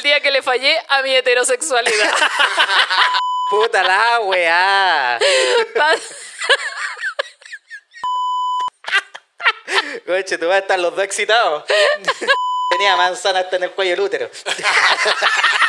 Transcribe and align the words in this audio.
el 0.00 0.04
día 0.04 0.20
que 0.20 0.30
le 0.30 0.40
fallé 0.40 0.80
a 0.88 1.02
mi 1.02 1.14
heterosexualidad. 1.14 2.10
Puta 3.50 3.82
la 3.82 4.20
weá. 4.20 5.18
Coche, 10.06 10.38
tú 10.38 10.48
vas 10.48 10.56
a 10.56 10.58
estar 10.60 10.78
los 10.78 10.96
dos 10.96 11.04
excitados. 11.04 11.64
Tenía 12.70 12.96
manzana 12.96 13.40
hasta 13.40 13.56
en 13.56 13.64
el 13.64 13.72
cuello 13.72 13.90
del 13.90 14.00
útero. 14.00 14.30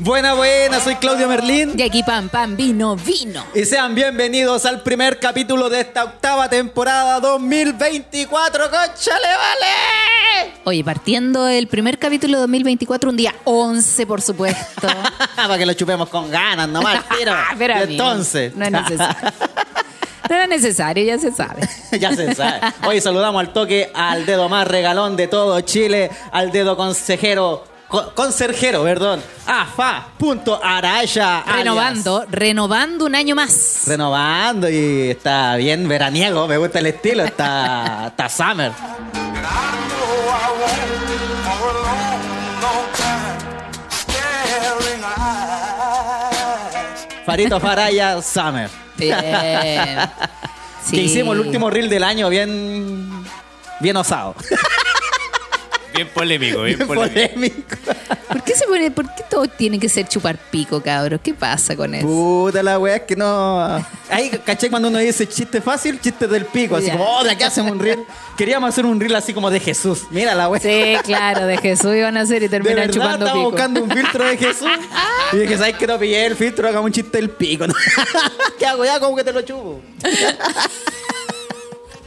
Buena, 0.00 0.34
buena, 0.34 0.78
soy 0.80 0.94
Claudio 0.96 1.28
Merlín. 1.28 1.72
Y 1.76 1.82
aquí 1.82 2.02
pam, 2.04 2.28
pam, 2.28 2.56
vino, 2.56 2.94
vino. 2.94 3.44
Y 3.54 3.64
sean 3.64 3.94
bienvenidos 3.96 4.64
al 4.64 4.82
primer 4.82 5.18
capítulo 5.18 5.68
de 5.68 5.80
esta 5.80 6.04
octava 6.04 6.48
temporada 6.48 7.18
2024. 7.18 8.64
¡Conchale, 8.70 9.26
vale! 9.26 10.52
Oye, 10.64 10.84
partiendo 10.84 11.48
el 11.48 11.66
primer 11.66 11.98
capítulo 11.98 12.34
de 12.36 12.40
2024, 12.42 13.10
un 13.10 13.16
día 13.16 13.34
11, 13.42 14.06
por 14.06 14.20
supuesto. 14.22 14.86
Para 15.36 15.58
que 15.58 15.66
lo 15.66 15.72
chupemos 15.72 16.08
con 16.08 16.30
ganas, 16.30 16.68
nomás, 16.68 17.02
pero 17.58 17.74
amigo, 17.74 17.90
entonces. 17.92 18.54
No 18.54 18.64
es 18.66 18.70
necesario. 18.70 19.32
No 20.28 20.34
era 20.34 20.46
necesario, 20.46 21.02
ya 21.04 21.16
se 21.16 21.32
sabe. 21.32 21.62
ya 21.98 22.14
se 22.14 22.34
sabe. 22.34 22.60
Hoy 22.86 23.00
saludamos 23.00 23.40
al 23.40 23.50
toque 23.54 23.90
al 23.94 24.26
dedo 24.26 24.50
más 24.50 24.68
regalón 24.68 25.16
de 25.16 25.26
todo 25.26 25.58
Chile, 25.62 26.10
al 26.32 26.52
dedo 26.52 26.76
consejero, 26.76 27.64
co- 27.64 27.67
conserjero, 27.88 28.82
perdón, 28.84 29.22
afa, 29.46 30.08
punto 30.18 30.60
araya. 30.62 31.40
alias. 31.40 31.56
Renovando, 31.58 32.26
renovando 32.30 33.06
un 33.06 33.14
año 33.14 33.34
más. 33.34 33.82
Renovando 33.86 34.68
y 34.68 35.10
está 35.10 35.56
bien 35.56 35.88
veraniego, 35.88 36.46
me 36.46 36.58
gusta 36.58 36.80
el 36.80 36.86
estilo, 36.86 37.24
está, 37.24 38.08
está 38.08 38.28
summer. 38.28 38.72
Farito 47.24 47.60
Faraya, 47.60 48.22
summer. 48.22 48.70
Bien. 48.96 49.16
Que 50.90 51.02
hicimos 51.02 51.34
el 51.34 51.40
último 51.40 51.68
reel 51.68 51.90
del 51.90 52.02
año 52.02 52.30
bien, 52.30 53.22
bien 53.80 53.96
osado, 53.96 54.34
Bien 55.98 56.08
polémico, 56.14 56.62
bien 56.62 56.76
bien 56.78 56.88
polémico. 56.88 57.34
polémico. 57.34 57.76
¿Por 58.28 58.42
qué 58.44 58.54
se 58.54 58.66
pone, 58.66 58.90
por 58.90 59.06
qué 59.14 59.24
todo 59.28 59.46
tiene 59.48 59.78
que 59.80 59.88
ser 59.88 60.06
chupar 60.08 60.38
pico, 60.50 60.80
cabros? 60.82 61.20
¿Qué 61.22 61.34
pasa 61.34 61.74
con 61.74 61.94
eso? 61.94 62.06
Puta 62.06 62.62
la 62.62 62.78
weá, 62.78 62.96
es 62.96 63.02
que 63.02 63.16
no. 63.16 63.84
Ahí, 64.10 64.30
caché 64.44 64.70
cuando 64.70 64.88
uno 64.88 64.98
dice 64.98 65.26
chiste 65.28 65.60
fácil, 65.60 66.00
chiste 66.00 66.26
del 66.28 66.44
pico. 66.44 66.76
Así 66.76 66.86
Ya. 66.86 66.92
como, 66.92 67.04
oh, 67.04 67.24
de 67.24 67.30
aquí 67.32 67.42
hacemos 67.42 67.72
un 67.72 67.80
reel. 67.80 67.98
Queríamos 68.36 68.68
hacer 68.68 68.86
un 68.86 69.00
reel 69.00 69.14
así 69.16 69.32
como 69.34 69.50
de 69.50 69.58
Jesús. 69.60 70.04
Mira 70.10 70.34
la 70.34 70.48
weá. 70.48 70.60
Sí, 70.60 70.96
claro, 71.04 71.46
de 71.46 71.56
Jesús 71.58 71.94
iban 71.96 72.16
a 72.16 72.20
hacer 72.20 72.42
y 72.42 72.48
terminan 72.48 72.90
chupando 72.90 73.26
estaba 73.26 73.32
pico. 73.32 73.50
buscando 73.50 73.82
un 73.82 73.90
filtro 73.90 74.24
de 74.24 74.36
Jesús. 74.36 74.68
y 75.32 75.36
dije, 75.38 75.58
¿sabes 75.58 75.76
que 75.76 75.86
no 75.86 75.98
pillé 75.98 76.26
el 76.26 76.36
filtro? 76.36 76.68
Hagamos 76.68 76.86
un 76.86 76.92
chiste 76.92 77.18
del 77.18 77.30
pico. 77.30 77.64
¿Qué 78.58 78.66
hago 78.66 78.84
ya? 78.84 79.00
¿Cómo 79.00 79.16
que 79.16 79.24
te 79.24 79.32
lo 79.32 79.42
chupo? 79.42 79.80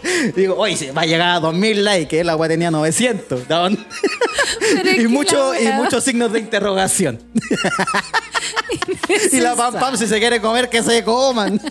Digo, 0.36 0.56
hoy 0.56 0.76
se 0.76 0.92
va 0.92 1.04
a 1.04 1.06
llegar 1.06 1.30
a 1.30 1.40
2000 1.40 1.84
likes, 1.84 2.20
¿eh? 2.20 2.24
la 2.24 2.36
weá 2.36 2.50
tenía 2.50 2.72
900. 2.72 3.48
¿de 3.48 3.54
dónde? 3.56 3.82
Pero 4.76 4.90
es 4.90 5.00
y, 5.04 5.08
mucho, 5.08 5.54
y 5.60 5.68
muchos 5.74 6.04
signos 6.04 6.32
de 6.32 6.40
interrogación. 6.40 7.20
y 9.32 9.40
la 9.40 9.56
pam 9.56 9.74
pam, 9.76 9.98
si 9.98 10.08
se 10.08 10.20
quiere 10.20 10.42
comer, 10.42 10.70
que 10.70 10.82
se 10.84 11.04
coman. 11.04 11.62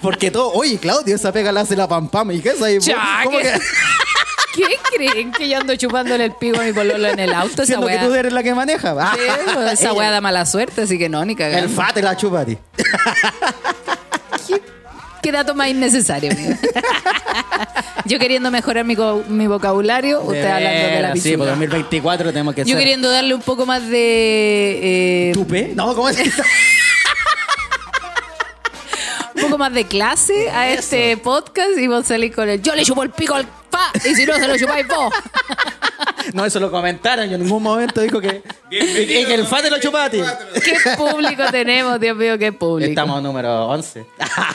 Porque 0.00 0.30
todo, 0.30 0.52
oye, 0.52 0.78
Claudio, 0.78 1.14
esa 1.14 1.32
pega 1.32 1.52
la 1.52 1.60
hace 1.62 1.76
la 1.76 1.88
pam 1.88 2.08
pam. 2.08 2.30
¿Y 2.32 2.40
qué 2.40 2.50
es 2.50 2.62
ahí? 2.62 2.78
Ya, 2.80 3.20
¿Cómo 3.24 3.38
que- 3.38 3.44
que, 3.44 3.58
¿Qué 4.54 4.78
creen 4.96 5.32
que 5.32 5.48
yo 5.48 5.58
ando 5.58 5.74
chupándole 5.76 6.24
el 6.26 6.32
pico 6.32 6.60
a 6.60 6.64
mi 6.64 6.72
pololo 6.74 7.08
en 7.08 7.18
el 7.18 7.32
auto? 7.32 7.62
Esa 7.62 7.66
siendo 7.66 7.86
que 7.86 7.96
tú 7.98 8.12
eres 8.14 8.32
la 8.34 8.42
que 8.42 8.54
maneja? 8.54 9.12
Sí, 9.14 9.20
pues, 9.54 9.80
esa 9.80 9.94
weá 9.94 10.10
da 10.10 10.20
mala 10.20 10.44
suerte, 10.44 10.82
así 10.82 10.98
que 10.98 11.08
no, 11.08 11.24
ni 11.24 11.32
El 11.32 11.38
cagando. 11.38 11.68
fate 11.74 12.02
la 12.02 12.14
chupa 12.16 12.40
a 12.40 12.44
ti. 12.44 12.58
¿Qué 15.22 15.30
dato 15.32 15.54
más 15.54 15.68
innecesario, 15.68 16.32
amigo? 16.32 16.54
Yo 18.06 18.18
queriendo 18.18 18.50
mejorar 18.50 18.84
mi, 18.84 18.96
co- 18.96 19.22
mi 19.28 19.46
vocabulario, 19.46 20.20
usted 20.20 20.44
hablando 20.44 20.88
de 20.88 21.00
la 21.02 21.12
Sí, 21.14 21.20
pichula. 21.22 21.36
por 21.38 21.46
2024 21.46 22.32
tenemos 22.32 22.54
que 22.56 22.62
Yo 22.64 22.70
ser... 22.70 22.78
queriendo 22.78 23.08
darle 23.10 23.34
un 23.34 23.40
poco 23.42 23.64
más 23.64 23.86
de... 23.88 25.30
eh, 25.30 25.32
¿Tupe? 25.32 25.70
No, 25.76 25.94
¿cómo 25.94 26.08
es? 26.08 26.18
un 29.34 29.42
poco 29.42 29.58
más 29.58 29.72
de 29.72 29.84
clase 29.86 30.50
a 30.50 30.68
este 30.70 31.16
podcast 31.16 31.78
y 31.78 31.86
vos 31.86 32.06
salís 32.06 32.34
con 32.34 32.48
el 32.48 32.60
yo 32.62 32.74
le 32.74 32.84
chupo 32.84 33.02
el 33.02 33.10
pico 33.10 33.34
al 33.34 33.46
pa 33.70 33.90
y 34.04 34.14
si 34.14 34.26
no 34.26 34.34
se 34.34 34.46
lo 34.48 34.56
chupáis 34.58 34.86
vos. 34.88 35.12
No, 36.34 36.44
eso 36.44 36.60
lo 36.60 36.70
comentaron. 36.70 37.28
Yo 37.28 37.36
en 37.36 37.42
ningún 37.42 37.62
momento 37.62 38.00
dijo 38.00 38.20
que... 38.20 38.42
Y, 38.70 38.78
y 38.78 39.24
que 39.26 39.34
el 39.34 39.46
fate 39.46 39.70
lo 39.70 39.78
chupa 39.78 40.06
a 40.06 40.10
ti. 40.10 40.20
¿Qué 40.64 40.74
público 40.96 41.42
tenemos, 41.50 42.00
Dios 42.00 42.16
mío, 42.16 42.38
qué 42.38 42.52
público? 42.52 42.88
Estamos 42.88 43.22
número 43.22 43.66
11. 43.68 44.06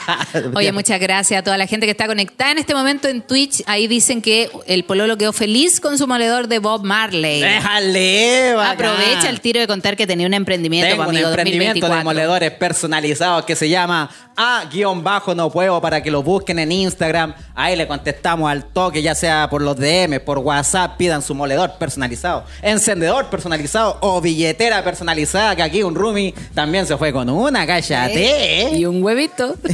Oye, 0.54 0.72
muchas 0.72 0.98
gracias 0.98 1.40
a 1.40 1.44
toda 1.44 1.56
la 1.56 1.66
gente 1.66 1.86
que 1.86 1.92
está 1.92 2.06
conectada 2.06 2.52
en 2.52 2.58
este 2.58 2.74
momento 2.74 3.08
en 3.08 3.22
Twitch. 3.22 3.62
Ahí 3.66 3.86
dicen 3.86 4.20
que 4.20 4.50
el 4.66 4.84
pololo 4.84 5.16
quedó 5.16 5.32
feliz 5.32 5.80
con 5.80 5.98
su 5.98 6.06
moledor 6.08 6.48
de 6.48 6.58
Bob 6.58 6.84
Marley. 6.84 7.40
Déjale, 7.40 8.54
bacán. 8.54 8.72
Aprovecha 8.72 9.28
el 9.28 9.40
tiro 9.40 9.60
de 9.60 9.66
contar 9.66 9.96
que 9.96 10.06
tenía 10.06 10.26
un 10.26 10.34
emprendimiento, 10.34 10.90
Tengo 10.90 11.02
un 11.04 11.10
amigo, 11.10 11.28
emprendimiento 11.28 11.74
de 11.74 11.80
2024. 11.80 12.04
moledores 12.04 12.50
personalizados 12.52 13.44
que 13.44 13.54
se 13.54 13.68
llama 13.68 14.10
A-No 14.36 15.50
Puedo 15.50 15.80
para 15.80 16.02
que 16.02 16.10
lo 16.10 16.22
busquen 16.22 16.58
en 16.58 16.72
Instagram. 16.72 17.34
Ahí 17.54 17.76
le 17.76 17.86
contestamos 17.86 18.50
al 18.50 18.64
toque, 18.72 19.02
ya 19.02 19.14
sea 19.14 19.48
por 19.50 19.62
los 19.62 19.76
DM, 19.76 20.20
por 20.24 20.38
WhatsApp, 20.38 20.96
pidan 20.96 21.22
su 21.22 21.34
moledor 21.34 21.57
personalizado, 21.78 22.44
encendedor 22.62 23.26
personalizado 23.30 23.98
o 24.00 24.20
billetera 24.20 24.82
personalizada, 24.84 25.56
que 25.56 25.62
aquí 25.62 25.82
un 25.82 25.94
roomie 25.94 26.34
también 26.54 26.86
se 26.86 26.96
fue 26.96 27.12
con 27.12 27.28
una, 27.28 27.66
cállate. 27.66 28.70
Y 28.74 28.84
un 28.86 29.02
huevito. 29.02 29.56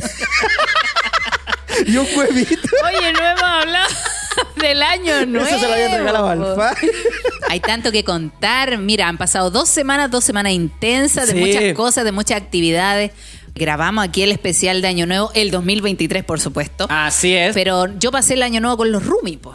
Y 1.87 1.97
un 1.97 2.07
huevito. 2.17 2.69
Oye, 2.87 3.13
no 3.13 3.19
hemos 3.19 3.43
hablado 3.43 3.89
del 4.57 4.83
año 4.83 5.27
nuevo. 5.27 5.47
Eso 5.47 5.59
se 5.59 5.67
lo 5.67 5.73
habían 5.75 5.93
regalado 5.93 6.29
al. 6.29 6.77
Hay 7.49 7.61
tanto 7.61 7.91
que 7.93 8.05
contar. 8.05 8.79
Mira, 8.79 9.09
han 9.09 9.19
pasado 9.19 9.51
dos 9.51 9.69
semanas, 9.69 10.11
dos 10.11 10.25
semanas 10.25 10.53
intensas 10.53 11.27
de 11.27 11.33
Sí. 11.35 11.39
muchas 11.41 11.75
cosas, 11.75 12.05
de 12.05 12.13
muchas 12.13 12.41
actividades. 12.41 13.11
Grabamos 13.57 14.05
aquí 14.05 14.23
el 14.23 14.33
especial 14.33 14.83
de 14.83 14.89
Año 14.89 15.07
Nuevo, 15.07 15.31
el 15.35 15.51
2023, 15.51 16.25
por 16.25 16.41
supuesto. 16.41 16.87
Así 16.89 17.35
es. 17.35 17.55
Pero 17.55 17.87
yo 17.99 18.11
pasé 18.11 18.35
el 18.35 18.43
Año 18.43 18.61
Nuevo 18.61 18.77
con 18.79 18.91
los 18.93 19.05
Rumi, 19.05 19.37
po. 19.37 19.55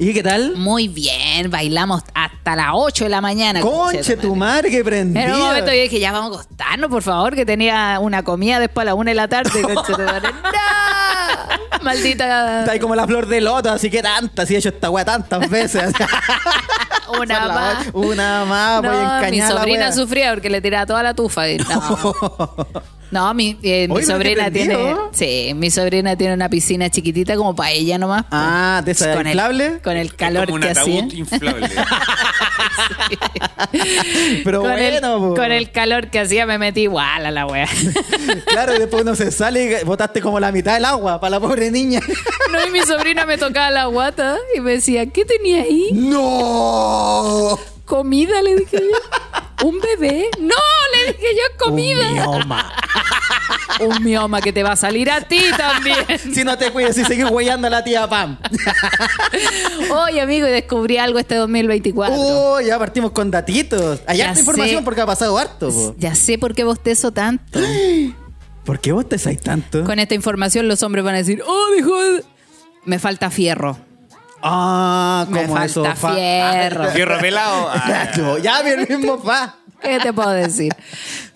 ¿Y 0.00 0.14
qué 0.14 0.22
tal? 0.22 0.54
Muy 0.56 0.86
bien, 0.86 1.50
bailamos 1.50 2.02
hasta 2.14 2.54
las 2.54 2.68
8 2.72 3.04
de 3.04 3.10
la 3.10 3.20
mañana. 3.20 3.60
Conche 3.60 4.16
tu 4.16 4.36
madre 4.36 4.70
que 4.70 4.84
prendió. 4.84 5.20
En 5.20 5.32
un 5.32 5.40
momento 5.40 5.72
yo 5.72 5.82
dije, 5.82 5.98
ya 5.98 6.12
vamos 6.12 6.30
a 6.30 6.34
acostarnos, 6.40 6.88
por 6.88 7.02
favor, 7.02 7.34
que 7.34 7.44
tenía 7.44 7.98
una 8.00 8.22
comida 8.22 8.60
después 8.60 8.82
a 8.82 8.86
las 8.86 8.94
1 8.94 9.10
de 9.10 9.14
la 9.14 9.26
tarde. 9.26 9.60
conche 9.62 9.92
tu 9.92 10.02
madre. 10.02 10.28
¡No! 10.42 11.82
Maldita. 11.82 12.60
Está 12.60 12.72
ahí 12.72 12.78
como 12.78 12.94
la 12.94 13.06
flor 13.08 13.26
de 13.26 13.40
loto, 13.40 13.70
así 13.70 13.90
que 13.90 14.00
tanta, 14.00 14.42
así 14.42 14.54
he 14.54 14.58
hecho 14.58 14.68
esta 14.68 14.88
weá 14.88 15.04
tantas 15.04 15.50
veces. 15.50 15.92
Una 17.08 17.48
más. 17.48 17.86
Una 17.92 18.44
más, 18.44 18.82
voy 18.82 18.90
a 18.90 19.18
encañar 19.18 19.30
mi 19.30 19.40
sobrina 19.58 19.92
sufría 19.92 20.34
porque 20.34 20.50
le 20.50 20.60
tiraba 20.60 20.86
toda 20.86 21.02
la 21.02 21.14
tufa. 21.14 21.48
Y 21.48 21.58
No, 21.58 22.14
No, 23.10 23.32
mi, 23.32 23.58
eh, 23.62 23.88
mi 23.88 23.94
Oye, 23.94 24.04
pero 24.06 24.18
sobrina 24.18 24.50
tiene. 24.50 24.76
Sí, 25.12 25.52
mi 25.56 25.70
sobrina 25.70 26.14
tiene 26.14 26.34
una 26.34 26.50
piscina 26.50 26.90
chiquitita 26.90 27.36
como 27.36 27.56
para 27.56 27.70
ella 27.70 27.96
nomás. 27.96 28.26
Ah, 28.30 28.82
¿de 28.84 28.92
esa 28.92 29.14
con 29.14 29.26
inflable? 29.26 29.66
El, 29.66 29.80
con 29.80 29.96
el 29.96 30.14
calor 30.14 30.44
Como 30.44 30.56
un 30.56 30.60
que 30.60 30.68
hacía. 30.70 30.98
ataúd 31.00 31.12
inflable. 31.14 31.68
Pero 34.44 34.60
con, 34.62 34.72
el, 34.72 34.90
bueno, 35.00 35.18
po. 35.18 35.34
con 35.34 35.52
el 35.52 35.70
calor 35.70 36.10
que 36.10 36.20
hacía 36.20 36.44
me 36.44 36.58
metí 36.58 36.82
igual 36.82 37.24
a 37.24 37.30
la 37.30 37.46
wea. 37.46 37.66
Claro, 38.46 38.74
y 38.74 38.78
después 38.78 39.02
uno 39.02 39.14
se 39.14 39.30
sale 39.30 39.80
y 39.80 39.84
botaste 39.84 40.20
como 40.20 40.38
la 40.38 40.52
mitad 40.52 40.74
del 40.74 40.84
agua 40.84 41.18
para 41.20 41.30
la 41.30 41.40
pobre 41.40 41.70
niña. 41.70 42.00
No, 42.52 42.66
y 42.66 42.70
mi 42.70 42.80
sobrina 42.80 43.24
me 43.24 43.38
tocaba 43.38 43.70
la 43.70 43.86
guata 43.86 44.36
y 44.54 44.60
me 44.60 44.72
decía, 44.72 45.06
¿qué 45.06 45.24
tenía 45.24 45.62
ahí? 45.62 45.90
¡No! 45.94 46.97
¿Comida? 47.84 48.42
Le 48.42 48.56
dije 48.56 48.76
yo. 48.78 49.66
¿Un 49.66 49.80
bebé? 49.80 50.28
No, 50.40 50.54
le 50.94 51.12
dije 51.12 51.26
yo, 51.34 51.64
comida. 51.64 52.06
Un 52.08 52.14
mioma. 52.14 52.72
Un 53.80 54.04
mioma 54.04 54.40
que 54.40 54.52
te 54.52 54.62
va 54.62 54.72
a 54.72 54.76
salir 54.76 55.10
a 55.10 55.22
ti 55.22 55.40
también. 55.56 55.96
Si 56.34 56.44
no 56.44 56.56
te 56.58 56.70
cuides 56.70 56.96
y 56.98 57.04
seguís 57.04 57.28
huellando 57.30 57.66
a 57.66 57.70
la 57.70 57.82
tía 57.82 58.08
Pam. 58.08 58.38
Oye, 59.90 60.20
amigo, 60.20 60.46
y 60.46 60.50
descubrí 60.50 60.98
algo 60.98 61.18
este 61.18 61.34
2024. 61.36 62.14
Oh, 62.18 62.60
ya 62.60 62.78
partimos 62.78 63.12
con 63.12 63.30
datitos. 63.30 64.00
Hay 64.06 64.18
Ya 64.18 64.28
harta 64.28 64.40
información 64.40 64.84
porque 64.84 65.00
ha 65.00 65.06
pasado 65.06 65.36
harto. 65.38 65.70
po. 65.70 65.94
Ya 65.98 66.14
sé 66.14 66.38
por 66.38 66.54
qué 66.54 66.64
bostezo 66.64 67.12
tanto. 67.12 67.60
¿Por 68.64 68.80
qué 68.80 68.92
vos 68.92 69.08
te 69.08 69.18
sabes 69.18 69.40
tanto? 69.40 69.82
Con 69.84 69.98
esta 69.98 70.14
información 70.14 70.68
los 70.68 70.82
hombres 70.82 71.02
van 71.02 71.14
a 71.14 71.18
decir, 71.18 71.42
oh, 71.46 71.66
dijo, 71.74 71.96
de-". 71.98 72.22
me 72.84 72.98
falta 72.98 73.30
fierro. 73.30 73.78
Ah, 74.42 75.26
Me 75.28 75.42
como 75.42 75.54
falta 75.54 75.64
eso. 75.66 75.84
fa- 75.96 76.14
fierro. 76.14 76.84
Fierro 76.92 77.18
pelado. 77.18 77.68
Ah, 77.70 78.08
Ah, 78.14 78.36
ya, 78.42 78.62
mi 78.62 78.84
mismo 78.96 79.18
fa. 79.18 79.56
¿Qué 79.82 79.98
te 80.00 80.12
puedo 80.12 80.30
decir? 80.30 80.72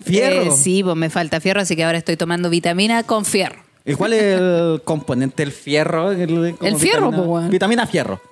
Fierro. 0.05 0.43
Eh, 0.43 0.51
sí, 0.55 0.83
pues 0.83 0.95
me 0.95 1.09
falta 1.09 1.39
fierro, 1.39 1.61
así 1.61 1.75
que 1.75 1.83
ahora 1.83 1.97
estoy 1.97 2.17
tomando 2.17 2.49
vitamina 2.49 3.03
con 3.03 3.23
fierro. 3.25 3.61
¿Y 3.85 3.95
cuál 3.95 4.13
es 4.13 4.23
el 4.39 4.81
componente 4.85 5.43
del 5.43 5.51
fierro? 5.51 6.11
El, 6.11 6.55
como 6.57 6.69
El 6.69 6.75
fierro, 6.77 7.07
vitamina- 7.09 7.17
pues, 7.17 7.27
weón. 7.27 7.49
Vitamina 7.49 7.87
fierro. 7.87 8.21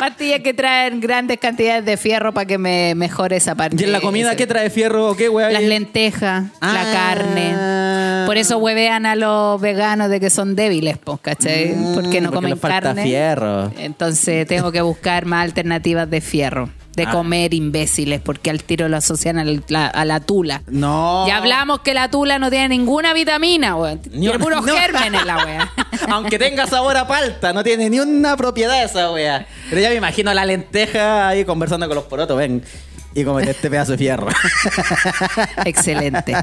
Pastillas 0.00 0.40
que 0.40 0.54
traen 0.54 0.98
grandes 0.98 1.38
cantidades 1.38 1.84
de 1.84 1.96
fierro 1.98 2.32
para 2.32 2.46
que 2.46 2.56
me 2.56 2.94
mejore 2.94 3.36
esa 3.36 3.54
parte. 3.54 3.76
¿Y 3.78 3.84
en 3.84 3.92
la 3.92 4.00
comida 4.00 4.34
qué 4.34 4.46
trae 4.46 4.70
fierro 4.70 5.10
o 5.10 5.14
qué, 5.14 5.28
weá? 5.28 5.50
Las 5.50 5.62
lentejas, 5.62 6.44
la 6.62 6.82
Ah. 6.82 6.92
carne. 6.92 8.26
Por 8.26 8.36
eso 8.38 8.56
huevean 8.58 9.04
a 9.06 9.14
los 9.14 9.60
veganos 9.60 10.08
de 10.08 10.18
que 10.18 10.30
son 10.30 10.56
débiles, 10.56 10.96
pues, 10.98 11.18
¿cachai? 11.20 11.74
Mm, 11.76 11.94
porque 11.94 12.20
no 12.20 12.28
porque 12.30 12.36
comen 12.36 12.50
les 12.52 12.60
falta 12.60 12.80
carne. 12.80 13.02
fierro. 13.02 13.72
Entonces 13.78 14.46
tengo 14.46 14.72
que 14.72 14.80
buscar 14.80 15.26
más 15.26 15.44
alternativas 15.44 16.08
de 16.08 16.20
fierro. 16.22 16.70
De 16.96 17.04
Ah. 17.04 17.10
comer 17.12 17.54
imbéciles, 17.54 18.20
porque 18.20 18.50
al 18.50 18.62
tiro 18.64 18.88
lo 18.88 18.96
asocian 18.96 19.38
al- 19.38 19.62
la- 19.68 19.86
a 19.86 20.04
la 20.04 20.20
tula. 20.20 20.62
No. 20.66 21.24
Ya 21.28 21.36
hablamos 21.36 21.80
que 21.80 21.94
la 21.94 22.10
tula 22.10 22.38
no 22.38 22.50
tiene 22.50 22.68
ninguna 22.70 23.12
vitamina, 23.14 23.76
weón. 23.76 24.00
Ni 24.12 24.22
Tiene 24.26 24.38
puros 24.40 24.62
no. 24.66 24.74
gérmenes 24.74 25.24
la 25.24 25.36
wea. 25.44 25.72
Aunque 26.10 26.38
tenga 26.38 26.66
sabor 26.66 26.96
a 26.96 27.06
palta, 27.06 27.52
no 27.52 27.62
tiene 27.62 27.88
ni 27.90 28.00
una 28.00 28.36
propiedad 28.36 28.82
esa 28.82 29.10
wea. 29.12 29.46
Pero 29.68 29.80
ya 29.80 29.88
me 29.90 29.94
imagino 29.94 30.34
la 30.34 30.44
lenteja 30.44 31.28
ahí 31.28 31.44
conversando 31.44 31.86
con 31.86 31.94
los 31.94 32.04
porotos, 32.04 32.36
ven. 32.36 32.62
Y 33.14 33.24
comete 33.24 33.50
este 33.50 33.68
pedazo 33.68 33.92
de 33.92 33.98
fierro. 33.98 34.28
Excelente. 35.64 36.34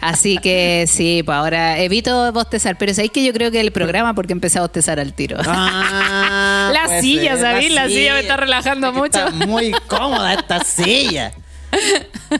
Así 0.00 0.38
que 0.38 0.86
sí, 0.88 1.22
pues 1.24 1.36
ahora 1.36 1.78
evito 1.78 2.32
bostezar. 2.32 2.78
Pero 2.78 2.94
sabéis 2.94 3.12
que 3.12 3.24
yo 3.24 3.32
creo 3.32 3.50
que 3.50 3.60
el 3.60 3.70
programa, 3.70 4.14
porque 4.14 4.32
empecé 4.32 4.58
a 4.58 4.62
bostezar 4.62 4.98
al 4.98 5.12
tiro. 5.12 5.36
Ah, 5.46 6.70
La 6.72 7.00
silla, 7.00 7.36
¿sabéis? 7.36 7.72
La 7.72 7.88
silla 7.88 8.14
me 8.14 8.20
está 8.20 8.36
relajando 8.36 8.88
Es 8.88 8.94
mucho. 8.94 9.26
Está 9.26 9.30
muy 9.30 9.72
cómoda 9.88 10.34
esta 10.34 10.64
silla. 10.64 11.32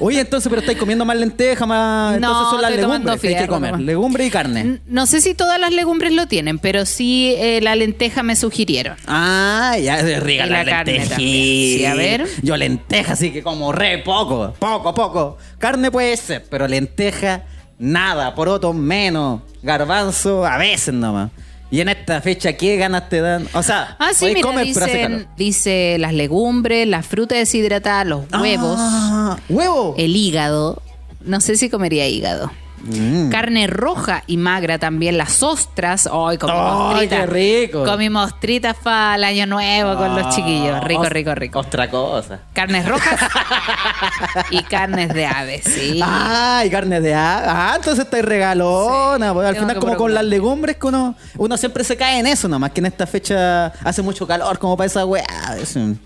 Oye, 0.01 0.21
entonces, 0.21 0.49
pero 0.49 0.61
estáis 0.61 0.79
comiendo 0.79 1.05
más 1.05 1.17
lenteja, 1.17 1.67
más. 1.67 2.21
No, 2.21 2.29
entonces 2.29 2.51
son 2.51 2.63
las 2.63 2.77
legumbres 2.77 3.21
que 3.21 3.29
hay 3.29 3.37
que 3.37 3.47
comer. 3.47 3.73
nomás. 3.73 3.87
Legumbre 3.87 4.27
y 4.27 4.31
carne. 4.31 4.81
No 4.87 5.07
sé 5.07 5.21
si 5.21 5.35
todas 5.35 5.61
las 5.61 5.73
legumbres 5.73 6.13
lo 6.13 6.27
tienen, 6.27 6.59
pero 6.59 6.87
sí 6.87 7.35
eh, 7.39 7.61
la 7.63 7.77
lenteja 7.77 8.23
me 8.23 8.37
sugirieron. 8.37 8.97
Ah, 9.07 9.77
ya 9.81 9.97
rica 10.21 10.47
Y 10.47 10.49
la, 10.51 10.65
lenteja. 10.65 11.17
Sí, 11.17 11.85
a 11.87 11.95
ver. 11.95 12.27
Yo 12.43 12.57
lenteja, 12.57 13.13
así 13.13 13.31
que 13.33 13.43
como 13.43 13.73
re 13.73 13.99
poco. 13.99 14.55
Poco, 14.59 14.95
poco. 14.95 15.39
Carne 15.59 15.91
puede 15.91 16.17
ser, 16.17 16.45
pero 16.51 16.67
lenteja, 16.69 17.45
nada. 17.79 18.35
Poroto, 18.35 18.73
menos. 18.73 19.43
Garbanzo, 19.63 20.47
a 20.47 20.57
veces 20.59 20.95
nomás. 20.95 21.31
Y 21.71 21.81
en 21.81 21.89
esta 21.89 22.21
fecha, 22.21 22.53
¿qué 22.53 22.77
ganas 22.77 23.09
te 23.09 23.21
dan? 23.21 23.49
O 23.53 23.63
sea, 23.63 23.97
Ah, 23.99 24.11
sí, 24.15 24.27
mira, 24.27 24.41
comer, 24.43 24.67
dicen, 24.67 25.27
dice 25.37 25.97
las 25.99 26.13
legumbres, 26.15 26.87
las 26.87 27.05
frutas 27.05 27.39
deshidratadas, 27.39 28.07
los 28.07 28.21
huevos, 28.41 28.77
Ah, 28.79 29.37
¡Huevo! 29.49 29.95
el 29.99 30.15
hígado. 30.15 30.81
No 31.25 31.41
sé 31.41 31.57
si 31.57 31.69
comería 31.69 32.07
hígado. 32.09 32.53
Mm. 32.85 33.31
Carne 33.31 33.67
roja 33.67 34.23
y 34.27 34.37
magra 34.37 34.79
también, 34.79 35.19
las 35.19 35.43
ostras. 35.43 36.09
¡Ay, 36.13 36.39
comimos 36.39 36.95
¡Ay, 36.97 37.05
ostritas! 37.07 37.19
qué 37.21 37.27
rico! 37.27 37.85
Comimos 37.85 38.33
ostritas 38.33 38.77
para 38.83 39.17
el 39.17 39.25
año 39.25 39.47
nuevo 39.47 39.97
con 39.97 40.15
los 40.15 40.35
chiquillos. 40.35 40.83
Rico, 40.85 41.09
rico, 41.09 41.35
rico. 41.35 41.59
Otra 41.61 41.91
cosa. 41.91 42.41
Carnes 42.53 42.87
rojas 42.89 43.19
y 44.51 44.63
carnes 44.65 45.13
de 45.13 45.27
aves, 45.27 45.63
sí. 45.65 46.01
Ah, 46.03 46.63
y 46.65 46.71
carne 46.71 47.01
de 47.01 47.15
a- 47.15 47.71
Ah, 47.73 47.73
entonces 47.77 48.05
está 48.05 48.21
regalona. 48.23 49.29
Sí, 49.29 49.35
pues, 49.35 49.47
al 49.49 49.57
final, 49.57 49.79
como 49.79 49.97
con 49.97 50.15
las 50.15 50.25
legumbres, 50.25 50.77
que 50.77 50.87
uno, 50.87 51.15
uno 51.37 51.57
siempre 51.57 51.85
se 51.85 51.97
cae 51.97 52.19
en 52.19 52.27
eso, 52.27 52.49
nomás 52.49 52.71
que 52.73 52.81
en 52.81 52.87
esta 52.87 53.07
fecha 53.07 53.67
hace 53.85 54.03
mucho 54.03 54.27
calor, 54.27 54.59
como 54.59 54.77
para 54.77 54.87
esa 54.87 55.05
weá. 55.05 55.25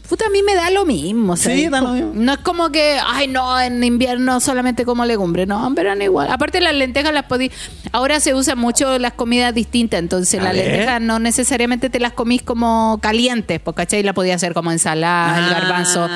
Puta, 0.08 0.26
a 0.26 0.30
mí 0.30 0.42
me 0.42 0.54
da 0.54 0.70
lo 0.70 0.84
mismo. 0.84 1.36
Sí, 1.36 1.42
¿sabes? 1.44 1.70
da 1.70 1.80
lo 1.80 1.88
mismo. 1.92 2.10
No 2.14 2.32
es 2.32 2.38
como 2.38 2.70
que, 2.70 2.98
ay, 3.06 3.28
no, 3.28 3.60
en 3.60 3.82
invierno 3.84 4.40
solamente 4.40 4.84
como 4.84 5.04
legumbre. 5.04 5.46
No, 5.46 5.66
en 5.66 5.74
verano 5.74 6.04
igual. 6.04 6.30
Aparte, 6.30 6.59
las 6.60 6.74
lentejas 6.74 7.12
las 7.12 7.24
podí. 7.24 7.50
Ahora 7.92 8.20
se 8.20 8.34
usan 8.34 8.58
mucho 8.58 8.98
las 8.98 9.12
comidas 9.14 9.54
distintas. 9.54 9.98
Entonces, 10.00 10.40
A 10.40 10.44
las 10.44 10.54
ver. 10.54 10.66
lentejas 10.66 11.00
no 11.00 11.18
necesariamente 11.18 11.90
te 11.90 12.00
las 12.00 12.12
comís 12.12 12.42
como 12.42 12.98
calientes. 13.02 13.60
Pues, 13.60 13.76
¿cachai? 13.76 14.02
La 14.02 14.12
podías 14.12 14.36
hacer 14.36 14.54
como 14.54 14.72
ensalada. 14.72 15.38
el 15.38 15.44
Ah, 15.44 15.58
garbanzo 15.60 16.08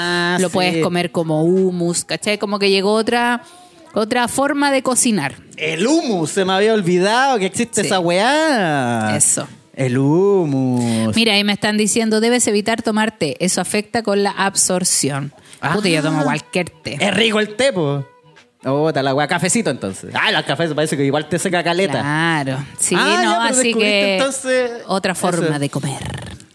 lo 0.43 0.49
sí. 0.49 0.52
puedes 0.52 0.82
comer 0.82 1.11
como 1.11 1.43
hummus. 1.44 2.05
¿cachai? 2.05 2.38
Como 2.38 2.58
que 2.58 2.70
llegó 2.70 2.93
otra, 2.93 3.43
otra 3.94 4.29
forma 4.29 4.70
de 4.73 4.82
cocinar. 4.82 5.35
El 5.56 5.87
humus, 5.87 6.31
se 6.31 6.44
me 6.44 6.52
había 6.52 6.75
olvidado 6.75 7.38
que 7.38 7.47
existe 7.47 7.82
Sí. 7.82 7.87
esa 7.87 8.00
weá. 8.00 9.14
Eso. 9.17 9.47
El 9.76 9.99
humus. 9.99 11.14
Mira, 11.17 11.35
ahí 11.35 11.43
me 11.44 11.52
están 11.52 11.76
diciendo, 11.76 12.20
debes 12.20 12.47
evitar 12.47 12.82
tomar 12.82 13.17
té. 13.19 13.37
Eso 13.40 13.61
afecta 13.61 14.02
con 14.02 14.23
la 14.23 14.31
absorción. 14.31 15.32
Puta, 15.73 15.88
yo 15.88 16.02
tomo 16.02 16.20
Ah. 16.20 16.25
cualquier 16.25 16.70
té. 16.70 16.97
Es 17.00 17.14
rico 17.14 17.40
el 17.40 17.56
té, 17.56 17.73
po. 17.73 18.05
Oh, 18.66 18.93
ta 18.93 19.02
la 19.02 19.14
weá, 19.14 19.26
cafecito 19.28 19.70
entonces. 19.70 20.14
Ah, 20.14 20.31
los 20.32 20.43
cafés 20.44 20.72
parece 20.75 20.96
que 20.96 21.05
igual 21.05 21.28
te 21.28 21.38
seca 21.38 21.62
caleta. 21.62 22.00
Claro, 22.00 22.64
sí, 22.78 22.94
Ah, 22.99 23.20
no, 23.22 23.22
ya, 23.32 23.49
pero 23.49 23.61
así 23.61 23.75
que 23.75 24.16
entonces 24.16 24.70
otra 24.87 25.14
forma 25.14 25.46
eso. 25.49 25.58
de 25.58 25.70
comer. 25.70 26.02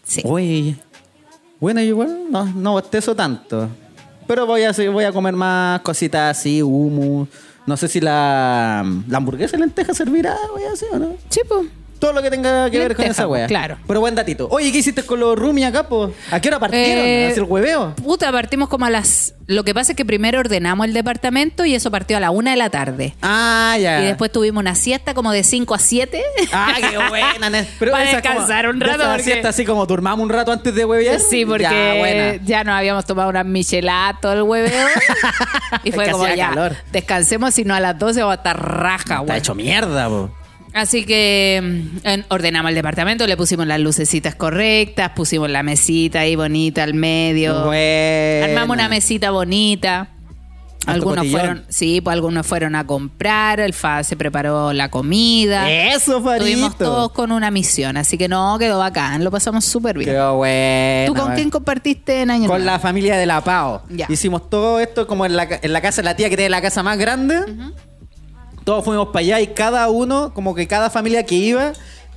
Sí. 0.02 0.22
Uy. 0.24 0.76
Bueno, 1.60 1.80
igual 1.80 2.24
no, 2.30 2.44
no 2.46 2.72
bostezo 2.72 3.14
tanto. 3.14 3.68
Pero 4.26 4.46
voy 4.46 4.62
a, 4.64 4.72
voy 4.92 5.04
a 5.04 5.12
comer 5.12 5.34
más 5.34 5.80
cositas 5.82 6.38
así, 6.38 6.62
humus. 6.62 7.28
No 7.66 7.76
sé 7.76 7.86
si 7.88 8.00
la, 8.00 8.84
la 9.06 9.16
hamburguesa 9.18 9.56
de 9.56 9.60
lenteja 9.64 9.92
servirá, 9.94 10.36
voy 10.52 10.62
así 10.64 10.86
o 10.92 10.98
no. 10.98 11.14
Sí, 11.28 11.40
po. 11.48 11.64
Todo 12.00 12.12
lo 12.14 12.22
que 12.22 12.30
tenga 12.30 12.68
que 12.70 12.78
ver 12.78 12.96
con 12.96 13.04
esa 13.04 13.28
wea. 13.28 13.46
claro. 13.46 13.76
Pero 13.86 14.00
buen 14.00 14.14
datito. 14.14 14.48
Oye, 14.50 14.72
¿qué 14.72 14.78
hiciste 14.78 15.02
con 15.04 15.20
los 15.20 15.38
roomies 15.38 15.66
acá, 15.68 15.86
po? 15.88 16.12
¿A 16.30 16.40
qué 16.40 16.48
hora 16.48 16.58
partieron? 16.58 17.04
Eh, 17.04 17.26
¿A 17.26 17.30
hacer 17.30 17.42
hueveo? 17.44 17.94
Puta, 17.96 18.32
partimos 18.32 18.68
como 18.68 18.86
a 18.86 18.90
las... 18.90 19.34
Lo 19.46 19.64
que 19.64 19.74
pasa 19.74 19.92
es 19.92 19.96
que 19.96 20.04
primero 20.04 20.38
ordenamos 20.38 20.86
el 20.86 20.92
departamento 20.94 21.64
y 21.64 21.74
eso 21.74 21.90
partió 21.90 22.16
a 22.16 22.20
la 22.20 22.30
una 22.30 22.52
de 22.52 22.56
la 22.56 22.70
tarde. 22.70 23.14
Ah, 23.20 23.76
ya. 23.80 24.00
Y 24.00 24.06
después 24.06 24.30
tuvimos 24.32 24.60
una 24.60 24.74
siesta 24.76 25.12
como 25.12 25.32
de 25.32 25.42
5 25.42 25.74
a 25.74 25.78
7. 25.78 26.22
Ah, 26.52 26.74
qué 26.78 26.96
buena. 27.08 27.66
Pero 27.78 27.90
Para 27.92 28.04
como- 28.04 28.16
descansar 28.16 28.68
un 28.68 28.80
rato, 28.80 29.04
porque- 29.04 29.22
siesta 29.24 29.48
así 29.50 29.64
como 29.64 29.84
durmamos 29.86 30.22
un 30.22 30.30
rato 30.30 30.52
antes 30.52 30.72
de 30.74 30.84
huevear. 30.84 31.18
Sí, 31.20 31.44
porque 31.44 31.64
Ya, 31.64 31.94
buena. 31.98 32.36
ya, 32.44 32.64
nos 32.64 32.74
habíamos 32.76 33.04
tomado 33.04 33.28
una 33.28 33.42
michelada 33.44 34.18
todo 34.22 34.32
el 34.34 34.42
hueveo. 34.42 34.86
y 35.84 35.92
fue 35.92 36.10
como 36.10 36.26
ya, 36.28 36.50
calor. 36.50 36.76
descansemos, 36.92 37.52
si 37.52 37.64
no 37.64 37.74
a 37.74 37.80
las 37.80 37.98
12 37.98 38.20
vamos 38.20 38.34
a 38.34 38.36
estar 38.36 38.58
raja, 38.72 39.20
Está 39.20 39.36
hecho 39.36 39.54
mierda, 39.54 40.08
po. 40.08 40.30
Así 40.72 41.04
que 41.04 41.60
mm, 41.62 42.06
en- 42.06 42.24
ordenamos 42.28 42.68
el 42.68 42.74
departamento, 42.74 43.26
le 43.26 43.36
pusimos 43.36 43.66
las 43.66 43.80
lucecitas 43.80 44.34
correctas, 44.34 45.10
pusimos 45.16 45.50
la 45.50 45.62
mesita 45.62 46.20
ahí 46.20 46.36
bonita 46.36 46.82
al 46.84 46.94
medio. 46.94 47.64
Buena. 47.66 48.46
Armamos 48.46 48.74
una 48.76 48.88
mesita 48.88 49.30
bonita. 49.30 50.10
Algunos 50.86 51.18
cotillón. 51.18 51.40
fueron, 51.40 51.64
sí, 51.68 52.00
pues 52.00 52.14
algunos 52.14 52.46
fueron 52.46 52.74
a 52.74 52.86
comprar, 52.86 53.60
el 53.60 53.74
FA 53.74 54.02
se 54.02 54.16
preparó 54.16 54.72
la 54.72 54.88
comida. 54.90 55.70
Eso, 55.70 56.22
Farito. 56.22 56.46
Estuvimos 56.46 56.78
todos 56.78 57.12
con 57.12 57.32
una 57.32 57.50
misión, 57.50 57.98
así 57.98 58.16
que 58.16 58.28
no, 58.28 58.56
quedó 58.58 58.78
bacán, 58.78 59.22
lo 59.22 59.30
pasamos 59.30 59.66
súper 59.66 59.98
bien. 59.98 60.10
Qué 60.10 60.20
bueno. 60.30 61.12
¿Tú 61.12 61.14
con 61.26 61.34
quién 61.34 61.50
compartiste 61.50 62.22
en 62.22 62.30
Año 62.30 62.46
Con 62.48 62.62
Nuevo? 62.62 62.64
la 62.64 62.78
familia 62.78 63.18
de 63.18 63.26
la 63.26 63.42
Pao. 63.44 63.82
Ya. 63.90 64.06
Hicimos 64.08 64.48
todo 64.48 64.80
esto 64.80 65.06
como 65.06 65.26
en 65.26 65.36
la, 65.36 65.48
ca- 65.48 65.60
en 65.62 65.72
la 65.74 65.82
casa 65.82 66.00
de 66.00 66.06
la 66.06 66.16
tía 66.16 66.30
que 66.30 66.36
tiene 66.36 66.48
la 66.48 66.62
casa 66.62 66.82
más 66.82 66.96
grande. 66.96 67.40
Todos 68.64 68.84
fuimos 68.84 69.08
para 69.08 69.20
allá 69.20 69.40
y 69.40 69.48
cada 69.48 69.88
uno, 69.88 70.32
como 70.34 70.54
que 70.54 70.66
cada 70.66 70.90
familia 70.90 71.24
que 71.24 71.34
iba, 71.34 71.72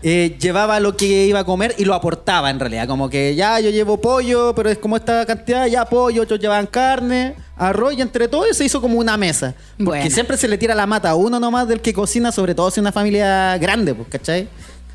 eh, 0.05 0.35
llevaba 0.39 0.81
lo 0.81 0.97
que 0.97 1.25
iba 1.27 1.39
a 1.39 1.43
comer 1.45 1.75
y 1.77 1.85
lo 1.85 1.93
aportaba 1.93 2.49
en 2.49 2.59
realidad. 2.59 2.87
Como 2.87 3.09
que 3.09 3.35
ya 3.35 3.59
yo 3.61 3.69
llevo 3.69 4.01
pollo, 4.01 4.53
pero 4.53 4.69
es 4.69 4.77
como 4.77 4.97
esta 4.97 5.25
cantidad, 5.25 5.65
ya 5.67 5.85
pollo, 5.85 6.23
otros 6.23 6.39
llevaban 6.41 6.67
carne, 6.67 7.35
arroz 7.55 7.93
y 7.93 8.01
entre 8.01 8.27
todos 8.27 8.55
se 8.57 8.65
hizo 8.65 8.81
como 8.81 8.99
una 8.99 9.15
mesa. 9.15 9.53
Porque 9.77 9.83
Bueno. 10.01 10.09
siempre 10.11 10.35
se 10.35 10.49
le 10.49 10.57
tira 10.57 10.75
la 10.75 10.85
mata 10.85 11.11
a 11.11 11.15
uno 11.15 11.39
nomás 11.39 11.67
del 11.69 11.79
que 11.79 11.93
cocina, 11.93 12.33
sobre 12.33 12.53
todo 12.53 12.69
si 12.69 12.79
es 12.79 12.81
una 12.81 12.91
familia 12.91 13.57
grande, 13.57 13.95
pues, 13.95 14.09
¿cachai? 14.09 14.49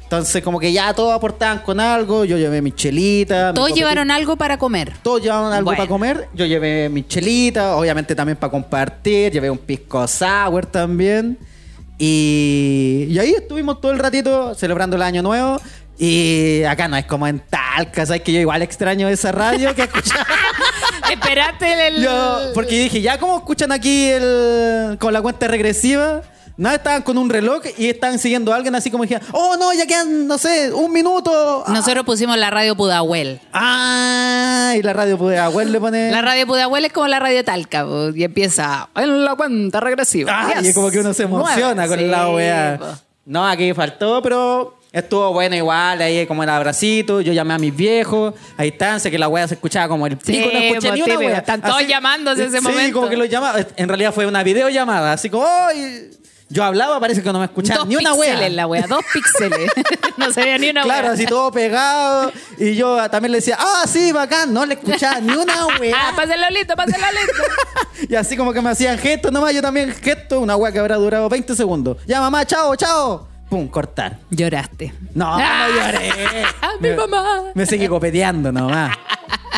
Entonces 0.09 0.43
como 0.43 0.59
que 0.59 0.73
ya 0.73 0.95
todos 0.95 1.12
aportaban 1.15 1.59
con 1.59 1.79
algo, 1.79 2.25
yo 2.25 2.38
llevé 2.38 2.62
mi 2.62 2.73
chelita. 2.73 3.53
Todos 3.53 3.75
llevaron 3.75 4.11
algo 4.11 4.37
para 4.37 4.57
comer. 4.57 4.95
Todos 5.03 5.21
llevaban 5.21 5.53
algo 5.53 5.67
Bueno. 5.67 5.77
para 5.77 5.87
comer. 5.87 6.29
Yo 6.33 6.47
llevé 6.47 6.88
mi 6.88 7.07
chelita, 7.07 7.77
obviamente 7.77 8.15
también 8.15 8.38
para 8.38 8.50
compartir. 8.50 9.31
Llevé 9.31 9.50
un 9.50 9.59
pisco 9.59 10.09
sour 10.09 10.65
también. 10.65 11.37
Y, 11.99 13.07
y 13.11 13.19
ahí 13.19 13.35
estuvimos 13.35 13.83
todo 13.83 13.93
el 13.93 13.99
ratito 13.99 14.55
celebrando 14.55 14.97
el 14.97 15.03
año 15.03 15.21
nuevo. 15.21 15.61
Y 15.99 16.62
acá 16.62 16.88
no 16.88 16.97
es 16.97 17.05
como 17.05 17.27
en 17.27 17.41
Talca, 17.41 18.07
¿sabes? 18.07 18.23
Que 18.23 18.33
yo 18.33 18.41
igual 18.41 18.62
extraño 18.62 19.09
esa 19.09 19.31
radio 19.31 19.75
que 19.75 19.83
escuchaba. 19.83 20.25
Esperaste 21.12 21.88
el... 21.88 22.03
yo, 22.03 22.38
porque 22.55 22.79
dije, 22.85 23.03
ya 23.03 23.19
como 23.19 23.37
escuchan 23.37 23.73
aquí 23.73 24.09
el, 24.09 24.97
con 24.99 25.12
la 25.12 25.21
cuenta 25.21 25.49
regresiva. 25.49 26.23
No, 26.59 26.73
estaban 26.73 27.03
con 27.03 27.17
un 27.19 27.31
reloj 27.31 27.62
y 27.77 27.88
estaban 27.88 28.19
siguiendo 28.19 28.53
a 28.53 28.57
alguien 28.57 28.75
así 28.75 28.91
como 28.91 29.05
dijeron, 29.05 29.25
oh 29.31 29.57
no, 29.57 29.73
ya 29.73 29.87
quedan, 29.87 30.27
no 30.27 30.38
sé, 30.38 30.73
un 30.73 30.93
minuto. 30.93 31.62
Nosotros 31.69 32.05
pusimos 32.05 32.37
la 32.37 32.50
radio 32.50 32.75
Pudahuel. 32.77 33.41
Ah, 33.53 34.75
y 34.77 34.83
la 34.83 34.93
radio 34.93 35.17
puede 35.17 35.38
abuelo 35.38 35.71
le 35.71 35.79
pone. 35.79 36.11
La 36.11 36.21
radio 36.21 36.49
Pudahuel 36.49 36.85
es 36.85 36.93
como 36.93 37.07
la 37.07 37.21
radio 37.21 37.45
Talca 37.45 37.85
po, 37.85 38.09
y 38.09 38.25
empieza 38.25 38.88
en 38.97 39.25
la 39.25 39.37
cuenta 39.37 39.79
regresiva. 39.79 40.33
Ah, 40.35 40.61
y 40.61 40.67
es 40.67 40.75
como 40.75 40.91
que 40.91 40.99
uno 40.99 41.15
se 41.15 41.23
emociona 41.23 41.75
Nueve. 41.87 41.88
con 41.88 41.99
Sí, 42.00 42.07
la 42.07 42.29
weá. 42.29 42.81
No, 43.25 43.47
aquí 43.47 43.73
faltó, 43.73 44.21
pero 44.21 44.79
estuvo 44.91 45.33
bueno 45.33 45.55
igual, 45.55 46.03
ahí 46.03 46.27
como 46.27 46.43
el 46.43 46.49
abracito, 46.50 47.21
yo 47.21 47.33
llamé 47.33 47.55
a 47.55 47.59
mis 47.59 47.77
viejos, 47.77 48.35
a 48.57 48.65
distancia, 48.65 49.12
que 49.12 49.19
la 49.19 49.29
weá 49.29 49.47
se 49.47 49.55
escuchaba 49.55 49.87
como 49.87 50.09
el 50.09 50.17
pico, 50.17 50.49
Sí, 50.50 50.53
no 50.53 50.59
escuché 50.59 50.91
ni 50.91 51.03
una 51.03 51.19
weá. 51.19 51.38
Están 51.38 51.61
todos 51.61 51.87
llamándose 51.87 52.43
en 52.43 52.49
ese 52.49 52.59
sí, 52.59 52.65
momento. 52.65 52.95
como 52.99 53.09
que 53.09 53.17
lo 53.17 53.27
llamaba, 53.27 53.61
en 53.77 53.88
realidad 53.88 54.12
fue 54.12 54.27
una 54.27 54.43
videollamada, 54.43 55.12
así 55.12 55.31
como, 55.31 55.47
¡ay! 55.47 56.11
Yo 56.50 56.64
hablaba, 56.64 56.99
parece 56.99 57.23
que 57.23 57.31
no 57.33 57.38
me 57.40 57.45
escuchaban 57.45 57.81
Dos 57.81 57.88
ni 57.88 57.97
una 57.97 58.12
píxeles 58.12 58.38
weá. 58.40 58.49
la 58.49 58.67
wea, 58.67 58.87
dos 58.88 59.05
píxeles. 59.12 59.71
no 60.17 60.33
se 60.33 60.40
veía 60.43 60.57
ni 60.59 60.71
una 60.71 60.83
Claro, 60.83 61.05
wea. 61.09 61.12
así 61.12 61.26
todo 61.26 61.52
pegado. 61.52 62.33
Y 62.57 62.75
yo 62.75 62.97
también 63.11 63.33
le 63.33 63.38
decía, 63.38 63.57
ah, 63.61 63.83
sí, 63.87 64.12
bacán. 64.12 64.55
No 64.55 64.64
le 64.64 64.75
escuchaba 64.75 65.21
ni 65.21 65.33
una 65.35 65.52
Ah, 65.62 65.67
weá. 65.78 65.97
pásalo 66.17 66.49
listo, 66.50 66.75
pásalo 66.75 67.05
listo. 67.12 67.43
Y 68.09 68.14
así 68.14 68.37
como 68.37 68.52
que 68.52 68.62
me 68.62 68.71
hacían 68.71 68.97
gestos 68.97 69.31
nomás, 69.33 69.52
yo 69.52 69.61
también 69.61 69.93
gestos, 69.93 70.40
una 70.40 70.57
weá 70.57 70.71
que 70.73 70.78
habrá 70.78 70.97
durado 70.97 71.28
20 71.28 71.55
segundos. 71.57 71.97
Ya, 72.07 72.21
mamá, 72.21 72.47
chao, 72.47 72.75
chao. 72.76 73.28
Pum, 73.50 73.67
cortar. 73.69 74.19
Lloraste. 74.31 74.95
No, 75.14 75.26
Ah. 75.37 75.67
no 75.69 75.75
lloré. 75.75 76.12
Mi 76.81 76.88
Me- 76.90 76.97
mamá. 76.97 77.43
Me 77.55 77.67
seguí 77.67 77.88
copeteando 77.88 78.52
nomás. 78.52 78.97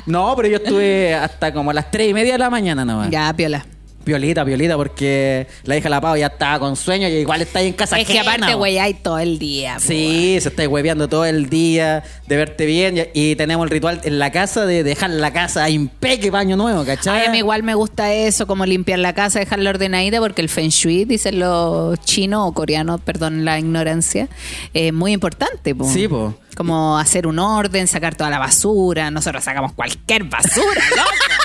No, 0.07 0.35
pero 0.37 0.49
yo 0.49 0.57
estuve 0.57 1.15
hasta 1.15 1.53
como 1.53 1.71
a 1.71 1.75
las 1.75 1.91
3 1.91 2.09
y 2.11 2.15
media 2.15 2.33
de 2.33 2.39
la 2.39 2.51
mañana 2.51 2.85
nomás. 2.85 3.11
Ya, 3.11 3.33
piola. 3.37 3.65
Piolita, 4.05 4.45
piolita, 4.47 4.77
porque 4.77 5.47
la 5.65 5.77
hija 5.77 5.85
de 5.85 5.91
la 5.91 6.01
Pau 6.01 6.17
ya 6.17 6.29
estaba 6.29 6.59
con 6.59 6.75
sueño 6.75 7.07
y 7.07 7.13
igual 7.13 7.43
está 7.43 7.59
ahí 7.59 7.69
en 7.69 7.75
casa 7.75 7.99
Es 7.99 8.07
que 8.07 8.19
ajena, 8.19 8.35
aparte, 8.35 8.55
güey, 8.55 8.79
hay 8.79 8.95
todo 8.95 9.19
el 9.19 9.39
día. 9.39 9.79
Sí, 9.79 10.39
se 10.41 10.49
está 10.49 10.67
hueveando 10.67 11.07
todo 11.07 11.27
el 11.27 11.51
día, 11.51 12.03
de 12.27 12.37
verte 12.37 12.65
bien. 12.65 13.09
Y, 13.13 13.37
tenemos 13.37 13.65
el 13.65 13.71
ritual 13.71 14.01
en 14.05 14.19
la 14.19 14.33
casa 14.33 14.65
de 14.65 14.83
dejar 14.85 15.11
la 15.11 15.33
casa 15.33 15.69
impeque 15.69 16.31
para 16.31 16.41
año 16.41 16.57
nuevo, 16.57 16.85
¿cachai? 16.85 17.21
Ay, 17.21 17.27
a 17.27 17.31
mí 17.31 17.39
igual 17.39 17.63
me 17.63 17.75
gusta 17.75 18.13
eso, 18.15 18.47
como 18.47 18.65
limpiar 18.65 18.99
la 18.99 19.13
casa, 19.13 19.39
dejarla 19.39 19.71
ordenadita, 19.71 20.19
porque 20.19 20.41
el 20.41 20.49
feng 20.49 20.71
shui, 20.71 21.05
dicen 21.05 21.39
los 21.39 22.01
chinos 22.01 22.49
o 22.49 22.53
coreanos, 22.53 23.01
perdón 23.03 23.45
la 23.45 23.59
ignorancia, 23.59 24.29
es 24.73 24.93
muy 24.93 25.13
importante. 25.13 25.75
po. 25.75 25.85
Sí, 25.85 26.09
po. 26.09 26.35
Como 26.57 26.99
hacer 26.99 27.27
un 27.27 27.39
orden, 27.39 27.87
sacar 27.87 28.15
toda 28.15 28.29
la 28.31 28.39
basura. 28.39 29.11
Nosotros 29.11 29.45
sacamos 29.45 29.73
cualquier 29.73 30.25
basura, 30.25 30.83
loco. 30.97 31.40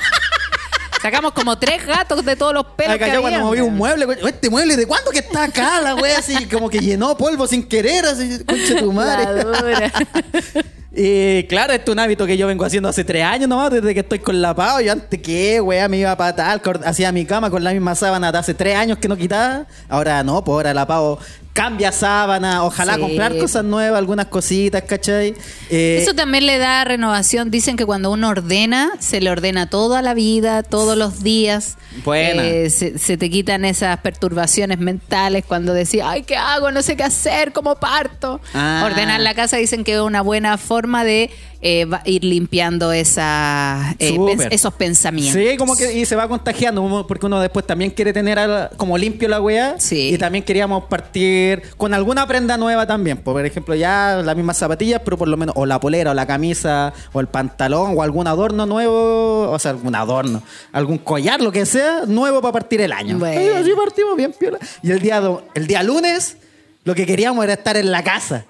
Sacamos 1.05 1.33
como 1.33 1.55
tres 1.55 1.85
gatos 1.85 2.25
de 2.25 2.35
todos 2.35 2.51
los 2.51 2.65
pelos 2.75 2.95
Acá 2.95 3.05
que 3.05 3.13
yo 3.13 3.21
cuando 3.21 3.39
moví 3.41 3.59
un 3.59 3.75
mueble, 3.75 4.07
este 4.27 4.49
mueble, 4.49 4.75
¿de 4.75 4.87
cuándo 4.87 5.11
que 5.11 5.19
está 5.19 5.43
acá 5.43 5.79
la 5.79 5.93
wea? 5.93 6.17
Así 6.17 6.47
como 6.47 6.67
que 6.67 6.79
llenó 6.79 7.15
polvo 7.15 7.45
sin 7.45 7.61
querer, 7.61 8.07
así, 8.07 8.43
concha 8.43 8.79
tu 8.79 8.91
madre. 8.91 9.91
Y 10.97 11.43
claro, 11.43 11.73
esto 11.73 11.91
es 11.91 11.93
un 11.93 11.99
hábito 11.99 12.25
que 12.25 12.37
yo 12.37 12.47
vengo 12.47 12.63
haciendo 12.63 12.87
hace 12.87 13.03
tres 13.03 13.21
años 13.21 13.49
nomás, 13.49 13.69
desde 13.69 13.93
que 13.93 13.99
estoy 13.99 14.19
con 14.19 14.41
la 14.41 14.55
Pau. 14.55 14.79
Yo 14.79 14.93
antes 14.93 15.21
que, 15.21 15.59
wea, 15.59 15.89
me 15.89 15.97
iba 15.97 16.09
a 16.09 16.15
patar, 16.15 16.61
hacía 16.85 17.11
mi 17.11 17.25
cama 17.25 17.49
con 17.49 17.65
la 17.65 17.73
misma 17.73 17.95
sábana 17.95 18.31
de 18.31 18.37
hace 18.37 18.53
tres 18.53 18.77
años 18.77 18.97
que 18.97 19.09
no 19.09 19.17
quitaba. 19.17 19.65
Ahora 19.89 20.23
no, 20.23 20.41
pues 20.45 20.53
ahora 20.53 20.73
la 20.73 20.87
Pau 20.87 21.19
cambia 21.55 21.93
sábana, 21.93 22.65
ojalá 22.65 22.95
Sí. 22.95 22.99
comprar 22.99 23.37
cosas 23.37 23.63
nuevas, 23.63 23.97
algunas 23.97 24.25
cositas, 24.25 24.83
¿cachai? 24.83 25.33
Eh, 25.69 25.99
Eso 26.01 26.13
también 26.13 26.45
le 26.45 26.57
da 26.57 26.83
renovación. 26.83 27.49
Dicen 27.49 27.77
que 27.77 27.85
cuando 27.85 28.11
uno 28.11 28.27
ordena, 28.27 28.91
se 28.99 29.21
le 29.21 29.29
ordena 29.31 29.69
toda 29.69 30.01
la 30.01 30.13
vida, 30.13 30.63
todos 30.63 30.97
los 30.97 31.23
días. 31.23 31.77
Buena. 32.03 32.43
Eh, 32.43 32.69
se, 32.69 32.99
se 32.99 33.15
te 33.15 33.29
quitan 33.29 33.63
esas 33.63 33.97
perturbaciones 34.01 34.79
mentales 34.79 35.45
cuando 35.47 35.73
decís, 35.73 36.01
ay, 36.03 36.23
¿qué 36.23 36.35
hago? 36.35 36.71
No 36.71 36.81
sé 36.81 36.97
qué 36.97 37.03
hacer, 37.03 37.53
¿cómo 37.53 37.75
parto? 37.75 38.41
Ah. 38.53 38.83
Ordenar 38.85 39.21
la 39.21 39.33
casa 39.33 39.55
dicen 39.55 39.85
que 39.85 39.93
es 39.93 40.01
una 40.01 40.19
buena 40.21 40.57
forma 40.57 41.05
de 41.05 41.31
eh, 41.67 41.85
va- 41.85 42.03
ir 42.05 42.23
limpiando 42.23 42.91
esa, 42.91 43.95
eh, 43.97 44.15
pens- 44.15 44.49
esos 44.51 44.71
pensamientos. 44.75 45.33
Sí, 45.41 45.57
como 45.57 45.75
que 45.75 45.97
y 45.97 46.05
se 46.05 46.15
va 46.15 46.27
contagiando, 46.27 47.05
porque 47.07 47.25
uno 47.25 47.39
después 47.39 47.65
también 47.65 47.89
quiere 47.89 48.13
tener 48.13 48.37
al- 48.37 48.69
como 48.77 48.99
limpio 48.99 49.27
la 49.27 49.41
weá. 49.41 49.73
Sí. 49.79 50.09
Y 50.13 50.17
también 50.19 50.43
queríamos 50.43 50.83
partir 50.85 51.63
con 51.77 51.95
alguna 51.95 52.27
prenda 52.27 52.55
nueva 52.55 52.85
también. 52.85 53.17
Por 53.17 53.43
ejemplo, 53.43 53.73
ya 53.73 54.21
las 54.23 54.35
mismas 54.35 54.57
zapatillas, 54.57 55.01
pero 55.03 55.17
por 55.17 55.27
lo 55.27 55.37
menos, 55.37 55.55
o 55.57 55.65
la 55.65 55.79
polera, 55.79 56.11
o 56.11 56.13
la 56.13 56.27
camisa, 56.27 56.93
o 57.13 57.19
el 57.19 57.25
pantalón, 57.27 57.95
o 57.97 58.03
algún 58.03 58.27
adorno 58.27 58.67
nuevo, 58.67 59.49
o 59.49 59.57
sea, 59.57 59.71
algún 59.71 59.95
adorno, 59.95 60.43
algún 60.71 60.99
collar, 60.99 61.41
lo 61.41 61.51
que 61.51 61.65
sea, 61.65 62.03
nuevo 62.05 62.41
para 62.41 62.51
partir 62.53 62.79
el 62.81 62.91
año. 62.91 63.17
Bueno. 63.17 63.41
Y 63.41 63.47
así 63.47 63.71
partimos 63.75 64.15
bien 64.15 64.33
piola. 64.39 64.59
Y 64.83 64.91
el 64.91 64.99
día, 64.99 65.19
el 65.55 65.65
día 65.65 65.81
lunes, 65.81 66.37
lo 66.83 66.93
que 66.93 67.07
queríamos 67.07 67.43
era 67.43 67.53
estar 67.53 67.75
en 67.75 67.89
la 67.89 68.03
casa. 68.03 68.45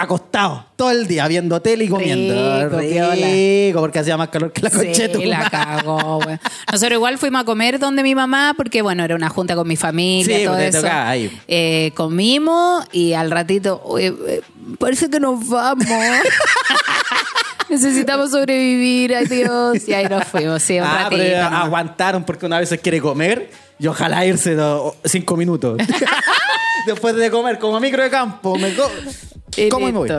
Acostado 0.00 0.64
todo 0.76 0.92
el 0.92 1.08
día 1.08 1.26
viendo 1.26 1.60
tele 1.60 1.84
y 1.84 1.88
comiendo. 1.88 2.68
Rico, 2.68 3.80
porque 3.80 3.98
hacía 3.98 4.16
más 4.16 4.28
calor 4.28 4.52
que 4.52 4.62
la 4.62 4.70
Sí, 4.70 4.76
concheta. 4.76 5.18
la 5.18 5.50
cagó, 5.50 6.20
güey. 6.22 6.38
Nosotros 6.70 6.92
igual 6.96 7.18
fuimos 7.18 7.42
a 7.42 7.44
comer 7.44 7.80
donde 7.80 8.04
mi 8.04 8.14
mamá, 8.14 8.54
porque 8.56 8.80
bueno, 8.80 9.02
era 9.02 9.16
una 9.16 9.28
junta 9.28 9.56
con 9.56 9.66
mi 9.66 9.74
familia, 9.76 10.38
Sí, 10.38 10.44
todo 10.44 10.56
te 10.56 10.68
eso. 10.68 10.82
tocaba 10.82 11.08
ahí. 11.10 11.40
Eh, 11.48 11.90
comimos 11.96 12.84
y 12.92 13.14
al 13.14 13.30
ratito, 13.32 13.82
"Oye, 13.84 14.14
eh, 14.28 14.40
parece 14.78 15.10
que 15.10 15.18
nos 15.18 15.48
vamos. 15.48 15.84
Necesitamos 17.68 18.30
sobrevivir, 18.30 19.14
ay 19.14 19.26
Dios. 19.26 19.86
Y 19.88 19.92
ahí 19.92 20.06
nos 20.06 20.24
fuimos, 20.24 20.62
sí, 20.62 20.78
un 20.78 20.86
Ah, 20.86 21.04
ratito. 21.04 21.16
pero 21.22 21.42
aguantaron 21.44 22.24
porque 22.24 22.46
una 22.46 22.58
vez 22.60 22.68
se 22.68 22.78
quiere 22.78 23.00
comer 23.00 23.50
y 23.78 23.86
ojalá 23.88 24.24
irse 24.24 24.56
cinco 25.04 25.36
minutos. 25.36 25.76
Después 26.86 27.16
de 27.16 27.30
comer, 27.30 27.58
como 27.58 27.78
micro 27.80 28.02
de 28.02 28.08
campo, 28.10 28.56
me 28.56 28.72
co 28.74 28.88
Como 29.70 29.88
y 29.88 29.92
me 29.92 29.98
voy. 29.98 30.10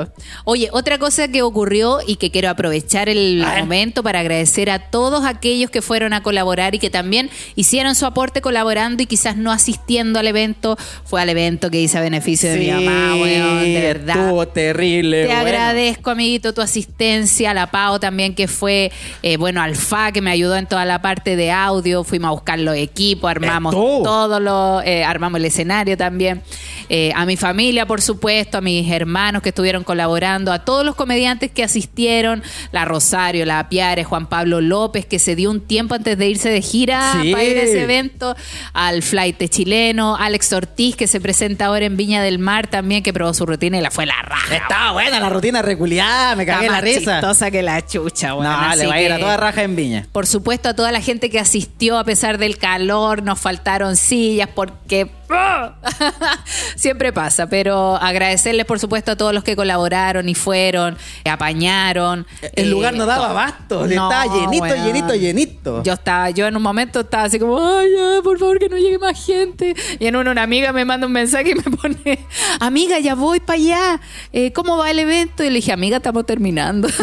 Oye, 0.46 0.69
otra 0.72 0.98
cosa 0.98 1.27
que 1.27 1.41
ocurrió 1.41 2.00
y 2.05 2.17
que 2.17 2.31
quiero 2.31 2.50
aprovechar 2.50 3.10
el 3.10 3.46
momento 3.60 4.03
para 4.03 4.19
agradecer 4.19 4.69
a 4.69 4.79
todos 4.79 5.25
aquellos 5.25 5.69
que 5.72 5.81
fueron 5.81 6.13
a 6.13 6.24
colaborar 6.24 6.75
y 6.75 6.79
que 6.79 6.89
también 6.89 7.29
hicieron 7.55 7.96
su 7.96 8.05
aporte 8.05 8.41
colaborando 8.41 9.03
y 9.03 9.05
quizás 9.05 9.38
no 9.38 9.51
asistiendo 9.51 10.19
al 10.19 10.27
evento. 10.27 10.77
Fue 11.05 11.22
al 11.22 11.29
evento 11.29 11.69
que 11.69 11.81
hice 11.81 11.98
a 11.98 12.01
beneficio 12.01 12.50
de 12.50 12.58
mi 12.58 12.72
mamá, 12.72 13.15
weón, 13.15 13.63
de 13.63 13.81
verdad. 13.81 14.25
Estuvo 14.25 14.48
terrible. 14.48 15.22
Te 15.22 15.27
bueno. 15.27 15.41
agradezco, 15.41 16.10
amiguito, 16.12 16.53
tu 16.53 16.62
asistencia, 16.62 17.51
a 17.51 17.53
la 17.53 17.67
Pau 17.72 18.00
también, 18.00 18.36
que 18.36 18.48
fue, 18.48 18.91
eh, 19.24 19.38
bueno, 19.38 19.62
Alfa, 19.62 20.12
que 20.12 20.22
me 20.22 20.31
ayudó 20.31 20.55
en 20.55 20.65
toda 20.65 20.86
la 20.86 21.01
parte 21.01 21.36
de 21.36 21.51
audio. 21.51 22.03
Fuimos 22.03 22.29
a 22.29 22.31
buscar 22.31 22.60
los 22.60 22.75
equipos, 22.75 23.29
armamos 23.29 23.74
Estuvo. 23.74 24.03
todo 24.03 24.39
lo, 24.39 24.81
eh, 24.81 25.03
armamos 25.03 25.39
el 25.39 25.46
escenario 25.46 25.98
también. 25.98 26.41
Eh, 26.89 27.12
a 27.15 27.25
mi 27.25 27.38
familia, 27.38 27.86
por 27.86 28.01
supuesto, 28.01 28.58
a 28.58 28.62
mis 28.62 28.89
hermanos 28.91 29.29
que 29.42 29.50
estuvieron 29.50 29.84
colaborando, 29.84 30.52
a 30.52 30.60
todos 30.66 30.84
los 30.86 30.96
comediantes 30.96 31.52
que 31.52 31.64
asistieron, 31.64 32.42
la 32.72 32.86
Rosario, 32.86 33.46
la 33.46 33.70
Piare, 33.70 34.04
Juan 34.04 34.28
Pablo 34.28 34.62
López, 34.62 35.06
que 35.06 35.20
se 35.20 35.36
dio 35.36 35.52
un 35.52 35.62
tiempo 35.62 35.94
antes 35.96 36.18
de 36.18 36.28
irse 36.28 36.50
de 36.50 36.62
gira 36.62 37.14
Sí. 37.22 37.32
para 37.32 37.44
ir 37.44 37.58
a 37.58 37.62
ese 37.62 37.84
evento, 37.84 38.36
al 38.74 39.04
flight 39.04 39.38
chileno, 39.50 40.16
Alex 40.18 40.52
Ortiz, 40.54 40.96
que 40.96 41.08
se 41.08 41.22
presenta 41.22 41.66
ahora 41.68 41.86
en 41.86 41.96
Viña 41.96 42.22
del 42.22 42.40
Mar 42.40 42.68
también, 42.68 43.04
que 43.04 43.14
probó 43.14 43.34
su 43.34 43.46
rutina 43.46 43.78
y 43.78 43.82
la 43.82 43.92
fue 43.92 44.06
la 44.06 44.22
raja. 44.24 44.56
Estaba 44.56 44.92
buena 44.94 45.20
la 45.20 45.30
rutina 45.30 45.62
reculiada, 45.62 46.36
me 46.36 46.46
cagué 46.46 46.66
la 46.68 46.72
más 46.74 46.82
risa. 46.84 47.00
chistosa 47.20 47.52
que 47.52 47.62
la 47.62 47.86
chucha, 47.86 48.34
weón. 48.34 48.52
No, 48.52 48.76
le 48.76 48.88
va 48.88 48.94
a 48.96 49.02
ir 49.02 49.12
a 49.12 49.20
toda 49.20 49.38
raja 49.38 49.64
en 49.64 49.76
Viña. 49.76 50.08
Por 50.12 50.26
supuesto, 50.28 50.70
a 50.70 50.74
toda 50.74 50.92
la 50.92 51.02
gente 51.02 51.30
que 51.30 51.40
asistió 51.40 51.98
a 51.98 52.04
pesar 52.04 52.38
del 52.38 52.58
calor, 52.58 53.24
nos 53.24 53.40
faltaron 53.40 53.96
sillas 53.96 54.50
porque. 54.54 55.10
siempre 56.76 57.14
pasa, 57.14 57.48
pero 57.48 57.96
agradecerles 57.96 58.66
por 58.66 58.80
supuesto 58.80 59.12
a 59.12 59.16
todos 59.16 59.34
los 59.34 59.44
que 59.44 59.56
colaboraron 59.56 60.28
y 60.28 60.36
fueron, 60.36 60.98
apañaron. 61.30 62.26
El 62.42 62.66
eh, 62.66 62.70
lugar 62.70 62.94
no 62.94 63.06
daba 63.06 63.28
todo. 63.68 63.82
abasto, 63.84 63.88
No, 63.88 64.12
estaba 64.12 64.26
llenito, 64.26 64.76
llenito, 64.76 65.16
llenito. 65.16 65.84
Yo 65.84 65.94
estaba, 65.94 66.30
yo 66.32 66.48
en 66.48 66.56
un 66.56 66.64
momento 66.64 67.02
estaba 67.02 67.24
así 67.24 67.40
como, 67.40 67.60
ay, 67.60 67.88
ya, 67.92 68.22
por 68.24 68.40
favor, 68.40 68.60
que 68.60 68.70
no 68.70 68.78
llegue 68.78 68.98
más 68.98 69.24
gente. 69.24 69.76
Y 70.00 70.08
en 70.08 70.16
uno, 70.16 70.32
una 70.32 70.44
amiga 70.44 70.74
me 70.74 70.86
manda 70.86 71.06
un 71.08 71.14
mensaje 71.14 71.52
y 71.52 71.56
me 71.56 71.78
pone, 71.78 72.26
amiga, 72.60 73.00
ya 73.00 73.16
voy 73.16 73.40
para 73.40 73.58
allá. 73.58 74.02
Eh, 74.34 74.52
¿Cómo 74.54 74.78
va 74.78 74.90
el 74.90 75.00
evento? 75.00 75.44
Y 75.44 75.50
le 75.50 75.56
dije, 75.56 75.72
amiga, 75.72 75.98
estamos 75.98 76.26
terminando. 76.26 76.88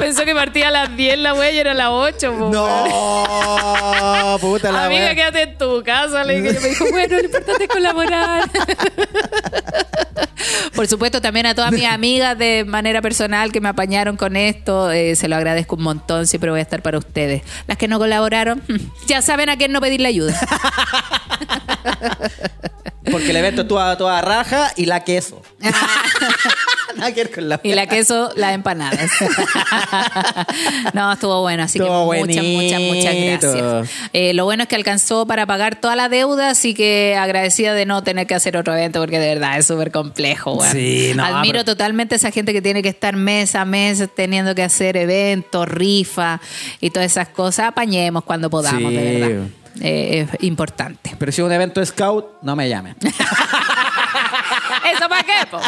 Pensó 0.00 0.24
que 0.24 0.34
partía 0.34 0.68
a 0.68 0.70
las 0.70 0.96
10 0.96 1.18
la 1.18 1.34
wea 1.34 1.52
y 1.52 1.58
era 1.58 1.70
a 1.72 1.74
las 1.74 1.88
8. 1.90 2.32
po, 2.32 2.38
weón. 2.48 2.52
No, 2.52 4.38
puta 4.40 4.72
la 4.72 4.86
Amiga, 4.86 5.04
wea. 5.06 5.14
quédate 5.14 5.42
en 5.42 5.58
tu 5.58 5.82
casa. 5.84 6.24
Le 6.24 6.40
dije, 6.40 6.58
y 6.58 6.60
me 6.62 6.68
dijo, 6.70 6.84
bueno, 6.90 7.16
lo 7.18 7.24
importante 7.24 7.64
es 7.64 7.68
colaborar. 7.70 8.50
Por 10.74 10.86
supuesto, 10.88 11.20
también 11.20 11.44
a 11.46 11.54
todas 11.54 11.70
mis 11.72 11.84
amigas 11.84 12.36
de 12.38 12.64
manera 12.66 13.02
personal 13.02 13.52
que 13.52 13.60
me 13.60 13.68
apañaron 13.68 14.16
con 14.16 14.36
esto. 14.36 14.90
eh, 14.90 15.14
se 15.14 15.28
lo 15.28 15.36
agradezco 15.36 15.76
un 15.76 15.82
montón. 15.82 16.26
Siempre 16.26 16.50
voy 16.50 16.60
a 16.60 16.62
estar 16.62 16.80
para 16.82 16.96
ustedes. 16.98 17.42
Las 17.66 17.76
que 17.76 17.86
no 17.88 17.98
colaboraron, 17.98 18.62
ya 19.06 19.20
saben 19.20 19.50
a 19.50 19.56
quién 19.56 19.70
no 19.72 19.80
pedirle 19.80 20.08
ayuda. 20.08 20.34
Porque 23.10 23.30
el 23.30 23.36
evento 23.36 23.62
estuvo 23.62 23.80
a 23.80 23.96
toda 23.96 24.20
raja 24.20 24.72
y 24.76 24.86
la 24.86 25.04
queso. 25.04 25.42
Nada 26.96 27.12
que 27.14 27.22
ver 27.24 27.32
con 27.32 27.48
la 27.48 27.60
Y 27.62 27.72
la 27.72 27.86
queso, 27.86 28.30
las 28.36 28.52
empanadas. 28.52 29.10
no, 30.92 31.12
estuvo 31.12 31.40
bueno, 31.40 31.62
así 31.62 31.78
Estuvo 31.78 32.10
que 32.10 32.18
muchas, 32.18 32.44
muchas, 32.44 32.80
muchas 32.80 33.14
gracias. 33.14 33.90
Eh, 34.12 34.34
lo 34.34 34.44
bueno 34.44 34.64
es 34.64 34.68
que 34.68 34.76
alcanzó 34.76 35.26
para 35.26 35.46
pagar 35.46 35.80
toda 35.80 35.94
la 35.96 36.08
deuda, 36.08 36.50
así 36.50 36.74
que 36.74 37.16
agradecida 37.18 37.74
de 37.74 37.86
no 37.86 38.02
tener 38.02 38.26
que 38.26 38.34
hacer 38.34 38.56
otro 38.56 38.72
evento, 38.74 39.00
porque 39.00 39.18
de 39.18 39.28
verdad 39.34 39.58
es 39.58 39.66
súper 39.66 39.92
complejo. 39.92 40.54
weón. 40.54 40.72
Sí, 40.72 41.12
no, 41.14 41.24
Admiro 41.24 41.60
pero- 41.60 41.64
totalmente 41.64 42.14
a 42.14 42.16
esa 42.16 42.30
gente 42.32 42.52
que 42.52 42.60
tiene 42.62 42.82
que 42.82 42.88
estar 42.88 43.14
mes 43.16 43.54
a 43.54 43.64
mes 43.64 44.02
teniendo 44.14 44.54
que 44.54 44.62
hacer 44.62 44.96
eventos, 44.96 45.68
rifa 45.68 46.40
y 46.80 46.90
todas 46.90 47.10
esas 47.10 47.28
cosas. 47.28 47.68
Apañemos 47.68 48.24
cuando 48.24 48.50
podamos, 48.50 48.90
Sí. 48.90 48.96
de 48.96 49.20
verdad. 49.20 49.46
Eh, 49.80 50.28
es 50.32 50.42
importante. 50.44 51.14
Pero 51.18 51.32
si 51.32 51.40
es 51.40 51.46
un 51.46 51.52
evento 51.52 51.84
scout, 51.84 52.26
no 52.42 52.54
me 52.54 52.68
llamen. 52.68 52.96
¿Eso 54.92 55.08
para 55.08 55.22
qué, 55.22 55.46
po? 55.50 55.58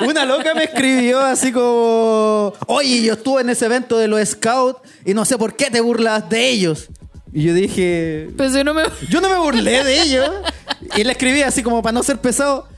Una 0.06 0.24
loca 0.24 0.54
me 0.54 0.64
escribió 0.64 1.20
así 1.20 1.52
como, 1.52 2.52
oye, 2.66 3.02
yo 3.02 3.14
estuve 3.14 3.40
en 3.40 3.50
ese 3.50 3.66
evento 3.66 3.98
de 3.98 4.08
los 4.08 4.26
scouts 4.28 4.80
y 5.04 5.14
no 5.14 5.24
sé 5.24 5.38
por 5.38 5.56
qué 5.56 5.70
te 5.70 5.80
burlas 5.80 6.28
de 6.28 6.48
ellos. 6.48 6.88
Y 7.32 7.42
yo 7.42 7.54
dije, 7.54 8.30
Pues 8.36 8.52
si 8.52 8.64
no 8.64 8.72
me... 8.72 8.84
yo 9.10 9.20
no 9.20 9.28
me 9.28 9.36
burlé 9.36 9.84
de 9.84 10.02
ellos. 10.02 10.30
Y 10.96 11.04
le 11.04 11.12
escribí 11.12 11.42
así 11.42 11.62
como 11.62 11.82
para 11.82 11.92
no 11.92 12.02
ser 12.02 12.18
pesado. 12.18 12.68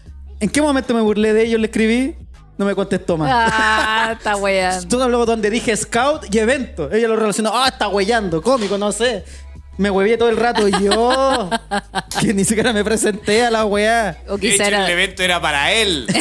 ¿En 0.41 0.49
qué 0.49 0.63
momento 0.63 0.95
me 0.95 1.01
burlé 1.01 1.33
de 1.33 1.45
ellos? 1.45 1.61
Le 1.61 1.67
escribí. 1.67 2.17
No 2.57 2.65
me 2.65 2.75
contestó 2.75 3.17
más. 3.17 3.31
Ah, 3.33 4.15
está 4.19 4.35
weyando. 4.35 4.89
Tú 4.89 5.01
habló 5.01 5.25
donde 5.25 5.49
dije 5.49 5.77
scout 5.77 6.35
y 6.35 6.39
evento. 6.39 6.91
Ella 6.91 7.07
lo 7.07 7.15
relacionó. 7.15 7.53
Ah, 7.55 7.69
está 7.69 7.87
huellando, 7.87 8.43
cómico, 8.43 8.77
no 8.77 8.91
sé. 8.91 9.25
Me 9.79 9.91
huevié 9.91 10.17
todo 10.19 10.29
el 10.29 10.37
rato 10.37 10.69
y 10.69 10.73
yo. 10.73 11.49
que 12.21 12.35
ni 12.35 12.45
siquiera 12.45 12.73
me 12.73 12.85
presenté 12.85 13.45
a 13.47 13.51
la 13.51 13.65
weá. 13.65 14.19
O 14.29 14.37
De 14.37 14.49
hecho, 14.49 14.53
quizá 14.57 14.67
era... 14.69 14.85
el 14.85 14.91
evento 14.93 15.23
era 15.23 15.41
para 15.41 15.73
él. 15.73 16.07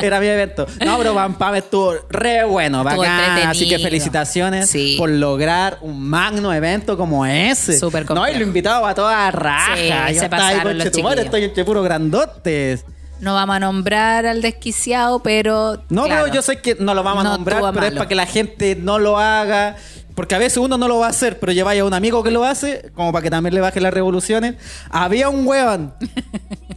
Era 0.00 0.18
mi 0.18 0.26
evento. 0.26 0.66
No, 0.84 0.96
pero 0.96 1.14
Pam 1.14 1.34
Pam 1.34 1.54
estuvo 1.56 1.92
re 2.08 2.42
bueno, 2.44 2.78
Estuvo 2.80 3.02
bacán. 3.02 3.48
Así 3.48 3.68
que 3.68 3.78
felicitaciones 3.78 4.68
Sí. 4.70 4.96
por 4.98 5.10
lograr 5.10 5.78
un 5.82 6.02
magno 6.08 6.52
evento 6.54 6.96
como 6.96 7.26
ese. 7.26 7.78
Súper 7.78 8.00
No, 8.08 8.14
y 8.14 8.16
complejo. 8.16 8.38
lo 8.38 8.44
invitaba 8.46 8.88
a 8.90 8.94
toda 8.94 9.30
raja. 9.30 9.76
Sí, 9.76 10.14
Yo 10.14 10.20
se 10.20 10.28
pasaron 10.30 10.62
con 10.62 10.78
los 10.78 10.90
chiquillos. 10.90 11.18
estoy 11.18 11.44
entre 11.44 11.64
puros 11.64 11.84
grandotes. 11.84 12.84
No 13.20 13.34
vamos 13.34 13.56
a 13.56 13.60
nombrar 13.60 14.26
al 14.26 14.42
desquiciado, 14.42 15.20
pero. 15.20 15.82
No, 15.88 16.04
claro. 16.04 16.24
pero 16.24 16.34
yo 16.34 16.42
sé 16.42 16.60
que 16.60 16.76
no 16.78 16.94
lo 16.94 17.02
vamos 17.02 17.24
a 17.24 17.28
No 17.28 17.36
nombrar, 17.36 17.62
pero 17.72 17.86
es 17.86 17.92
para 17.92 18.08
que 18.08 18.14
la 18.14 18.26
gente 18.26 18.76
no 18.76 18.98
lo 18.98 19.18
haga. 19.18 19.76
Porque 20.14 20.36
a 20.36 20.38
veces 20.38 20.58
uno 20.58 20.78
no 20.78 20.86
lo 20.86 21.00
va 21.00 21.06
a 21.06 21.10
hacer, 21.10 21.40
pero 21.40 21.50
lleváis 21.50 21.80
a 21.80 21.84
un 21.84 21.92
amigo 21.92 22.22
que 22.22 22.30
lo 22.30 22.44
hace, 22.44 22.92
como 22.94 23.10
para 23.12 23.22
que 23.24 23.30
también 23.30 23.52
le 23.52 23.60
baje 23.60 23.80
las 23.80 23.92
revoluciones. 23.92 24.54
Había 24.90 25.28
un 25.28 25.44
huevón 25.44 25.92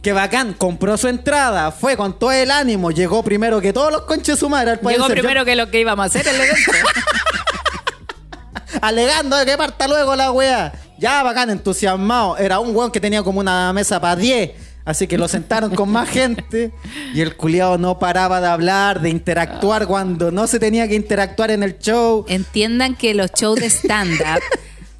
que 0.02 0.12
bacán, 0.12 0.54
compró 0.54 0.96
su 0.96 1.06
entrada, 1.06 1.70
fue 1.70 1.96
con 1.96 2.18
todo 2.18 2.32
el 2.32 2.50
ánimo, 2.50 2.90
llegó 2.90 3.22
primero 3.22 3.60
que 3.60 3.72
todos 3.72 3.92
los 3.92 4.02
conches 4.02 4.40
su 4.40 4.48
madre 4.48 4.72
al 4.72 4.76
Llegó 4.78 4.84
parecer. 4.88 5.08
Yo- 5.08 5.14
primero 5.22 5.44
que 5.44 5.54
lo 5.54 5.70
que 5.70 5.78
íbamos 5.80 6.02
a 6.02 6.06
hacer 6.06 6.26
el 6.26 6.34
evento. 6.34 6.72
alegando 8.82 9.36
de 9.36 9.46
que 9.46 9.56
parta 9.56 9.86
luego 9.86 10.16
la 10.16 10.32
wea. 10.32 10.72
Ya 10.98 11.22
bacán, 11.22 11.50
entusiasmado. 11.50 12.36
Era 12.38 12.58
un 12.58 12.74
weón 12.74 12.90
que 12.90 13.00
tenía 13.00 13.22
como 13.22 13.40
una 13.40 13.72
mesa 13.72 14.00
para 14.00 14.16
10. 14.16 14.50
Así 14.88 15.06
que 15.06 15.18
lo 15.18 15.28
sentaron 15.28 15.74
con 15.74 15.90
más 15.90 16.08
gente. 16.08 16.72
Y 17.12 17.20
el 17.20 17.36
culiado 17.36 17.76
no 17.76 17.98
paraba 17.98 18.40
de 18.40 18.46
hablar, 18.46 19.02
de 19.02 19.10
interactuar 19.10 19.86
cuando 19.86 20.30
no 20.30 20.46
se 20.46 20.58
tenía 20.58 20.88
que 20.88 20.94
interactuar 20.94 21.50
en 21.50 21.62
el 21.62 21.78
show. 21.78 22.24
Entiendan 22.26 22.96
que 22.96 23.12
los 23.12 23.30
shows 23.32 23.60
de 23.60 23.66
stand-up 23.66 24.40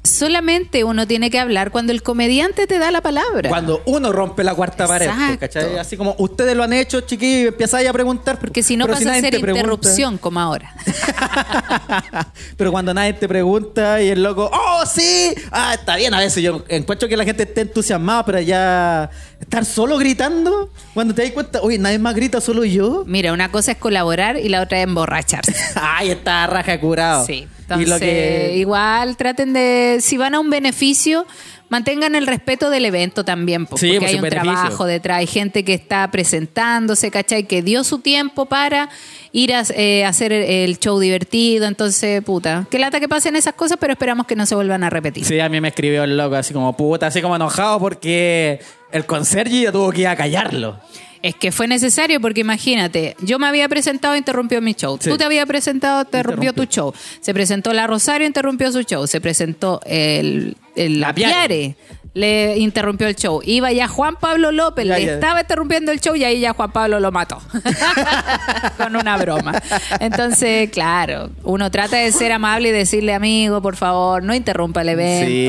solamente 0.03 0.83
uno 0.83 1.07
tiene 1.07 1.29
que 1.29 1.39
hablar 1.39 1.71
cuando 1.71 1.91
el 1.91 2.03
comediante 2.03 2.67
te 2.67 2.77
da 2.77 2.91
la 2.91 3.01
palabra. 3.01 3.49
Cuando 3.49 3.81
uno 3.85 4.11
rompe 4.11 4.43
la 4.43 4.53
cuarta 4.53 4.87
pared, 4.87 5.09
pues. 5.09 5.37
¿cachai? 5.37 5.77
Así 5.77 5.97
como 5.97 6.15
ustedes 6.19 6.55
lo 6.55 6.63
han 6.63 6.73
hecho, 6.73 7.01
chiquillos, 7.01 7.45
y 7.45 7.47
empezáis 7.47 7.87
a 7.87 7.93
preguntar. 7.93 8.39
Porque 8.39 8.63
si 8.63 8.77
no 8.77 8.87
pasa 8.87 9.11
a 9.11 9.19
ser 9.19 9.31
pregunta. 9.41 9.59
interrupción, 9.59 10.17
como 10.17 10.39
ahora. 10.39 10.73
Pero 12.57 12.71
cuando 12.71 12.93
nadie 12.93 13.13
te 13.13 13.27
pregunta 13.27 14.01
y 14.01 14.09
el 14.09 14.23
loco, 14.23 14.49
¡oh, 14.53 14.85
sí! 14.85 15.33
Ah, 15.51 15.73
está 15.73 15.95
bien. 15.95 16.13
A 16.13 16.19
veces 16.19 16.43
yo 16.43 16.63
encuentro 16.67 17.09
que 17.09 17.17
la 17.17 17.25
gente 17.25 17.43
esté 17.43 17.61
entusiasmada, 17.61 18.25
pero 18.25 18.39
ya 18.39 19.09
estar 19.39 19.65
solo 19.65 19.97
gritando, 19.97 20.69
cuando 20.93 21.13
te 21.13 21.23
das 21.23 21.31
cuenta, 21.31 21.61
oye, 21.61 21.77
nadie 21.77 21.99
más 21.99 22.15
grita, 22.15 22.41
solo 22.41 22.65
yo. 22.65 23.03
Mira, 23.07 23.33
una 23.33 23.51
cosa 23.51 23.71
es 23.71 23.77
colaborar 23.77 24.37
y 24.37 24.49
la 24.49 24.61
otra 24.61 24.79
es 24.79 24.83
emborracharse. 24.83 25.55
Ay, 25.75 26.11
está 26.11 26.47
raja 26.47 26.79
curado. 26.79 27.25
Sí. 27.25 27.47
Entonces, 27.61 27.99
que. 27.99 28.53
igual 28.57 29.15
traten 29.15 29.53
de, 29.53 29.99
si 30.01 30.17
van 30.17 30.33
a 30.33 30.39
un 30.39 30.49
beneficio, 30.49 31.27
mantengan 31.69 32.15
el 32.15 32.27
respeto 32.27 32.69
del 32.69 32.85
evento 32.85 33.23
también, 33.23 33.65
po, 33.65 33.77
Sí, 33.77 33.91
porque 33.93 34.07
hay 34.07 34.15
un 34.15 34.21
beneficio. 34.21 34.53
trabajo 34.53 34.85
detrás, 34.85 35.19
hay 35.19 35.27
gente 35.27 35.63
que 35.63 35.73
está 35.73 36.09
presentándose, 36.11 37.11
¿cachai? 37.11 37.43
Que 37.43 37.61
dio 37.61 37.83
su 37.83 37.99
tiempo 37.99 38.45
para 38.47 38.89
ir 39.31 39.53
a 39.53 39.63
eh, 39.75 40.05
hacer 40.05 40.33
el, 40.33 40.43
el 40.43 40.79
show 40.79 40.99
divertido, 40.99 41.67
entonces, 41.67 42.23
puta, 42.23 42.65
qué 42.69 42.79
lata 42.79 42.99
que 42.99 43.07
pasen 43.07 43.35
esas 43.35 43.53
cosas, 43.53 43.77
pero 43.79 43.93
esperamos 43.93 44.25
que 44.25 44.35
no 44.35 44.45
se 44.45 44.55
vuelvan 44.55 44.83
a 44.83 44.89
repetir. 44.89 45.23
Sí, 45.25 45.39
a 45.39 45.47
mí 45.49 45.61
me 45.61 45.67
escribió 45.69 46.03
el 46.03 46.17
loco 46.17 46.35
así 46.35 46.53
como 46.53 46.75
puta, 46.75 47.07
así 47.07 47.21
como 47.21 47.35
enojado 47.35 47.79
porque 47.79 48.59
el 48.91 49.05
conserje 49.05 49.61
ya 49.61 49.71
tuvo 49.71 49.91
que 49.91 50.01
ir 50.01 50.07
a 50.07 50.15
callarlo. 50.15 50.79
Es 51.21 51.35
que 51.35 51.51
fue 51.51 51.67
necesario 51.67 52.21
porque 52.21 52.41
imagínate, 52.41 53.15
yo 53.21 53.39
me 53.39 53.47
había 53.47 53.67
presentado, 53.67 54.15
interrumpió 54.15 54.61
mi 54.61 54.73
show. 54.73 54.97
Sí. 55.01 55.09
Tú 55.09 55.17
te 55.17 55.25
había 55.25 55.45
presentado, 55.45 56.01
interrumpió 56.03 56.53
tu 56.53 56.65
show. 56.65 56.93
Se 57.19 57.33
presentó 57.33 57.73
la 57.73 57.87
Rosario, 57.87 58.25
interrumpió 58.25 58.71
su 58.71 58.83
show. 58.83 59.05
Se 59.05 59.19
presentó 59.19 59.81
el, 59.85 60.55
el 60.75 61.01
La 61.01 61.09
La 61.09 61.13
Piare. 61.13 61.33
Piare, 61.33 61.75
le 62.13 62.57
interrumpió 62.57 63.07
el 63.07 63.15
show. 63.15 63.41
Iba 63.45 63.71
ya 63.71 63.87
Juan 63.87 64.15
Pablo 64.19 64.51
López, 64.51 64.85
Ya, 64.85 64.97
le 64.97 65.05
ya. 65.05 65.13
estaba 65.13 65.41
interrumpiendo 65.41 65.91
el 65.91 65.99
show 66.01 66.15
y 66.15 66.23
ahí 66.23 66.39
ya 66.39 66.53
Juan 66.53 66.71
Pablo 66.71 66.99
lo 66.99 67.11
mató. 67.11 67.39
Con 68.77 68.95
una 68.95 69.17
broma. 69.17 69.53
Entonces, 69.99 70.69
claro, 70.71 71.29
uno 71.43 71.69
trata 71.71 71.97
de 71.97 72.11
ser 72.11 72.31
amable 72.31 72.69
y 72.69 72.71
decirle, 72.71 73.13
amigo, 73.13 73.61
por 73.61 73.75
favor, 73.75 74.23
no 74.23 74.33
interrumpa 74.33 74.81
el 74.81 74.89
evento. 74.89 75.27
Sí. 75.27 75.47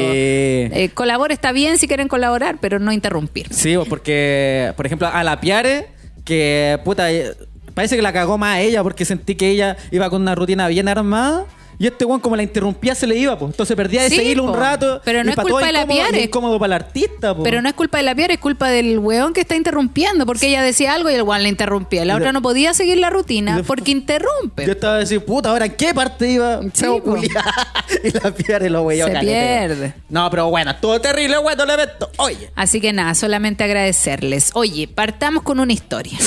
Eh, 0.81 0.91
colabore, 0.95 1.35
está 1.35 1.53
bien 1.53 1.79
si 1.79 1.89
quieren 1.89 2.09
colaborar, 2.09 2.59
pero 2.61 2.79
no 2.79 2.93
interrumpir. 2.93 3.47
Sí, 3.53 3.77
porque, 3.89 4.73
por 4.77 4.87
ejemplo, 4.87 5.09
a 5.13 5.25
la 5.25 5.41
Piare, 5.41 5.89
que 6.25 6.79
puta, 6.85 7.11
eh, 7.11 7.33
parece 7.75 7.97
que 7.97 8.03
la 8.03 8.13
cagó 8.13 8.37
más 8.39 8.57
a 8.57 8.61
ella 8.61 8.83
porque 8.83 9.05
sentí 9.05 9.35
que 9.35 9.49
ella 9.49 9.77
iba 9.91 10.11
con 10.11 10.23
una 10.23 10.35
rutina 10.35 10.69
bien 10.69 10.89
armada. 10.89 11.47
Y 11.81 11.87
este 11.87 12.05
weón, 12.05 12.21
como 12.21 12.37
la 12.37 12.43
interrumpía, 12.43 12.95
se 12.95 13.07
le 13.07 13.17
iba, 13.17 13.39
pues. 13.39 13.53
Entonces 13.53 13.75
perdía 13.75 14.03
de 14.03 14.11
Sí, 14.11 14.17
seguirlo 14.17 14.45
un 14.45 14.55
rato. 14.55 15.01
Pero 15.03 15.25
no 15.25 15.31
y 15.31 15.33
es 15.33 15.37
pa' 15.37 15.43
culpa 15.45 15.59
todo 15.61 15.67
de 15.67 15.73
la 15.73 15.87
Piare. 15.87 16.21
y 16.21 16.25
incómodo 16.25 16.59
para 16.59 16.77
el 16.77 16.83
artista, 16.83 17.35
po. 17.35 17.43
Pero 17.43 17.63
no 17.63 17.71
es 17.71 17.75
culpa 17.75 17.97
de 17.97 18.05
la 18.05 18.15
Piara, 18.15 18.35
es 18.35 18.39
culpa 18.39 18.69
del 18.69 18.99
weón 18.99 19.33
que 19.33 19.41
está 19.41 19.57
interrumpiendo, 19.57 20.27
porque 20.27 20.49
ella 20.49 20.61
decía 20.63 20.93
algo 20.93 21.09
y 21.11 21.15
el 21.15 21.23
weón 21.23 21.43
la 21.43 21.49
interrumpía. 21.49 22.05
La 22.05 22.13
Y 22.13 22.17
otra 22.19 22.33
no 22.33 22.43
podía 22.43 22.75
seguir 22.75 22.99
la 22.99 23.09
rutina 23.09 23.63
porque 23.67 23.93
interrumpe. 23.93 24.67
Yo 24.67 24.73
estaba 24.73 24.99
diciendo, 24.99 25.25
puta, 25.25 25.49
ahora 25.49 25.65
en 25.65 25.73
qué 25.73 25.95
parte 25.95 26.31
iba. 26.31 26.61
Sí, 26.75 26.85
y 28.05 28.11
la 28.11 28.31
Piare 28.35 28.69
lo 28.69 28.83
weyó 28.83 29.07
Se 29.07 29.13
caleta. 29.15 29.31
pierde. 29.67 29.95
No, 30.11 30.29
pero 30.31 30.51
bueno, 30.51 30.73
estuvo 30.73 31.01
terrible, 31.01 31.39
bueno, 31.39 31.63
el 31.65 31.71
evento. 31.71 32.11
Oye, 32.19 32.51
Así 32.57 32.83
que 32.83 32.93
nada, 32.93 33.15
solamente 33.15 33.65
agradecerles. 33.65 34.51
Oye, 34.53 34.87
partamos 34.87 35.43
con 35.45 35.59
una 35.61 35.73
historia. 35.73 36.19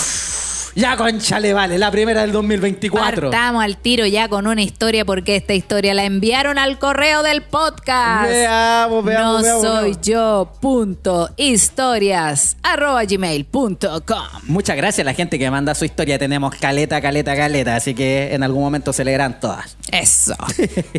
Ya 0.76 0.98
concha 0.98 1.40
le 1.40 1.54
vale, 1.54 1.78
la 1.78 1.92
primera 1.92 2.22
del 2.22 2.32
2024. 2.32 3.30
Partamos 3.30 3.64
al 3.64 3.78
tiro 3.78 4.06
ya 4.06 4.28
con 4.28 4.48
una 4.48 4.62
historia 4.62 5.06
porque 5.06 5.36
esta 5.36 5.54
historia 5.54 5.94
la 5.94 6.06
enviaron 6.06 6.58
al 6.58 6.80
correo 6.80 7.24
del 7.24 7.44
podcast. 7.44 8.30
Veamos, 8.30 9.06
veamos, 9.06 9.38
no 9.38 9.44
veamos, 9.44 9.62
soy 9.62 9.90
veamos. 9.92 10.02
yo 10.02 10.54
punto 10.62 11.30
historias 11.38 12.58
arroba 12.64 13.04
gmail 13.06 13.46
punto 13.46 14.04
com. 14.06 14.18
Muchas 14.44 14.78
gracias 14.78 15.06
a 15.06 15.10
la 15.10 15.14
gente 15.14 15.38
que 15.38 15.50
manda 15.52 15.76
su 15.76 15.86
historia. 15.86 16.18
Tenemos 16.18 16.56
caleta, 16.56 17.02
caleta, 17.02 17.36
caleta. 17.36 17.76
Así 17.76 17.94
que 17.94 18.34
en 18.34 18.44
algún 18.44 18.64
momento 18.64 18.94
se 18.94 19.06
leerán 19.06 19.40
todas. 19.40 19.78
Eso. 19.92 20.36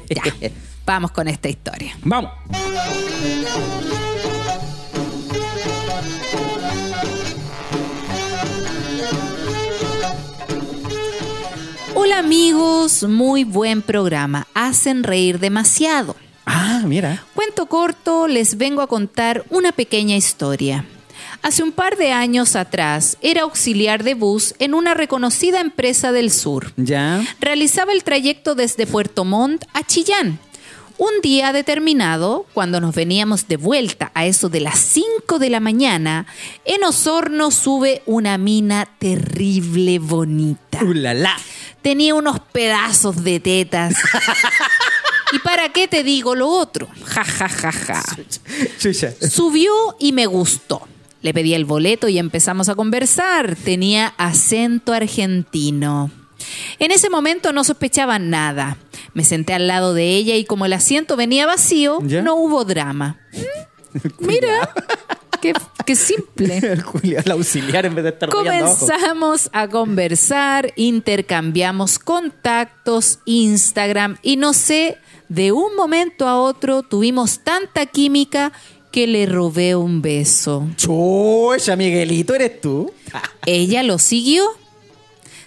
Ya. 0.09 0.23
Vamos 0.87 1.11
con 1.13 1.29
esta 1.29 1.49
historia. 1.49 1.97
Vamos. 2.03 2.31
Hola 11.97 12.19
amigos, 12.19 13.05
muy 13.05 13.45
buen 13.45 13.81
programa. 13.81 14.49
Hacen 14.53 15.05
reír 15.05 15.39
demasiado. 15.39 16.17
Ah, 16.45 16.83
mira. 16.85 17.25
Cuento 17.35 17.67
corto, 17.67 18.27
les 18.27 18.57
vengo 18.57 18.83
a 18.83 18.89
contar 18.89 19.45
una 19.49 19.71
pequeña 19.71 20.17
historia. 20.17 20.85
Hace 21.43 21.63
un 21.63 21.71
par 21.71 21.97
de 21.97 22.11
años 22.11 22.57
atrás 22.57 23.17
era 23.21 23.43
auxiliar 23.43 24.03
de 24.03 24.15
bus 24.15 24.55
en 24.59 24.75
una 24.75 24.95
reconocida 24.95 25.61
empresa 25.61 26.11
del 26.11 26.33
sur. 26.33 26.73
Ya. 26.77 27.23
Realizaba 27.41 27.93
el 27.93 28.03
trayecto 28.03 28.57
desde 28.57 28.89
Puerto 28.89 29.25
Montt 29.25 29.65
a 29.73 29.85
Chillán. 29.87 30.41
Un 30.97 31.11
día 31.23 31.53
determinado, 31.53 32.47
cuando 32.55 32.81
nos 32.81 32.95
veníamos 32.95 33.49
de 33.49 33.57
vuelta 33.57 34.13
a 34.15 34.27
eso 34.27 34.49
de 34.49 34.61
las 34.61 34.79
5 34.79 35.41
de 35.41 35.51
la 35.51 35.59
mañana, 35.59 36.27
en 36.65 36.85
Osorno 36.85 37.51
sube 37.51 38.03
una 38.07 38.39
mina 38.39 38.89
terrible 38.99 39.99
bonita. 39.99 40.85
Ulala. 40.85 41.37
Tenía 41.85 42.15
unos 42.15 42.41
pedazos 42.41 43.23
de 43.23 43.41
tetas. 43.41 43.95
¿Y 45.33 45.39
para 45.41 45.69
qué 45.69 45.87
te 45.87 46.03
digo 46.03 46.35
lo 46.35 46.49
otro? 46.49 46.89
Ja, 47.05 47.23
ja, 47.23 47.47
ja, 47.47 47.71
ja. 47.71 48.03
Subió 49.29 49.71
y 49.99 50.13
me 50.13 50.25
gustó. 50.25 50.89
Le 51.21 51.35
pedí 51.35 51.53
el 51.53 51.67
boleto 51.67 52.09
y 52.09 52.19
empezamos 52.19 52.71
a 52.71 52.75
conversar. 52.75 53.55
Tenía 53.55 54.15
acento 54.17 54.95
argentino. 54.95 56.11
En 56.79 56.91
ese 56.91 57.11
momento 57.11 57.53
no 57.53 57.65
sospechaba 57.65 58.19
nada. 58.19 58.79
Me 59.13 59.23
senté 59.23 59.53
al 59.53 59.67
lado 59.67 59.93
de 59.93 60.17
ella 60.17 60.37
y 60.37 60.47
como 60.47 60.65
el 60.65 60.73
asiento 60.73 61.17
venía 61.17 61.45
vacío, 61.45 61.99
¿Ya? 62.07 62.23
no 62.23 62.35
hubo 62.37 62.65
drama. 62.65 63.19
Mira, 64.21 64.73
qué, 65.41 65.53
qué 65.85 65.95
simple. 65.95 66.59
El 67.03 67.31
auxiliar 67.31 67.87
en 67.87 67.95
vez 67.95 68.05
de 68.05 68.11
estar. 68.11 68.29
Comenzamos 68.29 69.51
a 69.53 69.69
conversar, 69.69 70.73
intercambiamos 70.77 71.99
contactos, 71.99 73.19
Instagram 73.25 74.17
y 74.23 74.37
no 74.37 74.53
sé, 74.53 74.99
de 75.29 75.53
un 75.53 75.75
momento 75.77 76.29
a 76.29 76.41
otro 76.41 76.83
tuvimos 76.83 77.41
tanta 77.41 77.87
química 77.87 78.53
que 78.91 79.07
le 79.07 79.27
robé 79.27 79.75
un 79.75 80.03
beso. 80.03 80.69
Chucha, 80.77 81.75
Miguelito, 81.75 82.35
¿eres 82.35 82.61
tú? 82.61 82.93
Ella 83.45 83.83
lo 83.83 83.99
siguió 83.99 84.45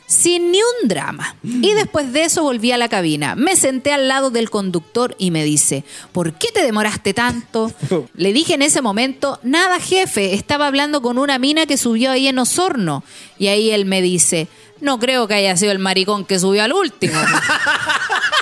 sin 0.07 0.51
ni 0.51 0.59
un 0.59 0.87
drama. 0.87 1.35
Y 1.43 1.73
después 1.73 2.11
de 2.13 2.23
eso 2.23 2.41
volví 2.41 2.71
a 2.71 2.77
la 2.77 2.89
cabina. 2.89 3.35
Me 3.35 3.55
senté 3.55 3.91
al 3.91 4.07
lado 4.07 4.31
del 4.31 4.49
conductor 4.49 5.15
y 5.19 5.31
me 5.31 5.43
dice, 5.43 5.83
¿por 6.13 6.33
qué 6.33 6.47
te 6.51 6.63
demoraste 6.63 7.13
tanto? 7.13 7.71
Le 8.15 8.33
dije 8.33 8.55
en 8.55 8.61
ese 8.63 8.81
momento, 8.81 9.39
nada 9.43 9.79
jefe, 9.79 10.33
estaba 10.33 10.65
hablando 10.67 11.01
con 11.01 11.17
una 11.17 11.37
mina 11.37 11.65
que 11.65 11.77
subió 11.77 12.11
ahí 12.11 12.27
en 12.27 12.39
Osorno. 12.39 13.03
Y 13.37 13.47
ahí 13.47 13.69
él 13.69 13.85
me 13.85 14.01
dice, 14.01 14.47
no 14.79 14.97
creo 14.97 15.27
que 15.27 15.35
haya 15.35 15.55
sido 15.57 15.71
el 15.73 15.79
maricón 15.79 16.25
que 16.25 16.39
subió 16.39 16.63
al 16.63 16.73
último. 16.73 17.19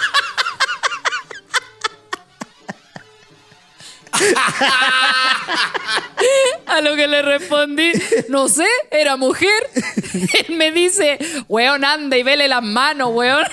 A 6.65 6.82
lo 6.82 6.95
que 6.95 7.08
le 7.08 7.21
respondí, 7.21 7.91
no 8.30 8.47
sé, 8.47 8.67
era 8.91 9.15
mujer. 9.17 9.69
Él 10.13 10.56
me 10.56 10.71
dice, 10.71 11.19
weón, 11.47 11.86
anda 11.86 12.17
y 12.17 12.23
vele 12.23 12.47
las 12.47 12.63
manos, 12.63 13.10
weón. 13.13 13.45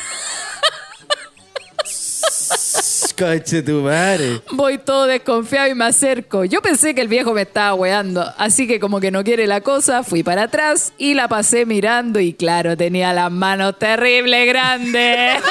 Coche 3.18 3.62
tu 3.62 3.82
madre. 3.82 4.40
Voy 4.50 4.78
todo 4.78 5.06
desconfiado 5.06 5.68
y 5.68 5.74
me 5.74 5.84
acerco. 5.84 6.44
Yo 6.44 6.62
pensé 6.62 6.94
que 6.94 7.02
el 7.02 7.08
viejo 7.08 7.32
me 7.32 7.42
estaba 7.42 7.74
weando, 7.74 8.24
así 8.38 8.66
que 8.66 8.80
como 8.80 9.00
que 9.00 9.10
no 9.10 9.22
quiere 9.22 9.46
la 9.46 9.60
cosa, 9.60 10.02
fui 10.02 10.22
para 10.22 10.44
atrás 10.44 10.92
y 10.98 11.14
la 11.14 11.28
pasé 11.28 11.66
mirando 11.66 12.20
y 12.20 12.32
claro, 12.32 12.76
tenía 12.76 13.12
las 13.12 13.30
manos 13.30 13.78
terrible 13.78 14.46
grandes. 14.46 15.42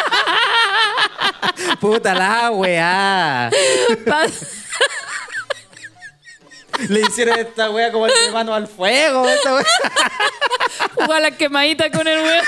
Puta 1.80 2.13
la 2.13 2.52
weá. 2.52 3.50
Le 6.89 7.02
hicieron 7.02 7.38
esta 7.39 7.70
weá 7.70 7.91
como 7.91 8.08
el 8.08 8.13
de 8.13 8.32
mano 8.32 8.54
al 8.54 8.67
fuego. 8.67 9.28
Esta. 9.28 9.63
Jugó 10.96 11.13
a 11.13 11.20
la 11.20 11.32
quemadita 11.32 11.91
con 11.91 12.08
el 12.08 12.20
weón. 12.20 12.46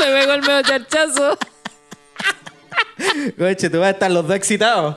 Le 0.00 0.20
pegó 0.20 0.32
el 0.32 0.42
medio 0.42 0.62
charchazo. 0.62 1.38
Coche, 3.36 3.70
tú 3.70 3.80
vas 3.80 3.88
a 3.88 3.90
estar 3.90 4.10
los 4.10 4.26
dos 4.26 4.36
excitados. 4.36 4.96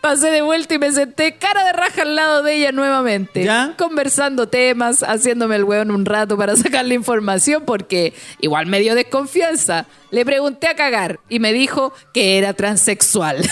Pasé 0.00 0.30
de 0.30 0.42
vuelta 0.42 0.74
y 0.74 0.78
me 0.78 0.92
senté 0.92 1.36
cara 1.36 1.64
de 1.64 1.72
raja 1.72 2.02
al 2.02 2.14
lado 2.14 2.42
de 2.42 2.54
ella 2.54 2.72
nuevamente. 2.72 3.44
¿Ya? 3.44 3.74
Conversando 3.76 4.48
temas, 4.48 5.02
haciéndome 5.02 5.56
el 5.56 5.64
weón 5.64 5.90
un 5.90 6.04
rato 6.04 6.36
para 6.36 6.54
sacarle 6.56 6.94
información 6.94 7.64
porque 7.66 8.14
igual 8.40 8.66
me 8.66 8.80
dio 8.80 8.94
desconfianza. 8.94 9.86
Le 10.10 10.24
pregunté 10.24 10.68
a 10.68 10.76
cagar 10.76 11.18
y 11.28 11.40
me 11.40 11.52
dijo 11.52 11.92
que 12.12 12.38
era 12.38 12.54
transexual. 12.54 13.38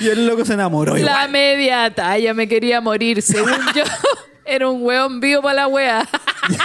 Y 0.00 0.08
el 0.08 0.26
loco 0.26 0.44
se 0.44 0.54
enamoró. 0.54 0.94
La 0.94 1.00
igual. 1.00 1.30
media 1.30 1.92
talla 1.94 2.34
me 2.34 2.48
quería 2.48 2.80
morir, 2.80 3.22
según 3.22 3.58
yo. 3.74 3.84
Era 4.44 4.68
un 4.68 4.82
weón 4.82 5.20
vivo 5.20 5.42
para 5.42 5.54
la 5.54 5.66
wea. 5.66 6.08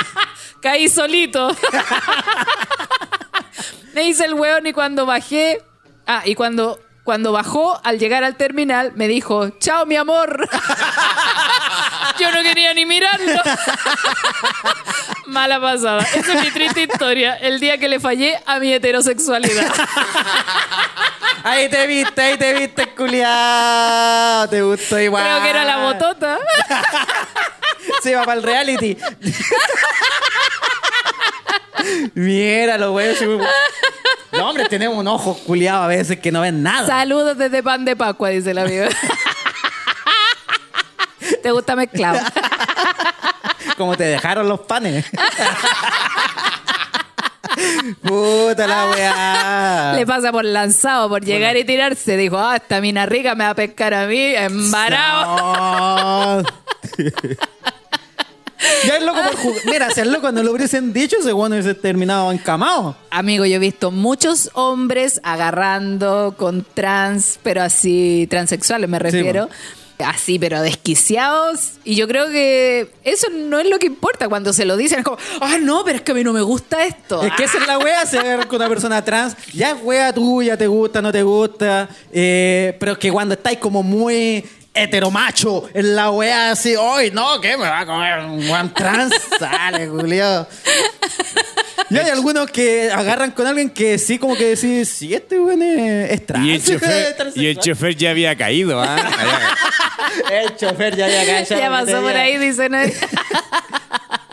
Caí 0.61 0.87
solito. 0.87 1.55
me 3.93 4.03
hice 4.07 4.25
el 4.25 4.35
weón 4.35 4.65
y 4.67 4.73
cuando 4.73 5.05
bajé. 5.05 5.61
Ah, 6.07 6.21
y 6.25 6.35
cuando, 6.35 6.79
cuando 7.03 7.31
bajó, 7.31 7.79
al 7.83 7.99
llegar 7.99 8.23
al 8.23 8.37
terminal, 8.37 8.93
me 8.95 9.07
dijo: 9.07 9.49
Chao, 9.59 9.85
mi 9.85 9.95
amor. 9.97 10.47
yo 12.19 12.31
no 12.31 12.41
quería 12.41 12.73
ni 12.73 12.85
mirarlo. 12.85 13.41
Mala 15.25 15.59
pasada. 15.59 16.05
Esa 16.13 16.33
es 16.35 16.43
mi 16.43 16.51
triste 16.51 16.83
historia. 16.83 17.35
El 17.35 17.59
día 17.59 17.77
que 17.77 17.89
le 17.89 17.99
fallé 17.99 18.39
a 18.45 18.59
mi 18.59 18.71
heterosexualidad. 18.71 19.73
Ahí 21.43 21.67
te 21.69 21.85
viste, 21.87 22.21
ahí 22.21 22.37
te 22.37 22.53
viste, 22.53 22.87
culiao. 22.95 24.47
Te 24.47 24.61
gustó 24.61 24.99
igual. 24.99 25.23
Creo 25.23 25.41
que 25.43 25.49
era 25.49 25.65
la 25.65 25.77
botota. 25.77 26.39
Se 28.01 28.15
va 28.15 28.23
para 28.23 28.37
el 28.37 28.43
reality. 28.43 28.97
Míralo, 32.13 32.91
güey. 32.91 33.15
No, 34.31 34.49
hombre, 34.49 34.69
tenemos 34.69 34.97
un 34.97 35.07
ojo 35.07 35.37
culiado 35.45 35.83
a 35.83 35.87
veces 35.87 36.19
que 36.19 36.31
no 36.31 36.41
ven 36.41 36.63
nada. 36.63 36.87
Saludos 36.87 37.37
desde 37.37 37.61
pan 37.61 37.83
de 37.83 37.95
Pascua, 37.95 38.29
dice 38.29 38.51
el 38.51 38.57
amigo. 38.59 38.85
¿Te 41.41 41.51
gusta 41.51 41.75
mezclado? 41.75 42.19
Como 43.77 43.97
te 43.97 44.05
dejaron 44.05 44.47
los 44.47 44.61
panes. 44.61 45.05
Puta 48.01 48.65
la 48.67 48.89
weá. 48.89 49.32
Le 50.03 50.07
pasa 50.07 50.33
por 50.33 50.43
lanzado, 50.43 51.07
por 51.07 51.23
llegar 51.23 51.55
y 51.55 51.63
tirarse. 51.63 52.17
Dijo, 52.17 52.37
ah, 52.37 52.57
esta 52.57 52.81
mina 52.81 53.05
rica 53.05 53.35
me 53.35 53.45
va 53.45 53.51
a 53.51 53.55
pescar 53.55 53.93
a 53.93 54.05
mí, 54.05 54.35
embarado. 54.35 56.41
No. 56.41 56.43
Ya 58.87 58.95
es 58.95 59.03
loco 59.03 59.19
por 59.21 59.35
jugar. 59.35 59.61
Mira, 59.65 59.89
si 59.91 59.99
el 59.99 60.11
loco 60.11 60.31
no 60.31 60.41
lo 60.41 60.53
hubiesen 60.53 60.93
dicho, 60.93 61.17
ese 61.19 61.33
bueno 61.33 61.55
hubiese 61.55 61.73
terminado 61.73 62.31
encamado. 62.31 62.95
Amigo, 63.11 63.45
yo 63.45 63.55
he 63.55 63.59
visto 63.59 63.91
muchos 63.91 64.51
hombres 64.53 65.19
agarrando 65.23 66.35
con 66.37 66.65
trans, 66.73 67.39
pero 67.43 67.61
así, 67.61 68.25
transexuales 68.29 68.89
me 68.89 68.99
refiero. 68.99 69.49
Así, 69.99 70.39
pero 70.39 70.61
desquiciados. 70.61 71.73
Y 71.83 71.95
yo 71.95 72.07
creo 72.07 72.27
que 72.29 72.91
eso 73.03 73.27
no 73.31 73.59
es 73.59 73.67
lo 73.69 73.79
que 73.79 73.87
importa 73.87 74.27
cuando 74.27 74.53
se 74.53 74.65
lo 74.65 74.75
dicen. 74.77 74.99
Es 74.99 75.05
como, 75.05 75.17
ah, 75.41 75.57
no, 75.59 75.83
pero 75.83 75.97
es 75.97 76.01
que 76.01 76.11
a 76.11 76.15
mí 76.15 76.23
no 76.23 76.33
me 76.33 76.41
gusta 76.41 76.85
esto. 76.85 77.23
Es 77.23 77.31
que 77.33 77.43
esa 77.43 77.57
es 77.59 77.67
la 77.67 77.77
wea, 77.77 78.05
ser 78.05 78.47
con 78.47 78.57
una 78.57 78.69
persona 78.69 79.03
trans. 79.03 79.35
Ya 79.53 79.71
es 79.71 79.77
wea 79.83 80.13
tuya, 80.13 80.57
te 80.57 80.67
gusta, 80.67 81.01
no 81.01 81.11
te 81.11 81.23
gusta. 81.23 81.87
eh, 82.11 82.75
pero 82.79 82.93
es 82.93 82.97
que 82.97 83.11
cuando 83.11 83.33
estáis 83.35 83.59
como 83.59 83.83
muy 83.83 84.43
heteromacho 84.73 85.69
en 85.73 85.95
la 85.95 86.09
wea 86.11 86.51
así, 86.51 86.75
hoy 86.75 87.11
no, 87.11 87.39
¿qué 87.39 87.55
me 87.57 87.63
va 87.63 87.79
a 87.81 87.85
comer 87.85 88.19
un 88.19 88.47
guan 88.47 88.73
trans? 88.73 89.13
Sale, 89.39 89.87
Julio. 89.87 90.47
Y 91.89 91.97
hay 91.97 92.09
algunos 92.09 92.49
que 92.49 92.91
agarran 92.91 93.31
con 93.31 93.45
alguien 93.45 93.69
que 93.69 93.99
sí, 93.99 94.17
como 94.17 94.35
que 94.35 94.55
decís, 94.55 94.89
sí, 94.89 95.13
este 95.13 95.39
weón 95.39 95.61
es, 95.61 96.11
es 96.11 96.25
trans. 96.25 96.45
Y 96.47 96.51
el 96.53 96.63
chofer, 96.63 96.89
y 96.89 97.05
el 97.07 97.15
transexual". 97.15 97.57
chofer 97.59 97.95
ya 97.95 98.09
había 98.09 98.35
caído, 98.35 98.81
¿ah? 98.81 98.95
El 100.31 100.55
chofer 100.57 100.95
ya 100.95 101.05
había 101.05 101.25
cachado 101.25 101.61
ya 101.61 101.67
que 101.67 101.85
pasó 101.85 102.01
por 102.01 102.15
ahí, 102.15 102.37
dicen. 102.37 102.75
ahí. 102.75 102.93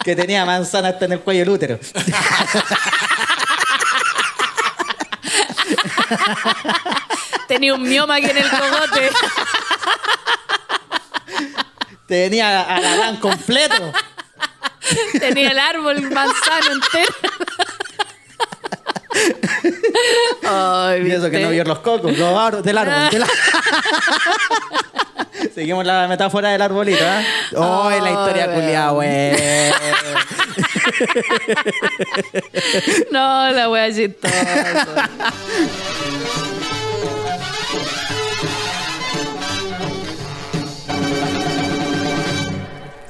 Que 0.05 0.15
tenía 0.17 0.45
manzana 0.45 0.89
hasta 0.89 1.05
en 1.07 1.13
el 1.13 1.21
cuello 1.21 1.41
del 1.41 1.49
útero. 1.51 1.79
Tenía 7.51 7.75
un 7.75 7.83
mioma 7.83 8.15
aquí 8.15 8.31
en 8.31 8.37
el 8.37 8.49
cogote. 8.49 9.11
Tenía 12.07 12.61
a 12.61 12.77
Adán 12.77 13.17
completo. 13.17 13.93
Tenía 15.19 15.51
el 15.51 15.59
árbol 15.59 16.01
manzano 16.13 16.71
entero. 16.71 17.13
Ay, 20.45 21.09
Y 21.09 21.11
eso 21.11 21.29
que 21.29 21.41
no 21.41 21.51
vio 21.51 21.65
los 21.65 21.81
cocos, 21.81 22.17
los 22.17 22.39
árboles 22.39 22.65
del 22.65 22.79
árbol. 22.79 23.11
del 23.11 23.23
árbol. 23.25 23.37
Seguimos 25.53 25.85
la 25.85 26.07
metáfora 26.07 26.51
del 26.51 26.63
arbolito, 26.63 27.05
¿ah? 27.05 27.21
Oh, 27.57 27.91
la 27.91 28.11
historia 28.13 28.55
culiada, 28.55 28.91
güey. 28.91 29.33
No, 33.11 33.51
la 33.51 33.69
wea 33.69 33.93
chistosa. 33.93 35.09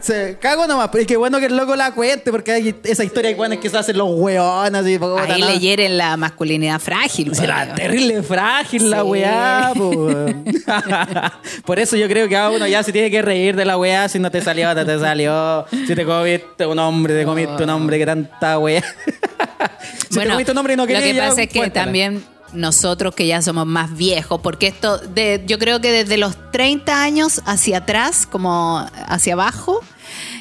Se 0.01 0.39
cago 0.41 0.67
nomás, 0.67 0.89
pero 0.91 1.03
es 1.03 1.07
que 1.07 1.17
bueno 1.17 1.39
que 1.39 1.47
el 1.47 1.57
loco 1.57 1.77
la 1.77 1.93
cuente, 1.93 2.31
porque 2.31 2.53
hay 2.53 2.75
esa 2.85 3.05
historia 3.05 3.31
igual 3.31 3.53
es 3.53 3.59
que 3.59 3.69
se 3.69 3.77
hacen 3.77 3.99
los 3.99 4.11
y 4.11 4.99
puta, 4.99 5.23
Ahí 5.35 5.43
le 5.43 5.59
hieren 5.59 5.99
la 5.99 6.17
masculinidad 6.17 6.81
frágil. 6.81 7.35
Será 7.35 7.75
terrible 7.75 8.23
frágil 8.23 8.91
la 8.91 9.05
weá, 9.05 9.73
po. 9.75 10.09
Por 11.65 11.79
eso 11.79 11.97
yo 11.97 12.09
creo 12.09 12.29
que 12.29 12.37
a 12.37 12.51
uno 12.51 12.67
ya 12.67 12.83
se 12.83 12.93
tiene 12.93 13.11
que 13.11 13.23
reír 13.23 13.57
de 13.57 13.65
la 13.65 13.77
weá. 13.77 14.09
Si 14.09 14.19
no 14.19 14.31
te 14.31 14.41
salió, 14.41 14.75
no 14.75 14.87
te 14.87 14.99
salió. 14.99 15.67
Si 15.71 15.95
te 15.95 16.05
comiste 16.05 16.67
un 16.67 16.79
hombre, 16.79 17.15
te 17.15 17.25
comiste 17.25 17.63
un 17.63 17.71
hombre 17.71 17.99
que 17.99 18.07
tanta 18.07 18.59
weá. 18.59 18.83
si 20.03 20.09
te 20.09 20.15
Bueno, 20.15 20.33
comiste 20.33 20.53
un 20.53 20.59
hombre 20.59 20.75
y 20.75 20.77
no 20.77 20.83
lo 20.85 20.87
querías, 20.87 21.05
que 21.05 21.15
ya, 21.15 21.29
pasa 21.29 21.43
es 21.43 21.49
que 21.49 21.59
cuéntala. 21.59 21.85
también 21.85 22.25
nosotros 22.53 23.15
que 23.15 23.27
ya 23.27 23.43
somos 23.43 23.67
más 23.67 23.97
viejos, 23.97 24.41
porque 24.41 24.67
esto, 24.67 24.99
de, 24.99 25.45
yo 25.47 25.59
creo 25.59 25.81
que 25.81 25.93
desde 25.93 26.17
los 26.17 26.37
30 26.51 27.03
años 27.03 27.43
hacia 27.47 27.79
atrás, 27.79 28.27
como 28.27 28.87
hacia 29.07 29.35
abajo, 29.35 29.83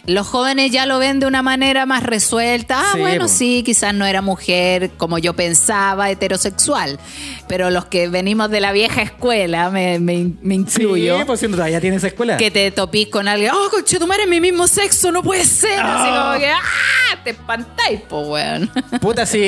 los 0.06 0.28
jóvenes 0.28 0.72
ya 0.72 0.86
lo 0.86 1.00
ven 1.00 1.20
de 1.20 1.28
una 1.28 1.42
manera 1.42 1.86
más 1.86 2.04
resuelta. 2.04 2.80
Ah, 2.80 2.92
Sí, 2.94 3.00
bueno, 3.00 3.26
po. 3.26 3.28
sí, 3.30 3.64
quizás 3.66 3.94
no 3.94 4.06
era 4.06 4.22
mujer 4.22 4.92
como 4.98 5.18
yo 5.18 5.34
pensaba, 5.34 6.10
heterosexual. 6.10 7.00
Pero 7.48 7.70
los 7.70 7.86
que 7.86 8.08
venimos 8.10 8.50
de 8.50 8.62
la 8.62 8.72
vieja 8.72 9.02
escuela, 9.02 9.70
me, 9.70 10.00
me- 10.00 10.32
me 10.42 10.56
incluyo. 10.56 11.18
Sí, 11.20 11.24
pues 11.26 11.40
siendo 11.40 11.58
todavía 11.58 11.82
tienes 11.82 12.04
escuela. 12.04 12.38
que 12.38 12.52
te 12.52 12.72
topís 12.72 13.08
con 13.08 13.28
alguien, 13.28 13.52
oh, 13.54 13.70
conche, 13.70 14.00
tu 14.00 14.08
madre 14.08 14.24
es 14.24 14.30
mi 14.30 14.40
mismo 14.42 14.68
sexo, 14.68 15.12
no 15.12 15.24
puede 15.24 15.46
ser. 15.46 15.80
Así 15.80 16.08
Ah. 16.12 16.28
como 16.30 16.40
que, 16.40 16.50
¡ah! 16.50 17.20
Te 17.24 17.32
espantáis, 17.32 18.02
po, 18.02 18.22
weón. 18.22 18.70
Puta, 19.02 19.26
si. 19.26 19.40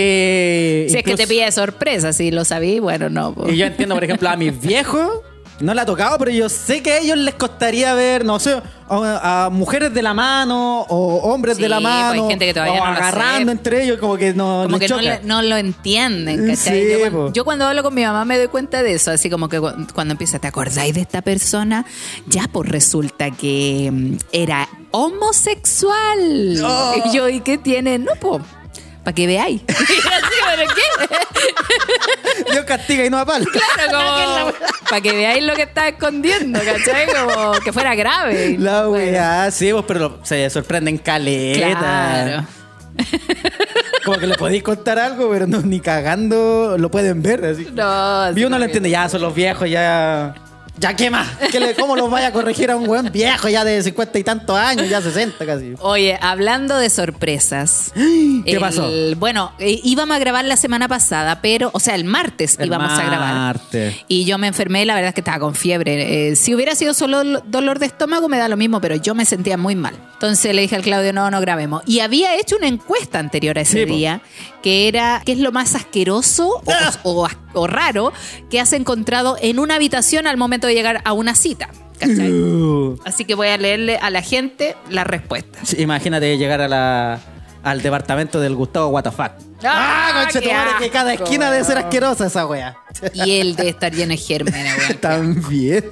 Si 0.90 0.98
es 0.98 1.04
que 1.04 1.16
te 1.16 1.28
pilla 1.28 1.46
de 1.46 1.52
sorpresa, 1.52 2.12
si 2.14 2.32
lo 2.32 2.44
sabí, 2.46 2.80
bueno, 2.80 3.10
no. 3.10 3.34
po. 3.34 3.50
Y 3.50 3.58
yo 3.58 3.66
entiendo, 3.66 3.96
por 3.96 4.04
ejemplo, 4.04 4.30
a 4.30 4.36
mis 4.36 4.60
viejos, 4.60 5.10
no 5.62 5.74
la 5.74 5.84
ha 5.84 5.86
tocado, 5.86 6.18
pero 6.18 6.32
yo 6.32 6.50
sé 6.50 6.82
que 6.84 6.92
a 6.94 6.98
ellos 7.00 7.18
les 7.18 7.36
costaría 7.36 7.94
ver, 7.94 8.26
no 8.26 8.40
sé, 8.40 8.62
a, 8.90 9.46
a 9.46 9.50
mujeres 9.50 9.94
de 9.94 10.02
la 10.02 10.14
mano 10.14 10.82
o 10.90 11.18
hombres 11.34 11.56
Sí, 11.58 11.64
de 11.64 11.70
la 11.70 11.78
pues 11.78 11.84
mano. 11.84 12.24
hay 12.24 12.30
gente 12.30 12.46
que 12.46 12.54
todavía 12.54 12.82
o 12.82 12.86
no 12.86 12.92
agarrando 12.92 13.52
entre 13.52 13.84
ellos, 13.84 14.00
como 14.00 14.18
que 14.18 14.34
no. 14.34 14.64
como 14.64 14.80
que 14.80 14.88
no, 14.88 14.98
choca. 15.00 15.02
le- 15.02 15.22
no 15.24 15.42
lo 15.42 15.56
entienden, 15.58 16.48
¿cachai? 16.48 16.82
Sí, 16.84 16.92
yo, 16.92 17.00
cuando, 17.00 17.28
po. 17.28 17.34
yo 17.34 17.46
cuando 17.46 17.66
hablo 17.68 17.84
con 17.84 17.94
mi 17.94 18.04
mamá 18.04 18.26
me 18.26 18.38
doy 18.38 18.48
cuenta 18.48 18.84
de 18.84 18.94
eso, 18.94 19.12
así 19.12 19.30
como 19.30 19.48
que 19.50 19.60
cu- 19.60 19.72
cuando 19.94 20.12
empieza, 20.14 20.40
¿te 20.40 20.48
acordáis 20.48 20.94
de 20.94 21.02
esta 21.02 21.22
persona? 21.22 21.86
Ya, 22.28 22.48
pues 22.52 22.68
resulta 22.70 23.32
que 23.32 23.90
mm, 23.92 24.18
era 24.34 24.68
homosexual. 24.92 26.62
Oh. 26.64 26.94
Y 27.06 27.16
yo, 27.16 27.30
¿y 27.30 27.42
qué 27.42 27.58
tiene? 27.58 27.98
No, 27.98 28.12
pues, 28.20 28.42
para 29.04 29.16
que 29.16 29.28
veáis. 29.28 29.62
Y 29.72 29.74
así, 29.74 30.36
¿pero 30.56 30.72
qué? 30.74 32.52
Dios 32.52 32.66
castiga 32.66 33.06
y 33.06 33.10
no 33.10 33.18
apal. 33.20 33.46
Claro, 33.46 34.52
como 34.54 34.54
para 34.90 35.02
que 35.02 35.12
veáis 35.14 35.44
lo 35.44 35.56
que 35.56 35.64
está 35.64 35.88
escondiendo, 35.88 36.60
¿cachai? 36.60 37.08
Como 37.08 37.54
que 37.60 37.74
fuera 37.74 37.96
grave. 37.96 38.58
La 38.60 38.88
weá, 38.90 39.50
sí, 39.52 39.72
pues, 39.72 39.86
pero 39.88 40.20
se 40.24 40.50
sorprenden 40.50 40.98
caleta. 40.98 41.70
Claro. 41.70 42.48
Como 44.06 44.18
que 44.18 44.28
le 44.28 44.36
podéis 44.36 44.64
contar 44.64 45.00
algo, 45.00 45.30
pero 45.30 45.48
no, 45.48 45.62
ni 45.62 45.80
cagando 45.80 46.76
lo 46.78 46.92
pueden 46.92 47.22
ver. 47.22 47.46
Así. 47.46 47.68
No, 47.74 48.32
Y 48.32 48.36
sí, 48.36 48.46
uno 48.46 48.58
lo 48.60 48.66
entiende, 48.66 48.90
ya 48.90 49.08
son 49.10 49.22
los 49.22 49.34
viejos, 49.34 49.70
ya. 49.70 50.34
¿Ya 50.78 50.96
qué 50.96 51.12
más? 51.12 51.28
¿Qué 51.52 51.60
le- 51.60 51.76
¿Cómo 51.76 51.96
los 51.96 52.10
vaya 52.10 52.28
a 52.28 52.32
corregir 52.32 52.72
a 52.72 52.76
un 52.76 52.88
weón 52.90 53.12
viejo 53.12 53.50
ya 53.50 53.64
de 53.64 53.84
50 53.84 54.18
y 54.18 54.24
tantos 54.24 54.58
años, 54.58 54.90
ya 54.90 55.02
60 55.02 55.46
casi? 55.46 55.74
Oye, 55.80 56.18
hablando 56.22 56.78
de 56.78 56.90
sorpresas. 56.90 57.92
¿Qué 57.96 58.44
el- 58.54 58.60
pasó? 58.60 58.90
Bueno, 59.18 59.52
eh, 59.60 59.80
íbamos 59.84 60.16
a 60.16 60.20
grabar 60.20 60.46
la 60.46 60.58
semana 60.58 60.88
pasada, 60.88 61.40
pero, 61.42 61.70
o 61.74 61.80
sea, 61.80 61.94
el 61.96 62.04
martes 62.06 62.58
El 62.58 62.68
íbamos 62.68 62.92
a 62.98 63.04
grabar. 63.04 63.34
martes. 63.36 63.96
Y 64.08 64.26
yo 64.26 64.38
me 64.38 64.48
enfermé, 64.48 64.86
la 64.86 64.96
verdad 64.96 65.10
es 65.10 65.14
que 65.16 65.22
estaba 65.22 65.40
con 65.40 65.56
fiebre. 65.56 66.30
Eh, 66.32 66.36
si 66.36 66.56
hubiera 66.56 66.74
sido 66.74 66.94
solo 66.94 67.24
lo- 67.24 67.42
dolor 67.42 67.78
de 67.78 67.86
estómago, 67.88 68.28
me 68.30 68.38
da 68.38 68.48
lo 68.48 68.58
mismo, 68.58 68.82
pero 68.82 68.96
yo 68.96 69.14
me 69.14 69.26
sentía 69.26 69.58
muy 69.58 69.76
mal. 69.76 69.94
Entonces 70.14 70.56
le 70.56 70.62
dije 70.62 70.76
al 70.76 70.82
Claudio, 70.84 71.14
no, 71.14 71.30
no 71.30 71.42
grabemos. 71.42 71.84
Y 71.86 72.00
había 72.00 72.36
hecho 72.38 72.56
una 72.56 72.68
encuesta 72.68 73.20
anterior 73.20 73.58
a 73.58 73.62
ese 73.62 73.80
Sí, 73.80 73.86
po. 73.86 73.94
Que 74.62 74.88
era, 74.88 75.22
¿qué 75.26 75.32
es 75.34 75.40
lo 75.40 75.52
más 75.52 75.76
asqueroso 75.76 76.62
o, 76.66 76.72
Ah. 76.72 76.92
o- 77.04 77.28
o 77.54 77.68
raro 77.68 78.14
que 78.50 78.60
has 78.60 78.74
encontrado 78.74 79.38
en 79.42 79.60
una 79.60 79.76
habitación 79.76 80.28
al 80.28 80.38
momento 80.38 80.68
de 80.68 80.74
llegar 80.74 81.02
a 81.06 81.14
una 81.14 81.36
cita? 81.36 81.70
¿Cachai? 82.00 82.32
Así 83.06 83.26
que 83.26 83.36
voy 83.36 83.50
a 83.50 83.58
leerle 83.58 83.98
a 83.98 84.10
la 84.10 84.22
gente 84.24 84.76
las 84.90 85.06
respuestas. 85.06 85.70
Sí, 85.70 85.82
Imagínate 85.82 86.36
llegar 86.38 86.60
a 86.62 86.68
la, 86.68 87.20
al 87.64 87.82
departamento 87.84 88.40
del 88.40 88.56
Gustavo 88.56 88.88
WTF. 88.90 89.20
¡Ah, 89.64 90.10
conche 90.32 90.52
madre, 90.52 90.72
que 90.80 90.90
cada 90.90 91.14
esquina 91.14 91.52
debe 91.52 91.64
ser 91.64 91.78
asquerosa 91.78 92.26
esa 92.26 92.48
wea. 92.48 92.76
Y 93.14 93.40
él 93.40 93.56
debe 93.56 93.70
estar 93.70 93.94
lleno 93.94 94.10
de 94.12 94.18
gérmenes, 94.18 94.76
weón. 94.80 94.98
También. 94.98 95.86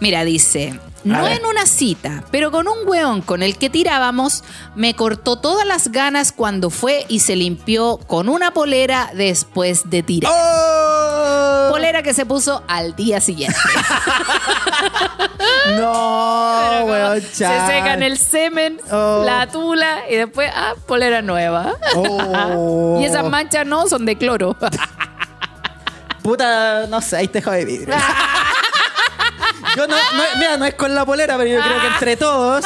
Mira, 0.00 0.24
dice, 0.24 0.74
no 1.04 1.26
en 1.26 1.44
una 1.46 1.66
cita, 1.66 2.24
pero 2.30 2.50
con 2.50 2.68
un 2.68 2.86
weón 2.86 3.22
con 3.22 3.42
el 3.42 3.56
que 3.56 3.70
tirábamos, 3.70 4.44
me 4.74 4.94
cortó 4.94 5.36
todas 5.36 5.66
las 5.66 5.92
ganas 5.92 6.32
cuando 6.32 6.70
fue 6.70 7.06
y 7.08 7.20
se 7.20 7.36
limpió 7.36 7.98
con 8.06 8.28
una 8.28 8.52
polera 8.52 9.10
después 9.14 9.88
de 9.90 10.02
tirar. 10.02 10.32
¡Oh! 10.34 11.68
Polera 11.70 12.02
que 12.02 12.14
se 12.14 12.26
puso 12.26 12.62
al 12.68 12.94
día 12.96 13.20
siguiente. 13.20 13.56
No, 15.78 16.84
weón, 16.86 17.20
se 17.20 17.44
secan 17.44 18.02
el 18.02 18.18
semen, 18.18 18.80
Oh. 18.90 19.22
la 19.24 19.46
tula 19.46 20.00
y 20.10 20.16
después, 20.16 20.50
ah, 20.54 20.74
polera 20.86 21.22
nueva. 21.22 21.74
Oh. 21.94 22.98
y 23.00 23.04
esas 23.04 23.24
manchas 23.28 23.66
no 23.66 23.86
son 23.86 24.04
de 24.06 24.16
cloro. 24.16 24.56
Puta, 26.22 26.86
no 26.86 27.00
sé, 27.00 27.16
ahí 27.16 27.28
te 27.28 27.40
de 27.40 27.64
vidrio. 27.64 27.94
Yo 29.76 29.86
no, 29.86 29.94
no- 29.96 30.22
mira, 30.38 30.56
no 30.56 30.64
es 30.64 30.74
con 30.74 30.94
la 30.94 31.04
polera, 31.06 31.36
pero 31.36 31.50
yo 31.50 31.60
creo 31.60 31.80
que 31.80 31.86
entre 31.88 32.16
todos, 32.16 32.64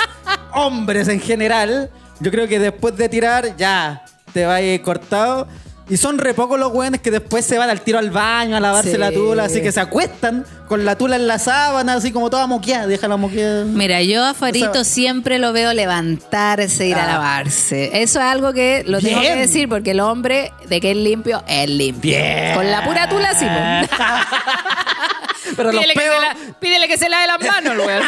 hombres 0.53 1.09
en 1.09 1.21
general, 1.21 1.91
yo 2.21 2.31
creo 2.31 2.49
que 2.49 2.59
después 2.59 2.97
de 2.97 3.09
tirar, 3.09 3.57
ya, 3.57 4.05
te 4.33 4.47
va 4.47 4.57
a 4.57 4.61
ir 4.63 4.81
cortado. 4.83 5.47
Y 5.87 5.99
son 5.99 6.17
re 6.17 6.33
pocos 6.33 6.59
los 6.59 6.73
weones 6.73 7.03
que 7.03 7.11
después 7.11 7.45
se 7.45 7.59
van 7.59 7.69
al 7.69 7.83
tiro 7.83 7.99
al 7.99 8.09
baño 8.11 8.57
a 8.57 8.61
lavarse 8.61 8.93
Sí. 8.93 8.97
la 8.97 9.13
tula, 9.13 9.45
así 9.45 9.61
que 9.61 9.71
se 9.71 9.81
acuestan 9.81 10.47
con 10.67 10.87
la 10.87 10.97
tula 10.97 11.17
en 11.17 11.27
la 11.27 11.39
sábana, 11.39 11.93
así 11.93 12.11
como 12.11 12.31
toda 12.31 12.47
moqueada, 12.47 12.87
déjala 12.87 13.19
moqueada. 13.19 13.67
Mira, 13.67 14.01
yo 14.01 14.25
a 14.25 14.33
Farito 14.33 14.71
O 14.71 14.73
sea- 14.73 14.85
siempre 14.85 15.39
lo 15.39 15.53
veo 15.53 15.75
levantarse, 15.75 16.87
ir 16.87 16.97
a 16.97 17.05
Ah. 17.05 17.13
lavarse. 17.13 18.01
Eso 18.03 18.19
es 18.19 18.25
algo 18.25 18.55
que 18.55 18.83
lo 18.87 18.99
tengo 18.99 19.21
que 19.21 19.37
decir 19.37 19.69
porque 19.69 19.91
el 19.91 20.01
hombre 20.01 20.55
de 20.71 20.81
que 20.81 20.93
es 20.93 20.97
limpio, 20.97 21.45
es 21.47 21.69
limpio. 21.69 22.17
Bien. 22.17 22.55
Con 22.55 22.71
la 22.71 22.83
pura 22.83 23.07
tula, 23.11 23.35
sí. 23.35 23.45
Pero 25.57 25.73
los 25.73 25.85
Pídele, 25.85 25.95
que 25.95 26.01
se 26.01 26.09
la- 26.21 26.37
pídele 26.61 26.89
que 26.89 26.99
se 26.99 27.09
lave 27.09 27.27
las 27.27 27.41
manos, 27.41 27.73
el 27.75 27.81
weón. 27.81 28.03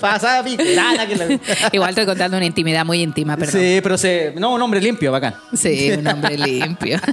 pasada 0.00 0.42
picolana 0.44 1.06
que 1.06 1.16
le- 1.16 1.40
Igual 1.72 1.90
estoy 1.90 2.06
contando 2.06 2.36
una 2.36 2.46
intimidad 2.46 2.84
muy 2.84 3.02
íntima, 3.02 3.36
perdón. 3.36 3.60
Sí, 3.60 3.80
pero 3.82 3.98
se. 3.98 4.32
No, 4.36 4.52
un 4.54 4.62
hombre 4.62 4.80
limpio, 4.80 5.12
bacán. 5.12 5.34
Sí, 5.54 5.92
un 5.92 6.06
hombre 6.06 6.36
limpio. 6.38 6.98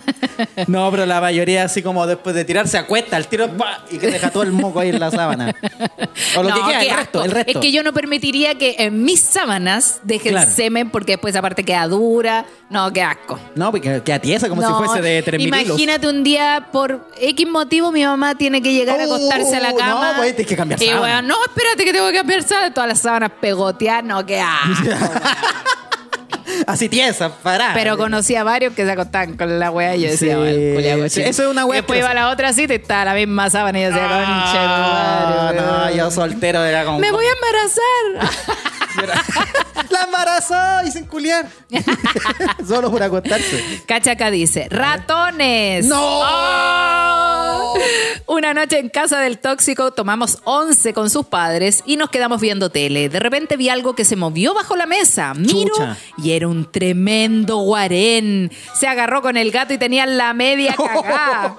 No, 0.67 0.89
pero 0.91 1.05
la 1.05 1.21
mayoría 1.21 1.63
así 1.63 1.81
como 1.83 2.05
después 2.07 2.35
de 2.35 2.43
tirar 2.45 2.67
se 2.67 2.77
acuesta 2.77 3.17
al 3.17 3.27
tiro 3.27 3.49
y 3.91 3.97
que 3.97 4.07
deja 4.07 4.31
todo 4.31 4.43
el 4.43 4.51
moco 4.51 4.79
ahí 4.79 4.89
en 4.89 4.99
la 4.99 5.11
sábana. 5.11 5.53
O 6.35 6.43
lo 6.43 6.49
No, 6.49 6.55
que 6.55 6.61
queda, 6.71 6.81
el 6.81 6.95
resto, 6.97 7.23
el. 7.23 7.37
Es 7.47 7.57
que 7.57 7.71
yo 7.71 7.83
no 7.83 7.93
permitiría 7.93 8.55
que 8.55 8.75
en 8.79 9.03
mis 9.03 9.19
sábanas 9.19 9.99
dejen 10.03 10.31
Claro. 10.33 10.51
semen 10.51 10.89
porque 10.89 11.13
después 11.13 11.35
aparte 11.35 11.63
queda 11.63 11.87
dura. 11.87 12.45
No, 12.69 12.91
qué 12.91 13.01
asco. 13.03 13.39
No, 13.55 13.71
porque 13.71 14.01
queda 14.03 14.19
tiesa 14.19 14.49
como 14.49 14.61
No, 14.61 14.69
si 14.79 14.85
fuese 14.85 15.01
de 15.01 15.21
Tremirilos. 15.21 15.67
Imagínate 15.67 16.07
un 16.07 16.23
día 16.23 16.67
por 16.71 17.07
X 17.19 17.47
motivo 17.47 17.72
mi 17.81 18.05
mamá 18.05 18.35
tiene 18.35 18.61
que 18.61 18.71
llegar 18.73 18.99
a 18.99 19.03
Oh, 19.05 19.15
acostarse 19.15 19.55
a 19.55 19.59
la 19.59 19.71
no, 19.71 19.77
cama. 19.77 20.13
pues, 20.17 20.35
tienes 20.35 20.47
que 20.47 20.55
cambiar 20.55 20.81
Y 20.81 20.85
sábana. 20.87 21.01
weón, 21.01 21.27
no, 21.27 21.35
espérate 21.45 21.85
que 21.85 21.93
tengo 21.93 22.07
que 22.07 22.13
cambiar 22.17 22.43
sábana. 22.43 22.73
Todas 22.73 22.89
las 22.89 22.99
sábanas 22.99 23.31
pegoteadas, 23.41 24.03
no, 24.03 24.25
qué 24.25 24.39
asco. 24.41 24.83
weón. 24.85 24.99
Así 26.67 26.87
tiesa, 26.87 27.29
pará. 27.35 27.71
Pero 27.73 27.97
conocí 27.97 28.35
a 28.35 28.43
varios 28.43 28.73
que 28.73 28.85
se 28.85 28.91
acostaban 28.91 29.35
con 29.37 29.59
la 29.59 29.71
wea 29.71 29.95
y 29.95 30.01
yo 30.03 30.11
decía, 30.11 30.33
Sí, 30.35 30.39
"Bueno, 30.39 30.75
culiao, 30.75 30.97
sí, 30.97 31.01
cochino". 31.03 31.25
eso 31.27 31.43
es 31.43 31.49
una 31.49 31.65
wea 31.65 31.79
Después 31.81 31.99
iba 31.99 32.09
a 32.09 32.13
la 32.13 32.29
otra 32.29 32.53
cita 32.53 32.73
y 32.73 32.77
estaba 32.77 33.05
la 33.05 33.13
misma 33.15 33.49
sábana 33.49 33.79
y 33.79 33.81
yo 33.83 33.87
decía, 33.89 34.03
concha 34.03 34.21
de 34.21 34.67
tu 34.67 34.73
Ah, 34.73 35.43
madre, 35.53 35.61
no, 35.61 35.71
weón". 35.85 35.97
yo 35.97 36.11
soltero 36.11 36.63
era 36.63 36.85
como. 36.85 36.99
Me 36.99 37.11
voy 37.11 37.25
a 37.25 37.29
embarazar. 37.31 38.37
La 39.89 40.03
embarazó 40.03 40.87
y 40.87 40.91
sin 40.91 41.05
culiar. 41.05 41.47
Solo 42.67 42.89
por 42.91 43.03
acostarse. 43.03 43.81
Cachaca 43.85 44.31
dice, 44.31 44.67
ratones. 44.69 45.85
¡No! 45.85 45.99
¡Oh! 46.01 47.73
Una 48.27 48.53
noche 48.53 48.79
en 48.79 48.89
casa 48.89 49.19
del 49.19 49.37
tóxico 49.39 49.91
tomamos 49.91 50.39
once 50.43 50.93
con 50.93 51.09
sus 51.09 51.25
padres 51.25 51.83
y 51.85 51.97
nos 51.97 52.09
quedamos 52.09 52.39
viendo 52.41 52.69
tele. 52.69 53.09
De 53.09 53.19
repente 53.19 53.57
vi 53.57 53.69
algo 53.69 53.93
que 53.95 54.05
se 54.05 54.15
movió 54.15 54.53
bajo 54.53 54.75
la 54.75 54.85
mesa. 54.85 55.33
Miro 55.33 55.73
Chucha. 55.75 55.97
y 56.17 56.31
era 56.31 56.47
un 56.47 56.71
tremendo 56.71 57.57
guarén. 57.57 58.51
Se 58.73 58.87
agarró 58.87 59.21
con 59.21 59.37
el 59.37 59.51
gato 59.51 59.73
y 59.73 59.77
tenía 59.77 60.05
la 60.05 60.33
media 60.33 60.75
cagada. 60.77 61.57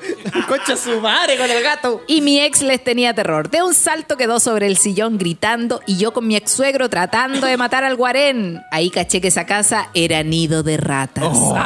Concha 0.48 0.76
su 0.76 1.00
madre 1.00 1.36
con 1.36 1.50
el 1.50 1.62
gato. 1.62 2.02
Y 2.06 2.20
mi 2.22 2.40
ex 2.40 2.62
les 2.62 2.82
tenía 2.82 3.14
terror. 3.14 3.50
De 3.50 3.62
un 3.62 3.74
salto 3.74 4.16
quedó 4.16 4.40
sobre 4.40 4.66
el 4.66 4.76
sillón 4.76 5.18
gritando 5.18 5.80
y 5.86 5.98
yo 5.98 6.12
con 6.12 6.26
mi 6.26 6.36
ex 6.36 6.50
suegro 6.52 6.88
tratando 7.26 7.46
de 7.46 7.56
matar 7.56 7.84
al 7.84 7.96
guarén. 7.96 8.62
Ahí 8.70 8.90
caché 8.90 9.20
que 9.20 9.28
esa 9.28 9.44
casa 9.46 9.88
era 9.94 10.22
nido 10.22 10.62
de 10.62 10.76
ratas. 10.76 11.24
Oh. 11.30 11.54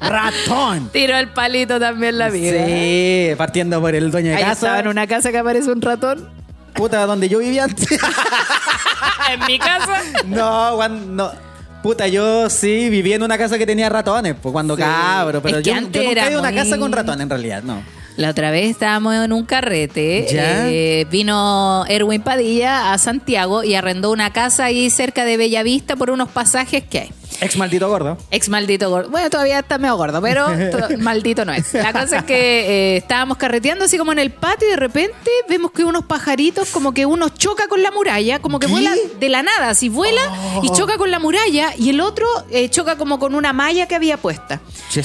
Ratón. 0.00 0.88
Tiró 0.92 1.16
el 1.16 1.28
palito 1.28 1.78
también 1.80 2.18
la 2.18 2.28
vida. 2.30 2.66
Sí, 2.66 3.30
partiendo 3.36 3.80
por 3.80 3.94
el 3.94 4.10
dueño 4.10 4.30
de 4.30 4.36
Ahí 4.36 4.42
casa. 4.42 4.52
estaba 4.52 4.78
en 4.80 4.88
una 4.88 5.06
casa 5.06 5.30
que 5.30 5.38
aparece 5.38 5.70
un 5.70 5.80
ratón. 5.82 6.28
Puta, 6.74 7.04
donde 7.06 7.28
yo 7.28 7.38
vivía 7.38 7.64
antes. 7.64 7.88
en 9.32 9.40
mi 9.46 9.58
casa. 9.58 10.00
no, 10.26 10.72
cuando. 10.76 11.32
Puta, 11.82 12.08
yo 12.08 12.48
sí 12.48 12.88
viví 12.88 13.12
en 13.12 13.22
una 13.22 13.36
casa 13.36 13.58
que 13.58 13.66
tenía 13.66 13.90
ratones, 13.90 14.34
pues 14.40 14.52
cuando 14.54 14.74
Sí. 14.74 14.80
cabro, 14.82 15.42
pero 15.42 15.58
Es 15.58 15.62
que 15.64 15.70
yo, 15.70 15.74
yo 15.74 15.78
antes 15.84 16.02
nunca 16.02 16.12
era 16.12 16.26
he 16.26 16.30
ido 16.30 16.38
a 16.38 16.42
una 16.42 16.50
muy- 16.50 16.58
casa 16.62 16.78
con 16.78 16.92
ratones 16.92 17.20
en 17.24 17.30
realidad, 17.30 17.62
no. 17.62 17.82
La 18.16 18.30
otra 18.30 18.50
vez 18.52 18.70
estábamos 18.70 19.14
en 19.16 19.32
un 19.32 19.44
carrete. 19.44 20.26
¿Ya? 20.30 20.68
eh, 20.70 21.06
vino 21.10 21.84
Erwin 21.88 22.22
Padilla 22.22 22.92
a 22.92 22.98
Santiago 22.98 23.64
y 23.64 23.74
arrendó 23.74 24.12
una 24.12 24.32
casa 24.32 24.66
ahí 24.66 24.88
cerca 24.90 25.24
de 25.24 25.36
Bellavista 25.36 25.96
por 25.96 26.10
unos 26.10 26.28
pasajes 26.28 26.84
que 26.84 27.00
hay. 27.00 27.10
Ex 27.40 27.56
maldito 27.56 27.88
gordo. 27.88 28.16
Ex 28.30 28.48
maldito 28.48 28.88
gordo. 28.90 29.10
Bueno, 29.10 29.28
todavía 29.28 29.58
está 29.58 29.76
medio 29.78 29.96
gordo, 29.96 30.22
pero 30.22 30.46
to- 30.70 30.98
maldito 30.98 31.44
no 31.44 31.52
es. 31.52 31.74
La 31.74 31.92
cosa 31.92 32.18
es 32.18 32.22
que 32.24 32.34
eh, 32.94 32.96
estábamos 32.98 33.36
carreteando 33.38 33.86
así 33.86 33.98
como 33.98 34.12
en 34.12 34.20
el 34.20 34.30
patio 34.30 34.68
y 34.68 34.70
de 34.70 34.76
repente 34.76 35.30
vemos 35.48 35.72
que 35.72 35.82
unos 35.84 36.04
pajaritos, 36.04 36.68
como 36.70 36.94
que 36.94 37.06
uno 37.06 37.28
choca 37.30 37.66
con 37.66 37.82
la 37.82 37.90
muralla, 37.90 38.38
como 38.38 38.60
que 38.60 38.66
¿Qué? 38.68 38.72
vuela 38.72 38.94
de 39.18 39.28
la 39.28 39.42
nada, 39.42 39.70
así 39.70 39.88
vuela 39.88 40.20
y 40.62 40.70
choca 40.70 40.96
con 40.96 41.10
la 41.10 41.18
muralla 41.18 41.72
y 41.76 41.90
el 41.90 42.00
otro 42.00 42.26
eh, 42.52 42.68
choca 42.68 42.96
como 42.96 43.18
con 43.18 43.34
una 43.34 43.52
malla 43.52 43.88
que 43.88 43.96
había 43.96 44.16
puesta. 44.16 44.60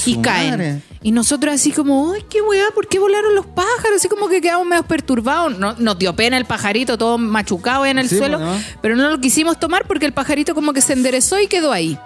Y 0.06 0.17
caen. 0.17 0.50
madre. 0.52 0.82
Y 1.02 1.12
nosotros 1.14 1.54
así 1.54 1.72
como, 1.72 2.12
ay, 2.14 2.26
qué 2.30 2.42
weá, 2.42 2.66
¿por 2.76 2.88
qué 2.88 3.00
volaron 3.00 3.34
los 3.34 3.46
pájaros? 3.46 3.96
Así 3.98 4.10
como 4.10 4.28
que 4.28 4.42
quedamos 4.42 4.68
medio 4.68 4.84
perturbados. 4.84 5.58
No, 5.58 5.74
nos 5.78 5.98
dio 5.98 6.14
pena 6.16 6.36
el 6.38 6.46
pajarito 6.46 6.98
todo 6.98 7.18
machucado 7.18 7.86
en 7.86 8.00
el 8.00 8.10
Sí, 8.10 8.18
suelo, 8.18 8.38
¿no? 8.40 8.52
pero 8.82 8.96
no 8.98 9.10
lo 9.10 9.22
quisimos 9.22 9.58
tomar 9.60 9.86
porque 9.88 10.06
el 10.06 10.12
pajarito 10.14 10.54
como 10.54 10.74
que 10.74 10.82
se 10.82 10.94
enderezó 10.94 11.40
y 11.40 11.48
quedó 11.48 11.72
ahí. 11.72 11.98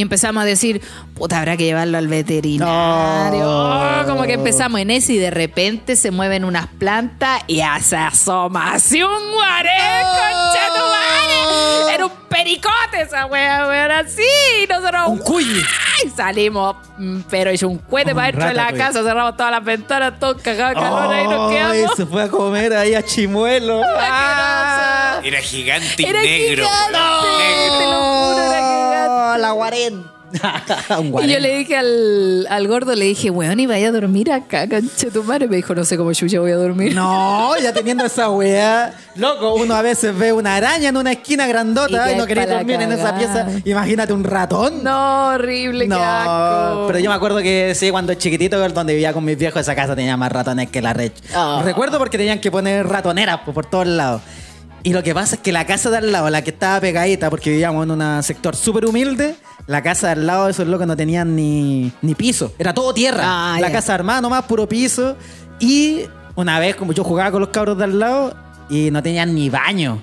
Y 0.00 0.02
empezamos 0.02 0.42
a 0.42 0.46
decir, 0.46 0.80
puta, 1.14 1.38
habrá 1.40 1.58
que 1.58 1.64
llevarlo 1.64 1.98
al 1.98 2.08
veterinario. 2.08 3.38
No. 3.44 4.00
Oh, 4.00 4.06
como 4.06 4.22
que 4.22 4.32
empezamos 4.32 4.80
en 4.80 4.90
eso 4.90 5.12
y 5.12 5.18
de 5.18 5.30
repente 5.30 5.94
se 5.94 6.10
mueven 6.10 6.46
unas 6.46 6.68
plantas 6.68 7.42
y 7.46 7.56
ya 7.56 7.78
se 7.80 7.98
asoma 7.98 8.72
así 8.72 9.02
un 9.02 9.32
guaré, 9.34 9.68
conchetumare. 10.70 11.94
Era 11.94 12.06
un 12.06 12.12
pericote 12.30 13.02
esa 13.02 13.26
wea, 13.26 13.66
weón, 13.68 13.90
así. 13.90 14.22
Y 14.64 14.66
nosotros, 14.68 15.08
Un 15.08 15.18
cuyi. 15.18 15.62
¡ay! 16.02 16.10
salimos, 16.16 16.76
mm, 16.96 17.20
pero 17.28 17.50
hecho 17.50 17.68
un 17.68 17.76
cohete 17.76 18.12
Un 18.12 18.16
para 18.16 18.26
dentro 18.28 18.46
de 18.48 18.54
la 18.54 18.72
casa, 18.72 19.02
cerramos 19.02 19.36
todas 19.36 19.52
las 19.52 19.62
ventanas, 19.62 20.18
todos 20.18 20.40
cagados 20.40 20.76
de 20.76 20.80
calor, 20.80 21.12
ahí 21.14 21.28
nos 21.28 21.52
quedamos. 21.52 21.94
se 21.96 22.06
fue 22.06 22.22
a 22.22 22.28
comer 22.28 22.72
ahí 22.72 22.94
a 22.94 23.02
Chimuelo. 23.04 23.82
Ah. 23.98 25.20
Era 25.22 25.40
gigante 25.40 26.02
y 26.02 26.06
Era 26.06 26.22
negro. 26.22 26.64
gigante. 26.66 26.92
weón, 26.98 27.38
negro. 27.38 27.78
Te 27.78 27.84
lo 27.84 28.00
juro, 28.00 28.42
era 28.44 28.60
gigante. 28.60 29.19
La 29.38 29.52
guarén. 29.52 30.04
Y 31.22 31.28
yo 31.28 31.38
le 31.38 31.58
dije 31.58 31.76
al, 31.76 32.46
al 32.48 32.68
gordo, 32.68 32.94
le 32.94 33.04
dije, 33.04 33.30
weón, 33.30 33.60
y 33.60 33.66
vaya 33.66 33.88
a 33.88 33.92
dormir 33.92 34.30
acá, 34.32 34.68
canche 34.68 35.10
tu 35.10 35.22
madre. 35.24 35.48
Me 35.48 35.56
dijo, 35.56 35.74
no 35.74 35.84
sé 35.84 35.96
cómo 35.96 36.12
yo 36.12 36.26
ya 36.26 36.40
voy 36.40 36.52
a 36.52 36.56
dormir. 36.56 36.94
No, 36.94 37.56
ya 37.58 37.72
teniendo 37.72 38.04
esa 38.04 38.30
weá. 38.30 38.94
Loco, 39.16 39.54
uno 39.54 39.74
a 39.74 39.82
veces 39.82 40.16
ve 40.16 40.32
una 40.32 40.56
araña 40.56 40.88
en 40.88 40.96
una 40.96 41.12
esquina 41.12 41.46
grandota 41.46 42.12
y, 42.12 42.16
no 42.16 42.26
quería 42.26 42.46
dormir 42.46 42.80
en 42.80 42.92
esa 42.92 43.16
pieza. 43.16 43.46
Imagínate 43.64 44.12
un 44.12 44.24
ratón. 44.24 44.82
No, 44.82 45.28
horrible, 45.34 45.88
qué 45.88 45.94
asco. 45.94 46.86
pero 46.86 46.98
yo 46.98 47.10
me 47.10 47.16
acuerdo 47.16 47.38
que 47.38 47.74
sí, 47.74 47.90
cuando 47.90 48.14
chiquitito, 48.14 48.58
donde 48.70 48.92
vivía 48.92 49.12
con 49.12 49.24
mis 49.24 49.36
viejos, 49.36 49.60
esa 49.60 49.74
casa 49.74 49.96
tenía 49.96 50.16
más 50.16 50.30
ratones 50.30 50.70
que 50.70 50.80
la 50.80 50.92
red. 50.92 51.12
Oh. 51.36 51.62
Recuerdo 51.64 51.98
porque 51.98 52.18
tenían 52.18 52.40
que 52.40 52.50
poner 52.50 52.86
ratoneras 52.86 53.40
po, 53.40 53.52
por 53.52 53.66
todos 53.66 53.86
lados. 53.86 54.22
Y 54.82 54.92
lo 54.92 55.02
que 55.02 55.14
pasa 55.14 55.36
es 55.36 55.40
que 55.42 55.52
la 55.52 55.66
casa 55.66 55.90
de 55.90 55.98
al 55.98 56.10
lado, 56.10 56.30
la 56.30 56.42
que 56.42 56.50
estaba 56.50 56.80
pegadita, 56.80 57.28
porque 57.28 57.50
vivíamos 57.50 57.84
en 57.84 57.90
un 57.90 58.22
sector 58.22 58.56
súper 58.56 58.86
humilde, 58.86 59.34
la 59.66 59.82
casa 59.82 60.06
de 60.06 60.12
al 60.12 60.26
lado, 60.26 60.48
esos 60.48 60.66
locos 60.66 60.86
no 60.86 60.96
tenían 60.96 61.36
ni, 61.36 61.92
ni 62.00 62.14
piso. 62.14 62.52
Era 62.58 62.72
todo 62.72 62.94
tierra. 62.94 63.22
Ah, 63.24 63.58
la 63.60 63.68
ya. 63.68 63.74
casa 63.74 63.94
armada 63.94 64.20
nomás, 64.20 64.44
puro 64.44 64.66
piso. 64.68 65.16
Y 65.58 66.02
una 66.34 66.58
vez, 66.58 66.76
como 66.76 66.92
yo 66.92 67.04
jugaba 67.04 67.30
con 67.30 67.40
los 67.40 67.50
cabros 67.50 67.76
de 67.76 67.84
al 67.84 67.98
lado, 67.98 68.34
y 68.70 68.90
no 68.90 69.02
tenían 69.02 69.34
ni 69.34 69.50
baño. 69.50 70.02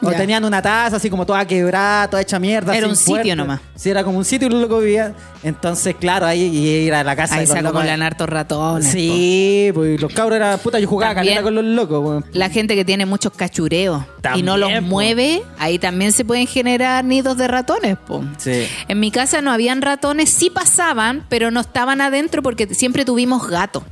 O 0.00 0.12
tenían 0.12 0.44
una 0.44 0.62
taza 0.62 0.96
así 0.96 1.10
como 1.10 1.26
toda 1.26 1.44
quebrada, 1.46 2.08
toda 2.08 2.22
hecha 2.22 2.38
mierda. 2.38 2.76
Era 2.76 2.86
un 2.86 2.94
sitio 2.96 3.14
puerta. 3.16 3.34
nomás. 3.36 3.60
Sí, 3.74 3.90
era 3.90 4.04
como 4.04 4.18
un 4.18 4.24
sitio 4.24 4.46
y 4.48 4.50
los 4.52 4.60
locos 4.60 4.82
vivían. 4.82 5.14
Entonces, 5.42 5.94
claro, 5.98 6.26
ahí 6.26 6.42
y 6.42 6.68
ir 6.86 6.94
a 6.94 7.02
la 7.04 7.14
casa 7.16 7.34
Ahí 7.36 7.40
de 7.42 7.46
los 7.46 7.56
locos. 7.62 7.68
acumulan 7.80 8.02
hartos 8.02 8.28
ratones. 8.28 8.86
po. 8.86 8.92
Sí, 8.92 9.70
pues 9.74 10.00
los 10.00 10.12
cabros 10.12 10.36
eran 10.36 10.58
puta, 10.60 10.78
yo 10.78 10.86
jugaba 10.88 11.14
caleta 11.16 11.42
con 11.42 11.54
los 11.54 11.64
locos. 11.64 12.22
pues. 12.22 12.34
La 12.36 12.48
gente 12.50 12.74
que 12.76 12.84
tiene 12.84 13.06
muchos 13.06 13.32
cachureos 13.32 14.02
y 14.36 14.42
no 14.42 14.56
los 14.56 14.70
po. 14.72 14.80
mueve, 14.82 15.42
ahí 15.58 15.78
también 15.78 16.12
se 16.12 16.24
pueden 16.24 16.46
generar 16.46 17.04
nidos 17.04 17.36
de 17.36 17.48
ratones. 17.48 17.96
Po. 17.98 18.24
Sí. 18.38 18.66
En 18.88 19.00
mi 19.00 19.10
casa 19.10 19.40
no 19.42 19.50
habían 19.52 19.82
ratones, 19.82 20.30
sí 20.30 20.50
pasaban, 20.50 21.24
pero 21.28 21.50
no 21.50 21.60
estaban 21.60 22.00
adentro 22.00 22.42
porque 22.42 22.72
siempre 22.74 23.04
tuvimos 23.04 23.48
gato. 23.48 23.84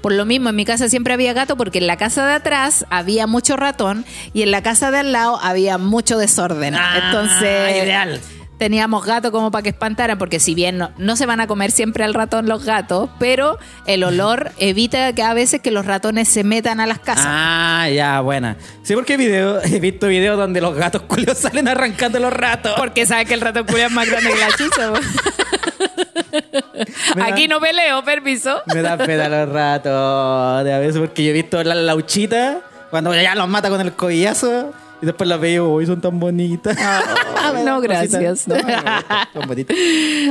Por 0.00 0.12
lo 0.12 0.24
mismo, 0.24 0.48
en 0.50 0.56
mi 0.56 0.64
casa 0.64 0.88
siempre 0.88 1.14
había 1.14 1.32
gato 1.32 1.56
porque 1.56 1.78
en 1.78 1.86
la 1.86 1.96
casa 1.96 2.26
de 2.26 2.34
atrás 2.34 2.86
había 2.90 3.26
mucho 3.26 3.56
ratón 3.56 4.04
y 4.32 4.42
en 4.42 4.50
la 4.50 4.62
casa 4.62 4.90
de 4.90 4.98
al 4.98 5.12
lado 5.12 5.38
había 5.42 5.78
mucho 5.78 6.18
desorden. 6.18 6.74
Ah, 6.74 7.02
Entonces, 7.06 7.82
ideal. 7.84 8.20
Teníamos 8.60 9.06
gato 9.06 9.32
como 9.32 9.50
para 9.50 9.62
que 9.62 9.70
espantaran, 9.70 10.18
porque 10.18 10.38
si 10.38 10.54
bien 10.54 10.76
no, 10.76 10.90
no 10.98 11.16
se 11.16 11.24
van 11.24 11.40
a 11.40 11.46
comer 11.46 11.70
siempre 11.70 12.04
al 12.04 12.12
ratón 12.12 12.46
los 12.46 12.66
gatos, 12.66 13.08
pero 13.18 13.58
el 13.86 14.04
olor 14.04 14.52
evita 14.58 15.14
que 15.14 15.22
a 15.22 15.32
veces 15.32 15.62
que 15.62 15.70
los 15.70 15.86
ratones 15.86 16.28
se 16.28 16.44
metan 16.44 16.78
a 16.78 16.86
las 16.86 16.98
casas. 16.98 17.24
Ah, 17.26 17.88
ya, 17.88 18.20
buena. 18.20 18.58
Sí, 18.82 18.94
porque 18.94 19.14
he, 19.14 19.16
video, 19.16 19.62
he 19.62 19.80
visto 19.80 20.08
videos 20.08 20.36
donde 20.36 20.60
los 20.60 20.76
gatos 20.76 21.00
culios 21.02 21.38
salen 21.38 21.68
arrancando 21.68 22.20
los 22.20 22.34
ratos. 22.34 22.74
Porque 22.76 23.06
sabe 23.06 23.24
que 23.24 23.32
el 23.32 23.40
ratón 23.40 23.64
culiao 23.64 23.88
es 23.88 23.94
más 23.94 24.06
grande 24.06 24.30
que 24.30 24.38
la 24.38 24.48
da- 27.16 27.24
Aquí 27.26 27.48
no 27.48 27.60
peleo, 27.60 28.04
permiso. 28.04 28.60
Me 28.66 28.82
da 28.82 28.98
pena 28.98 29.26
los 29.30 29.48
ratos. 29.48 30.64
De 30.64 30.74
a 30.74 30.78
veces 30.80 30.98
porque 31.00 31.24
yo 31.24 31.30
he 31.30 31.32
visto 31.32 31.64
la 31.64 31.74
lauchita 31.74 32.58
cuando 32.90 33.14
ya 33.14 33.34
los 33.34 33.48
mata 33.48 33.70
con 33.70 33.80
el 33.80 33.94
collazo. 33.94 34.74
Y 35.02 35.06
después 35.06 35.28
las 35.28 35.40
veo, 35.40 35.70
hoy 35.70 35.86
son 35.86 36.00
tan 36.00 36.20
bonitas. 36.20 36.76
Ah, 36.78 37.52
no, 37.64 37.80
gracias. 37.80 38.46
No, 38.46 38.56
son 39.32 39.46
bonitas. 39.46 39.76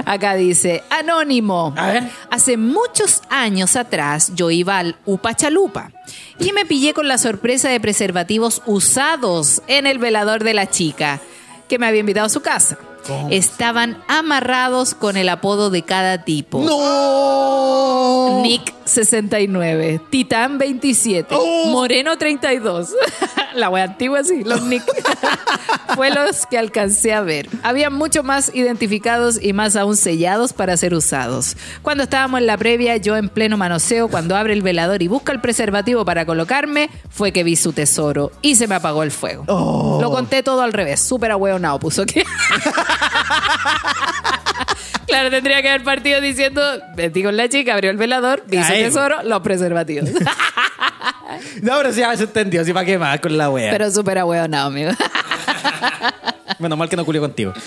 Acá 0.05 0.35
dice, 0.35 0.83
Anónimo. 0.89 1.73
A 1.75 1.87
ver. 1.87 2.03
Hace 2.29 2.57
muchos 2.57 3.21
años 3.29 3.75
atrás 3.75 4.31
yo 4.35 4.51
iba 4.51 4.77
al 4.77 4.95
Upachalupa 5.05 5.91
y 6.39 6.51
me 6.53 6.65
pillé 6.65 6.93
con 6.93 7.07
la 7.07 7.17
sorpresa 7.17 7.69
de 7.69 7.79
preservativos 7.79 8.61
usados 8.65 9.61
en 9.67 9.87
el 9.87 9.97
velador 9.97 10.43
de 10.43 10.53
la 10.53 10.69
chica 10.69 11.19
que 11.67 11.79
me 11.79 11.87
había 11.87 12.01
invitado 12.01 12.27
a 12.27 12.29
su 12.29 12.41
casa. 12.41 12.77
Estaban 13.29 14.03
amarrados 14.07 14.93
con 14.93 15.17
el 15.17 15.29
apodo 15.29 15.69
de 15.69 15.83
cada 15.83 16.23
tipo. 16.23 16.61
¡No! 16.61 18.41
Nick 18.43 18.73
69, 18.85 20.01
Titán 20.09 20.57
27, 20.57 21.35
Moreno 21.67 22.17
32. 22.17 22.89
La 23.55 23.69
wea 23.69 23.83
antigua 23.85 24.23
sí, 24.23 24.43
los 24.43 24.61
Nick. 24.63 24.83
Fue 25.95 26.11
los 26.11 26.45
que 26.45 26.57
alcancé 26.57 27.13
a 27.13 27.21
ver. 27.21 27.49
Había 27.63 27.89
mucho 27.89 28.23
más 28.23 28.53
identificados 28.53 29.41
y 29.41 29.53
más 29.53 29.75
aún 29.75 29.97
sellados 29.97 30.53
para 30.53 30.77
ser 30.77 30.93
usados. 30.93 31.57
Cuando 31.81 32.03
estábamos 32.03 32.41
en 32.41 32.47
la 32.47 32.57
previa, 32.57 32.97
yo 32.97 33.17
en 33.17 33.27
pleno 33.27 33.57
manoseo, 33.57 34.07
cuando 34.07 34.35
abre 34.35 34.53
el 34.53 34.61
velador 34.61 35.01
y 35.01 35.07
busca 35.07 35.31
el 35.31 35.41
preservativo 35.41 36.05
para 36.05 36.25
colocarme, 36.25 36.89
fue 37.09 37.31
que 37.31 37.43
vi 37.43 37.55
su 37.55 37.73
tesoro 37.73 38.31
y 38.41 38.55
se 38.55 38.67
me 38.67 38.75
apagó 38.75 39.01
el 39.01 39.11
fuego. 39.11 39.45
Oh. 39.47 39.97
Lo 39.99 40.11
conté 40.11 40.43
todo 40.43 40.61
al 40.61 40.73
revés, 40.73 40.99
súper 40.99 41.31
ahueonado 41.31 41.79
puso 41.79 42.05
que... 42.05 42.23
Claro, 45.07 45.31
tendría 45.31 45.61
que 45.61 45.69
haber 45.69 45.83
partido 45.83 46.21
diciendo, 46.21 46.61
metí 46.95 47.23
con 47.23 47.35
la 47.35 47.49
chica, 47.49 47.73
abrió 47.73 47.89
el 47.89 47.97
velador, 47.97 48.43
Ahí, 48.51 48.83
tesoro, 48.83 49.23
los 49.23 49.41
preservativos. 49.41 50.09
No, 51.61 51.77
pero 51.77 51.93
sí, 51.93 51.99
ya 51.99 52.17
se 52.17 52.23
entendió. 52.23 52.65
Sí, 52.65 52.73
para 52.73 52.85
qué 52.85 52.97
más 52.97 53.19
con 53.19 53.37
la 53.37 53.49
wea. 53.49 53.71
Pero 53.71 53.89
súper 53.91 54.17
ahueonado, 54.17 54.67
amigo. 54.67 54.91
Menos 56.57 56.77
mal 56.77 56.89
que 56.89 56.95
no 56.97 57.05
culió 57.05 57.21
contigo. 57.21 57.53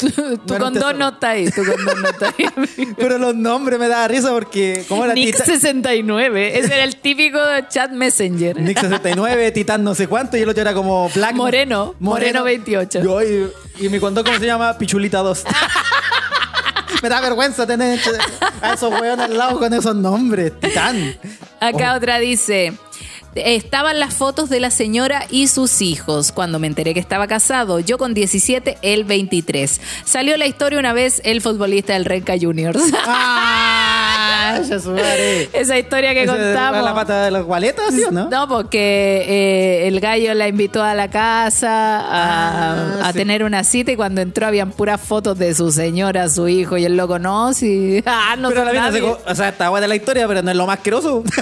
tu 0.00 0.38
tu 0.38 0.58
condón 0.58 0.98
no 0.98 1.08
está 1.10 1.30
ahí, 1.30 1.50
tu 1.50 1.64
condón 1.64 2.02
no 2.02 2.08
está 2.08 2.26
ahí. 2.36 2.86
Pero 2.96 3.18
los 3.18 3.34
nombres 3.34 3.78
me 3.78 3.88
da 3.88 4.06
risa 4.08 4.30
porque. 4.30 4.84
¿Cómo 4.88 5.04
era 5.04 5.14
Nick 5.14 5.36
Tita- 5.36 5.44
69, 5.44 6.58
ese 6.58 6.74
era 6.74 6.84
el 6.84 6.96
típico 6.96 7.38
chat 7.68 7.90
messenger. 7.92 8.60
Nick 8.60 8.80
69, 8.80 9.50
Titán 9.52 9.84
no 9.84 9.94
sé 9.94 10.06
cuánto, 10.08 10.36
y 10.36 10.40
el 10.42 10.48
otro 10.48 10.62
era 10.62 10.74
como 10.74 11.08
Black. 11.10 11.34
Moreno, 11.34 11.94
Moreno 12.00 12.42
28. 12.44 13.02
Yo, 13.02 13.22
y, 13.22 13.50
y 13.78 13.88
mi 13.88 13.98
condón, 14.00 14.24
¿cómo 14.24 14.38
se 14.38 14.46
llama? 14.46 14.76
Pichulita 14.76 15.18
2. 15.18 15.44
Me 17.02 17.08
da 17.08 17.20
vergüenza 17.22 17.66
tener 17.66 17.98
a 18.60 18.74
esos 18.74 18.90
weones 19.00 19.24
al 19.24 19.38
lado 19.38 19.58
con 19.58 19.72
esos 19.72 19.94
nombres. 19.96 20.52
Titán. 20.60 21.16
Acá 21.58 21.94
otra 21.94 22.18
dice. 22.18 22.74
Estaban 23.34 24.00
las 24.00 24.14
fotos 24.14 24.48
de 24.50 24.58
la 24.60 24.70
señora 24.70 25.24
y 25.30 25.46
sus 25.48 25.82
hijos. 25.82 26.32
Cuando 26.32 26.58
me 26.58 26.66
enteré 26.66 26.94
que 26.94 27.00
estaba 27.00 27.26
casado, 27.28 27.78
yo 27.78 27.96
con 27.96 28.12
17, 28.12 28.78
él 28.82 29.04
23. 29.04 29.80
Salió 30.04 30.36
la 30.36 30.46
historia 30.46 30.78
una 30.80 30.92
vez 30.92 31.20
el 31.24 31.40
futbolista 31.40 31.92
del 31.92 32.04
Renca 32.06 32.34
Juniors. 32.40 32.80
¡Ah! 33.06 34.60
Madre. 34.86 35.48
Esa 35.52 35.78
historia 35.78 36.12
que 36.12 36.24
¿Ese 36.24 36.32
de 36.32 36.54
contamos. 36.54 36.82
¿La 36.84 36.94
pata 36.94 37.24
de 37.24 37.30
las 37.30 37.44
gualetas, 37.44 37.94
sí 37.94 38.02
o 38.02 38.10
no? 38.10 38.28
No, 38.28 38.48
porque 38.48 39.24
eh, 39.28 39.88
el 39.88 40.00
gallo 40.00 40.34
la 40.34 40.48
invitó 40.48 40.82
a 40.82 40.94
la 40.94 41.08
casa 41.08 42.00
a, 42.00 42.72
Ah, 42.72 43.08
a 43.08 43.12
sí. 43.12 43.18
tener 43.18 43.44
una 43.44 43.62
cita 43.64 43.92
y 43.92 43.96
cuando 43.96 44.20
entró 44.20 44.46
habían 44.46 44.72
puras 44.72 45.00
fotos 45.00 45.38
de 45.38 45.54
su 45.54 45.70
señora, 45.70 46.28
su 46.28 46.48
hijo 46.48 46.76
y 46.76 46.84
el 46.84 46.96
loco 46.96 47.18
no, 47.20 47.52
sí. 47.54 48.02
Ah, 48.06 48.34
no 48.38 48.48
pero 48.48 48.64
la 48.64 48.72
nadie. 48.72 49.00
se 49.00 49.30
O 49.30 49.34
sea, 49.34 49.50
está 49.50 49.68
buena 49.70 49.86
la 49.86 49.94
historia, 49.96 50.26
pero 50.26 50.42
no 50.42 50.50
es 50.50 50.56
lo 50.56 50.66
más 50.66 50.78
asqueroso. 50.78 51.22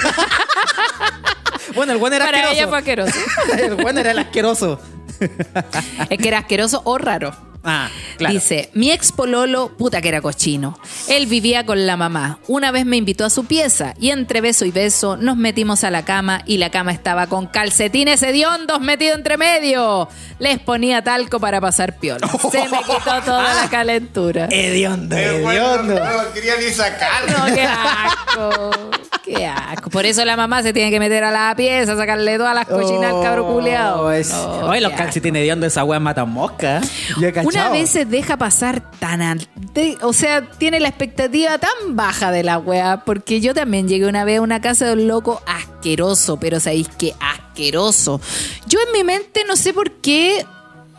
bueno, 1.78 1.92
el 1.94 1.98
buen 1.98 2.12
era 2.12 2.26
Para 2.26 2.38
asqueroso. 2.38 2.60
ella 2.60 2.68
fue 2.68 2.78
asqueroso. 2.78 3.18
el 3.58 3.74
buen 3.76 3.96
era 3.98 4.10
el 4.10 4.18
asqueroso. 4.18 4.80
es 6.10 6.18
que 6.18 6.28
era 6.28 6.38
asqueroso 6.38 6.82
o 6.84 6.98
raro. 6.98 7.34
Ah, 7.64 7.90
claro. 8.16 8.32
Dice, 8.34 8.70
mi 8.74 8.92
ex 8.92 9.10
pololo, 9.10 9.76
puta 9.76 10.00
que 10.00 10.08
era 10.08 10.22
cochino. 10.22 10.78
Él 11.08 11.26
vivía 11.26 11.66
con 11.66 11.86
la 11.86 11.96
mamá. 11.96 12.38
Una 12.46 12.70
vez 12.70 12.86
me 12.86 12.96
invitó 12.96 13.24
a 13.24 13.30
su 13.30 13.46
pieza 13.46 13.94
y 13.98 14.10
entre 14.10 14.40
beso 14.40 14.64
y 14.64 14.70
beso 14.70 15.16
nos 15.16 15.36
metimos 15.36 15.82
a 15.82 15.90
la 15.90 16.04
cama 16.04 16.42
y 16.46 16.58
la 16.58 16.70
cama 16.70 16.92
estaba 16.92 17.26
con 17.26 17.48
calcetines 17.48 18.22
hediondos 18.22 18.80
metido 18.80 19.16
entre 19.16 19.36
medio. 19.36 20.08
Les 20.38 20.60
ponía 20.60 21.02
talco 21.02 21.40
para 21.40 21.60
pasar 21.60 21.98
piola. 21.98 22.28
Se 22.50 22.60
me 22.68 22.78
quitó 22.78 23.20
toda 23.24 23.52
la 23.52 23.68
calentura. 23.68 24.46
Hediondo, 24.50 25.16
Eh, 25.16 25.40
bueno, 25.42 25.74
hediondo. 25.74 25.94
no 25.96 26.32
quería 26.32 26.56
ni 26.58 26.70
sacar. 26.72 27.28
No, 27.28 27.54
qué 27.54 27.62
asco. 27.64 28.90
Qué 29.36 29.46
asco. 29.46 29.90
Por 29.90 30.06
eso 30.06 30.24
la 30.24 30.36
mamá 30.36 30.62
se 30.62 30.72
tiene 30.72 30.90
que 30.90 30.98
meter 30.98 31.22
a 31.24 31.30
la 31.30 31.54
pieza, 31.56 31.96
sacarle 31.96 32.36
todas 32.38 32.54
las 32.54 32.66
cochinas 32.66 33.12
al 33.12 33.22
cabro 33.22 33.46
culeado. 33.46 34.02
Oh, 34.06 34.10
es- 34.10 34.30
No, 34.30 34.68
Oye, 34.68 34.80
los 34.80 34.92
qué 34.92 34.98
calcetines 34.98 35.42
hediondo, 35.42 35.66
esa 35.66 35.84
wea 35.84 36.00
matan 36.00 36.30
mosca. 36.30 36.80
Yo 37.20 37.28
he 37.28 37.40
Una 37.46 37.68
vez 37.70 37.90
se 37.90 38.04
deja 38.04 38.36
pasar 38.36 38.90
tan 38.98 39.20
al- 39.22 39.46
de- 39.74 39.96
o 40.02 40.12
sea, 40.12 40.42
tiene 40.50 40.80
la 40.80 40.88
expectativa 40.88 41.58
tan 41.58 41.70
baja 41.96 42.30
de 42.30 42.42
la 42.42 42.58
wea, 42.58 43.02
porque 43.04 43.40
yo 43.40 43.54
también 43.54 43.88
llegué 43.88 44.06
una 44.06 44.24
vez 44.24 44.38
a 44.38 44.42
una 44.42 44.60
casa 44.60 44.86
de 44.86 44.92
un 44.94 45.08
loco 45.08 45.42
asqueroso, 45.46 46.38
pero 46.38 46.58
sabéis 46.60 46.88
que 46.88 47.14
asqueroso. 47.20 48.20
Yo 48.66 48.78
en 48.86 48.92
mi 48.98 49.04
mente 49.04 49.42
no 49.46 49.56
sé 49.56 49.72
por 49.74 49.90
qué 50.00 50.44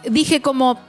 dije 0.10 0.42
como, 0.42 0.80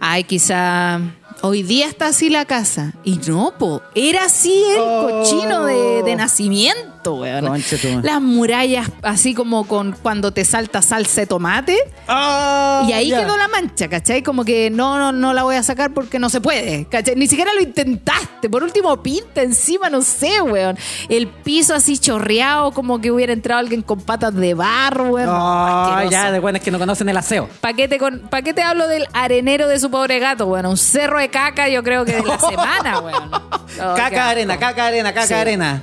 ay, 0.00 0.24
quizá 0.24 1.00
hoy 1.42 1.62
día 1.62 1.86
está 1.86 2.08
así 2.08 2.28
la 2.30 2.44
casa. 2.44 2.92
Y 3.04 3.18
no, 3.26 3.54
po, 3.58 3.82
era 3.94 4.24
así 4.24 4.62
el 4.74 4.78
Oh. 4.80 5.08
cochino 5.22 5.64
de, 5.66 6.02
de 6.02 6.16
nacimiento, 6.16 6.99
weón. 7.04 7.62
Las 8.02 8.20
murallas 8.20 8.88
así 9.02 9.34
como 9.34 9.66
con 9.66 9.92
cuando 9.92 10.32
te 10.32 10.44
salta 10.44 10.82
salsa 10.82 11.22
de 11.22 11.26
tomate. 11.26 11.78
Ah, 12.06 12.84
Y 12.88 12.92
ahí 12.92 13.10
quedó 13.10 13.36
la 13.36 13.48
mancha, 13.48 13.88
¿cachai? 13.88 14.22
Como 14.22 14.44
que 14.44 14.70
no, 14.70 14.98
no, 14.98 15.12
no 15.12 15.32
la 15.32 15.42
voy 15.42 15.56
a 15.56 15.62
sacar 15.62 15.92
porque 15.92 16.18
no 16.18 16.28
se 16.30 16.40
puede, 16.40 16.86
¿cachai? 16.86 17.14
Ni 17.16 17.26
siquiera 17.26 17.52
lo 17.54 17.60
intentaste. 17.60 18.48
Por 18.50 18.62
último, 18.62 19.02
pinta 19.02 19.42
encima, 19.42 19.88
no 19.90 20.02
sé, 20.02 20.40
weón. 20.42 20.76
El 21.08 21.28
piso 21.28 21.74
así 21.74 21.98
chorreado, 21.98 22.72
como 22.72 23.00
que 23.00 23.10
hubiera 23.10 23.32
entrado 23.32 23.60
alguien 23.60 23.82
con 23.82 24.00
patas 24.00 24.34
de 24.34 24.54
barro, 24.54 25.08
weón. 25.10 26.10
Ya, 26.10 26.30
de 26.30 26.38
buenas 26.40 26.62
que 26.62 26.70
no 26.70 26.78
conocen 26.78 27.08
el 27.08 27.16
aseo. 27.16 27.48
¿Para 27.60 27.74
qué, 27.74 27.88
te 27.88 27.98
con, 27.98 28.20
¿Para 28.30 28.42
qué 28.42 28.52
te 28.54 28.62
hablo 28.62 28.86
del 28.88 29.06
arenero 29.12 29.68
de 29.68 29.78
su 29.80 29.90
pobre 29.90 30.18
gato, 30.18 30.46
weón? 30.46 30.66
Un 30.66 30.76
cerro 30.76 31.18
de 31.18 31.28
caca, 31.30 31.68
yo 31.68 31.82
creo 31.82 32.04
que 32.04 32.12
de 32.16 32.22
la 32.22 32.38
semana, 32.50 33.00
weón. 33.00 33.30
Oh, 33.32 33.94
caca 33.96 34.04
asco. 34.06 34.20
arena, 34.30 34.58
caca 34.58 34.86
arena, 34.86 35.12
caca 35.14 35.26
Sí. 35.26 35.34
arena. 35.34 35.82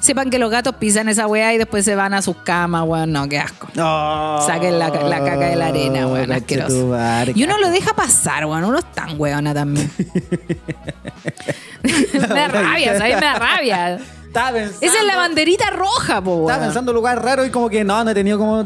Sepan 0.00 0.30
que 0.30 0.38
los 0.38 0.50
gatos 0.50 0.74
pisan 0.76 1.08
esa 1.08 1.26
weá 1.26 1.54
y 1.54 1.58
después 1.58 1.84
se 1.84 1.94
van 1.94 2.12
a 2.12 2.22
sus 2.22 2.36
camas, 2.36 2.84
weón. 2.86 3.12
No, 3.12 3.28
qué 3.28 3.38
asco. 3.38 3.68
Saquen 4.46 4.78
la, 4.78 4.90
la 4.90 5.18
caca 5.18 5.46
de 5.46 5.56
la 5.56 5.68
arena, 5.68 6.06
weón, 6.06 6.32
asqueroso. 6.32 6.94
Y 7.34 7.44
uno 7.44 7.58
lo 7.58 7.70
deja 7.70 7.94
pasar, 7.94 8.44
weón. 8.46 8.64
Uno 8.64 8.78
es 8.78 8.92
tan 8.92 9.18
weona 9.18 9.54
también. 9.54 9.90
me 12.12 12.18
da 12.28 12.48
rabia, 12.48 12.98
¿sabes? 12.98 13.14
Me 13.14 13.20
da 13.20 13.34
rabia. 13.34 13.98
Estaba 14.34 14.52
pensando, 14.52 14.86
Esa 14.86 14.98
es 14.98 15.06
la 15.06 15.16
banderita 15.16 15.70
roja, 15.70 16.20
po, 16.20 16.40
Estaba 16.40 16.46
weón. 16.46 16.60
pensando 16.60 16.90
en 16.90 16.96
lugar 16.96 17.24
raro 17.24 17.46
y 17.46 17.50
como 17.50 17.70
que 17.70 17.84
no, 17.84 18.02
no 18.02 18.10
he 18.10 18.14
tenido 18.14 18.36
como 18.36 18.64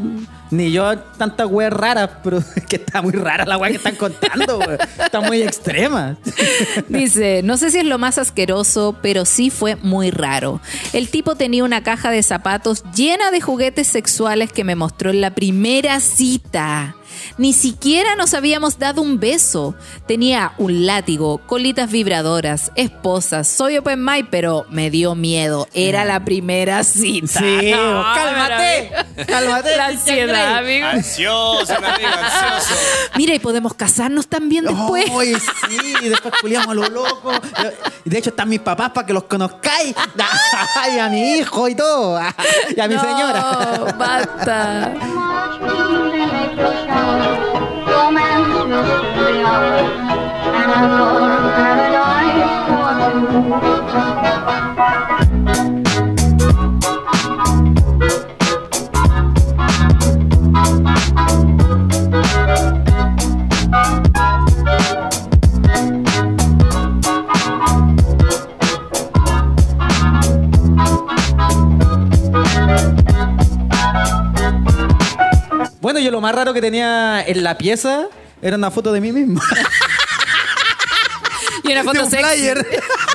ni 0.49 0.71
yo 0.71 0.97
tantas 0.97 1.45
weas 1.47 1.71
raras, 1.71 2.09
pero 2.23 2.39
es 2.55 2.65
que 2.65 2.77
está 2.77 3.03
muy 3.03 3.11
rara 3.11 3.45
la 3.45 3.55
wea 3.57 3.69
que 3.69 3.77
están 3.77 3.95
contando, 3.95 4.57
weón. 4.57 4.79
Está 4.97 5.21
muy 5.21 5.43
extrema. 5.43 6.17
Dice, 6.89 7.41
no 7.43 7.57
sé 7.57 7.69
si 7.69 7.77
es 7.77 7.85
lo 7.85 7.99
más 7.99 8.17
asqueroso, 8.17 8.95
pero 9.01 9.25
sí 9.25 9.51
fue 9.51 9.75
muy 9.75 10.09
raro. 10.09 10.59
El 10.91 11.09
tipo 11.09 11.35
tenía 11.35 11.63
una 11.63 11.83
caja 11.83 12.09
de 12.09 12.23
zapatos 12.23 12.83
llena 12.95 13.29
de 13.29 13.39
juguetes 13.39 13.87
sexuales 13.87 14.51
que 14.51 14.63
me 14.63 14.75
mostró 14.75 15.11
en 15.11 15.21
la 15.21 15.35
primera 15.35 15.99
cita. 15.99 16.95
Ni 17.37 17.53
siquiera 17.53 18.15
nos 18.15 18.33
habíamos 18.33 18.79
dado 18.79 19.01
un 19.01 19.19
beso. 19.19 19.75
Tenía 20.07 20.53
un 20.57 20.85
látigo, 20.85 21.39
colitas 21.45 21.91
vibradoras, 21.91 22.71
esposas. 22.75 23.47
Soy 23.47 23.77
open 23.77 24.03
mind, 24.03 24.27
pero 24.29 24.65
me 24.69 24.89
dio 24.89 25.15
miedo. 25.15 25.67
Era 25.73 26.05
la 26.05 26.23
primera 26.25 26.83
cita. 26.83 27.39
Sí, 27.39 27.71
No, 27.79 28.03
cálmate, 28.13 28.91
cálmate. 29.27 29.77
La 29.77 29.85
ansiedad, 29.87 30.57
amigo. 30.57 30.87
Ansioso, 30.87 31.73
mi 31.79 31.87
amigo, 31.87 32.09
ansioso. 32.09 32.75
Mira, 33.15 33.33
y 33.35 33.39
podemos 33.39 33.73
casarnos 33.73 34.27
también 34.27 34.65
después. 34.65 35.05
Ay, 35.17 35.35
sí, 35.35 35.93
y 36.01 36.09
después 36.09 36.33
culiamos 36.41 36.69
a 36.69 36.73
lo 36.73 36.89
loco. 36.89 37.31
Y 38.05 38.09
de 38.09 38.17
hecho 38.17 38.29
están 38.31 38.49
mis 38.49 38.59
papás 38.59 38.91
para 38.91 39.05
que 39.07 39.13
los 39.13 39.23
conozcáis. 39.23 39.95
Ay, 40.75 40.99
a 40.99 41.09
mi 41.09 41.35
hijo 41.37 41.67
y 41.67 41.75
todo. 41.75 42.19
Y 42.75 42.79
a 42.79 42.87
mi 42.87 42.95
No, 42.95 43.01
señora. 43.01 43.95
Basta. 43.97 44.93
Watch 46.49 46.85
me 55.21 55.28
Bueno, 75.89 76.01
yo 76.01 76.11
lo 76.11 76.21
más 76.21 76.35
raro 76.35 76.53
que 76.53 76.61
tenía 76.61 77.23
en 77.25 77.41
la 77.41 77.57
pieza 77.57 78.09
era 78.43 78.57
una 78.57 78.69
foto 78.69 78.93
de 78.93 79.01
mí 79.01 79.11
mismo. 79.11 79.41
Y 81.63 81.71
una 81.71 81.77
de 81.81 81.83
foto 81.83 82.03
un 82.03 82.11
sexy. 82.11 82.31
flyer. 82.31 82.67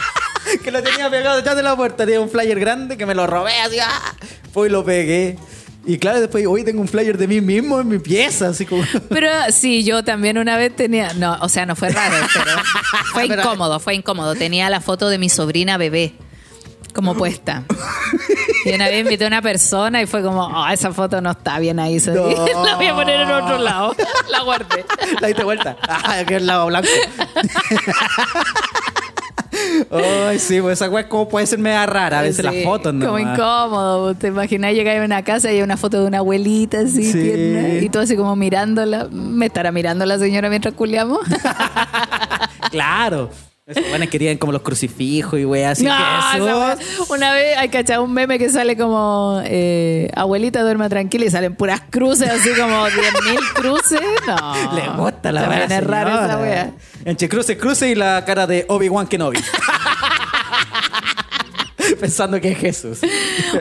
que 0.64 0.72
lo 0.72 0.83
tenía 0.83 1.09
pegado 1.09 1.37
detrás 1.37 1.55
de 1.55 1.62
la 1.62 1.77
puerta. 1.77 2.05
Tenía 2.05 2.20
un 2.20 2.29
flyer 2.29 2.59
grande 2.59 2.97
que 2.97 3.07
me 3.07 3.14
lo 3.14 3.29
robé 3.29 3.53
así. 3.61 3.79
¡ah! 3.79 4.16
Fue 4.53 4.66
y 4.66 4.70
lo 4.72 4.85
pegué. 4.85 5.39
Y 5.87 5.99
claro, 5.99 6.20
después 6.20 6.45
hoy 6.49 6.64
tengo 6.64 6.81
un 6.81 6.89
flyer 6.89 7.16
de 7.16 7.29
mí 7.29 7.41
mismo 7.41 7.81
en 7.81 7.87
mi 7.87 8.01
pieza, 8.01 8.49
así 8.49 8.66
como. 8.66 8.83
Pero 9.09 9.29
sí, 9.53 9.85
yo 9.85 10.03
también 10.03 10.37
una 10.37 10.57
vez 10.57 10.75
tenía, 10.75 11.14
no, 11.14 11.39
o 11.43 11.49
sea, 11.49 11.66
no 11.66 11.77
fue 11.77 11.91
raro, 11.91 12.27
pero 12.35 12.51
fue 13.12 13.27
incómodo, 13.27 13.79
fue 13.79 13.95
incómodo. 13.95 14.35
Tenía 14.35 14.68
la 14.68 14.81
foto 14.81 15.09
de 15.09 15.18
mi 15.18 15.29
sobrina 15.29 15.77
bebé 15.77 16.14
como 16.95 17.14
puesta. 17.14 17.64
Y 18.64 18.72
una 18.72 18.86
vez 18.88 19.01
invité 19.03 19.24
a 19.24 19.26
una 19.28 19.42
persona 19.42 20.01
y 20.01 20.07
fue 20.07 20.22
como, 20.22 20.47
oh, 20.47 20.66
esa 20.68 20.92
foto 20.92 21.20
no 21.20 21.32
está 21.32 21.59
bien 21.59 21.78
ahí. 21.80 21.99
No. 22.07 22.28
La 22.64 22.76
voy 22.76 22.86
a 22.86 22.95
poner 22.95 23.20
en 23.20 23.30
otro 23.30 23.59
lado. 23.59 23.95
La 24.30 24.42
guardé. 24.42 24.84
La 25.20 25.26
diste 25.28 25.45
vuelta. 25.45 25.76
Ah, 25.88 26.22
que 26.26 26.36
el 26.36 26.47
lado 26.47 26.66
blanco. 26.66 26.88
Ay, 30.28 30.38
sí, 30.40 30.61
pues 30.61 30.80
esa 30.80 30.90
weá 30.90 31.09
como 31.09 31.28
puede 31.28 31.47
ser 31.47 31.59
media 31.59 31.86
rara. 31.86 32.18
A 32.20 32.22
veces 32.22 32.36
Sí, 32.38 32.42
las 32.42 32.55
fotos, 32.64 32.92
¿no? 32.92 33.07
Como 33.07 33.18
incómodo. 33.18 34.14
¿Te 34.14 34.28
imaginas 34.28 34.72
llegar 34.72 35.01
a 35.01 35.05
una 35.05 35.22
casa 35.22 35.51
y 35.53 35.57
hay 35.57 35.62
una 35.62 35.76
foto 35.76 36.01
de 36.01 36.07
una 36.07 36.18
abuelita 36.18 36.80
así 36.80 37.12
Sí. 37.12 37.20
tierna, 37.22 37.68
y 37.80 37.88
tú 37.88 37.99
así 38.01 38.16
como 38.16 38.34
mirándola? 38.34 39.09
¿Me 39.11 39.47
estará 39.47 39.70
mirando 39.72 40.05
la 40.07 40.18
señora 40.18 40.49
mientras 40.49 40.74
culiamos? 40.74 41.20
Claro. 42.70 43.30
Esos 43.66 43.88
buenos 43.88 44.08
querían 44.10 44.36
como 44.36 44.52
los 44.52 44.60
crucifijos 44.60 45.40
y 45.40 45.46
weá 45.46 45.70
así. 45.70 45.84
No, 45.84 45.94
que 45.96 46.36
eso- 46.36 46.44
wea- 46.44 46.76
una 47.08 47.32
vez 47.32 47.56
hay 47.56 47.70
cachado 47.70 48.02
un 48.04 48.12
meme 48.12 48.38
que 48.38 48.50
sale 48.50 48.76
como 48.76 49.40
eh, 49.42 50.10
abuelita 50.14 50.60
duerma 50.60 50.90
tranquila 50.90 51.24
y 51.24 51.30
salen 51.30 51.54
puras 51.56 51.80
cruces, 51.88 52.28
así 52.28 52.50
como 52.50 52.86
10.000 52.86 53.52
cruces. 53.54 54.00
No. 54.26 54.72
Le 54.74 54.88
gusta 55.02 55.32
la 55.32 55.48
weá. 55.48 55.64
es 55.64 55.84
raro 55.84 56.10
esa 56.10 56.38
wea. 56.38 56.72
Entre 57.06 57.26
cruce, 57.26 57.56
cruce 57.56 57.88
y 57.88 57.94
la 57.94 58.22
cara 58.26 58.46
de 58.46 58.66
Obi-Wan 58.68 59.06
Kenobi. 59.06 59.38
Pensando 62.00 62.40
que 62.40 62.50
es 62.52 62.58
Jesús. 62.58 62.98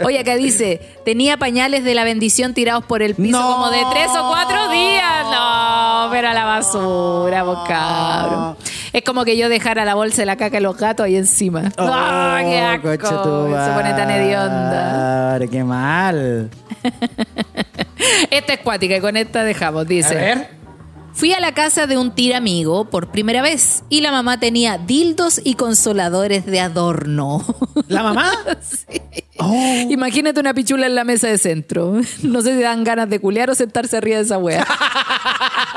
Oye, 0.03 0.19
acá 0.19 0.35
dice, 0.35 0.81
tenía 1.05 1.37
pañales 1.37 1.83
de 1.85 1.93
la 1.93 2.03
bendición 2.03 2.53
tirados 2.53 2.83
por 2.83 3.01
el 3.01 3.15
piso 3.15 3.39
No. 3.39 3.53
como 3.53 3.69
de 3.69 3.79
tres 3.91 4.07
o 4.17 4.27
cuatro 4.27 4.69
días. 4.69 5.25
No, 5.31 6.07
pero 6.11 6.29
a 6.29 6.33
la 6.33 6.43
basura, 6.45 7.43
vos 7.43 7.59
cabrón. 7.67 8.57
Es 8.93 9.03
como 9.03 9.25
que 9.25 9.35
yo 9.35 9.49
dejara 9.49 9.85
la 9.85 9.95
bolsa 9.95 10.21
de 10.21 10.27
la 10.27 10.35
caca 10.35 10.57
de 10.57 10.61
los 10.61 10.77
gatos 10.77 11.05
ahí 11.05 11.15
encima. 11.15 11.71
¡Ah, 11.77 12.39
qué 12.43 12.59
asco! 12.59 12.89
Oh, 12.89 13.47
Se 13.49 13.71
pone 13.73 13.93
tan 13.93 14.09
hedionda. 14.11 15.39
Qué 15.49 15.63
mal. 15.63 16.51
Esta 18.31 18.53
es 18.53 18.59
cuática 18.59 18.95
y 18.95 19.01
con 19.01 19.17
esta 19.17 19.43
dejamos, 19.43 19.87
dice. 19.87 20.15
A 20.15 20.21
ver. 20.21 20.63
Fui 21.13 21.31
a 21.31 21.39
la 21.39 21.53
casa 21.53 21.85
de 21.85 21.95
un 21.97 22.11
tira 22.11 22.37
amigo 22.37 22.85
por 22.85 23.11
primera 23.11 23.43
vez 23.43 23.83
y 23.87 24.01
la 24.01 24.11
mamá 24.11 24.39
tenía 24.39 24.79
dildos 24.79 25.39
y 25.43 25.53
consoladores 25.53 26.45
de 26.45 26.59
adorno. 26.59 27.43
¿La 27.87 28.03
mamá? 28.03 28.31
Oh. 29.39 29.87
Imagínate 29.89 30.39
una 30.39 30.53
pichula 30.53 30.85
en 30.85 30.93
la 30.93 31.03
mesa 31.03 31.27
de 31.27 31.39
centro. 31.39 31.99
No 32.21 32.41
sé 32.43 32.55
si 32.55 32.61
dan 32.61 32.83
ganas 32.83 33.09
de 33.09 33.19
culear 33.19 33.49
o 33.49 33.55
sentarse 33.55 33.97
arriba 33.97 34.17
de 34.17 34.23
esa 34.23 34.37
wea. 34.37 34.65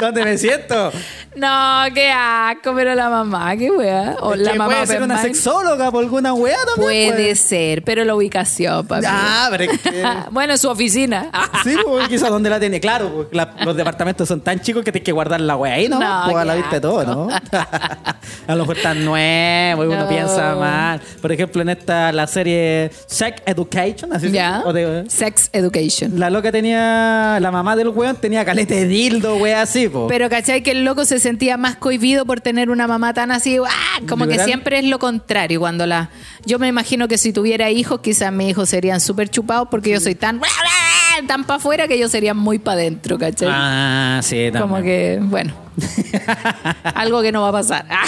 ¿Dónde 0.00 0.24
me 0.24 0.38
siento? 0.38 0.92
No, 1.36 1.82
qué 1.92 2.10
asco, 2.12 2.72
pero 2.76 2.94
la 2.94 3.10
mamá, 3.10 3.56
qué 3.56 3.70
wea. 3.70 4.16
O 4.20 4.34
Es 4.34 4.40
la 4.40 4.52
que 4.52 4.58
mamá 4.58 4.72
puede 4.74 4.86
ser 4.86 5.02
una 5.02 5.20
sexóloga 5.20 5.90
por 5.90 6.04
alguna 6.04 6.32
weá 6.32 6.56
también. 6.76 7.12
Puede 7.12 7.26
pues. 7.30 7.40
ser, 7.40 7.82
pero 7.82 8.04
la 8.04 8.14
ubicación, 8.14 8.86
papi. 8.86 9.04
Ah, 9.08 9.48
pero 9.50 9.64
es 9.72 9.80
que- 9.80 10.04
bueno, 10.30 10.52
en 10.52 10.58
su 10.58 10.68
oficina. 10.68 11.30
Sí, 11.64 11.76
pues 11.84 12.08
quizás 12.08 12.28
donde 12.30 12.50
la 12.50 12.60
tiene. 12.60 12.78
Claro, 12.78 13.10
porque 13.14 13.36
la- 13.36 13.54
los 13.64 13.74
departamentos 13.76 14.28
son 14.28 14.40
tan 14.42 14.60
chicos 14.60 14.84
que 14.84 14.92
tienes 14.92 15.04
que 15.06 15.12
guardar 15.12 15.40
la 15.40 15.56
weá 15.56 15.74
ahí, 15.74 15.88
¿no? 15.88 15.98
No, 15.98 16.22
pues 16.26 16.36
a 16.36 16.40
qué 16.40 16.44
la 16.46 16.54
vista 16.54 16.70
de 16.76 16.80
todo, 16.80 17.04
¿no? 17.04 17.28
a 18.46 18.54
lo 18.54 18.58
mejor 18.58 18.76
tan 18.82 19.04
nuevo 19.04 19.84
y 19.84 19.86
uno 19.86 20.02
No. 20.02 20.08
piensa 20.08 20.54
mal. 20.54 21.00
Por 21.22 21.32
ejemplo, 21.32 21.62
en 21.62 21.70
esta, 21.70 22.12
la 22.12 22.26
serie 22.26 22.90
Sex 23.06 23.42
Education, 23.46 24.12
así 24.12 24.26
se- 24.28 24.32
ya. 24.34 24.62
o 24.64 24.72
de- 24.72 25.04
Sex 25.08 25.48
education. 25.52 26.18
la 26.20 26.30
loca 26.30 26.52
tenía, 26.52 27.38
la 27.40 27.50
mamá 27.50 27.74
del 27.76 27.88
weón 27.88 28.16
tenía 28.16 28.44
calete 28.44 28.74
de 28.74 28.86
dildo, 28.86 29.36
weá, 29.36 29.64
po. 29.90 30.06
Pero 30.08 30.28
cachai 30.28 30.62
que 30.62 30.70
el 30.72 30.84
loco 30.84 31.04
se 31.04 31.20
sentía 31.20 31.56
más 31.56 31.76
cohibido 31.76 32.24
por 32.24 32.40
tener 32.40 32.70
una 32.70 32.86
mamá 32.86 33.14
tan 33.14 33.30
así, 33.30 33.58
¡ah! 33.58 34.00
como 34.08 34.26
que 34.26 34.38
siempre 34.38 34.78
es 34.78 34.84
lo 34.84 34.98
contrario. 34.98 35.60
Cuando 35.60 35.86
la, 35.86 36.10
yo 36.44 36.58
me 36.58 36.68
imagino 36.68 37.08
que 37.08 37.18
si 37.18 37.32
tuviera 37.32 37.70
hijos, 37.70 38.00
quizás 38.00 38.32
mis 38.32 38.50
hijos 38.50 38.68
serían 38.68 39.00
súper 39.00 39.28
chupados 39.28 39.68
porque 39.70 39.90
yo 39.90 40.00
soy 40.00 40.14
tan, 40.14 40.40
tan 41.26 41.44
para 41.44 41.56
afuera 41.58 41.88
que 41.88 41.94
ellos 41.94 42.10
serían 42.10 42.36
muy 42.36 42.58
para 42.58 42.80
adentro, 42.80 43.18
cachai. 43.18 43.48
Ah, 43.50 44.20
sí, 44.22 44.50
también. 44.52 44.62
como 44.62 44.82
que, 44.82 45.18
bueno, 45.22 45.54
algo 46.94 47.22
que 47.22 47.32
no 47.32 47.42
va 47.42 47.48
a 47.48 47.52
pasar. 47.52 47.86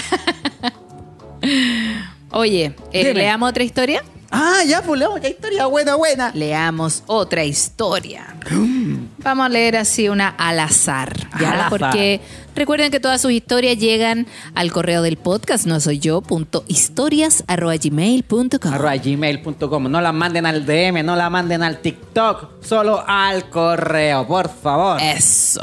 Oye, 2.30 2.74
eh, 2.92 3.14
leamos 3.14 3.50
otra 3.50 3.64
historia. 3.64 4.02
Ah, 4.30 4.62
ya, 4.66 4.82
pues 4.82 4.98
leamos 4.98 5.20
qué 5.20 5.28
historia 5.30 5.66
buena, 5.66 5.94
buena. 5.94 6.30
Leamos 6.34 7.02
otra 7.06 7.44
historia. 7.44 8.36
Vamos 9.18 9.46
a 9.46 9.48
leer 9.48 9.76
así 9.76 10.08
una 10.08 10.28
al 10.28 10.60
azar, 10.60 11.16
¿ya? 11.40 11.52
Al 11.52 11.60
azar. 11.60 11.70
Porque 11.70 12.20
recuerden 12.54 12.90
que 12.90 13.00
todas 13.00 13.20
sus 13.20 13.32
historias 13.32 13.78
llegan 13.78 14.26
al 14.54 14.72
correo 14.72 15.02
del 15.02 15.16
podcast, 15.16 15.66
no 15.66 15.80
soy 15.80 15.98
yo, 15.98 16.20
punto 16.20 16.64
historias 16.68 17.44
arroba 17.46 17.76
gmail 17.76 18.22
punto 18.24 18.60
com. 18.60 18.72
arroba 18.72 18.96
gmail.com. 18.96 19.90
No 19.90 20.00
la 20.00 20.12
manden 20.12 20.46
al 20.46 20.64
DM, 20.64 21.04
no 21.04 21.16
la 21.16 21.28
manden 21.30 21.62
al 21.62 21.78
TikTok, 21.78 22.62
solo 22.64 23.04
al 23.06 23.48
correo, 23.50 24.26
por 24.26 24.48
favor. 24.48 25.00
Eso. 25.00 25.62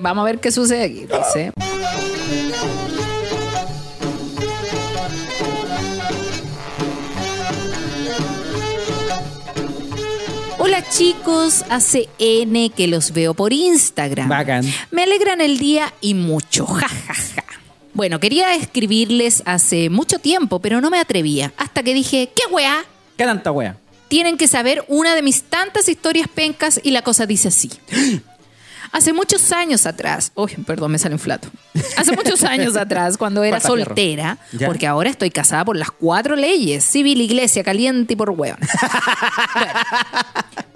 Vamos 0.00 0.22
a 0.22 0.24
ver 0.26 0.40
qué 0.40 0.50
sucede 0.50 0.84
aquí. 0.84 1.06
Dice. 1.06 1.52
Hola 10.74 10.88
chicos, 10.90 11.64
hace 11.70 12.08
N 12.18 12.68
que 12.70 12.88
los 12.88 13.12
veo 13.12 13.32
por 13.32 13.52
Instagram. 13.52 14.28
Bacán. 14.28 14.64
Me 14.90 15.04
alegran 15.04 15.40
el 15.40 15.58
día 15.58 15.94
y 16.00 16.14
mucho, 16.14 16.66
ja, 16.66 16.88
ja, 16.88 17.14
ja. 17.14 17.44
Bueno, 17.92 18.18
quería 18.18 18.56
escribirles 18.56 19.44
hace 19.46 19.88
mucho 19.88 20.18
tiempo, 20.18 20.58
pero 20.58 20.80
no 20.80 20.90
me 20.90 20.98
atrevía. 20.98 21.52
Hasta 21.58 21.84
que 21.84 21.94
dije, 21.94 22.32
¿qué 22.34 22.52
weá? 22.52 22.84
¿Qué 23.16 23.24
tanta 23.24 23.52
wea? 23.52 23.76
Tienen 24.08 24.36
que 24.36 24.48
saber 24.48 24.84
una 24.88 25.14
de 25.14 25.22
mis 25.22 25.44
tantas 25.44 25.88
historias 25.88 26.26
pencas 26.26 26.80
y 26.82 26.90
la 26.90 27.02
cosa 27.02 27.24
dice 27.24 27.46
así. 27.46 27.70
Hace 28.94 29.12
muchos 29.12 29.50
años 29.50 29.86
atrás, 29.86 30.30
uy, 30.36 30.52
perdón, 30.64 30.92
me 30.92 30.98
sale 30.98 31.16
un 31.16 31.18
flato. 31.18 31.48
Hace 31.96 32.12
muchos 32.12 32.44
años 32.44 32.76
atrás, 32.76 33.16
cuando 33.18 33.42
era 33.42 33.58
soltera, 33.58 34.38
Ya. 34.52 34.68
porque 34.68 34.86
ahora 34.86 35.10
estoy 35.10 35.32
casada 35.32 35.64
por 35.64 35.76
las 35.76 35.90
cuatro 35.90 36.36
leyes, 36.36 36.84
civil, 36.84 37.20
iglesia, 37.20 37.64
caliente 37.64 38.12
y 38.12 38.16
por 38.16 38.30
hueón. 38.30 38.56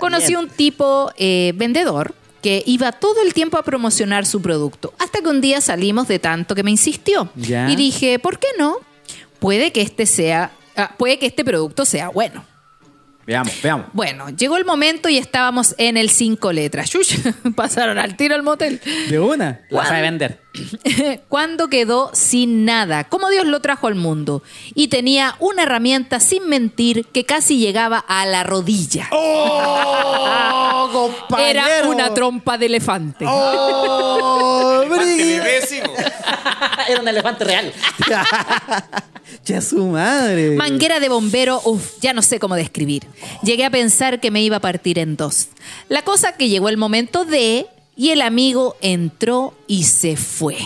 Bueno, 0.00 0.16
conocí 0.16 0.34
un 0.34 0.48
tipo 0.48 1.12
eh, 1.16 1.52
vendedor 1.56 2.14
que 2.42 2.62
iba 2.66 2.90
todo 2.92 3.22
el 3.22 3.34
tiempo 3.34 3.56
a 3.56 3.62
promocionar 3.62 4.26
su 4.26 4.40
producto, 4.42 4.94
hasta 4.98 5.20
que 5.20 5.28
un 5.28 5.40
día 5.40 5.60
salimos 5.60 6.08
de 6.08 6.18
tanto 6.18 6.54
que 6.56 6.62
me 6.64 6.70
insistió. 6.72 7.30
Ya. 7.36 7.68
Y 7.70 7.76
dije, 7.76 8.18
¿por 8.18 8.38
qué 8.38 8.48
no? 8.58 8.76
Puede 9.38 9.70
que 9.72 9.80
este 9.82 10.06
sea, 10.06 10.50
ah, 10.76 10.94
puede 10.98 11.18
que 11.20 11.26
este 11.26 11.44
producto 11.44 11.84
sea 11.84 12.08
bueno. 12.08 12.44
Veamos, 13.28 13.60
veamos. 13.62 13.86
Bueno, 13.92 14.30
llegó 14.30 14.56
el 14.56 14.64
momento 14.64 15.10
y 15.10 15.18
estábamos 15.18 15.74
en 15.76 15.98
el 15.98 16.08
cinco 16.08 16.50
letras. 16.50 16.88
Shush, 16.88 17.18
pasaron 17.54 17.98
al 17.98 18.16
tiro 18.16 18.34
al 18.34 18.42
motel. 18.42 18.80
De 19.10 19.18
una. 19.20 19.60
La 19.68 19.84
sabe 19.84 20.00
vender. 20.00 20.40
Cuando 21.28 21.68
quedó 21.68 22.10
sin 22.14 22.64
nada, 22.64 23.04
como 23.04 23.30
Dios 23.30 23.46
lo 23.46 23.60
trajo 23.60 23.86
al 23.86 23.94
mundo, 23.94 24.42
y 24.74 24.88
tenía 24.88 25.36
una 25.38 25.64
herramienta 25.64 26.20
sin 26.20 26.48
mentir 26.48 27.06
que 27.06 27.24
casi 27.24 27.58
llegaba 27.58 27.98
a 27.98 28.26
la 28.26 28.44
rodilla. 28.44 29.08
¡Oh, 29.12 30.88
compañero! 30.92 31.66
Era 31.66 31.88
una 31.88 32.14
trompa 32.14 32.58
de 32.58 32.66
elefante. 32.66 33.24
¡Oh. 33.28 34.84
Era 36.88 37.00
un 37.00 37.08
elefante 37.08 37.44
real. 37.44 37.72
ya 39.44 39.60
su 39.60 39.84
madre. 39.86 40.56
Manguera 40.56 41.00
de 41.00 41.08
bombero, 41.08 41.60
uff, 41.64 41.98
ya 42.00 42.12
no 42.12 42.22
sé 42.22 42.38
cómo 42.38 42.54
describir. 42.54 43.06
Llegué 43.42 43.64
a 43.64 43.70
pensar 43.70 44.20
que 44.20 44.30
me 44.30 44.42
iba 44.42 44.56
a 44.56 44.60
partir 44.60 44.98
en 44.98 45.16
dos. 45.16 45.48
La 45.88 46.02
cosa 46.02 46.32
que 46.32 46.48
llegó 46.48 46.68
el 46.68 46.76
momento 46.76 47.24
de, 47.24 47.66
y 47.98 48.10
el 48.10 48.22
amigo 48.22 48.76
entró 48.80 49.52
y 49.66 49.82
se 49.82 50.16
fue. 50.16 50.56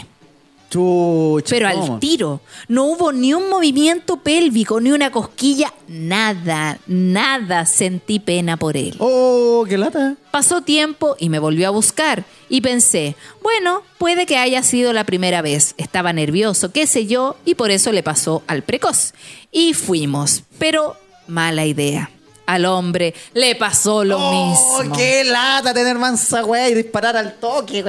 Chucha, 0.70 1.50
Pero 1.50 1.68
¿cómo? 1.70 1.94
al 1.94 2.00
tiro. 2.00 2.40
No 2.68 2.84
hubo 2.84 3.12
ni 3.12 3.34
un 3.34 3.50
movimiento 3.50 4.18
pélvico, 4.18 4.80
ni 4.80 4.90
una 4.90 5.10
cosquilla, 5.10 5.72
nada, 5.88 6.78
nada. 6.86 7.66
Sentí 7.66 8.20
pena 8.20 8.56
por 8.56 8.76
él. 8.76 8.94
¡Oh, 8.98 9.66
qué 9.68 9.76
lata! 9.76 10.16
Pasó 10.30 10.62
tiempo 10.62 11.16
y 11.18 11.28
me 11.28 11.38
volvió 11.38 11.66
a 11.68 11.70
buscar. 11.70 12.24
Y 12.48 12.62
pensé, 12.62 13.16
bueno, 13.42 13.82
puede 13.98 14.24
que 14.24 14.38
haya 14.38 14.62
sido 14.62 14.92
la 14.94 15.04
primera 15.04 15.42
vez. 15.42 15.74
Estaba 15.76 16.12
nervioso, 16.14 16.72
qué 16.72 16.86
sé 16.86 17.06
yo, 17.06 17.36
y 17.44 17.54
por 17.54 17.70
eso 17.70 17.92
le 17.92 18.02
pasó 18.02 18.42
al 18.46 18.62
precoz. 18.62 19.12
Y 19.50 19.74
fuimos. 19.74 20.42
Pero 20.58 20.96
mala 21.26 21.66
idea. 21.66 22.10
Al 22.52 22.66
hombre 22.66 23.14
le 23.32 23.54
pasó 23.56 24.04
lo 24.04 24.18
¡Oh, 24.18 24.80
mismo. 24.82 24.94
qué 24.94 25.24
lata 25.24 25.72
tener 25.72 25.96
mansa 25.98 26.44
weá 26.44 26.68
y 26.68 26.74
disparar 26.74 27.16
al 27.16 27.34
toque! 27.34 27.82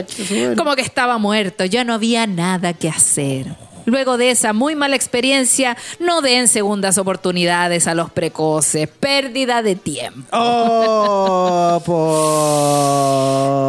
Como 0.55 0.73
que 0.75 0.81
estaba 0.81 1.17
muerto, 1.17 1.65
ya 1.65 1.83
no 1.83 1.93
había 1.93 2.25
nada 2.27 2.71
que 2.71 2.87
hacer. 2.87 3.47
Luego 3.85 4.15
de 4.15 4.31
esa 4.31 4.53
muy 4.53 4.75
mala 4.75 4.95
experiencia, 4.95 5.75
no 5.99 6.21
den 6.21 6.47
segundas 6.47 6.97
oportunidades 6.97 7.87
a 7.87 7.93
los 7.93 8.09
precoces. 8.09 8.87
Pérdida 8.87 9.61
de 9.61 9.75
tiempo. 9.75 10.25
¡Oh! 10.31 11.81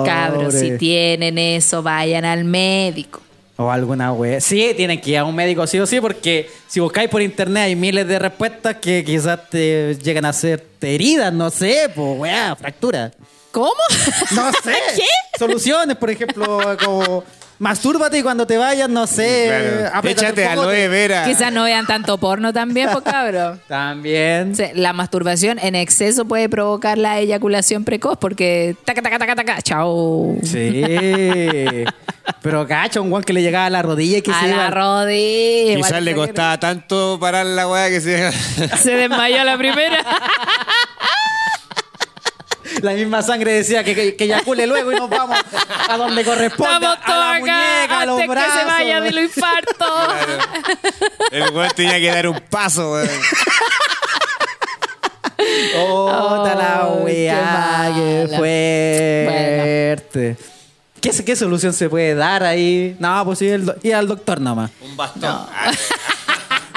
Cabros, 0.06 0.54
si 0.54 0.78
tienen 0.78 1.38
eso, 1.38 1.82
vayan 1.82 2.24
al 2.24 2.44
médico. 2.44 3.20
O 3.56 3.70
alguna 3.70 4.12
wea. 4.12 4.40
Sí, 4.40 4.72
tienen 4.76 5.00
que 5.00 5.12
ir 5.12 5.18
a 5.18 5.24
un 5.24 5.34
médico 5.34 5.66
sí 5.66 5.78
o 5.78 5.86
sí, 5.86 6.00
porque 6.00 6.50
si 6.66 6.80
buscáis 6.80 7.08
por 7.08 7.22
internet 7.22 7.64
hay 7.64 7.76
miles 7.76 8.06
de 8.08 8.18
respuestas 8.18 8.76
que 8.76 9.04
quizás 9.04 9.48
te 9.48 9.96
llegan 10.02 10.24
a 10.24 10.32
ser 10.32 10.66
heridas, 10.80 11.32
no 11.32 11.50
sé, 11.50 11.90
pues 11.94 12.18
weá, 12.18 12.56
fractura. 12.56 13.12
¿Cómo? 13.52 13.70
No 14.32 14.50
sé. 14.52 14.74
¿Qué? 14.96 15.38
Soluciones, 15.38 15.96
por 15.96 16.10
ejemplo, 16.10 16.76
como 16.84 17.22
mastúrbate 17.58 18.18
y 18.18 18.22
cuando 18.22 18.46
te 18.46 18.56
vayas, 18.56 18.88
no 18.88 19.06
sé. 19.06 19.46
Claro. 19.90 20.08
Échate 20.08 20.46
aloe 20.46 20.88
vera. 20.88 21.24
Quizás 21.24 21.52
no 21.52 21.64
vean 21.64 21.86
tanto 21.86 22.18
porno 22.18 22.52
también, 22.52 22.88
pues 22.92 23.04
cabros. 23.04 23.58
También. 23.68 24.52
O 24.52 24.54
sea, 24.54 24.70
La 24.74 24.92
masturbación 24.92 25.58
en 25.58 25.74
exceso 25.74 26.24
puede 26.24 26.48
provocar 26.48 26.98
la 26.98 27.18
eyaculación 27.18 27.84
precoz 27.84 28.18
porque 28.18 28.76
taca, 28.84 29.02
taca, 29.02 29.18
taca, 29.18 29.34
taca, 29.36 29.62
chao. 29.62 30.36
Sí. 30.42 30.84
Pero 32.42 32.66
cacho, 32.66 33.02
un 33.02 33.10
guan 33.10 33.22
que 33.22 33.32
le 33.32 33.42
llegaba 33.42 33.66
a 33.66 33.70
la 33.70 33.82
rodilla 33.82 34.18
y 34.18 34.22
que 34.22 34.30
a 34.30 34.40
se 34.40 34.48
la 34.48 34.54
iba. 34.54 34.70
rodilla. 34.70 35.76
Quizás 35.76 36.02
le 36.02 36.14
costaba 36.14 36.58
tanto 36.58 37.18
parar 37.20 37.46
la 37.46 37.68
weá 37.68 37.88
que 37.88 38.00
se 38.00 38.32
Se 38.32 38.90
desmayó 38.96 39.44
la 39.44 39.56
primera. 39.58 39.98
La 42.82 42.92
misma 42.92 43.22
sangre 43.22 43.52
decía 43.52 43.82
que, 43.84 43.94
que, 43.94 44.16
que 44.16 44.24
eyacule 44.24 44.66
luego 44.66 44.92
y 44.92 44.96
nos 44.96 45.08
vamos 45.08 45.38
a 45.88 45.96
donde 45.96 46.24
corresponde. 46.24 46.74
Estamos 46.74 46.98
a 46.98 47.06
todos 47.06 47.18
la 47.18 47.30
acá 47.30 47.40
muñeca, 47.40 48.00
a 48.00 48.06
los 48.06 48.20
antes 48.20 48.26
que 48.26 48.30
brazos. 48.30 48.60
se 48.60 48.64
vaya 48.66 49.00
de 49.00 49.10
lo 49.12 49.22
infarto. 49.22 49.86
El 51.30 51.50
weón 51.54 51.70
tenía 51.74 51.98
que 52.00 52.10
dar 52.10 52.28
un 52.28 52.40
paso, 52.50 52.92
weón. 52.92 53.08
Oh, 55.76 56.42
ta 56.44 56.54
la 56.54 56.86
weá, 57.02 57.92
qué 57.94 58.26
qué 58.30 58.36
fuerte. 58.36 60.36
¿Qué, 61.00 61.10
¿Qué 61.24 61.36
solución 61.36 61.72
se 61.74 61.90
puede 61.90 62.14
dar 62.14 62.42
ahí? 62.44 62.96
No, 62.98 63.22
pues 63.26 63.40
sí, 63.40 63.48
el 63.48 63.66
do- 63.66 63.74
ir 63.82 63.94
al 63.94 64.08
doctor 64.08 64.40
nomás. 64.40 64.70
Un 64.80 64.96
bastón. 64.96 65.46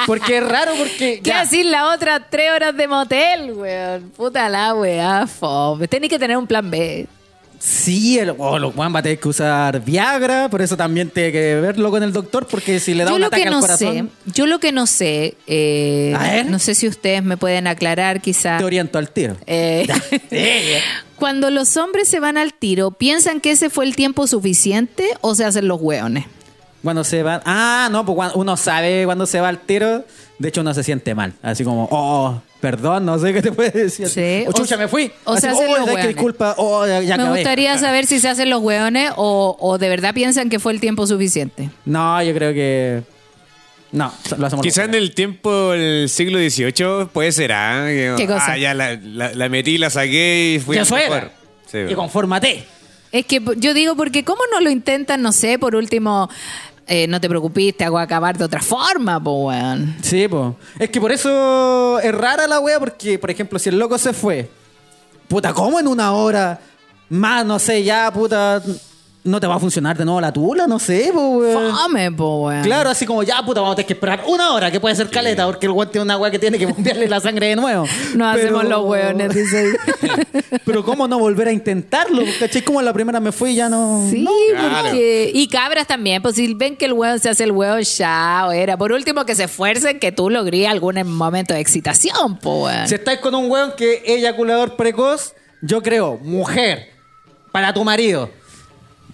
Porque 0.07 0.37
es 0.37 0.43
raro, 0.47 0.71
porque. 0.77 1.19
¿Qué 1.21 1.33
decir 1.33 1.65
la 1.65 1.93
otra 1.93 2.27
tres 2.29 2.49
horas 2.55 2.75
de 2.75 2.87
motel, 2.87 3.51
weón? 3.53 4.09
Puta 4.15 4.47
la 4.49 4.73
weá, 4.73 5.27
fome. 5.27 5.87
Tenés 5.87 6.09
que 6.09 6.17
tener 6.17 6.37
un 6.37 6.47
plan 6.47 6.71
B. 6.71 7.05
Sí, 7.59 8.17
el, 8.19 8.33
oh, 8.37 8.57
los 8.59 8.75
weón 8.75 8.95
va 8.95 8.99
a 8.99 9.03
tener 9.03 9.19
que 9.19 9.27
usar 9.27 9.83
Viagra, 9.83 10.47
por 10.47 10.61
eso 10.61 10.77
también 10.77 11.09
tiene 11.09 11.31
que 11.31 11.55
verlo 11.55 11.89
con 11.89 12.03
el 12.03 12.13
doctor, 12.13 12.47
porque 12.47 12.79
si 12.79 12.93
le 12.93 13.03
da 13.03 13.09
yo 13.09 13.15
un 13.15 13.21
lo 13.21 13.27
ataque 13.27 13.41
que 13.43 13.47
al 13.49 13.53
no 13.55 13.59
corazón, 13.61 14.11
sé, 14.25 14.31
yo 14.31 14.45
lo 14.45 14.59
que 14.59 14.71
no 14.71 14.85
sé, 14.85 15.35
eh, 15.47 16.13
A 16.15 16.23
ver. 16.31 16.45
no 16.45 16.59
sé 16.59 16.75
si 16.75 16.87
ustedes 16.87 17.23
me 17.23 17.35
pueden 17.35 17.65
aclarar 17.67 18.21
quizá. 18.21 18.59
te 18.59 18.63
oriento 18.63 18.99
al 18.99 19.09
tiro. 19.09 19.37
Eh, 19.47 19.87
cuando 21.15 21.49
los 21.49 21.75
hombres 21.77 22.07
se 22.07 22.19
van 22.19 22.37
al 22.37 22.53
tiro, 22.53 22.91
¿piensan 22.91 23.41
que 23.41 23.51
ese 23.51 23.71
fue 23.71 23.85
el 23.85 23.95
tiempo 23.95 24.27
suficiente 24.27 25.09
o 25.21 25.33
se 25.33 25.43
hacen 25.43 25.67
los 25.67 25.81
hueones? 25.81 26.25
Cuando 26.83 27.03
se 27.03 27.23
va. 27.23 27.41
Ah, 27.45 27.89
no, 27.91 28.05
pues 28.05 28.15
cuando 28.15 28.35
uno 28.37 28.55
sabe 28.57 29.03
cuando 29.05 29.25
se 29.25 29.39
va 29.41 29.49
al 29.49 29.59
tiro. 29.59 30.05
De 30.39 30.49
hecho, 30.49 30.61
uno 30.61 30.73
se 30.73 30.83
siente 30.83 31.15
mal. 31.15 31.33
Así 31.41 31.63
como, 31.63 31.87
oh, 31.91 32.39
perdón, 32.61 33.05
no 33.05 33.17
sé 33.17 33.33
qué 33.33 33.41
te 33.41 33.51
puede 33.51 33.71
decir. 33.71 34.07
Sí, 34.07 34.45
O 34.47 34.51
chucha, 34.53 34.75
o- 34.75 34.77
me 34.77 34.87
fui. 34.87 35.11
o 35.23 35.35
se 35.37 35.47
Así, 35.47 35.55
hacen 35.57 35.69
oh, 35.71 35.77
los 35.79 35.87
hueones. 35.87 36.07
disculpa. 36.07 36.53
Oh, 36.57 36.85
ya, 36.85 37.01
ya 37.01 37.17
Me 37.17 37.23
acabé. 37.23 37.39
gustaría 37.39 37.77
saber 37.79 38.05
si 38.05 38.19
se 38.19 38.29
hacen 38.29 38.49
los 38.51 38.61
hueones 38.61 39.11
o, 39.15 39.57
o 39.59 39.77
de 39.79 39.89
verdad 39.89 40.13
piensan 40.13 40.49
que 40.49 40.59
fue 40.59 40.73
el 40.73 40.79
tiempo 40.79 41.07
suficiente. 41.07 41.71
No, 41.85 42.21
yo 42.21 42.33
creo 42.35 42.53
que. 42.53 43.01
No, 43.91 44.13
lo 44.37 44.45
hacemos. 44.45 44.63
Quizá 44.63 44.83
en 44.83 44.93
el 44.93 45.15
tiempo 45.15 45.71
del 45.71 46.07
siglo 46.09 46.37
XVIII 46.37 47.07
puede 47.11 47.31
ser, 47.31 47.53
¿ah? 47.53 47.85
¿Qué 47.87 48.27
cosa? 48.27 48.51
Ah, 48.53 48.57
ya 48.57 48.73
la, 48.75 48.93
la- 49.01 49.33
la 49.33 49.49
metí, 49.49 49.77
la 49.79 49.89
saqué 49.89 50.55
y 50.55 50.59
fui 50.59 50.75
Ya 50.75 50.83
a 50.83 50.85
mejor. 50.85 51.31
Sí, 51.65 51.77
y 51.79 51.93
bueno. 51.95 52.09
Es 53.11 53.25
que 53.25 53.41
yo 53.57 53.73
digo, 53.73 53.95
porque 53.95 54.23
¿cómo 54.23 54.41
no 54.51 54.59
lo 54.61 54.69
intentan, 54.69 55.21
no 55.21 55.31
sé, 55.31 55.57
por 55.57 55.75
último, 55.75 56.29
eh, 56.87 57.07
no 57.07 57.19
te 57.21 57.29
preocupes, 57.29 57.75
te 57.75 57.85
hago 57.85 57.99
acabar 57.99 58.37
de 58.37 58.45
otra 58.45 58.61
forma, 58.61 59.21
po, 59.21 59.47
weón? 59.47 59.95
Sí, 60.01 60.27
pues. 60.27 60.53
Es 60.79 60.89
que 60.89 60.99
por 60.99 61.11
eso 61.11 61.99
es 61.99 62.13
rara 62.13 62.47
la 62.47 62.59
wea, 62.59 62.79
porque, 62.79 63.17
por 63.19 63.31
ejemplo, 63.31 63.59
si 63.59 63.69
el 63.69 63.79
loco 63.79 63.97
se 63.97 64.13
fue, 64.13 64.49
puta, 65.27 65.53
¿cómo 65.53 65.79
en 65.79 65.87
una 65.87 66.13
hora 66.13 66.59
más, 67.09 67.45
no 67.45 67.59
sé, 67.59 67.83
ya, 67.83 68.11
puta, 68.11 68.61
no 69.27 69.39
te 69.39 69.47
va 69.47 69.55
a 69.55 69.59
funcionar 69.59 69.97
de 69.97 70.05
nuevo 70.05 70.19
la 70.21 70.31
tula? 70.31 70.65
No 70.67 70.79
sé, 70.79 71.11
pues, 71.13 71.55
weón. 71.55 71.75
Fome, 71.75 72.11
po, 72.11 72.45
weón. 72.47 72.63
Claro, 72.63 72.89
así 72.89 73.05
como 73.05 73.23
ya, 73.23 73.43
puta, 73.45 73.61
vamos 73.61 73.73
a 73.73 73.75
tener 73.75 73.87
que 73.87 73.93
esperar 73.93 74.23
una 74.27 74.53
hora, 74.53 74.71
que 74.71 74.79
puede 74.79 74.95
ser 74.95 75.09
caleta, 75.09 75.45
porque 75.45 75.65
el 75.65 75.71
weón 75.73 75.91
tiene 75.91 76.03
una 76.03 76.17
weá 76.17 76.31
que 76.31 76.39
tiene 76.39 76.57
que 76.57 76.65
bombearle 76.65 77.07
la 77.07 77.19
sangre 77.19 77.47
de 77.47 77.55
nuevo. 77.55 77.85
No 78.15 78.31
Pero- 78.33 78.57
hacemos 78.59 78.63
los 78.65 78.85
hueones, 78.85 79.33
dice. 79.33 79.77
Pero 80.65 80.83
¿cómo 80.83 81.07
no 81.07 81.19
volver 81.19 81.47
a 81.47 81.51
intentarlo? 81.51 82.23
¿Cachai? 82.39 82.61
Como 82.61 82.81
la 82.81 82.93
primera 82.93 83.19
me 83.19 83.31
fui 83.31 83.51
y 83.51 83.55
ya 83.55 83.69
no... 83.69 84.07
Sí, 84.09 84.21
no. 84.23 84.31
Claro. 84.51 84.89
Y 84.93 85.47
cabras 85.49 85.87
también, 85.87 86.21
pues 86.21 86.35
si 86.35 86.53
ven 86.53 86.75
que 86.75 86.85
el 86.85 86.93
hueón 86.93 87.19
se 87.19 87.29
hace 87.29 87.43
el 87.43 87.51
hueón, 87.51 87.81
ya, 87.81 88.47
era. 88.53 88.77
Por 88.77 88.91
último, 88.91 89.25
que 89.25 89.35
se 89.35 89.45
esfuercen 89.45 89.99
que 89.99 90.11
tú 90.11 90.29
logres 90.29 90.67
algún 90.67 90.95
momento 91.11 91.53
de 91.53 91.59
excitación, 91.59 92.37
po, 92.39 92.65
weón. 92.65 92.87
Si 92.87 92.95
estáis 92.95 93.19
con 93.19 93.35
un 93.35 93.49
weón 93.49 93.73
que 93.77 94.01
es 94.05 94.17
eyaculador 94.17 94.75
precoz, 94.75 95.33
yo 95.61 95.81
creo, 95.81 96.17
mujer, 96.21 96.89
para 97.51 97.73
tu 97.73 97.83
marido, 97.83 98.29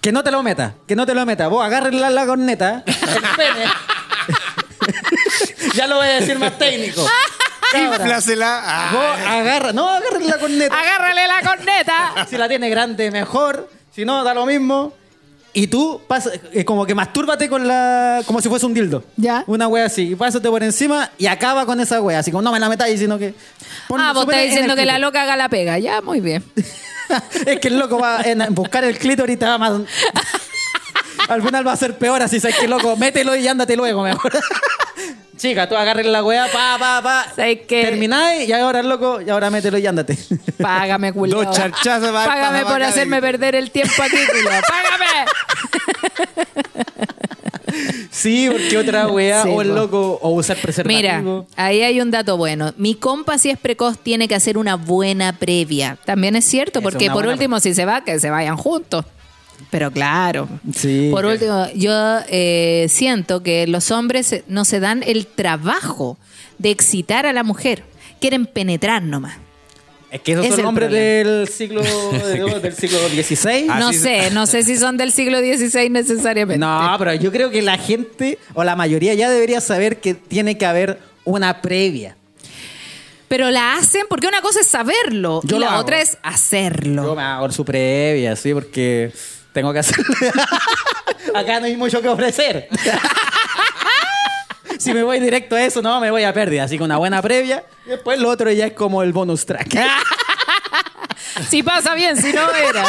que 0.04 0.12
no 0.12 0.22
te 0.22 0.30
lo 0.30 0.42
meta, 0.42 0.74
que 0.86 0.94
no 0.94 1.06
te 1.06 1.14
lo 1.14 1.24
meta. 1.24 1.48
Vos 1.48 1.64
agárrenle 1.64 1.98
la, 1.98 2.10
la 2.10 2.26
corneta, 2.26 2.82
el 2.84 2.94
pene. 3.38 3.64
ya 5.74 5.86
lo 5.86 5.96
voy 5.96 6.08
a 6.08 6.20
decir 6.20 6.38
más 6.38 6.58
técnico. 6.58 7.06
Inflásela. 7.74 8.60
Ah, 8.62 8.90
vos 8.92 9.26
agarra, 9.26 9.72
no, 9.72 9.88
agárrenle 9.88 10.28
la 10.28 10.38
corneta. 10.38 10.78
Agárrale 10.78 11.26
la 11.26 11.40
corneta. 11.40 12.26
Si 12.28 12.36
la 12.36 12.46
tiene 12.50 12.68
grande, 12.68 13.10
mejor. 13.10 13.70
Si 13.94 14.04
no, 14.04 14.22
da 14.22 14.34
lo 14.34 14.44
mismo. 14.44 14.92
Y 15.56 15.68
tú, 15.68 16.00
pasa, 16.08 16.30
eh, 16.52 16.64
como 16.64 16.84
que 16.84 16.96
mastúrbate 16.96 17.48
con 17.48 17.66
la. 17.66 18.22
como 18.26 18.40
si 18.40 18.48
fuese 18.48 18.66
un 18.66 18.74
dildo. 18.74 19.04
Ya. 19.16 19.44
Una 19.46 19.68
wea 19.68 19.86
así. 19.86 20.10
Y 20.10 20.14
pásate 20.16 20.48
por 20.50 20.62
encima 20.64 21.12
y 21.16 21.26
acaba 21.26 21.64
con 21.64 21.78
esa 21.78 22.02
wea. 22.02 22.18
Así 22.18 22.32
como 22.32 22.42
no 22.42 22.50
me 22.50 22.58
la 22.58 22.68
metáis, 22.68 22.98
sino 22.98 23.18
que. 23.18 23.34
ah, 23.96 24.12
vos 24.12 24.24
estás 24.24 24.40
en 24.40 24.50
diciendo 24.50 24.74
que 24.74 24.84
la 24.84 24.98
loca 24.98 25.22
haga 25.22 25.36
la 25.36 25.48
pega. 25.48 25.78
Ya, 25.78 26.00
muy 26.00 26.20
bien. 26.20 26.42
es 27.46 27.60
que 27.60 27.68
el 27.68 27.78
loco 27.78 28.00
va 28.00 28.20
en 28.22 28.52
buscar 28.52 28.82
el 28.82 28.98
clítoris 28.98 29.36
y 29.36 29.38
te 29.38 29.46
va 29.46 29.56
más. 29.56 29.72
Al 31.28 31.42
final 31.42 31.66
va 31.66 31.72
a 31.72 31.76
ser 31.76 31.96
peor 31.96 32.20
así, 32.20 32.38
sabes 32.38 32.56
que 32.56 32.68
loco, 32.68 32.96
mételo 32.96 33.34
y 33.36 33.46
ándate 33.48 33.76
luego 33.76 34.02
mejor. 34.02 34.32
Chica, 35.36 35.68
tú 35.68 35.76
agarres 35.76 36.06
la 36.06 36.22
weá, 36.24 36.46
pa, 36.52 36.76
pa, 36.78 37.02
pa. 37.02 37.26
¿Sabes 37.34 37.60
qué? 37.68 37.82
Termináis 37.84 38.48
y 38.48 38.52
ahora 38.52 38.80
el 38.80 38.88
loco, 38.88 39.20
y 39.20 39.28
ahora 39.30 39.50
mételo 39.50 39.78
y 39.78 39.86
ándate. 39.86 40.16
Págame, 40.60 41.12
culo. 41.14 41.44
Dos 41.44 41.56
charchazos 41.56 42.10
para- 42.10 42.26
Págame 42.26 42.60
para- 42.62 42.72
por 42.72 42.82
hacerme 42.82 43.20
perder 43.20 43.54
el 43.54 43.70
tiempo 43.70 44.02
aquí, 44.02 44.16
culo. 44.32 44.50
Págame. 44.68 45.04
sí, 48.10 48.48
porque 48.50 48.78
otra 48.78 49.08
weá, 49.08 49.42
Sí, 49.42 49.48
o 49.52 49.60
el 49.62 49.74
loco, 49.74 50.18
o 50.22 50.30
usar 50.30 50.56
Mira, 50.56 50.62
preservativo. 50.62 51.46
ahí 51.56 51.82
hay 51.82 52.00
un 52.00 52.10
dato 52.10 52.36
bueno. 52.36 52.72
Mi 52.76 52.94
compa, 52.94 53.36
si 53.38 53.50
es 53.50 53.58
precoz, 53.58 53.98
tiene 53.98 54.28
que 54.28 54.34
hacer 54.34 54.56
una 54.58 54.76
buena 54.76 55.32
previa. 55.38 55.98
También 56.04 56.36
es 56.36 56.44
cierto, 56.44 56.80
porque 56.82 57.10
por 57.10 57.26
último, 57.26 57.58
si 57.60 57.74
se 57.74 57.84
va, 57.84 58.04
que 58.04 58.18
se 58.20 58.30
vayan 58.30 58.56
juntos. 58.56 59.04
Pero 59.70 59.90
claro. 59.90 60.48
Sí. 60.74 61.08
Por 61.10 61.24
último, 61.26 61.66
yo 61.74 61.92
eh, 62.28 62.86
siento 62.88 63.42
que 63.42 63.66
los 63.66 63.90
hombres 63.90 64.42
no 64.46 64.64
se 64.64 64.80
dan 64.80 65.02
el 65.04 65.26
trabajo 65.26 66.16
de 66.58 66.70
excitar 66.70 67.26
a 67.26 67.32
la 67.32 67.42
mujer. 67.42 67.82
Quieren 68.20 68.46
penetrar 68.46 69.02
nomás. 69.02 69.36
Es 70.12 70.20
que 70.20 70.32
esos 70.32 70.44
Es 70.44 70.50
son 70.52 70.60
el 70.60 70.66
hombres 70.66 70.88
problema. 70.90 71.30
del 71.40 71.48
siglo, 71.48 71.82
del 71.82 72.74
siglo 72.76 72.98
XVI. 73.08 73.64
No 73.66 73.92
sé, 73.92 74.30
no 74.30 74.46
sé 74.46 74.62
si 74.62 74.76
son 74.76 74.96
del 74.96 75.10
siglo 75.10 75.40
XVI 75.40 75.90
necesariamente. 75.90 76.58
No, 76.64 76.94
pero 77.00 77.14
yo 77.14 77.32
creo 77.32 77.50
que 77.50 77.62
la 77.62 77.76
gente, 77.78 78.38
o 78.54 78.62
la 78.62 78.76
mayoría 78.76 79.14
ya 79.14 79.28
debería 79.28 79.60
saber 79.60 79.96
que 80.00 80.14
tiene 80.14 80.56
que 80.56 80.66
haber 80.66 81.00
una 81.24 81.60
previa. 81.62 82.16
Pero 83.26 83.50
la 83.50 83.74
hacen 83.74 84.02
porque 84.08 84.28
una 84.28 84.40
cosa 84.42 84.60
es 84.60 84.66
saberlo 84.68 85.40
Yo 85.42 85.56
y 85.56 85.60
la 85.60 85.72
hago. 85.72 85.80
otra 85.80 86.00
es 86.00 86.16
hacerlo. 86.22 87.02
Yo 87.02 87.14
me 87.16 87.22
hago 87.22 87.50
su 87.50 87.64
previa, 87.64 88.36
sí, 88.36 88.54
porque 88.54 89.10
tengo 89.54 89.72
que 89.72 89.78
hacer. 89.78 89.96
Acá 91.34 91.60
no 91.60 91.66
hay 91.66 91.76
mucho 91.76 92.02
que 92.02 92.08
ofrecer. 92.08 92.68
si 94.78 94.92
me 94.92 95.02
voy 95.02 95.18
directo 95.20 95.56
a 95.56 95.62
eso, 95.64 95.80
no, 95.80 95.98
me 96.00 96.10
voy 96.10 96.24
a 96.24 96.34
pérdida. 96.34 96.64
Así 96.64 96.76
que 96.76 96.84
una 96.84 96.98
buena 96.98 97.22
previa. 97.22 97.64
Y 97.86 97.90
después 97.90 98.18
lo 98.18 98.28
otro 98.28 98.50
ya 98.50 98.66
es 98.66 98.72
como 98.74 99.02
el 99.02 99.12
bonus 99.14 99.46
track. 99.46 99.74
Si 101.50 101.64
pasa 101.64 101.94
bien, 101.96 102.16
si 102.16 102.32
no 102.32 102.48
era. 102.54 102.84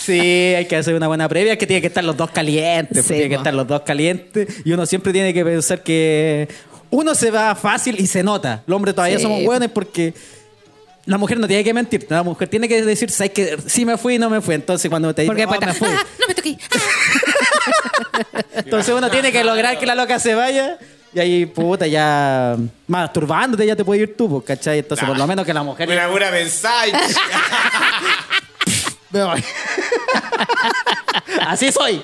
sí, 0.00 0.18
hay 0.20 0.66
que 0.66 0.76
hacer 0.76 0.94
una 0.94 1.08
buena 1.08 1.28
previa. 1.28 1.58
Que 1.58 1.66
tiene 1.66 1.80
que 1.80 1.88
estar 1.88 2.04
los 2.04 2.16
dos 2.16 2.30
calientes. 2.30 2.88
pues, 2.92 3.06
Sí, 3.06 3.14
tiene 3.14 3.28
que 3.28 3.34
estar 3.36 3.52
los 3.52 3.66
dos 3.66 3.80
calientes. 3.82 4.46
Y 4.64 4.72
uno 4.72 4.86
siempre 4.86 5.12
tiene 5.12 5.34
que 5.34 5.44
pensar 5.44 5.82
que 5.82 6.48
uno 6.90 7.14
se 7.16 7.32
va 7.32 7.54
fácil 7.56 8.00
y 8.00 8.06
se 8.06 8.22
nota. 8.22 8.62
Los 8.66 8.76
hombres 8.76 8.94
todavía 8.94 9.16
Sí. 9.16 9.22
somos 9.24 9.42
buenos 9.44 9.68
porque. 9.72 10.14
La 11.04 11.18
mujer 11.18 11.38
no 11.38 11.48
tiene 11.48 11.64
que 11.64 11.74
mentir, 11.74 12.06
la 12.08 12.22
mujer 12.22 12.48
tiene 12.48 12.68
que 12.68 12.80
decir, 12.82 13.10
¿sabes 13.10 13.32
que 13.32 13.58
Sí 13.66 13.84
me 13.84 13.98
fui 13.98 14.14
y 14.14 14.18
no 14.18 14.30
me 14.30 14.40
fui. 14.40 14.54
Entonces 14.54 14.88
cuando 14.88 15.12
te 15.14 15.22
dice, 15.22 15.30
Porque 15.30 15.46
"No, 15.46 15.50
después 15.52 15.68
me 15.68 15.74
fui. 15.74 15.88
"Ah, 15.90 16.06
no 16.20 16.26
me 16.28 16.34
toqué. 16.34 16.58
Entonces 18.54 18.94
uno 18.94 19.10
tiene 19.10 19.32
que 19.32 19.42
lograr 19.42 19.78
que 19.78 19.86
la 19.86 19.94
loca 19.94 20.18
se 20.20 20.34
vaya. 20.34 20.78
Y 21.14 21.20
ahí, 21.20 21.44
puta, 21.46 21.86
ya 21.86 22.56
masturbándote 22.86 23.66
ya 23.66 23.76
te 23.76 23.84
puede 23.84 24.02
ir 24.02 24.16
tú, 24.16 24.30
pues, 24.30 24.44
¿cachai? 24.44 24.78
Entonces, 24.78 25.06
por 25.06 25.18
lo 25.18 25.26
menos 25.26 25.44
que 25.44 25.52
la 25.52 25.62
mujer... 25.62 25.86
Una 25.90 26.08
pura 26.08 26.30
mensaje. 26.30 26.92
Me 29.10 29.22
voy. 29.22 29.44
así 31.46 31.70
soy. 31.70 32.02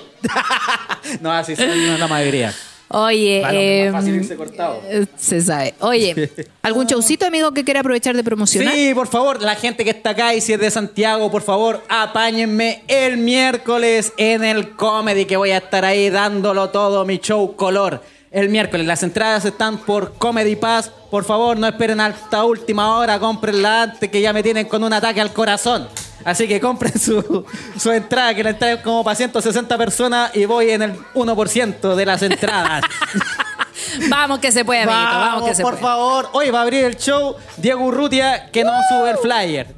no, 1.21 1.31
así 1.31 1.55
soy 1.55 1.65
no 1.65 1.93
es 1.93 1.99
la 1.99 2.07
mayoría. 2.07 2.53
Oye, 2.91 3.41
Para 3.41 3.53
los 3.53 3.61
hombres 3.61 3.87
eh, 3.87 3.91
más 3.91 4.01
fácil 4.01 4.15
irse 4.15 4.35
cortado. 4.35 4.81
se 5.15 5.41
sabe. 5.41 5.75
Oye, 5.79 6.29
¿algún 6.63 6.87
showcito, 6.87 7.25
amigo, 7.25 7.51
que 7.53 7.63
quiera 7.63 7.81
aprovechar 7.81 8.15
de 8.15 8.23
promocionar? 8.23 8.73
Sí, 8.73 8.93
por 8.95 9.07
favor, 9.07 9.41
la 9.43 9.55
gente 9.55 9.83
que 9.83 9.91
está 9.91 10.11
acá 10.11 10.33
y 10.33 10.41
si 10.41 10.53
es 10.53 10.59
de 10.59 10.71
Santiago, 10.71 11.29
por 11.29 11.43
favor, 11.43 11.83
apáñenme 11.87 12.83
el 12.87 13.17
miércoles 13.17 14.11
en 14.17 14.43
el 14.43 14.71
comedy 14.75 15.25
que 15.25 15.37
voy 15.37 15.51
a 15.51 15.57
estar 15.57 15.85
ahí 15.85 16.09
dándolo 16.09 16.69
todo, 16.69 17.05
mi 17.05 17.19
show 17.19 17.55
color. 17.55 18.01
El 18.31 18.49
miércoles, 18.49 18.85
las 18.85 19.01
entradas 19.03 19.45
están 19.45 19.79
por 19.79 20.13
Comedy 20.13 20.55
Pass. 20.55 20.91
Por 21.09 21.23
favor, 21.23 21.57
no 21.57 21.67
esperen 21.67 21.99
hasta 21.99 22.43
última 22.43 22.97
hora, 22.97 23.19
cómprenla 23.19 23.83
antes 23.83 24.09
que 24.09 24.21
ya 24.21 24.33
me 24.33 24.43
tienen 24.43 24.67
con 24.67 24.83
un 24.83 24.93
ataque 24.93 25.19
al 25.21 25.33
corazón. 25.33 25.87
Así 26.25 26.47
que 26.47 26.59
compren 26.59 26.97
su, 26.99 27.45
su 27.77 27.91
entrada, 27.91 28.33
que 28.35 28.43
la 28.43 28.49
entrada 28.51 28.73
es 28.73 28.81
como 28.81 29.03
para 29.03 29.15
160 29.15 29.77
personas 29.77 30.35
y 30.35 30.45
voy 30.45 30.71
en 30.71 30.81
el 30.81 30.97
1% 31.13 31.95
de 31.95 32.05
las 32.05 32.21
entradas. 32.21 32.83
Vamos 34.09 34.39
que 34.39 34.51
se 34.51 34.65
puede, 34.65 34.81
amiguito. 34.81 35.03
Vamos, 35.05 35.25
Vamos, 35.33 35.49
que 35.49 35.55
se 35.55 35.61
por 35.63 35.73
puede. 35.73 35.83
favor. 35.83 36.29
Hoy 36.33 36.49
va 36.49 36.59
a 36.59 36.61
abrir 36.63 36.85
el 36.85 36.97
show 36.97 37.35
Diego 37.57 37.83
Urrutia, 37.85 38.49
que 38.51 38.63
no 38.63 38.71
sube 38.89 39.11
el 39.11 39.17
flyer. 39.17 39.73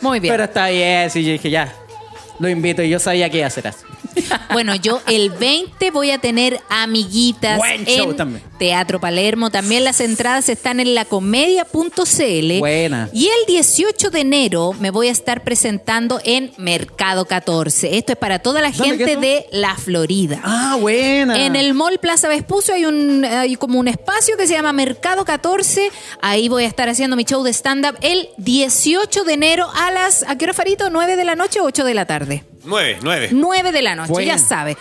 Muy 0.00 0.20
bien. 0.20 0.32
Pero 0.32 0.44
está 0.44 0.68
bien, 0.68 1.10
sí, 1.10 1.22
yo 1.24 1.32
dije 1.32 1.50
ya. 1.50 1.72
Lo 2.38 2.48
invito 2.48 2.82
y 2.82 2.88
yo 2.88 2.98
sabía 2.98 3.28
que 3.30 3.38
iba 3.38 3.46
a 3.46 3.48
hacer 3.48 3.66
eso. 3.66 3.78
Bueno, 4.52 4.74
yo 4.74 5.00
el 5.06 5.30
20 5.30 5.90
voy 5.90 6.10
a 6.10 6.18
tener 6.18 6.60
amiguitas 6.68 7.58
Buen 7.58 7.84
show 7.84 8.10
en 8.10 8.16
también. 8.16 8.42
Teatro 8.58 9.00
Palermo. 9.00 9.50
También 9.50 9.84
las 9.84 10.00
entradas 10.00 10.48
están 10.48 10.80
en 10.80 10.94
lacomedia.cl. 10.94 12.58
Buena. 12.58 13.08
Y 13.12 13.26
el 13.26 13.46
18 13.46 14.10
de 14.10 14.20
enero 14.20 14.74
me 14.80 14.90
voy 14.90 15.08
a 15.08 15.12
estar 15.12 15.44
presentando 15.44 16.20
en 16.24 16.52
Mercado 16.56 17.26
14. 17.26 17.96
Esto 17.96 18.12
es 18.12 18.18
para 18.18 18.40
toda 18.40 18.60
la 18.60 18.70
¿Dónde 18.70 18.96
gente 18.96 19.16
de 19.16 19.46
la 19.52 19.76
Florida. 19.76 20.40
Ah, 20.42 20.76
buena. 20.80 21.44
En 21.44 21.56
el 21.56 21.74
Mall 21.74 21.98
Plaza 21.98 22.28
Vespucio 22.28 22.74
hay 22.74 22.84
un 22.84 23.24
hay 23.24 23.56
como 23.56 23.78
un 23.78 23.88
espacio 23.88 24.36
que 24.36 24.46
se 24.46 24.54
llama 24.54 24.72
Mercado 24.72 25.24
14. 25.24 25.90
Ahí 26.20 26.48
voy 26.48 26.64
a 26.64 26.66
estar 26.66 26.88
haciendo 26.88 27.16
mi 27.16 27.24
show 27.24 27.42
de 27.44 27.52
stand-up 27.52 27.96
el 28.00 28.28
18 28.38 29.24
de 29.24 29.32
enero 29.32 29.68
a 29.74 29.90
las... 29.90 30.24
¿A 30.24 30.36
qué 30.36 30.46
hora, 30.46 30.54
Farito? 30.54 30.88
¿9 30.90 31.16
de 31.16 31.24
la 31.24 31.36
noche 31.36 31.60
o 31.60 31.64
8 31.64 31.84
de 31.84 31.94
la 31.94 32.06
tarde? 32.06 32.27
Nueve, 32.64 32.98
nueve. 33.02 33.28
9 33.32 33.72
de 33.72 33.82
la 33.82 33.94
noche, 33.94 34.12
Bueno. 34.12 34.26
ya 34.28 34.38
sabe. 34.38 34.76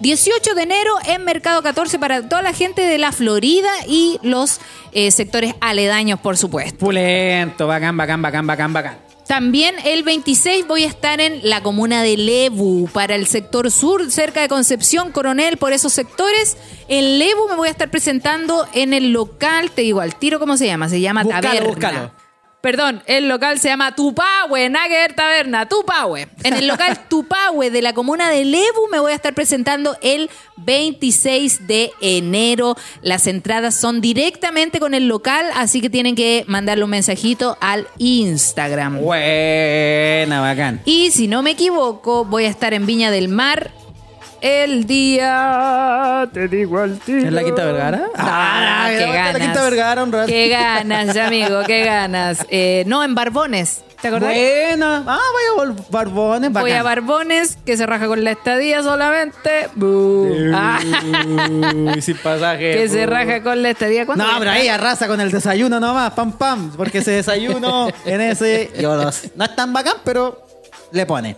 18 0.00 0.54
de 0.54 0.62
enero 0.62 0.92
en 1.06 1.24
Mercado 1.24 1.62
14 1.62 1.98
para 1.98 2.28
toda 2.28 2.42
la 2.42 2.52
gente 2.52 2.82
de 2.82 2.98
la 2.98 3.12
Florida 3.12 3.70
y 3.86 4.18
los 4.22 4.60
eh, 4.92 5.10
sectores 5.10 5.54
aledaños, 5.60 6.20
por 6.20 6.36
supuesto. 6.36 6.78
Pulento, 6.78 7.66
bacán, 7.66 7.96
bacán, 7.96 8.20
bacán, 8.20 8.46
bacán, 8.46 8.72
bacán. 8.72 8.98
También 9.26 9.74
el 9.84 10.02
26 10.02 10.66
voy 10.66 10.84
a 10.84 10.88
estar 10.88 11.20
en 11.20 11.48
la 11.48 11.62
comuna 11.62 12.02
de 12.02 12.18
Lebu, 12.18 12.88
para 12.92 13.14
el 13.14 13.26
sector 13.26 13.70
sur, 13.70 14.10
cerca 14.10 14.42
de 14.42 14.48
Concepción, 14.48 15.12
Coronel, 15.12 15.56
por 15.56 15.72
esos 15.72 15.94
sectores. 15.94 16.58
En 16.88 17.18
Lebu 17.18 17.48
me 17.48 17.56
voy 17.56 17.68
a 17.68 17.70
estar 17.70 17.90
presentando 17.90 18.66
en 18.74 18.92
el 18.92 19.12
local, 19.12 19.70
te 19.70 19.80
digo 19.82 20.00
al 20.02 20.16
tiro 20.16 20.38
cómo 20.38 20.58
se 20.58 20.66
llama, 20.66 20.90
se 20.90 21.00
llama 21.00 21.22
Búscalo, 21.22 21.72
Taberna. 21.74 22.12
Perdón, 22.64 23.02
el 23.04 23.28
local 23.28 23.60
se 23.60 23.68
llama 23.68 23.94
Tupahue, 23.94 24.70
ver 24.70 25.12
taberna, 25.12 25.68
Tupahue. 25.68 26.28
En 26.44 26.54
el 26.54 26.66
local 26.66 26.98
Tupahue 27.10 27.70
de 27.70 27.82
la 27.82 27.92
comuna 27.92 28.30
de 28.30 28.46
Lebu 28.46 28.88
me 28.90 29.00
voy 29.00 29.12
a 29.12 29.14
estar 29.14 29.34
presentando 29.34 29.98
el 30.00 30.30
26 30.56 31.66
de 31.66 31.90
enero. 32.00 32.74
Las 33.02 33.26
entradas 33.26 33.74
son 33.74 34.00
directamente 34.00 34.80
con 34.80 34.94
el 34.94 35.08
local, 35.08 35.44
así 35.54 35.82
que 35.82 35.90
tienen 35.90 36.14
que 36.14 36.46
mandarle 36.46 36.84
un 36.84 36.90
mensajito 36.90 37.58
al 37.60 37.86
Instagram. 37.98 38.98
Buena, 39.02 40.40
bacán. 40.40 40.80
Y 40.86 41.10
si 41.10 41.28
no 41.28 41.42
me 41.42 41.50
equivoco, 41.50 42.24
voy 42.24 42.46
a 42.46 42.48
estar 42.48 42.72
en 42.72 42.86
Viña 42.86 43.10
del 43.10 43.28
Mar 43.28 43.72
el 44.44 44.84
día. 44.86 46.28
Te 46.34 46.48
digo 46.48 46.78
al 46.78 46.98
tiro. 46.98 47.28
¿En 47.28 47.34
la 47.34 47.42
Quinta 47.42 47.64
Vergara? 47.64 48.02
Ah, 48.14 48.84
Ah, 48.84 48.88
qué 48.90 49.06
ganas. 49.06 49.32
la 49.32 49.40
Quinta 49.40 49.62
Vergara, 49.62 50.02
un 50.04 50.12
rato. 50.12 50.26
Qué 50.26 50.48
ganas, 50.48 51.16
amigo, 51.16 51.62
qué 51.66 51.82
ganas. 51.84 52.44
Eh, 52.50 52.84
no, 52.86 53.02
en 53.02 53.14
Barbones. 53.14 53.82
¿Te 54.02 54.08
acordás? 54.08 54.34
Buena. 54.34 54.96
Ah, 55.06 55.18
vaya 55.56 55.70
a 55.70 55.74
Barbones, 55.90 56.52
bacán. 56.52 56.62
Voy 56.62 56.72
a 56.72 56.82
Barbones, 56.82 57.56
que 57.64 57.74
se 57.78 57.86
raja 57.86 58.06
con 58.06 58.22
la 58.22 58.32
estadía 58.32 58.82
solamente. 58.82 59.70
Bu. 59.76 60.30
Ah, 60.54 60.78
Uy, 61.24 62.02
sin 62.02 62.18
pasaje. 62.18 62.72
que 62.74 62.88
se 62.90 63.06
raja 63.06 63.42
con 63.42 63.62
la 63.62 63.70
estadía. 63.70 64.04
¿Cuándo 64.04 64.26
No, 64.26 64.38
pero 64.38 64.50
ahí 64.50 64.68
arrasa 64.68 65.06
con 65.08 65.22
el 65.22 65.30
desayuno 65.30 65.80
nomás, 65.80 66.12
pam, 66.12 66.32
pam. 66.32 66.70
Porque 66.76 66.98
ese 66.98 67.12
desayuno 67.12 67.88
en 68.04 68.20
ese. 68.20 68.70
yo 68.78 68.94
lo- 68.94 69.04
no 69.36 69.44
es 69.44 69.56
tan 69.56 69.72
bacán, 69.72 69.94
pero 70.04 70.44
le 70.92 71.06
pone. 71.06 71.36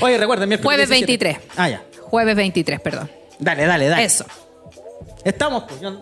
Oye, 0.00 0.18
recuerden, 0.18 0.48
miércoles 0.48 0.64
Jueves 0.66 0.88
17. 0.88 1.24
23. 1.24 1.56
Ah, 1.56 1.68
ya. 1.68 1.82
Jueves 2.12 2.36
23, 2.36 2.78
perdón. 2.78 3.10
Dale, 3.38 3.64
dale, 3.64 3.88
dale. 3.88 4.04
Eso. 4.04 4.26
Estamos, 5.24 5.62
pues. 5.66 5.80
yo- 5.80 5.98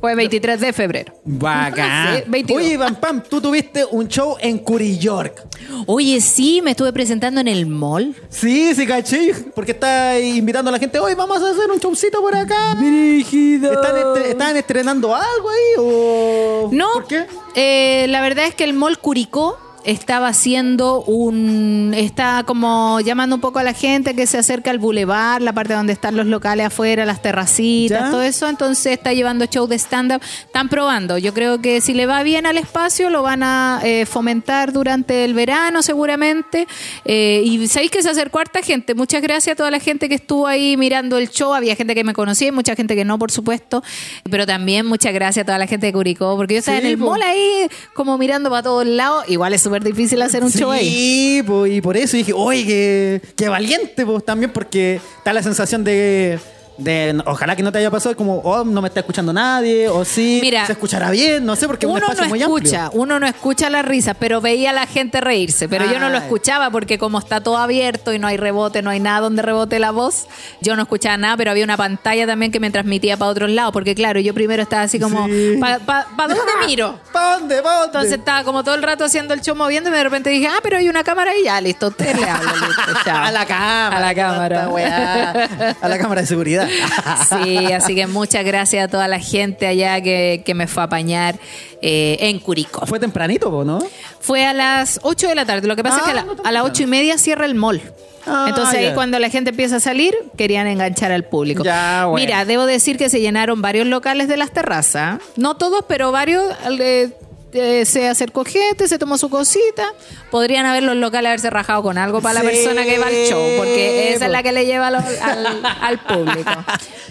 Jueves 0.00 0.16
23 0.18 0.60
de 0.60 0.72
febrero. 0.72 1.12
Bacán. 1.24 2.18
Sí, 2.18 2.22
22. 2.28 2.62
Oye, 2.62 2.78
Pam 2.78 2.94
Pam, 2.94 3.22
tú 3.28 3.40
tuviste 3.40 3.84
un 3.90 4.06
show 4.06 4.36
en 4.38 4.58
Curry 4.60 4.98
York. 4.98 5.42
Oye, 5.86 6.20
sí, 6.20 6.62
me 6.62 6.70
estuve 6.70 6.92
presentando 6.92 7.40
en 7.40 7.48
el 7.48 7.66
mall. 7.66 8.14
Sí, 8.28 8.72
sí, 8.76 8.86
caché. 8.86 9.34
Porque 9.56 9.72
está 9.72 10.16
invitando 10.20 10.68
a 10.68 10.72
la 10.74 10.78
gente. 10.78 11.00
Hoy 11.00 11.14
vamos 11.16 11.42
a 11.42 11.50
hacer 11.50 11.68
un 11.72 11.80
showcito 11.80 12.20
por 12.20 12.36
acá. 12.36 12.74
¿Están, 12.80 13.96
estre- 13.96 14.26
¿Están 14.28 14.56
estrenando 14.56 15.12
algo 15.12 15.48
ahí? 15.50 15.74
O... 15.78 16.68
No, 16.70 16.92
¿Por 16.92 17.08
qué? 17.08 17.26
eh, 17.56 18.06
la 18.08 18.20
verdad 18.20 18.46
es 18.46 18.54
que 18.54 18.62
el 18.62 18.74
mall 18.74 18.98
Curicó 18.98 19.58
estaba 19.88 20.28
haciendo 20.28 21.02
un. 21.02 21.94
Está 21.96 22.44
como 22.46 23.00
llamando 23.00 23.36
un 23.36 23.40
poco 23.40 23.58
a 23.58 23.62
la 23.62 23.72
gente 23.72 24.14
que 24.14 24.26
se 24.26 24.36
acerca 24.36 24.70
al 24.70 24.78
bulevar, 24.78 25.40
la 25.40 25.54
parte 25.54 25.72
donde 25.72 25.94
están 25.94 26.14
los 26.14 26.26
locales 26.26 26.66
afuera, 26.66 27.06
las 27.06 27.22
terracitas, 27.22 28.04
¿Ya? 28.04 28.10
todo 28.10 28.22
eso. 28.22 28.48
Entonces 28.48 28.92
está 28.92 29.14
llevando 29.14 29.46
show 29.46 29.66
de 29.66 29.76
stand-up. 29.78 30.20
Están 30.44 30.68
probando. 30.68 31.16
Yo 31.16 31.32
creo 31.32 31.62
que 31.62 31.80
si 31.80 31.94
le 31.94 32.04
va 32.04 32.22
bien 32.22 32.44
al 32.44 32.58
espacio, 32.58 33.08
lo 33.08 33.22
van 33.22 33.42
a 33.42 33.80
eh, 33.82 34.04
fomentar 34.04 34.74
durante 34.74 35.24
el 35.24 35.32
verano, 35.32 35.80
seguramente. 35.80 36.66
Eh, 37.06 37.42
y 37.46 37.66
sabéis 37.66 37.90
que 37.90 38.02
se 38.02 38.10
acercó 38.10 38.40
harta 38.40 38.60
gente. 38.60 38.94
Muchas 38.94 39.22
gracias 39.22 39.54
a 39.54 39.56
toda 39.56 39.70
la 39.70 39.80
gente 39.80 40.10
que 40.10 40.16
estuvo 40.16 40.46
ahí 40.46 40.76
mirando 40.76 41.16
el 41.16 41.30
show. 41.30 41.54
Había 41.54 41.74
gente 41.76 41.94
que 41.94 42.04
me 42.04 42.12
conocía 42.12 42.48
y 42.48 42.52
mucha 42.52 42.74
gente 42.74 42.94
que 42.94 43.06
no, 43.06 43.18
por 43.18 43.30
supuesto. 43.30 43.82
Pero 44.30 44.44
también 44.44 44.84
muchas 44.84 45.14
gracias 45.14 45.44
a 45.44 45.46
toda 45.46 45.58
la 45.58 45.66
gente 45.66 45.86
de 45.86 45.94
Curicó, 45.94 46.36
porque 46.36 46.54
yo 46.54 46.58
estaba 46.58 46.78
Sí, 46.78 46.84
en 46.84 46.90
el 46.90 46.98
mall 46.98 47.22
ahí, 47.22 47.68
como 47.94 48.18
mirando 48.18 48.50
para 48.50 48.62
todos 48.62 48.86
lados. 48.86 49.24
Igual 49.28 49.54
es 49.54 49.62
súper 49.62 49.77
difícil 49.82 50.20
hacer 50.22 50.44
un 50.44 50.50
show 50.50 50.70
ahí. 50.70 50.88
Sí, 50.88 51.42
y 51.70 51.80
por 51.80 51.96
eso 51.96 52.16
dije, 52.16 52.32
oye, 52.34 52.64
qué, 52.64 53.20
qué 53.36 53.48
valiente, 53.48 54.04
pues 54.04 54.24
también, 54.24 54.52
porque 54.52 55.00
está 55.18 55.32
la 55.32 55.42
sensación 55.42 55.84
de, 55.84 56.38
de- 56.78 57.20
ojalá 57.26 57.54
que 57.56 57.62
no 57.62 57.70
te 57.72 57.78
haya 57.78 57.90
pasado, 57.90 58.16
como, 58.16 58.38
oh, 58.38 58.64
no 58.64 58.80
me 58.80 58.88
está 58.88 59.00
escuchando 59.00 59.32
nadie, 59.32 59.88
o 59.88 60.04
sí, 60.04 60.38
Mira, 60.40 60.64
se 60.66 60.72
escuchará 60.72 61.10
bien, 61.10 61.44
no 61.44 61.56
sé, 61.56 61.66
porque 61.66 61.86
un 61.86 61.92
Uno 61.96 62.00
espacio 62.06 62.22
no 62.24 62.28
muy 62.30 62.40
escucha, 62.40 62.84
amplio. 62.86 63.02
uno 63.02 63.20
no 63.20 63.26
escucha 63.26 63.68
las 63.68 63.84
risas, 63.84 64.16
pero 64.18 64.40
veía 64.40 64.70
a 64.70 64.72
la 64.72 64.86
gente 64.86 65.20
reírse, 65.20 65.68
pero 65.68 65.84
yo 65.90 65.98
no 65.98 66.08
lo 66.08 66.16
escuchaba 66.18 66.70
porque 66.70 66.98
como 66.98 67.18
está 67.18 67.40
todo 67.40 67.58
abierto 67.58 68.12
y 68.14 68.18
no 68.18 68.26
hay 68.28 68.36
rebote, 68.36 68.80
no 68.82 68.90
hay 68.90 69.00
nada 69.00 69.20
donde 69.20 69.42
rebote 69.42 69.78
la 69.78 69.90
voz, 69.90 70.26
yo 70.60 70.76
no 70.76 70.82
escuchaba 70.82 71.16
nada, 71.16 71.36
pero 71.36 71.50
había 71.50 71.64
una 71.64 71.76
pantalla 71.76 72.26
también 72.26 72.52
que 72.52 72.60
me 72.60 72.70
transmitía 72.70 73.16
para 73.16 73.30
otros 73.30 73.50
lados, 73.50 73.72
porque 73.72 73.94
claro, 73.94 74.20
yo 74.20 74.32
primero 74.32 74.62
estaba 74.62 74.82
así 74.82 74.98
como, 75.00 75.26
Sí. 75.26 75.58
¿para 75.60 76.06
dónde 76.16 76.36
miro? 76.66 76.98
¿Para 77.12 77.38
dónde? 77.38 77.60
¿Para 77.62 77.74
dónde? 77.76 77.86
Entonces 77.88 78.12
estaba 78.18 78.44
como 78.44 78.62
todo 78.62 78.74
el 78.76 78.82
rato 78.82 79.04
haciendo 79.04 79.34
el 79.34 79.40
show 79.40 79.56
moviéndome 79.56 79.96
y 79.96 79.98
de 79.98 80.04
repente 80.04 80.30
dije, 80.30 80.46
ah, 80.46 80.58
pero 80.62 80.76
hay 80.78 80.88
una 80.88 81.02
cámara 81.02 81.32
y 81.36 81.44
ya, 81.44 81.60
listo, 81.60 81.88
usted 81.88 82.14
le 82.16 82.22
habla, 82.28 82.52
listo, 82.52 82.82
chao. 83.04 83.16
a 83.24 83.32
la 83.32 83.44
cámara. 83.46 83.96
A 83.96 84.00
la 84.00 84.14
cámara. 84.14 84.68
weá. 84.68 85.74
A 85.80 85.88
la 85.88 85.98
cámara 85.98 86.20
de 86.20 86.26
seguridad. 86.26 86.67
Sí, 87.28 87.72
así 87.72 87.94
que 87.94 88.06
muchas 88.06 88.44
gracias 88.44 88.84
a 88.84 88.88
toda 88.88 89.08
la 89.08 89.18
gente 89.20 89.66
allá 89.66 90.00
que, 90.00 90.42
que 90.44 90.54
me 90.54 90.66
fue 90.66 90.82
a 90.82 90.86
apañar 90.86 91.36
eh, 91.82 92.16
en 92.20 92.38
Curicó. 92.38 92.86
Fue 92.86 92.98
tempranito, 93.00 93.64
¿no? 93.64 93.78
Fue 94.20 94.44
a 94.44 94.52
las 94.52 95.00
8 95.02 95.28
de 95.28 95.34
la 95.34 95.44
tarde. 95.46 95.66
Lo 95.68 95.76
que 95.76 95.82
pasa 95.82 95.96
Ah, 95.96 96.00
es 96.00 96.04
que 96.06 96.10
a, 96.12 96.14
la- 96.14 96.22
no 96.24 96.36
tan 96.36 96.46
a 96.46 96.52
las 96.52 96.62
temprano. 96.62 96.72
8 96.74 96.82
y 96.82 96.86
media 96.86 97.18
cierra 97.18 97.44
el 97.46 97.54
mall. 97.54 97.80
Ah, 98.26 98.46
Entonces 98.48 98.78
ahí 98.80 98.94
cuando 98.94 99.18
la 99.18 99.30
gente 99.30 99.50
empieza 99.50 99.76
a 99.76 99.80
salir, 99.80 100.14
querían 100.36 100.66
enganchar 100.66 101.12
al 101.12 101.24
público. 101.24 101.62
Ya, 101.64 102.04
bueno. 102.06 102.26
Mira, 102.26 102.44
debo 102.44 102.66
decir 102.66 102.98
que 102.98 103.08
se 103.08 103.20
llenaron 103.20 103.62
varios 103.62 103.86
locales 103.86 104.28
de 104.28 104.36
las 104.36 104.50
terrazas. 104.50 105.18
No 105.36 105.56
todos, 105.56 105.82
pero 105.88 106.12
varios. 106.12 106.44
eh, 106.78 107.10
eh, 107.52 107.84
se 107.84 108.08
acercó 108.08 108.44
gente, 108.44 108.86
se 108.88 108.98
tomó 108.98 109.16
su 109.18 109.30
cosita. 109.30 109.92
Podrían 110.30 110.66
haber 110.66 110.82
los 110.82 110.96
locales 110.96 111.28
haberse 111.28 111.50
rajado 111.50 111.82
con 111.82 111.96
algo 111.98 112.20
para 112.20 112.34
la 112.34 112.42
persona 112.42 112.84
que 112.84 112.98
va 112.98 113.06
al 113.06 113.14
show, 113.28 113.42
porque 113.56 114.12
esa 114.14 114.26
es 114.26 114.30
la 114.30 114.42
que 114.42 114.52
le 114.52 114.66
lleva 114.66 114.90
los- 114.90 115.02
al, 115.22 115.46
al 115.80 115.98
público. 116.00 116.50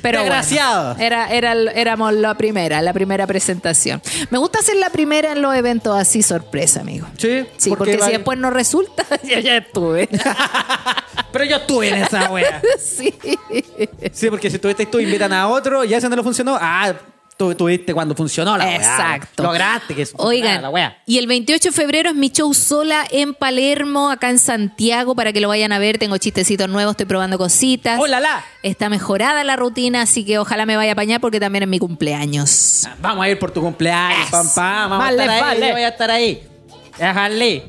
Pero 0.02 0.20
bueno, 0.20 0.36
Desgraciado. 0.36 0.96
era, 1.00 1.28
era, 1.34 1.54
éramos 1.54 2.14
la 2.14 2.36
primera, 2.36 2.82
la 2.82 2.94
primera 2.94 3.26
presentación. 3.26 4.02
Me 4.30 4.38
gusta 4.38 4.60
hacer 4.60 4.76
la 4.76 4.90
primera 4.92 5.32
en 5.32 5.42
los 5.42 5.56
eventos 5.56 5.98
así 6.00 6.22
sorpresa, 6.22 6.82
amigo. 6.82 7.08
Sí, 7.18 7.46
Sí, 7.58 7.70
porque, 7.72 8.00
si 8.00 8.12
después 8.12 8.38
no 8.38 8.52
resulta, 8.52 9.06
yo 9.24 9.40
ya 9.40 9.58
estuve. 9.58 10.08
Pero 11.32 11.46
yo 11.46 11.58
estuve 11.58 11.90
en 11.90 11.96
esa 11.96 12.30
wea. 12.32 12.62
sí. 12.80 13.14
Sí, 14.14 14.30
porque 14.30 14.50
si 14.50 14.60
tuviste 14.60 14.86
tú 14.86 15.00
invitan 15.00 15.34
a 15.34 15.48
otro 15.48 15.84
y 15.84 15.94
ese 15.94 16.08
no 16.10 16.16
le 16.16 16.24
funcionó, 16.24 16.58
ah, 16.60 16.94
tú 17.38 17.54
tuviste 17.56 17.94
cuando 17.94 18.16
funcionó 18.16 18.58
la 18.58 18.66
wea. 18.66 18.76
Exacto. 18.78 19.44
Lograste 19.44 19.94
que 19.96 20.08
Oigan, 20.18 20.62
la 20.62 20.70
wea. 20.70 20.98
y 21.06 21.18
el 21.20 21.28
28 21.28 21.70
de 21.70 21.72
febrero 21.72 22.10
es 22.10 22.16
mi 22.16 22.30
show 22.30 22.54
sola 22.54 23.06
en 23.12 23.34
Palermo, 23.34 24.10
acá 24.10 24.30
en 24.30 24.40
Santiago, 24.40 25.16
para 25.16 25.32
que 25.32 25.40
lo 25.40 25.48
vayan 25.48 25.72
a 25.72 25.80
ver. 25.80 25.98
Tengo 26.00 26.18
chistecitos 26.18 26.68
nuevos, 26.68 26.92
estoy 26.94 27.06
probando 27.06 27.38
cositas. 27.38 28.00
¡Hola, 28.00 28.20
la! 28.20 28.44
Está 28.64 28.90
mejorada 28.90 29.44
la 29.44 29.56
rutina, 29.56 30.02
así 30.02 30.26
que 30.26 30.40
ojalá 30.40 30.66
me 30.66 30.76
vaya 30.76 30.92
a 30.92 30.94
apañar 30.94 31.22
porque 31.22 31.40
también 31.40 31.64
es 31.64 31.70
mi 31.70 31.80
cumpleaños. 31.80 32.88
Vamos 33.00 33.24
a 33.26 33.30
ir 33.30 33.38
por 33.40 33.52
tu 33.52 33.62
cumpleaños, 33.62 34.26
Es. 34.26 34.32
pam, 34.32 34.50
pam. 34.54 34.90
Vamos 34.90 34.98
Vale, 35.06 35.22
a 35.22 35.26
estar 35.26 35.36
ahí, 35.38 35.42
vale. 35.54 35.68
yo 35.68 35.74
voy 35.74 35.84
a 35.84 35.88
estar 35.90 36.12
ahí. 36.12 36.44
Déjale. 36.98 37.64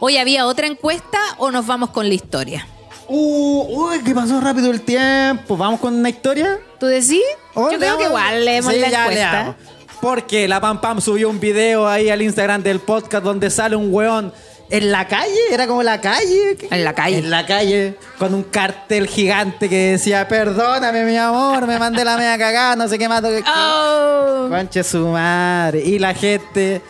Hoy 0.00 0.18
había 0.18 0.46
otra 0.46 0.66
encuesta 0.66 1.18
o 1.38 1.50
nos 1.50 1.66
vamos 1.66 1.90
con 1.90 2.06
la 2.08 2.14
historia. 2.14 2.66
Uh, 3.08 3.66
uy, 3.88 4.00
¿qué 4.04 4.14
pasó 4.14 4.40
rápido 4.40 4.70
el 4.70 4.80
tiempo? 4.80 5.56
¿Vamos 5.56 5.80
con 5.80 5.94
una 5.94 6.08
historia? 6.08 6.58
¿Tú 6.80 6.86
decís? 6.86 7.20
Oh, 7.54 7.70
Yo 7.70 7.78
creo 7.78 7.98
que 7.98 8.04
igual 8.04 8.44
leemos 8.44 8.72
Sí, 8.72 8.80
la 8.80 8.88
ya 8.90 9.00
encuesta. 9.02 9.56
Porque 10.00 10.46
la 10.48 10.60
Pam 10.60 10.80
Pam 10.80 11.00
subió 11.00 11.30
un 11.30 11.40
video 11.40 11.88
ahí 11.88 12.10
al 12.10 12.20
Instagram 12.20 12.62
del 12.62 12.80
podcast 12.80 13.24
donde 13.24 13.48
sale 13.50 13.76
un 13.76 13.92
weón 13.92 14.32
en 14.68 14.90
la 14.90 15.06
calle, 15.06 15.38
era 15.52 15.66
como 15.68 15.82
la 15.84 16.00
calle. 16.00 16.56
En 16.70 16.82
la 16.84 16.92
calle. 16.94 17.18
En 17.18 17.30
la 17.30 17.46
calle, 17.46 17.94
con 18.18 18.34
un 18.34 18.42
cartel 18.42 19.06
gigante 19.06 19.68
que 19.68 19.92
decía, 19.92 20.26
perdóname 20.26 21.04
mi 21.04 21.16
amor, 21.16 21.66
me 21.68 21.78
mandé 21.78 22.04
la 22.04 22.16
media 22.16 22.36
cagada, 22.36 22.74
no 22.74 22.88
sé 22.88 22.98
qué 22.98 23.08
más. 23.08 23.22
que- 23.22 23.44
Oh. 23.56 24.48
Conche 24.50 24.82
su 24.82 25.06
madre. 25.06 25.82
Y 25.84 25.98
la 26.00 26.12
gente, 26.14 26.82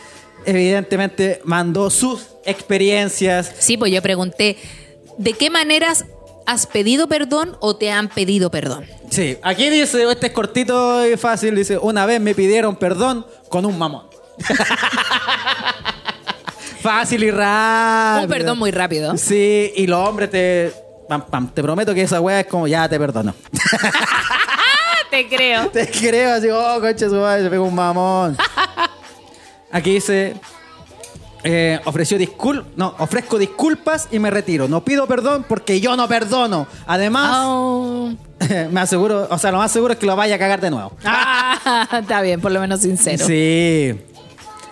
evidentemente, 0.47 1.41
mandó 1.45 1.91
sus 1.91 2.29
experiencias. 2.45 3.53
Sí, 3.59 3.77
pues 3.77 3.93
yo 3.93 4.01
pregunté, 4.03 4.57
¿de 5.19 5.33
qué 5.33 5.51
maneras 5.51 6.05
has 6.47 6.67
pedido 6.67 7.09
perdón 7.09 7.57
o 7.61 7.77
te 7.77 7.91
han 7.91 8.09
pedido 8.09 8.51
perdón? 8.51 8.87
Sí, 9.11 9.39
aquí 9.43 9.69
dice, 9.69 10.11
este 10.11 10.29
es 10.29 10.33
cortito 10.33 11.07
y 11.07 11.17
fácil, 11.17 11.55
dice, 11.55 11.79
una 11.79 12.07
vez 12.07 12.21
me 12.21 12.35
pidieron 12.35 12.77
perdón 12.77 13.27
con 13.49 13.67
un 13.67 13.79
mamón. 13.79 14.07
fácil 16.83 17.25
y 17.25 17.31
rápido. 17.31 18.23
Un 18.25 18.29
perdón 18.29 18.59
muy 18.59 18.71
rápido. 18.71 19.17
Sí, 19.17 19.73
y 19.77 19.87
los 19.87 20.09
hombres 20.09 20.31
te... 20.31 20.73
Pam, 21.09 21.25
pam, 21.27 21.49
te 21.55 21.63
prometo 21.63 21.95
que 21.95 22.03
esa 22.03 22.21
wea 22.21 22.41
es 22.41 22.47
como, 22.47 22.67
ya 22.67 22.89
te 22.89 22.99
perdono. 22.99 23.35
Te 25.11 25.29
creo. 25.29 25.69
te 25.69 25.89
creo 25.89 26.35
así, 26.35 26.49
oh, 26.51 26.81
conche 26.81 27.09
su 27.09 27.15
madre, 27.15 27.45
se 27.45 27.49
pegó 27.49 27.65
un 27.65 27.75
mamón. 27.75 28.37
Aquí 29.71 29.95
dice... 29.95 30.35
eh, 31.47 31.81
ofreció 31.85 32.19
discul 32.19 32.65
no, 32.77 32.95
ofrezco 32.99 33.39
disculpas 33.39 34.09
y 34.11 34.19
me 34.19 34.31
retiro. 34.31 34.69
No 34.69 34.85
pido 34.85 35.07
perdón 35.07 35.45
porque 35.49 35.81
yo 35.81 35.97
no 35.97 36.09
perdono. 36.09 36.67
Además, 36.87 37.31
Oh. 37.47 38.13
me 38.71 38.81
aseguro, 38.81 39.27
o 39.31 39.39
sea, 39.39 39.51
lo 39.53 39.59
más 39.59 39.73
seguro 39.73 39.93
es 39.95 39.99
que 39.99 40.07
lo 40.07 40.17
vaya 40.17 40.35
a 40.35 40.39
cagar 40.39 40.61
de 40.61 40.71
nuevo. 40.71 40.93
Ah, 41.05 41.89
está 42.01 42.21
bien, 42.21 42.41
por 42.41 42.53
lo 42.53 42.61
menos 42.61 42.81
sincero. 42.81 43.27
Sí. 43.27 43.95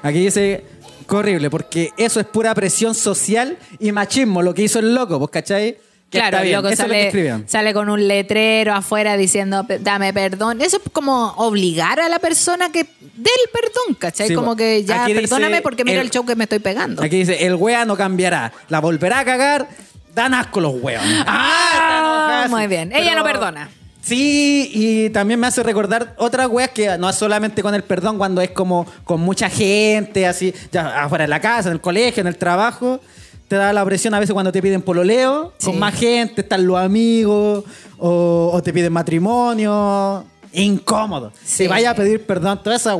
Aquí 0.03 0.18
dice, 0.18 0.64
horrible, 1.09 1.51
porque 1.51 1.93
eso 1.97 2.20
es 2.20 2.27
pura 2.27 2.55
presión 2.55 2.95
social 2.95 3.57
y 3.79 3.93
machismo, 3.93 4.43
lo 4.43 4.53
que 4.55 4.62
hizo 4.62 4.79
el 4.79 4.95
loco, 4.95 5.18
¿vos 5.18 5.31
cachai? 5.31 5.79
Claro, 6.11 6.26
está 6.36 6.38
el 6.42 6.44
bien, 6.44 6.57
loco 6.57 6.68
eso 6.68 6.82
es 6.82 6.88
lo 6.88 6.94
que 6.94 7.11
sale, 7.11 7.44
sale 7.48 7.74
con 7.74 7.88
un 7.88 8.07
letrero 8.07 8.72
afuera 8.74 9.16
diciendo, 9.16 9.64
"Pe- 9.66 9.80
dame 9.80 10.12
perdón. 10.12 10.61
Eso 10.61 10.76
es 10.76 10.82
como 10.92 11.32
obligar 11.38 11.98
a 11.98 12.09
la 12.09 12.20
persona 12.20 12.70
que 12.70 12.84
dé 12.84 13.30
el 13.44 13.50
perdón, 13.52 13.96
¿cachai? 13.98 14.28
Sí, 14.28 14.34
como 14.34 14.52
po. 14.52 14.57
que 14.57 14.84
ya, 14.84 15.07
dice 15.07 15.22
perdóname 15.22 15.61
porque 15.61 15.84
mira 15.84 16.00
el- 16.00 16.07
el 16.07 16.11
show 16.12 16.24
que 16.24 16.36
me 16.36 16.44
estoy 16.44 16.61
pegando. 16.61 17.02
Aquí 17.02 17.16
dice, 17.16 17.44
el 17.46 17.57
wea 17.57 17.84
no 17.84 17.96
cambiará, 17.96 18.52
la 18.68 18.80
volverá 18.80 19.20
a 19.20 19.24
cagar, 19.24 19.68
dan 20.14 20.34
asco 20.34 20.61
los 20.61 20.74
weones. 20.80 21.02
Ah, 21.26 22.44
enojada, 22.44 22.48
muy 22.48 22.66
bien. 22.68 22.92
Ella 22.94 23.16
no 23.16 23.24
perdona. 23.24 23.68
Sí, 24.00 24.70
y 24.74 25.11
también 25.11 25.40
me 25.40 25.46
hace 25.46 25.62
recordar 25.62 26.14
otras 26.18 26.46
weas 26.48 26.68
que 26.70 26.96
no 26.98 27.09
es 27.09 27.16
solamente 27.16 27.62
con 27.62 27.74
el 27.74 27.82
perdón, 27.82 28.18
cuando 28.18 28.42
es 28.42 28.50
como 28.50 28.86
con 29.05 29.20
mucha 29.20 29.48
gente, 29.48 30.26
así, 30.26 30.52
ya 30.70 31.02
afuera 31.05 31.24
de 31.24 31.28
la 31.28 31.40
casa, 31.40 31.70
en 31.70 31.72
el 31.74 31.80
colegio, 31.80 32.20
en 32.20 32.26
el 32.26 32.36
trabajo. 32.36 33.00
Te 33.49 33.57
da 33.57 33.72
la 33.72 33.84
presión 33.84 34.14
a 34.14 34.18
veces 34.20 34.32
cuando 34.32 34.51
te 34.53 34.62
piden 34.62 34.82
pololeo, 34.82 35.53
Sí. 35.59 35.66
con 35.66 35.78
más 35.78 35.95
gente, 35.95 36.40
están 36.40 36.66
los 36.66 36.78
amigos, 36.78 37.64
o, 37.99 38.51
o 38.53 38.62
te 38.62 38.72
piden 38.72 38.92
matrimonio. 38.92 40.24
Incómodo. 40.53 41.32
Sí. 41.45 41.64
Si 41.64 41.66
vaya 41.66 41.90
a 41.90 41.95
pedir 41.95 42.24
perdón, 42.24 42.61
toda 42.62 42.76
esa 42.76 42.95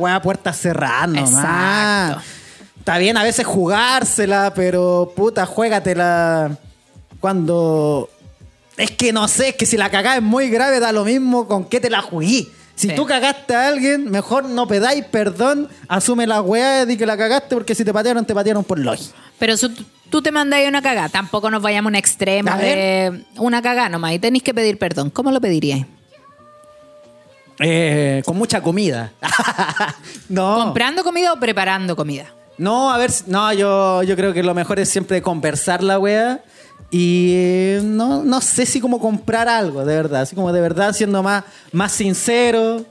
cerradas 0.53 1.09
nomás. 1.09 1.29
Exacto. 1.31 2.21
Está 2.79 2.97
bien 2.99 3.17
a 3.17 3.23
veces 3.23 3.45
jugársela, 3.47 4.53
pero 4.55 5.11
puta, 5.15 5.45
juégatela 5.45 6.57
cuando. 7.19 8.09
Es 8.77 8.91
que 8.91 9.13
no 9.13 9.27
sé, 9.27 9.49
es 9.49 9.55
que 9.55 9.65
si 9.65 9.77
la 9.77 9.89
cagada 9.89 10.17
es 10.17 10.21
muy 10.21 10.49
grave, 10.49 10.79
da 10.79 10.91
lo 10.91 11.05
mismo 11.05 11.47
con 11.47 11.65
qué 11.65 11.79
te 11.79 11.89
la 11.89 12.01
jugué. 12.01 12.47
Si 12.75 12.89
Sí. 12.89 12.95
tú 12.95 13.05
cagaste 13.05 13.55
a 13.55 13.69
alguien, 13.69 14.11
mejor 14.11 14.43
no 14.49 14.67
pedáis 14.67 15.05
perdón, 15.05 15.69
asume 15.87 16.27
la 16.27 16.41
weá 16.41 16.85
de 16.85 16.97
que 16.97 17.05
la 17.05 17.15
cagaste, 17.17 17.55
porque 17.55 17.73
si 17.73 17.85
te 17.85 17.93
patearon, 17.93 18.25
te 18.25 18.35
patearon 18.35 18.65
por 18.65 18.77
lógica. 18.77 19.15
Pero 19.39 19.55
si 19.55 19.69
tú- 20.09 20.21
te 20.21 20.31
mandáis 20.31 20.67
una 20.67 20.81
cagada, 20.81 21.09
tampoco 21.09 21.49
nos 21.51 21.61
vayamos 21.61 21.89
a 21.89 21.91
un 21.91 21.95
extremo 21.95 22.51
A 22.51 22.57
de 22.57 23.23
una 23.37 23.61
cagada 23.61 23.89
nomás 23.89 24.13
y 24.13 24.19
tenéis 24.19 24.43
que 24.43 24.53
pedir 24.53 24.77
perdón. 24.77 25.09
¿Cómo 25.09 25.31
lo 25.31 25.39
pediríais? 25.41 25.85
Eh, 27.59 28.21
con 28.25 28.37
mucha 28.37 28.61
comida. 28.61 29.11
no. 30.29 30.55
¿Comprando 30.65 31.03
comida 31.03 31.31
o 31.33 31.39
preparando 31.39 31.95
comida? 31.95 32.25
No, 32.57 32.91
a 32.91 32.97
ver, 32.97 33.11
si- 33.11 33.23
no, 33.27 33.51
yo, 33.53 34.03
yo 34.03 34.15
creo 34.15 34.33
que 34.33 34.43
lo 34.43 34.53
mejor 34.53 34.79
es 34.79 34.89
siempre 34.89 35.21
conversar 35.21 35.83
la 35.83 35.99
wea. 35.99 36.43
Y 36.91 37.31
eh, 37.33 37.81
no, 37.83 38.23
no 38.23 38.41
sé 38.41 38.65
si 38.65 38.79
como 38.79 38.99
comprar 38.99 39.47
algo, 39.49 39.85
de 39.85 39.95
verdad. 39.95 40.21
Así 40.21 40.35
como 40.35 40.51
de 40.53 40.61
verdad 40.61 40.93
siendo 40.93 41.23
más, 41.23 41.43
más 41.71 41.91
sincero, 41.91 42.85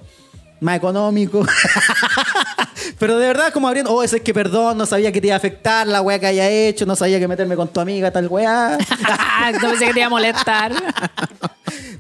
más 0.65 0.79
económico. 0.79 1.47
Pero 2.99 3.19
de 3.19 3.27
verdad 3.29 3.53
como 3.53 3.69
abriendo, 3.69 3.93
oh, 3.93 4.03
ese 4.03 4.17
es 4.17 4.23
que 4.23 4.33
perdón, 4.33 4.79
no 4.79 4.87
sabía 4.87 5.13
que 5.13 5.21
te 5.21 5.29
iba 5.29 5.35
a 5.35 5.37
afectar 5.37 5.87
la 5.87 6.01
wea 6.01 6.19
que 6.19 6.27
haya 6.27 6.49
hecho, 6.49 6.87
no 6.87 6.97
sabía 6.97 7.19
que 7.19 7.29
meterme 7.29 7.55
con 7.55 7.69
tu 7.69 7.81
amiga, 7.81 8.11
tal 8.11 8.29
wea. 8.29 8.79
no 9.63 9.71
pensé 9.71 9.87
que 9.87 9.93
te 9.93 10.01
iba 10.01 10.07
a 10.07 10.11
molestar. 10.11 10.73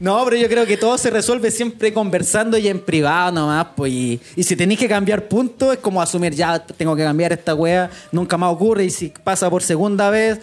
No, 0.00 0.24
pero 0.24 0.36
yo 0.36 0.48
creo 0.48 0.66
que 0.66 0.76
todo 0.76 0.98
se 0.98 1.10
resuelve 1.10 1.50
siempre 1.50 1.92
conversando 1.92 2.56
y 2.56 2.68
en 2.68 2.80
privado 2.80 3.32
nomás. 3.32 3.66
Pues, 3.76 3.92
y, 3.92 4.20
y 4.34 4.42
si 4.42 4.56
tenéis 4.56 4.80
que 4.80 4.88
cambiar 4.88 5.28
puntos, 5.28 5.74
es 5.74 5.78
como 5.78 6.00
asumir, 6.00 6.34
ya 6.34 6.58
tengo 6.58 6.96
que 6.96 7.04
cambiar 7.04 7.32
esta 7.32 7.54
wea, 7.54 7.90
nunca 8.12 8.36
más 8.36 8.52
ocurre. 8.52 8.84
Y 8.84 8.90
si 8.90 9.08
pasa 9.08 9.48
por 9.50 9.62
segunda 9.62 10.10
vez, 10.10 10.40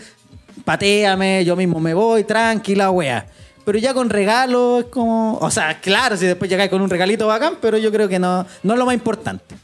pateame, 0.63 1.43
yo 1.43 1.55
mismo 1.55 1.79
me 1.79 1.93
voy, 1.93 2.23
tranquila, 2.23 2.91
wea. 2.91 3.27
Pero 3.65 3.77
ya 3.77 3.93
con 3.93 4.09
regalo 4.09 4.79
es 4.79 4.85
como. 4.85 5.37
O 5.37 5.51
sea, 5.51 5.79
claro, 5.79 6.17
si 6.17 6.25
después 6.25 6.49
llegáis 6.49 6.69
con 6.69 6.81
un 6.81 6.89
regalito 6.89 7.27
bacán, 7.27 7.55
pero 7.61 7.77
yo 7.77 7.91
creo 7.91 8.07
que 8.09 8.19
no, 8.19 8.45
no 8.63 8.73
es 8.73 8.79
lo 8.79 8.85
más 8.85 8.95
importante. 8.95 9.55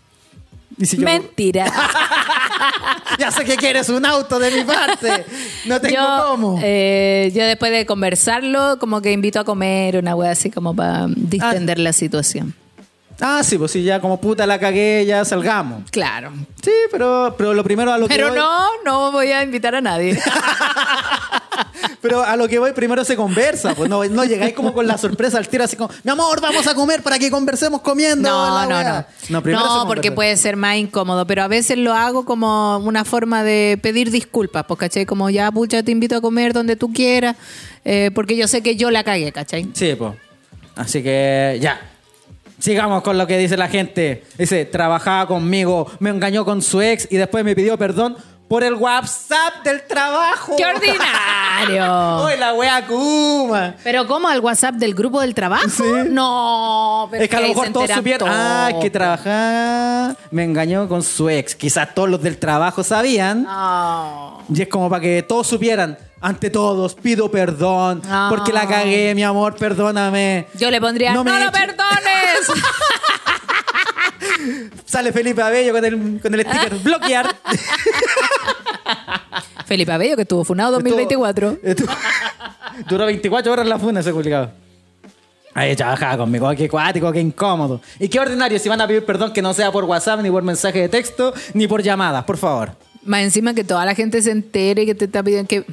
Y 0.78 0.86
si 0.86 0.98
yo- 0.98 1.04
Mentira. 1.06 1.66
ya 3.20 3.32
sé 3.32 3.44
que 3.44 3.56
quieres 3.56 3.90
un 3.90 4.06
auto 4.06 4.38
de 4.38 4.52
mi 4.52 4.64
parte. 4.64 5.26
No 5.66 5.82
tengo 5.82 5.96
yo, 5.96 6.26
cómo. 6.30 6.60
eh, 6.64 7.32
yo 7.34 7.44
después 7.46 7.72
de 7.72 7.86
conversarlo, 7.88 8.78
como 8.80 9.02
que 9.02 9.12
invito 9.12 9.40
a 9.40 9.44
comer 9.44 9.98
una 9.98 10.16
wea 10.16 10.32
así 10.32 10.52
como 10.52 10.76
para 10.76 11.08
distender 11.10 11.80
la 11.80 11.94
situación. 11.94 12.54
Ah, 13.20 13.42
sí, 13.44 13.58
pues 13.58 13.72
si 13.72 13.82
ya 13.82 14.00
como 14.00 14.22
puta 14.22 14.46
la 14.46 14.60
cagué, 14.60 15.04
ya 15.08 15.26
salgamos. 15.26 15.90
Claro. 15.90 16.32
Sí, 16.62 16.70
pero, 16.92 17.34
pero 17.36 17.52
lo 17.56 17.64
primero 17.64 17.92
a 17.92 17.98
lo 17.98 18.08
que 18.08 18.14
Pero 18.14 18.28
voy- 18.30 18.38
no, 18.38 18.68
no 18.86 19.12
voy 19.12 19.32
a 19.32 19.42
invitar 19.42 19.74
a 19.74 19.82
nadie. 19.82 20.20
Pero 22.02 22.24
a 22.24 22.36
lo 22.36 22.48
que 22.48 22.60
voy 22.60 22.72
primero 22.74 23.04
se 23.04 23.16
conversa, 23.16 23.76
pues 23.76 23.90
no, 23.90 24.04
no 24.06 24.24
llegáis 24.26 24.54
como 24.54 24.74
con 24.74 24.88
la 24.88 24.98
sorpresa 24.98 25.38
al 25.38 25.48
tiro 25.48 25.64
así 25.64 25.76
como, 25.76 25.92
mi 26.04 26.12
amor, 26.12 26.40
vamos 26.42 26.68
a 26.68 26.76
comer 26.76 27.02
para 27.02 27.20
que 27.20 27.30
conversemos 27.30 27.82
comiendo. 27.82 28.30
No, 28.30 28.68
no, 28.68 28.78
wea". 28.78 29.08
no. 29.30 29.42
No, 29.42 29.52
No, 29.52 29.88
porque 29.88 30.12
puede 30.12 30.36
ser 30.38 30.56
más 30.56 30.78
incómodo, 30.78 31.26
pero 31.28 31.44
a 31.44 31.48
veces 31.48 31.78
lo 31.78 31.94
hago 31.94 32.26
como 32.26 32.78
una 32.78 33.06
forma 33.06 33.44
de 33.44 33.80
pedir 33.82 34.12
disculpas, 34.12 34.66
pues, 34.66 34.80
¿cachai? 34.80 35.06
Como 35.06 35.30
ya, 35.30 35.52
pucha, 35.52 35.84
te 35.84 35.92
invito 35.92 36.16
a 36.16 36.22
comer 36.22 36.54
donde 36.54 36.76
tú 36.76 36.94
quieras, 36.94 37.36
eh, 37.84 38.12
porque 38.14 38.36
yo 38.36 38.48
sé 38.48 38.62
que 38.62 38.76
yo 38.76 38.92
la 38.92 39.04
cagué, 39.04 39.32
¿cachai? 39.32 39.70
Sí, 39.74 39.96
pues. 39.96 40.14
Así 40.76 41.02
que 41.02 41.58
ya. 41.60 41.80
Sigamos 42.60 43.04
con 43.04 43.18
lo 43.18 43.28
que 43.28 43.38
dice 43.38 43.56
la 43.56 43.68
gente. 43.68 44.24
Dice, 44.38 44.66
trabajaba 44.66 45.28
conmigo, 45.28 45.92
me 46.00 46.10
engañó 46.10 46.44
con 46.44 46.62
su 46.62 46.82
ex 46.82 47.08
y 47.12 47.18
después 47.18 47.44
me 47.44 47.56
pidió 47.56 47.78
perdón 47.78 48.18
por 48.48 48.64
el 48.64 48.76
WhatsApp 48.76 49.64
del 49.64 49.86
trabajo. 49.86 50.56
¡Qué 50.58 50.66
ordinario! 50.66 52.26
¡Uy, 52.26 52.38
la 52.40 52.54
wea 52.54 52.86
Kuma! 52.88 53.76
¿Pero 53.84 54.08
cómo? 54.08 54.28
¿Al 54.28 54.40
WhatsApp 54.40 54.76
del 54.76 54.94
grupo 54.94 55.20
del 55.22 55.34
trabajo? 55.34 55.68
Sí. 55.70 55.84
No, 56.10 57.08
pero 57.12 57.24
Es 57.24 57.30
que 57.30 57.36
a 57.36 57.42
lo 57.42 57.48
mejor 57.50 57.70
todos 57.74 57.92
supieron. 57.92 58.30
Ah, 58.32 58.70
que 58.82 58.90
trabajaba. 58.90 60.16
Me 60.32 60.44
engañó 60.44 60.88
con 60.88 61.04
su 61.04 61.30
ex. 61.30 61.56
Quizás 61.56 61.94
todos 61.94 62.10
los 62.10 62.22
del 62.22 62.38
trabajo 62.38 62.84
sabían. 62.84 63.44
No. 63.44 64.44
Y 64.54 64.62
es 64.62 64.68
como 64.70 64.90
para 64.90 65.02
que 65.02 65.24
todos 65.24 65.48
supieran. 65.48 65.98
Ante 66.20 66.50
todos, 66.50 66.96
pido 66.96 67.30
perdón. 67.30 68.02
Ah. 68.10 68.28
Porque 68.30 68.52
la 68.52 68.68
cagué, 68.68 69.14
mi 69.14 69.24
amor, 69.24 69.56
perdóname. 69.56 70.48
Yo 70.56 70.72
le 70.72 70.82
pondría, 70.82 71.14
no, 71.14 71.24
No 71.24 71.32
me 71.32 71.40
lo 71.40 71.48
eches". 71.50 71.52
perdones. 71.52 72.64
Sale 74.86 75.12
Felipe 75.12 75.42
Abello 75.42 75.74
con 75.74 75.86
el, 75.86 76.20
con 76.22 76.34
el 76.34 76.42
sticker 76.42 76.76
bloquear. 76.84 77.36
Felipe 79.66 79.92
Abello, 79.92 80.16
que 80.16 80.22
estuvo 80.24 80.44
funado 80.44 80.72
2024. 80.74 81.58
Estuvo- 81.64 81.68
estuvo- 81.92 82.88
Duró 82.90 83.06
24 83.06 83.52
horas 83.52 83.68
la 83.68 83.80
funa 83.80 84.00
ese 84.02 84.12
publicado. 84.12 84.52
Ahí 85.54 85.76
trabajaba 85.76 86.18
conmigo, 86.18 86.50
qué 86.56 86.70
cuático, 86.70 87.12
qué 87.12 87.20
incómodo. 87.20 87.82
Y 88.00 88.08
qué 88.10 88.20
ordinario 88.20 88.60
si 88.60 88.70
van 88.70 88.80
a 88.80 88.88
pedir 88.88 89.04
perdón 89.06 89.34
que 89.34 89.42
no 89.42 89.54
sea 89.56 89.72
por 89.72 89.84
WhatsApp, 89.86 90.22
ni 90.22 90.30
por 90.30 90.44
mensaje 90.44 90.82
de 90.82 90.90
texto, 90.90 91.34
ni 91.56 91.68
por 91.68 91.82
llamadas, 91.82 92.24
por 92.26 92.38
favor. 92.38 92.72
Más 93.04 93.22
encima 93.22 93.54
que 93.56 93.64
toda 93.64 93.84
la 93.86 93.96
gente 93.96 94.22
se 94.22 94.30
entere 94.32 94.86
que 94.86 94.94
te 94.94 95.06
está 95.06 95.24
pidiendo 95.24 95.48
que... 95.48 95.66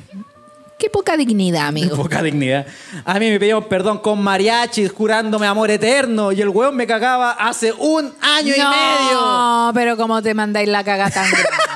Qué 0.78 0.90
poca 0.90 1.16
dignidad, 1.16 1.68
amigo. 1.68 1.96
Poca 1.96 2.22
dignidad. 2.22 2.66
A 3.04 3.18
mí 3.18 3.30
me 3.30 3.38
pidieron 3.38 3.64
perdón 3.64 3.98
con 3.98 4.20
mariachis, 4.22 4.90
jurándome 4.90 5.46
amor 5.46 5.70
eterno, 5.70 6.32
y 6.32 6.40
el 6.40 6.48
weón 6.48 6.74
me 6.76 6.86
cagaba 6.86 7.30
hace 7.32 7.72
un 7.72 8.12
año 8.20 8.54
y 8.54 8.58
medio. 8.58 9.20
No, 9.20 9.70
pero 9.72 9.96
como 9.96 10.20
te 10.20 10.34
mandáis 10.34 10.68
la 10.68 10.82
caga 10.82 11.10
tan. 11.10 11.26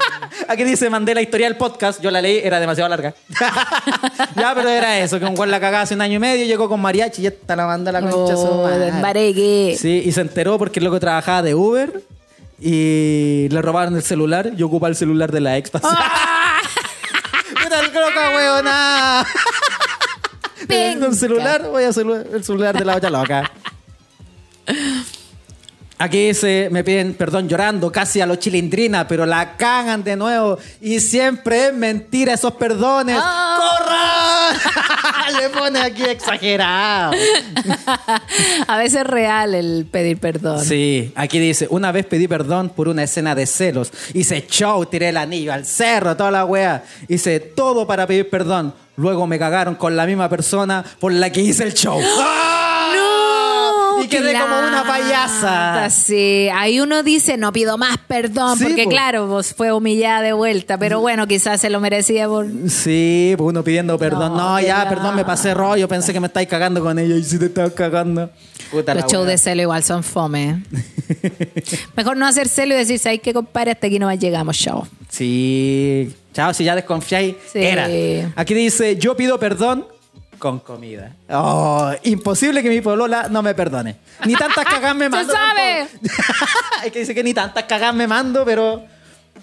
Aquí 0.49 0.65
dice, 0.65 0.91
mandé 0.91 1.15
la 1.15 1.23
historia 1.23 1.47
del 1.47 1.57
podcast, 1.57 2.01
yo 2.01 2.11
la 2.11 2.21
leí, 2.21 2.41
era 2.43 2.59
demasiado 2.59 2.89
larga. 2.89 3.15
ya, 4.37 4.55
pero 4.55 4.69
era 4.69 4.99
eso, 4.99 5.19
que 5.19 5.27
un 5.27 5.39
weón 5.39 5.51
la 5.51 5.61
cagaba 5.61 5.83
hace 5.83 5.95
un 5.95 6.01
año 6.01 6.15
y 6.15 6.19
medio, 6.19 6.45
llegó 6.47 6.69
con 6.69 6.81
mariachi 6.81 7.23
y 7.23 7.27
esta 7.27 7.55
la 7.55 7.67
manda 7.67 7.93
la 7.93 8.01
concha 8.01 8.35
Oh. 8.37 8.69
Sí, 9.79 10.03
y 10.05 10.13
se 10.13 10.21
enteró 10.21 10.59
porque 10.59 10.81
el 10.81 10.85
loco 10.85 10.99
trabajaba 10.99 11.43
de 11.43 11.55
Uber 11.55 12.03
y 12.61 13.49
le 13.51 13.63
robaron 13.63 13.95
el 13.95 14.03
celular 14.03 14.51
y 14.57 14.63
ocupaba 14.63 14.89
el 14.89 14.97
celular 14.97 15.31
de 15.31 15.41
la 15.41 15.57
ex. 15.57 15.71
Croca, 18.05 18.31
weona. 18.37 19.27
Venga. 20.67 21.07
un 21.09 21.15
celular, 21.15 21.63
voy 21.71 21.85
a 21.85 21.91
celu- 21.93 22.27
el 22.35 22.45
celular 22.45 22.77
de 22.79 22.85
la 22.85 22.97
otra 22.97 23.11
loca. 23.11 23.51
Aquí 26.01 26.33
se 26.33 26.69
me 26.71 26.85
piden 26.85 27.15
perdón 27.15 27.49
llorando, 27.49 27.91
casi 27.91 28.21
a 28.21 28.27
los 28.27 28.39
chilindrina, 28.39 29.09
pero 29.09 29.27
la 29.27 29.57
cagan 29.57 30.05
de 30.05 30.15
nuevo. 30.15 30.59
Y 30.81 31.01
siempre 31.01 31.67
es 31.67 31.75
mentira 31.75 32.35
esos 32.35 32.53
perdones. 32.53 33.19
Ah. 33.21 33.59
¡Corran! 33.59 33.99
Le 35.41 35.51
pone 35.51 35.81
aquí 35.81 36.05
exagerado. 36.05 37.13
A 38.69 38.79
veces 38.79 39.01
es 39.01 39.07
real 39.07 39.55
el 39.55 39.87
pedir 39.91 40.19
perdón. 40.19 40.65
Sí, 40.65 41.13
aquí 41.17 41.39
dice, 41.39 41.67
una 41.71 41.93
vez 41.93 42.07
pedí 42.07 42.29
perdón 42.29 42.71
por 42.71 42.89
una 42.89 43.03
escena 43.03 43.35
de 43.35 43.47
celos. 43.47 43.93
Hice 44.15 44.47
show, 44.49 44.87
tiré 44.87 45.09
el 45.09 45.17
anillo 45.17 45.53
al 45.53 45.67
cerro, 45.67 46.17
toda 46.17 46.31
la 46.31 46.45
wea. 46.45 46.85
Hice 47.09 47.41
todo 47.41 47.87
para 47.87 48.07
pedir 48.07 48.31
perdón. 48.31 48.73
Luego 48.97 49.27
me 49.27 49.39
cagaron 49.39 49.75
con 49.75 49.97
la 49.97 50.07
misma 50.07 50.29
persona 50.29 50.85
por 50.99 51.13
la 51.13 51.31
que 51.31 51.41
hice 51.41 51.65
el 51.65 51.75
show. 51.75 52.01
¡Ah! 52.19 52.58
¡No! 53.99 54.05
Y 54.05 54.09
quedé 54.09 54.33
como 54.39 54.59
una 54.59 54.85
payasa. 54.87 55.91
Sí, 55.91 56.49
ahí 56.55 56.81
uno 56.81 57.03
dice, 57.03 57.37
no 57.37 57.53
pido 57.53 57.77
más 57.79 57.99
perdón, 57.99 58.59
Sí, 58.59 58.65
porque 58.65 58.85
po. 58.85 58.91
claro, 58.91 59.27
vos 59.27 59.55
fue 59.55 59.73
humillada 59.73 60.23
de 60.23 60.33
vuelta, 60.33 60.79
pero 60.79 61.01
bueno, 61.01 61.27
quizás 61.27 61.61
se 61.61 61.71
lo 61.71 61.81
merecía 61.81 62.29
por... 62.29 62.47
Sí, 62.69 63.35
pues 63.37 63.49
uno 63.49 63.63
pidiendo 63.65 63.99
perdón. 63.99 64.37
No, 64.37 64.55
No, 64.55 64.61
ya, 64.61 64.89
perdón, 64.89 65.17
me 65.17 65.25
pasé 65.25 65.55
rollo. 65.55 65.89
Pensé 65.89 66.13
que 66.13 66.21
me 66.21 66.27
estáis 66.29 66.49
cagando 66.49 66.83
con 66.83 66.99
ella 66.99 67.17
y 67.17 67.25
si 67.25 67.39
te 67.39 67.47
estás 67.47 67.73
cagando. 67.73 68.31
Puta 68.71 68.95
Los 68.95 69.11
shows 69.11 69.27
de 69.27 69.39
celo 69.39 69.63
igual 69.63 69.83
son 69.83 70.03
fome. 70.05 70.63
Mejor 71.97 72.17
no 72.17 72.27
hacer 72.27 72.49
celo 72.49 72.75
y 72.75 72.79
decir, 72.79 72.99
¿sabes 72.99 73.21
qué, 73.21 73.33
compadre? 73.33 73.73
Hasta 73.73 73.87
aquí 73.87 73.99
nomás 73.99 74.19
llegamos, 74.19 74.59
chao. 74.59 74.87
Sí. 75.09 76.15
Chao, 76.35 76.53
si 76.55 76.65
ya 76.65 76.75
desconfiáis. 76.75 77.35
Sí. 77.53 77.59
Era. 77.61 77.89
Aquí 78.37 78.55
dice, 78.55 78.97
yo 78.97 79.17
pido 79.17 79.39
perdón 79.39 79.87
con 80.39 80.61
comida. 80.61 81.13
Oh, 81.31 81.91
imposible 82.05 82.63
que 82.63 82.69
mi 82.69 82.81
polola 82.81 83.29
no 83.29 83.43
me 83.43 83.55
perdone. 83.55 83.97
Ni 84.25 84.35
tantas 84.35 84.65
cagas 84.71 84.95
me 84.95 85.07
¡Se 85.07 85.11
mando. 85.11 85.33
sabe! 85.33 85.87
tampoco. 85.87 86.15
es 86.87 86.93
que 86.93 86.99
dice 87.01 87.15
que 87.15 87.25
ni 87.25 87.35
tantas 87.35 87.65
cagas 87.65 87.95
me 87.95 88.07
mando, 88.07 88.45
pero... 88.45 88.83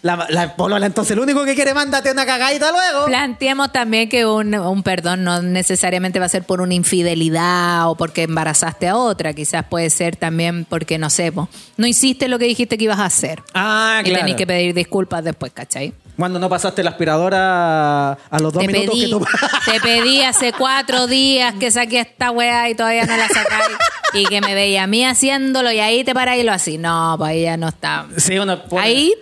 La, 0.02 0.28
la 0.30 0.56
polola 0.56 0.86
entonces 0.86 1.16
lo 1.16 1.24
único 1.24 1.46
que 1.46 1.56
quiere, 1.56 1.74
mándate 1.74 2.12
una 2.12 2.26
cagadita 2.28 2.70
luego. 2.72 3.06
Planteemos 3.06 3.72
también 3.72 4.08
que 4.08 4.26
un, 4.26 4.54
un 4.54 4.84
perdón 4.84 5.24
no 5.24 5.41
necesariamente 5.41 6.20
va 6.20 6.26
a 6.26 6.30
ser 6.30 6.43
por 6.43 6.62
una 6.62 6.76
infidelidad 6.76 7.89
o 7.89 7.96
porque 7.96 8.24
embarazaste 8.24 8.88
a 8.88 8.98
otra. 8.98 9.34
Quizás 9.34 9.66
puede 9.66 9.89
ser 9.89 10.16
también 10.16 10.66
porque, 10.66 10.98
no 11.00 11.10
sé, 11.10 11.32
po, 11.32 11.50
no 11.78 11.88
hiciste 11.88 12.28
lo 12.28 12.38
que 12.38 12.46
dijiste 12.46 12.78
que 12.78 12.84
ibas 12.84 13.00
a 13.00 13.06
hacer. 13.06 13.41
Ah, 13.54 14.02
y 14.02 14.10
claro. 14.10 14.26
tenés 14.26 14.36
que 14.36 14.46
pedir 14.46 14.76
disculpas 14.76 15.24
después, 15.24 15.52
¿cachai? 15.54 15.93
Cuando 16.18 16.39
no 16.39 16.47
pasaste 16.49 16.82
la 16.84 16.91
aspiradora 16.91 18.13
a 18.13 18.39
los 18.39 18.53
dos 18.53 18.61
Te 18.66 18.68
minutos 18.72 18.93
pedí, 18.95 19.05
que 19.05 19.09
tú... 19.11 19.26
te 19.72 19.80
pedí 19.82 20.22
hace 20.22 20.53
cuatro 20.53 21.07
días 21.07 21.53
que 21.59 21.70
saqué 21.72 21.99
esta 21.99 22.32
weá 22.32 22.70
y 22.70 22.76
todavía 22.76 23.05
no 23.05 23.18
la 23.18 23.28
sacáis. 23.28 23.76
y 24.13 24.26
que 24.26 24.39
me 24.41 24.53
veía 24.55 24.84
a 24.84 24.88
mí 24.88 25.03
haciéndolo 25.05 25.72
y 25.72 25.80
ahí 25.80 26.03
te 26.05 26.13
paráis 26.13 26.41
y 26.43 26.45
lo 26.45 26.53
así. 26.53 26.78
No, 26.78 27.16
pues 27.18 27.32
ahí 27.32 27.41
ya 27.43 27.57
no 27.57 27.68
está. 27.68 28.05
Sí, 28.18 28.38
uno 28.39 28.63
pone- 28.63 28.84
Ahí 28.86 29.13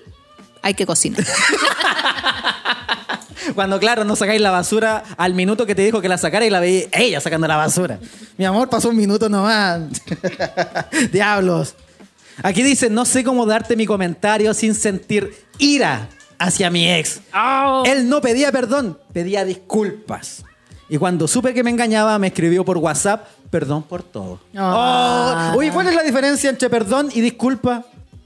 hay 0.61 0.73
que 0.75 0.85
cocinar. 0.85 1.23
Cuando, 3.55 3.77
claro, 3.79 4.03
no 4.05 4.15
sacáis 4.15 4.39
la 4.39 4.51
basura 4.51 5.03
al 5.17 5.33
minuto 5.33 5.65
que 5.65 5.75
te 5.75 5.81
dijo 5.83 5.99
que 6.01 6.07
la 6.07 6.17
sacara 6.17 6.45
y 6.45 6.49
la 6.49 6.59
veí 6.61 6.87
ella 6.93 7.19
sacando 7.19 7.47
la 7.47 7.57
basura. 7.57 7.99
Mi 8.37 8.45
amor, 8.45 8.69
pasó 8.69 8.89
un 8.89 8.95
minuto 8.97 9.27
nomás. 9.29 9.81
Diablos. 11.11 11.75
Aquí 12.41 12.63
dice, 12.63 12.89
no 12.89 13.03
sé 13.05 13.23
cómo 13.23 13.45
darte 13.45 13.75
mi 13.75 13.85
comentario 13.85 14.53
sin 14.53 14.73
sentir 14.73 15.35
ira 15.59 16.07
hacia 16.39 16.69
mi 16.69 16.89
ex. 16.89 17.21
Él 17.85 18.09
no 18.09 18.21
pedía 18.21 18.51
perdón, 18.51 18.97
pedía 19.11 19.45
disculpas. 19.45 20.43
Y 20.89 20.97
cuando 20.97 21.27
supe 21.27 21.53
que 21.53 21.63
me 21.63 21.69
engañaba, 21.69 22.19
me 22.19 22.27
escribió 22.27 22.63
por 22.63 22.77
WhatsApp, 22.77 23.27
perdón 23.49 23.83
por 23.83 24.03
todo. 24.03 24.39
Ah. 24.55 25.51
Oh, 25.53 25.57
Oye, 25.57 25.71
¿cuál 25.71 25.87
es 25.87 25.95
la 25.95 26.03
diferencia 26.03 26.49
entre 26.49 26.69
perdón 26.69 27.09
y 27.13 27.21
disculpa? 27.21 27.83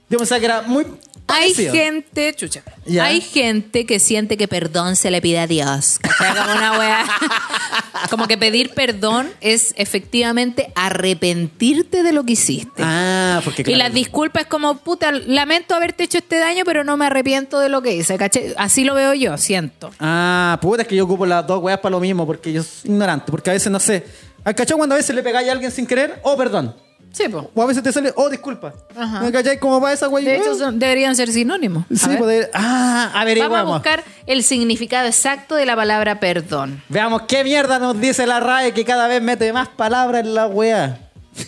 Yo 0.09 0.17
pensaba 0.17 0.39
que 0.39 0.45
era 0.45 0.61
muy 0.63 0.85
Hay 1.29 1.51
parecido. 1.53 1.73
gente, 1.73 2.33
chucha, 2.35 2.61
Ya. 2.85 3.05
hay 3.05 3.19
gente 3.21 3.85
que 3.85 3.99
siente 3.99 4.37
que 4.37 4.47
perdón 4.47 4.95
se 4.95 5.11
le 5.11 5.21
pide 5.21 5.39
a 5.39 5.47
Dios. 5.47 5.99
¿cachai? 6.01 6.35
Como 6.37 6.51
una 6.57 6.79
wea. 6.79 7.05
Como 8.09 8.27
que 8.27 8.37
pedir 8.37 8.69
perdón 8.73 9.29
es 9.41 9.73
efectivamente 9.75 10.71
arrepentirte 10.75 12.03
de 12.03 12.11
lo 12.13 12.23
que 12.23 12.33
hiciste. 12.33 12.81
Ah, 12.85 13.41
porque 13.43 13.63
Y 13.63 13.65
claro. 13.65 13.79
las 13.85 13.93
disculpas 13.93 14.43
es 14.43 14.47
como, 14.47 14.77
puta, 14.77 15.11
lamento 15.11 15.73
haberte 15.75 16.03
hecho 16.03 16.19
este 16.19 16.37
daño, 16.37 16.63
pero 16.63 16.83
no 16.83 16.95
me 16.95 17.07
arrepiento 17.07 17.59
de 17.59 17.69
lo 17.69 17.81
que 17.81 17.93
hice, 17.93 18.17
¿cachai? 18.17 18.53
Así 18.57 18.83
lo 18.85 18.93
veo 18.93 19.13
yo, 19.13 19.37
siento. 19.37 19.91
Ah, 19.99 20.57
puta, 20.61 20.83
es 20.83 20.87
que 20.87 20.95
yo 20.95 21.05
ocupo 21.05 21.25
las 21.25 21.45
dos 21.45 21.61
weas 21.61 21.79
para 21.79 21.91
lo 21.91 21.99
mismo, 21.99 22.25
porque 22.25 22.53
yo 22.53 22.63
soy 22.63 22.91
ignorante, 22.91 23.31
porque 23.31 23.49
a 23.49 23.53
veces 23.53 23.71
no 23.71 23.79
sé. 23.79 24.05
¿Al 24.43 24.55
cachón 24.55 24.77
cuando 24.77 24.95
a 24.95 24.97
veces 24.97 25.13
le 25.15 25.23
pegáis 25.23 25.49
a 25.49 25.51
alguien 25.51 25.71
sin 25.71 25.85
querer? 25.87 26.19
Oh, 26.23 26.37
perdón. 26.37 26.75
Sí, 27.17 27.23
pues. 27.29 27.45
O 27.55 27.61
a 27.63 27.65
veces 27.65 27.81
te 27.81 27.91
sale, 27.91 28.13
oh, 28.15 28.29
disculpa. 28.29 28.73
Ajá. 28.95 29.21
¿Me 29.21 29.31
cachai? 29.31 29.57
¿Cómo 29.59 29.81
va 29.81 29.91
esa 29.91 30.07
wea? 30.07 30.23
De 30.23 30.37
hecho, 30.37 30.53
son- 30.53 30.77
deberían 30.77 31.15
ser 31.15 31.31
sinónimos. 31.31 31.85
A 31.91 31.95
Sí, 31.95 32.09
ver. 32.09 32.19
poder. 32.19 32.51
Ah, 32.53 33.09
averiguamos. 33.15 33.57
Vamos 33.57 33.71
a 33.71 33.77
buscar 33.77 34.03
el 34.27 34.43
significado 34.43 35.07
exacto 35.07 35.55
de 35.55 35.65
la 35.65 35.75
palabra 35.75 36.19
perdón. 36.19 36.83
Veamos 36.89 37.23
qué 37.23 37.43
mierda 37.43 37.79
nos 37.79 37.99
dice 37.99 38.27
la 38.27 38.39
RAE 38.39 38.73
que 38.73 38.85
cada 38.85 39.07
vez 39.07 39.21
mete 39.23 39.51
más 39.51 39.67
palabras 39.69 40.21
en 40.25 40.35
la 40.35 40.45
wea. 40.45 40.99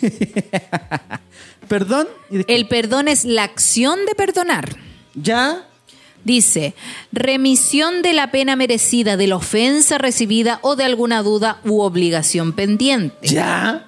Perdón. 1.68 2.08
El 2.48 2.66
perdón 2.66 3.06
es 3.08 3.24
la 3.24 3.44
acción 3.44 4.04
de 4.06 4.14
perdonar. 4.16 4.76
¿Ya? 5.14 5.64
Dice, 6.24 6.74
remisión 7.12 8.02
de 8.02 8.12
la 8.12 8.30
pena 8.30 8.56
merecida, 8.56 9.16
de 9.16 9.26
la 9.28 9.36
ofensa 9.36 9.96
recibida 9.96 10.58
o 10.62 10.74
de 10.76 10.84
alguna 10.84 11.22
duda 11.22 11.60
u 11.64 11.80
obligación 11.80 12.52
pendiente. 12.52 13.28
¿Ya? 13.28 13.86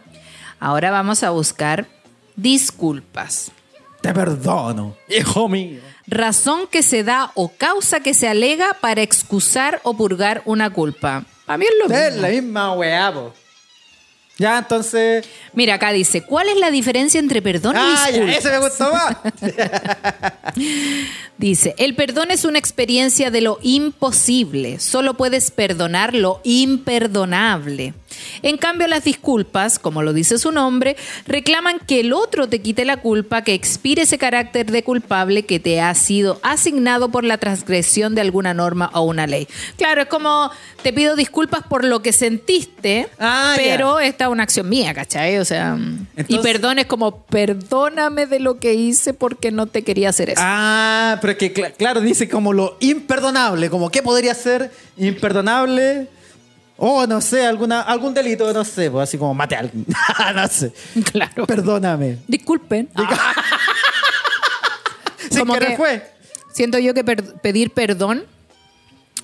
Ahora 0.64 0.92
vamos 0.92 1.24
a 1.24 1.30
buscar 1.30 1.88
disculpas. 2.36 3.50
Te 4.00 4.14
perdono. 4.14 4.96
Hijo 5.08 5.48
mío. 5.48 5.80
Razón 6.06 6.68
que 6.70 6.84
se 6.84 7.02
da 7.02 7.32
o 7.34 7.48
causa 7.48 7.98
que 7.98 8.14
se 8.14 8.28
alega 8.28 8.76
para 8.80 9.02
excusar 9.02 9.80
o 9.82 9.94
purgar 9.96 10.40
una 10.44 10.70
culpa. 10.70 11.24
Para 11.46 11.58
mí 11.58 11.64
es 11.66 11.72
lo 11.88 11.92
Es 11.92 12.10
mismo. 12.12 12.22
la 12.22 12.28
misma 12.28 13.12
po. 13.12 13.34
Ya, 14.38 14.58
entonces. 14.58 15.26
Mira, 15.52 15.74
acá 15.74 15.92
dice, 15.92 16.22
¿cuál 16.22 16.48
es 16.48 16.56
la 16.56 16.70
diferencia 16.70 17.20
entre 17.20 17.42
perdón 17.42 17.76
y 17.76 17.78
Ah, 17.80 18.06
ya, 18.10 18.12
disculpas? 18.12 18.36
ese 18.38 18.50
me 18.50 18.58
gustó 18.58 18.92
más. 18.92 19.16
Dice, 21.38 21.74
el 21.78 21.94
perdón 21.96 22.30
es 22.30 22.44
una 22.44 22.58
experiencia 22.58 23.30
de 23.30 23.40
lo 23.40 23.58
imposible. 23.62 24.78
Solo 24.78 25.14
puedes 25.14 25.50
perdonar 25.50 26.14
lo 26.14 26.40
imperdonable. 26.44 27.94
En 28.42 28.58
cambio, 28.58 28.86
las 28.86 29.04
disculpas, 29.04 29.78
como 29.78 30.02
lo 30.02 30.12
dice 30.12 30.38
su 30.38 30.52
nombre, 30.52 30.96
reclaman 31.26 31.80
que 31.80 32.00
el 32.00 32.12
otro 32.12 32.48
te 32.48 32.60
quite 32.60 32.84
la 32.84 32.98
culpa, 32.98 33.42
que 33.42 33.54
expire 33.54 34.02
ese 34.02 34.18
carácter 34.18 34.70
de 34.70 34.84
culpable 34.84 35.44
que 35.44 35.58
te 35.58 35.80
ha 35.80 35.94
sido 35.94 36.38
asignado 36.42 37.10
por 37.10 37.24
la 37.24 37.38
transgresión 37.38 38.14
de 38.14 38.20
alguna 38.20 38.54
norma 38.54 38.90
o 38.94 39.00
una 39.00 39.26
ley. 39.26 39.48
Claro, 39.76 40.02
es 40.02 40.08
como 40.08 40.50
te 40.82 40.92
pido 40.92 41.16
disculpas 41.16 41.62
por 41.68 41.84
lo 41.84 42.02
que 42.02 42.12
sentiste, 42.12 43.08
Ah, 43.18 43.54
ya. 43.56 43.62
pero 43.62 43.98
una 44.28 44.42
acción 44.42 44.68
mía, 44.68 44.92
¿cachai? 44.94 45.38
O 45.38 45.44
sea, 45.44 45.76
y 46.28 46.38
perdón 46.38 46.78
es 46.78 46.86
como 46.86 47.24
perdóname 47.26 48.26
de 48.26 48.40
lo 48.40 48.58
que 48.58 48.74
hice 48.74 49.14
porque 49.14 49.50
no 49.50 49.66
te 49.66 49.82
quería 49.82 50.08
hacer 50.10 50.30
eso. 50.30 50.40
Ah, 50.42 51.18
pero 51.20 51.32
es 51.32 51.38
que 51.38 51.52
cl- 51.54 51.74
claro, 51.76 52.00
dice 52.00 52.28
como 52.28 52.52
lo 52.52 52.76
imperdonable, 52.80 53.70
como 53.70 53.90
qué 53.90 54.02
podría 54.02 54.34
ser 54.34 54.70
imperdonable. 54.96 56.08
O 56.84 57.06
no 57.06 57.20
sé, 57.20 57.46
alguna, 57.46 57.82
algún 57.82 58.12
delito, 58.12 58.52
no 58.52 58.64
sé, 58.64 58.90
pues 58.90 59.08
así 59.08 59.16
como 59.16 59.34
mate 59.34 59.54
a 59.54 59.60
alguien. 59.60 59.86
no 60.34 60.48
sé. 60.48 60.72
Claro. 61.12 61.46
Perdóname. 61.46 62.18
Disculpen. 62.26 62.88
Sin 65.30 65.38
Como 65.40 65.54
que- 65.54 65.76
fue. 65.76 66.10
Siento 66.52 66.78
yo 66.78 66.92
que 66.92 67.04
per- 67.04 67.34
pedir 67.40 67.70
perdón 67.70 68.24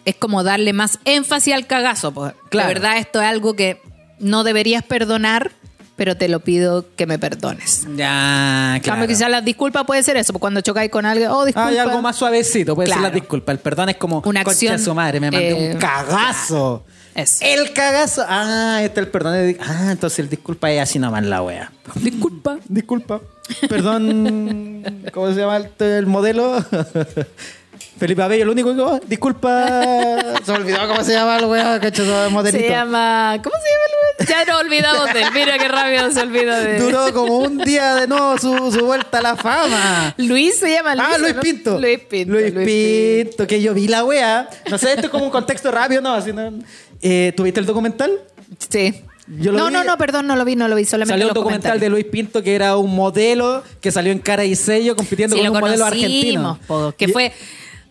es 0.05 0.15
como 0.15 0.43
darle 0.43 0.73
más 0.73 0.99
énfasis 1.05 1.53
al 1.53 1.67
cagazo. 1.67 2.13
Pues. 2.13 2.33
Claro. 2.49 2.69
De 2.69 2.75
verdad, 2.75 2.97
esto 2.99 3.21
es 3.21 3.27
algo 3.27 3.55
que 3.55 3.83
no 4.21 4.45
deberías 4.45 4.83
perdonar, 4.83 5.51
pero 5.97 6.17
te 6.17 6.29
lo 6.29 6.41
pido 6.41 6.85
que 6.97 7.07
me 7.07 7.19
perdones. 7.19 7.87
Ya, 7.97 8.77
En 8.77 8.83
cambio, 8.83 9.09
quizás 9.09 9.29
las 9.31 9.45
disculpas 9.45 9.85
puede 9.85 10.03
ser 10.03 10.17
eso. 10.17 10.33
Cuando 10.35 10.61
chocáis 10.61 10.91
con 10.91 11.05
alguien, 11.07 11.29
oh, 11.31 11.45
disculpa. 11.45 11.67
Ah, 11.67 11.71
hay 11.71 11.79
algo 11.79 12.01
más 12.03 12.15
suavecito, 12.17 12.75
puede 12.77 12.89
ser 12.89 12.99
Claro. 12.99 13.13
la 13.15 13.21
disculpa. 13.21 13.51
El 13.53 13.59
perdón 13.59 13.89
es 13.89 13.97
como 13.97 14.23
Una 14.25 14.45
"Concha 14.45 14.51
acción, 14.51 14.79
su 14.79 14.95
madre, 14.95 15.19
me 15.21 15.31
mandé 15.31 15.71
eh, 15.71 15.73
un 15.73 15.79
cagazo. 15.79 16.85
Eso. 17.17 17.45
El 17.45 17.73
cagazo. 17.73 18.25
Ah, 18.29 18.79
este 18.83 19.01
es 19.01 19.07
el 19.07 19.11
perdón. 19.11 19.33
de- 19.33 19.59
Ah, 19.61 19.89
entonces 19.91 20.21
el 20.21 20.29
disculpa 20.29 20.71
es 20.71 20.81
así 20.81 21.01
nomás 21.01 21.25
la 21.25 21.43
wea. 21.43 21.73
Disculpa. 21.97 22.59
Disculpa. 22.69 23.21
Perdón. 23.69 24.85
¿Cómo 25.13 25.33
se 25.33 25.41
llama 25.41 25.57
el, 25.57 25.69
el 25.85 26.07
modelo? 26.07 26.65
Felipe 27.99 28.23
Abello, 28.23 28.45
el 28.45 28.51
único 28.51 28.73
que. 28.75 28.81
oh, 28.81 29.01
disculpa. 29.07 29.77
Se 30.45 30.53
me 30.53 30.59
olvidó 30.59 30.87
cómo 30.87 31.03
se 31.03 31.13
llama 31.13 31.39
el 31.39 31.45
weón, 31.47 31.81
cacho. 31.81 32.05
Se 32.05 32.69
llama. 32.69 33.37
¿Cómo 33.43 33.57
se 33.57 33.69
llama 33.69 33.85
el? 33.89 33.98
Ya 34.27 34.45
nos 34.45 34.61
olvidamos 34.63 35.13
de 35.13 35.23
él. 35.23 35.29
Mira 35.33 35.59
qué 35.59 35.69
rápido 35.69 36.11
se 36.11 36.21
olvida 36.21 36.59
de 36.61 36.81
Duró 36.81 37.13
como 37.13 37.39
un 37.39 37.59
día 37.59 37.95
de 37.95 38.07
nuevo 38.09 38.37
su, 38.39 38.73
su 38.73 38.85
vuelta 38.85 39.19
a 39.19 39.23
la 39.23 39.37
fama. 39.37 40.15
Luis 40.17 40.57
se 40.59 40.73
llama 40.73 40.95
Luis. 40.95 41.09
Ah, 41.13 41.19
Luis 41.19 41.35
¿no? 41.37 41.41
Pinto. 41.41 41.79
Luis 41.81 42.01
Pinto. 42.01 42.33
Luis 42.33 42.53
Pinto, 42.53 43.47
que 43.47 43.63
yo 43.63 43.75
vi 43.75 43.87
la 43.87 44.05
wea. 44.05 44.49
No 44.71 44.79
sé, 44.79 44.91
esto 44.95 45.03
es 45.07 45.09
como 45.11 45.25
un 45.25 45.31
contexto 45.31 45.71
rápido, 45.71 46.01
¿no? 46.03 46.13
Así, 46.15 46.33
¿no? 46.33 46.53
Eh, 47.01 47.33
¿Tuviste 47.37 47.61
el 47.61 47.67
documental? 47.67 48.11
Sí. 48.69 49.03
Yo 49.29 49.53
lo 49.53 49.59
no, 49.59 49.67
vi- 49.67 49.73
no, 49.75 49.85
no, 49.85 49.99
perdón, 49.99 50.27
no 50.27 50.37
lo 50.37 50.45
vi, 50.47 50.57
no 50.57 50.69
lo 50.69 50.75
vi, 50.75 50.85
solamente 50.87 51.13
Salió 51.13 51.29
un 51.29 51.35
documental 51.35 51.79
de. 51.79 51.91
Luis 51.91 52.07
Pinto 52.07 52.43
que 52.43 52.55
era 52.55 52.77
un 52.79 52.95
modelo 52.97 53.63
que 53.81 53.93
salió 53.93 54.11
en 54.11 54.19
cara 54.21 54.45
y 54.45 54.57
sello 54.57 54.97
compitiendo 54.97 55.37
Sí, 55.37 55.43
con 55.45 55.55
un 55.55 55.61
modelo 55.61 55.85
argentino. 55.85 56.59
po, 56.67 56.95
que 56.97 57.05
Y- 57.05 57.13
fue, 57.13 57.33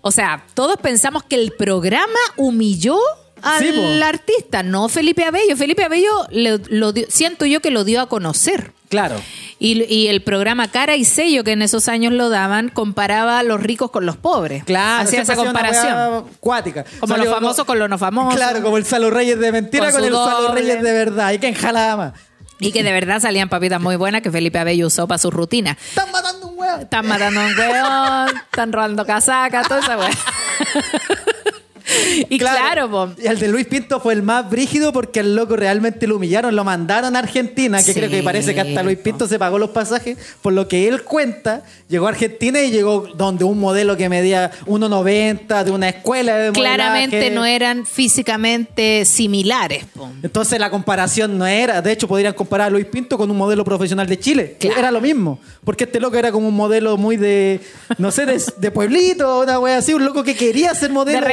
o 0.02 0.12
sea, 0.12 0.44
todos 0.56 0.78
pensamos 0.78 1.24
que 1.24 1.36
el 1.36 1.52
programa 1.52 2.18
humilló 2.38 2.98
al 3.42 3.60
Sí, 3.64 4.02
artista, 4.04 4.64
no 4.64 4.90
Felipe 4.90 5.24
Abello. 5.24 5.56
Felipe 5.58 5.84
Abello 5.84 6.10
le- 6.32 6.60
lo 6.70 6.92
dio- 6.94 7.06
siento 7.10 7.46
yo 7.46 7.62
que 7.62 7.72
lo 7.72 7.84
dio 7.84 8.02
a 8.02 8.08
conocer. 8.10 8.72
Claro. 8.90 9.16
Y, 9.60 9.84
y 9.94 10.08
el 10.08 10.22
programa 10.24 10.70
Cara 10.70 10.96
y 10.96 11.04
Sello, 11.04 11.44
que 11.44 11.52
en 11.52 11.62
esos 11.62 11.90
años 11.90 12.14
lo 12.14 12.30
daban, 12.30 12.70
comparaba 12.70 13.40
a 13.40 13.44
los 13.44 13.62
ricos 13.62 13.92
con 13.92 14.06
los 14.06 14.16
pobres. 14.16 14.64
Claro, 14.64 15.04
Hacía 15.04 15.24
esa 15.24 15.36
comparación. 15.36 16.26
cuática. 16.40 16.86
Como 17.00 17.14
Salió 17.14 17.26
los 17.30 17.34
famosos 17.40 17.66
con 17.66 17.80
los 17.80 17.90
no 17.90 17.98
famosos. 17.98 18.36
Claro, 18.36 18.62
como 18.62 18.78
el 18.78 18.86
Salo 18.86 19.10
Reyes 19.10 19.38
de 19.40 19.52
mentira 19.52 19.92
Con 19.92 20.04
el 20.04 20.12
Salo. 20.14 20.54
Reyes 20.54 20.82
de 20.82 20.92
verdad. 20.94 21.32
¿Y 21.34 21.40
quién 21.40 21.54
jalaba 21.54 21.98
más? 22.12 22.14
Y 22.60 22.72
que 22.72 22.82
de 22.82 22.92
verdad 22.92 23.20
salían 23.20 23.50
papitas 23.50 23.80
muy 23.80 23.98
buenas 23.98 24.22
que 24.24 24.32
Felipe 24.32 24.58
Abello 24.58 24.88
usó 24.88 25.08
para 25.08 25.20
su 25.20 25.30
rutina. 25.32 25.78
Están 25.90 26.12
matando 26.12 26.48
un 26.48 26.58
huevo. 26.58 26.78
Están 26.82 27.06
matando 27.08 27.40
un 27.42 27.60
weón, 27.60 28.38
están 28.52 28.72
robando 28.74 29.06
casacas, 29.06 29.68
toda 29.68 29.82
esa 29.82 29.98
weá. 29.98 30.10
Y 32.30 32.38
claro, 32.38 33.14
Y 33.22 33.28
el 33.28 33.40
de 33.40 33.48
Luis 33.48 33.68
Pinto 33.68 34.00
fue 34.00 34.14
el 34.14 34.24
más 34.24 34.50
brígido 34.50 34.92
porque 34.92 35.20
al 35.22 35.36
loco 35.36 35.56
realmente 35.56 36.08
lo 36.08 36.18
humillaron, 36.18 36.56
lo 36.56 36.64
mandaron 36.64 37.16
a 37.16 37.20
Argentina, 37.20 37.78
que 37.80 37.84
Sí, 37.86 37.94
creo 37.94 38.10
que 38.10 38.22
parece 38.24 38.54
que 38.54 38.62
hasta 38.62 38.84
Luis 38.84 38.98
Pinto 38.98 39.28
se 39.28 39.40
pagó 39.40 39.58
los 39.60 39.70
pasajes, 39.72 40.18
por 40.42 40.54
lo 40.54 40.68
que 40.68 40.88
él 40.88 41.04
cuenta, 41.04 41.64
llegó 41.90 42.08
a 42.08 42.10
Argentina 42.10 42.62
y 42.62 42.72
llegó 42.72 43.08
donde 43.16 43.44
un 43.46 43.60
modelo 43.60 43.96
que 43.98 44.10
medía 44.10 44.52
1,90 44.66 45.64
de 45.64 45.72
una 45.72 45.90
escuela 45.90 46.38
de 46.38 46.52
claramente 46.52 47.18
modelaje. 47.18 47.36
no 47.36 47.46
eran 47.46 47.86
físicamente 47.86 49.06
similares. 49.06 49.86
po. 49.96 50.10
Entonces 50.24 50.60
la 50.60 50.70
comparación 50.70 51.38
no 51.38 51.46
era, 51.46 51.82
de 51.82 51.92
hecho 51.92 52.08
podrían 52.08 52.34
comparar 52.34 52.68
a 52.68 52.70
Luis 52.70 52.86
Pinto 52.86 53.18
con 53.18 53.30
un 53.32 53.38
modelo 53.38 53.64
profesional 53.64 54.08
de 54.08 54.20
Chile, 54.20 54.56
Claro. 54.60 54.80
era 54.80 54.92
lo 54.92 55.02
mismo, 55.02 55.40
porque 55.64 55.86
este 55.86 56.00
loco 56.00 56.18
era 56.18 56.32
como 56.32 56.48
un 56.48 56.56
modelo 56.56 56.98
muy 56.98 57.16
de, 57.18 57.62
no 57.98 58.12
sé, 58.12 58.26
de, 58.26 58.42
de 58.58 58.72
pueblito, 58.72 59.42
una 59.42 59.60
wea 59.60 59.78
así, 59.78 59.94
un 59.94 60.04
loco 60.04 60.24
que 60.24 60.36
quería 60.36 60.74
ser 60.76 60.92
modelo. 60.92 61.20
De 61.20 61.26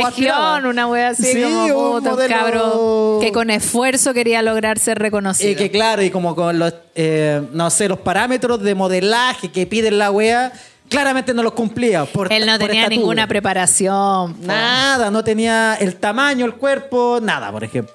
una 0.67 0.87
wea 0.87 1.09
así 1.11 1.25
Sí, 1.25 1.43
como 1.43 2.01
modelo- 2.01 2.29
cabro 2.29 3.19
que 3.21 3.33
con 3.33 3.51
esfuerzo 3.51 4.15
quería 4.15 4.43
lograr 4.43 4.79
ser 4.79 4.99
reconocido. 4.99 5.51
Y 5.51 5.57
que 5.57 5.71
claro, 5.71 6.03
y 6.03 6.11
como 6.11 6.35
con 6.35 6.59
los, 6.59 6.73
eh, 6.95 7.43
no 7.53 7.71
sé, 7.71 7.89
los 7.89 7.99
parámetros 7.99 8.63
de 8.63 8.75
modelaje 8.75 9.51
que 9.51 9.67
piden 9.67 9.99
la 9.99 10.11
wea, 10.11 10.53
claramente 10.89 11.35
no 11.35 11.43
los 11.43 11.53
cumplía. 11.55 12.05
Por, 12.05 12.33
Él 12.33 12.47
no 12.47 12.53
por 12.53 12.67
tenía 12.69 12.83
estatura. 12.83 12.97
ninguna 13.01 13.27
preparación. 13.27 14.37
Nada, 14.43 15.11
no 15.11 15.25
tenía 15.25 15.75
el 15.81 15.97
tamaño, 15.97 16.45
el 16.47 16.55
cuerpo, 16.55 17.19
nada, 17.23 17.51
por 17.51 17.65
ejemplo. 17.65 17.95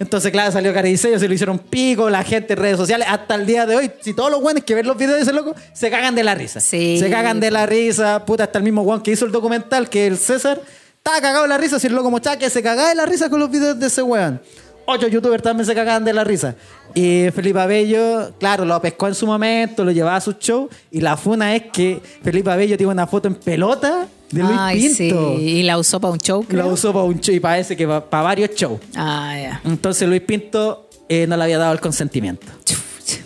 Entonces, 0.00 0.32
claro, 0.32 0.50
salió 0.50 0.74
Caridiseño, 0.74 1.16
se 1.20 1.28
lo 1.28 1.34
hicieron 1.34 1.60
pico, 1.60 2.10
la 2.10 2.24
gente 2.24 2.54
en 2.54 2.58
redes 2.58 2.76
sociales, 2.76 3.06
hasta 3.08 3.36
el 3.36 3.46
día 3.46 3.66
de 3.66 3.76
hoy, 3.76 3.90
si 4.00 4.14
todos 4.14 4.32
los 4.32 4.40
buenos 4.42 4.64
que 4.64 4.74
ven 4.74 4.84
los 4.84 4.96
videos 4.96 5.14
de 5.16 5.22
ese 5.22 5.32
loco, 5.32 5.54
se 5.72 5.90
cagan 5.90 6.16
de 6.16 6.24
la 6.24 6.34
risa. 6.34 6.58
Sí. 6.58 6.96
Se 6.98 7.08
cagan 7.08 7.38
de 7.38 7.52
la 7.52 7.66
risa, 7.66 8.24
puta, 8.24 8.44
hasta 8.44 8.58
el 8.58 8.64
mismo 8.64 8.82
Juan 8.82 9.00
que 9.00 9.12
hizo 9.12 9.24
el 9.26 9.30
documental, 9.30 9.88
que 9.88 10.08
el 10.08 10.18
César, 10.18 10.60
estaba 11.04 11.20
cagado 11.20 11.42
de 11.42 11.48
la 11.48 11.58
risa, 11.58 11.80
si 11.80 11.88
el 11.88 11.94
loco 11.94 12.12
mochaba 12.12 12.36
que 12.36 12.48
se 12.48 12.62
cagaba 12.62 12.90
de 12.90 12.94
la 12.94 13.04
risa 13.04 13.28
con 13.28 13.40
los 13.40 13.50
videos 13.50 13.76
de 13.76 13.88
ese 13.88 14.02
weón. 14.02 14.40
Ocho 14.86 15.08
youtubers 15.08 15.42
también 15.42 15.66
se 15.66 15.74
cagaban 15.74 16.04
de 16.04 16.12
la 16.12 16.22
risa. 16.22 16.54
Y 16.94 17.26
Felipe 17.34 17.58
Abello, 17.58 18.32
claro, 18.38 18.64
lo 18.64 18.80
pescó 18.80 19.08
en 19.08 19.16
su 19.16 19.26
momento, 19.26 19.84
lo 19.84 19.90
llevaba 19.90 20.16
a 20.16 20.20
su 20.20 20.34
show. 20.34 20.68
Y 20.92 21.00
la 21.00 21.16
funa 21.16 21.56
es 21.56 21.64
que 21.72 22.00
Felipe 22.22 22.52
Abello 22.52 22.76
tiene 22.76 22.92
una 22.92 23.08
foto 23.08 23.26
en 23.26 23.34
pelota 23.34 24.06
de 24.30 24.42
Luis 24.42 24.56
Ay, 24.56 24.88
sí. 24.90 25.08
Pinto. 25.08 25.34
Y 25.40 25.64
la 25.64 25.76
usó 25.76 26.00
para 26.00 26.12
un 26.12 26.18
show. 26.18 26.44
Creo. 26.48 26.68
usó 26.68 26.92
para 26.92 27.04
un 27.04 27.18
show 27.18 27.34
y 27.34 27.40
parece 27.40 27.76
que 27.76 27.84
para 27.84 28.22
varios 28.22 28.50
shows. 28.50 28.78
Ah, 28.94 29.36
ya. 29.36 29.60
Entonces 29.64 30.08
Luis 30.08 30.22
Pinto 30.22 30.88
eh, 31.08 31.26
no 31.26 31.36
le 31.36 31.42
había 31.42 31.58
dado 31.58 31.72
el 31.72 31.80
consentimiento. 31.80 32.46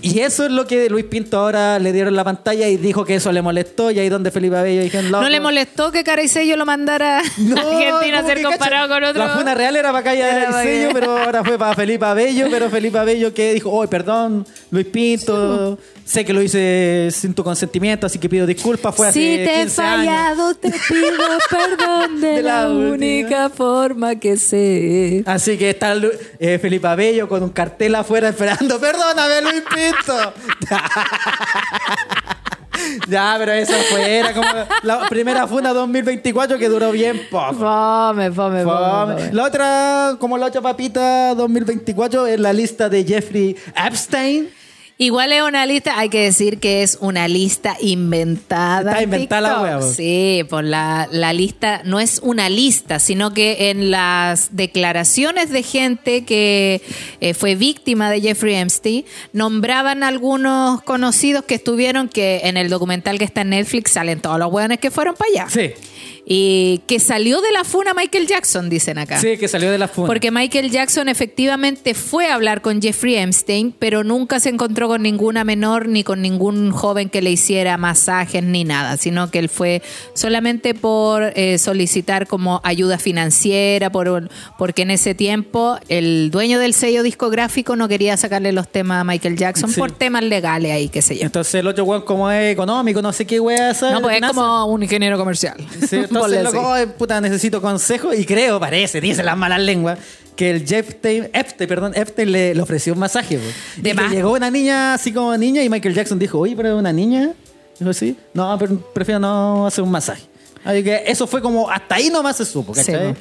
Y 0.07 0.20
eso 0.20 0.44
es 0.46 0.50
lo 0.52 0.66
que 0.66 0.88
Luis 0.88 1.04
Pinto 1.07 1.38
ahora 1.38 1.78
le 1.78 1.92
dieron 1.92 2.14
la 2.14 2.22
pantalla 2.24 2.68
y 2.68 2.76
dijo 2.76 3.04
que 3.04 3.16
eso 3.16 3.32
le 3.32 3.42
molestó. 3.42 3.90
Y 3.90 3.98
ahí 3.98 4.09
donde 4.09 4.30
Felipe 4.30 4.57
Abello 4.57 4.82
dijeron, 4.82 5.11
¿No 5.11 5.28
le 5.28 5.40
molestó 5.40 5.90
que 5.90 6.04
Caricello 6.04 6.57
lo 6.57 6.64
mandara 6.66 7.22
No, 7.38 7.57
a 7.57 7.61
Argentina 7.76 8.18
a 8.20 8.24
ser 8.26 8.42
comparado 8.42 8.88
cacha, 8.88 9.00
con 9.00 9.04
otro? 9.11 9.26
La 9.26 9.36
funa 9.36 9.54
real 9.54 9.76
era 9.76 9.92
para 9.92 10.12
que- 10.12 10.90
pero 10.92 11.18
ahora 11.24 11.42
fue 11.44 11.59
para 11.59 11.74
Felipe 11.74 12.04
Abello. 12.04 12.46
Pero 12.50 12.70
Felipe 12.70 12.98
Abello 12.98 13.34
que 13.34 13.54
dijo, 13.54 13.70
oh, 13.70 13.86
perdón, 13.88 14.46
Luis 14.70 14.86
Pinto, 14.86 15.78
sé 16.04 16.24
que 16.24 16.32
lo 16.32 16.40
hice 16.42 17.09
sin 17.11 17.34
tu 17.34 17.42
consentimiento, 17.42 18.07
así 18.07 18.18
que 18.18 18.28
pido 18.28 18.46
disculpas. 18.46 18.94
Fue 18.94 19.09
hace 19.09 19.18
Si 19.18 19.36
te 19.36 19.44
he 19.61 19.61
15 19.64 19.82
años. 19.82 20.07
fallado, 20.07 20.54
te 20.54 20.70
pido 20.70 21.12
perdón 21.50 22.20
de, 22.20 22.28
De 22.28 22.42
la 22.42 22.62
la, 22.62 22.70
única. 22.70 23.50
forma 23.50 24.14
que 24.16 24.36
sé. 24.36 25.22
Así 25.26 25.57
que 25.59 25.70
está 25.70 25.94
eh, 26.38 26.59
Felipe 26.61 26.86
Abello 26.86 27.28
con 27.28 27.42
un 27.42 27.50
cartel 27.50 27.94
afuera 27.94 28.28
esperando, 28.28 28.78
perdóname 28.80 29.40
Luis 29.42 29.62
Pinto. 29.74 29.95
ya, 33.09 33.36
pero 33.38 33.53
eso 33.53 33.72
fue, 33.90 34.18
era 34.18 34.32
como 34.32 34.49
la 34.82 35.09
primera 35.09 35.47
funa 35.47 35.72
2024 35.72 36.59
que 36.59 36.68
duró 36.68 36.92
bien 36.92 37.20
poco. 37.30 37.55
Fome. 37.55 38.30
Fome. 38.32 38.64
fome. 38.64 39.32
La 39.32 39.44
otra, 39.44 40.16
como 40.18 40.38
la 40.38 40.47
otra 40.47 40.61
papita 40.61 41.34
2024, 41.34 42.26
es 42.26 42.40
la 42.40 42.53
lista 42.53 42.88
de 42.88 43.05
Jeffrey 43.05 43.57
Epstein. 43.74 44.49
Igual 44.99 45.30
es 45.32 45.42
una 45.42 45.66
lista, 45.66 45.99
hay 45.99 46.09
que 46.09 46.22
decir 46.22 46.59
que 46.59 46.82
es 46.82 46.97
una 47.03 47.28
lista 47.28 47.76
inventada. 47.80 48.92
Está 48.92 49.03
en 49.03 49.05
inventada 49.05 49.40
la 49.42 49.61
wea. 49.61 49.82
Sí, 49.82 50.42
por 50.49 50.64
la, 50.64 51.07
la 51.12 51.34
lista 51.34 51.82
no 51.84 52.01
es 52.01 52.18
una 52.22 52.49
lista, 52.49 52.99
sino 52.99 53.34
que 53.34 53.68
en 53.68 53.90
las 53.90 54.57
declaraciones 54.57 55.51
de 55.51 55.62
gente 55.62 56.24
que 56.24 56.80
eh, 57.20 57.34
fue 57.34 57.57
víctima 57.57 58.11
de 58.11 58.22
Jeffrey 58.22 58.55
Epstein, 58.55 59.05
nombraban 59.34 60.03
algunos 60.03 60.80
conocidos 60.80 61.44
que 61.44 61.57
estuvieron, 61.57 62.09
que 62.09 62.40
en 62.44 62.57
el 62.57 62.70
documental 62.70 63.18
que 63.18 63.24
está 63.26 63.42
en 63.42 63.51
Netflix 63.51 63.92
salen 63.92 64.20
todos 64.20 64.38
los 64.38 64.51
hueones 64.51 64.78
que 64.78 64.90
fueron 64.90 65.14
para 65.14 65.30
allá. 65.30 65.51
Sí, 65.51 65.74
Y 66.29 66.79
que 66.89 66.99
salió 66.99 67.41
de 67.41 67.53
la 67.53 67.62
funa 67.62 67.95
Michael 67.95 68.27
Jackson, 68.27 68.68
dicen 68.68 68.99
acá. 68.99 69.20
sí, 69.20 69.37
que 69.39 69.47
salió 69.47 69.70
de 69.70 69.79
la 69.79 69.87
funa. 69.87 70.09
Porque 70.09 70.33
Michael 70.33 70.72
Jackson 70.72 71.09
efectivamente 71.09 71.95
fue 71.95 72.29
a 72.29 72.35
hablar 72.35 72.62
con 72.62 72.83
Jeffrey 72.83 73.14
Epstein, 73.14 73.72
pero 73.79 74.03
nunca 74.03 74.41
se 74.41 74.49
encontró 74.49 74.89
con 74.89 75.03
ninguna 75.03 75.45
menor 75.45 75.87
ni 75.89 76.03
con 76.03 76.22
ningún 76.22 76.72
joven 76.72 77.11
que 77.11 77.22
le 77.22 77.31
hiciera 77.31 77.77
masajes 77.77 78.43
ni 78.43 78.64
nada, 78.64 78.97
sino 78.97 79.31
que 79.31 79.39
él 79.39 79.49
fue 79.49 79.83
solamente 80.14 80.74
por 80.74 81.33
eh, 81.37 81.59
solicitar 81.59 82.27
como 82.27 82.61
ayuda 82.64 82.99
financiera, 82.99 83.91
por, 83.91 84.29
porque 84.59 84.83
en 84.83 84.91
ese 84.91 85.14
tiempo 85.14 85.79
el 85.89 86.33
dueño 86.33 86.59
del 86.59 86.74
sello 86.74 87.05
discográfico 87.05 87.77
no 87.77 87.87
quería 87.87 88.16
sacarle 88.16 88.51
los 88.51 88.66
temas 88.68 89.01
a 89.01 89.05
Michael 89.05 89.37
Jackson 89.37 89.70
Sí. 89.70 89.79
por 89.79 89.93
temas 89.93 90.24
legales 90.24 90.72
ahí, 90.72 90.89
qué 90.89 91.03
sé 91.03 91.16
yo. 91.18 91.22
Entonces 91.24 91.55
el 91.55 91.68
otro 91.68 91.85
weón 91.85 92.03
como 92.03 92.29
es 92.33 92.53
económico, 92.53 93.01
no 93.01 93.12
sé 93.12 93.24
qué 93.27 93.39
wea 93.39 93.70
esa. 93.70 93.93
No, 93.93 94.01
pues 94.01 94.16
es 94.20 94.29
como 94.29 94.66
un 94.66 94.83
ingeniero 94.83 95.16
comercial. 95.18 95.57
Sí, 95.89 96.01
entonces, 96.24 96.42
loco, 96.54 96.72
"Ay, 96.72 96.86
puta, 96.86 97.20
necesito 97.20 97.60
consejo. 97.60 98.12
Y 98.14 98.24
creo, 98.24 98.58
parece, 98.60 99.00
dice 99.00 99.22
las 99.22 99.36
malas 99.36 99.60
lenguas, 99.60 99.98
que 100.34 100.50
el 100.50 100.66
Jeff 100.66 100.90
Epstein, 100.90 101.28
Epstein, 101.32 101.68
perdón, 101.68 101.92
Epstein 101.94 102.30
le, 102.32 102.54
le 102.54 102.60
ofreció 102.62 102.92
un 102.92 102.98
masaje. 102.98 103.38
De 103.76 103.90
y 103.90 103.94
más. 103.94 104.10
llegó 104.12 104.32
una 104.32 104.50
niña 104.50 104.94
así 104.94 105.12
como 105.12 105.36
niña 105.36 105.62
y 105.62 105.68
Michael 105.68 105.94
Jackson 105.94 106.18
dijo, 106.18 106.38
oye, 106.38 106.54
pero 106.56 106.70
es 106.74 106.74
una 106.78 106.92
niña. 106.92 107.30
Dijo, 107.78 107.92
sí. 107.92 108.16
No, 108.34 108.56
pero 108.58 108.78
prefiero 108.92 109.18
no 109.20 109.66
hacer 109.66 109.82
un 109.84 109.90
masaje. 109.90 110.22
Así 110.64 110.82
que 110.82 111.04
eso 111.06 111.26
fue 111.26 111.40
como, 111.40 111.70
hasta 111.70 111.94
ahí 111.94 112.10
nomás 112.10 112.36
se 112.36 112.44
supo, 112.44 112.72
¿cachai? 112.72 112.94
Sí, 112.94 113.00
po. 113.00 113.06
De- 113.08 113.16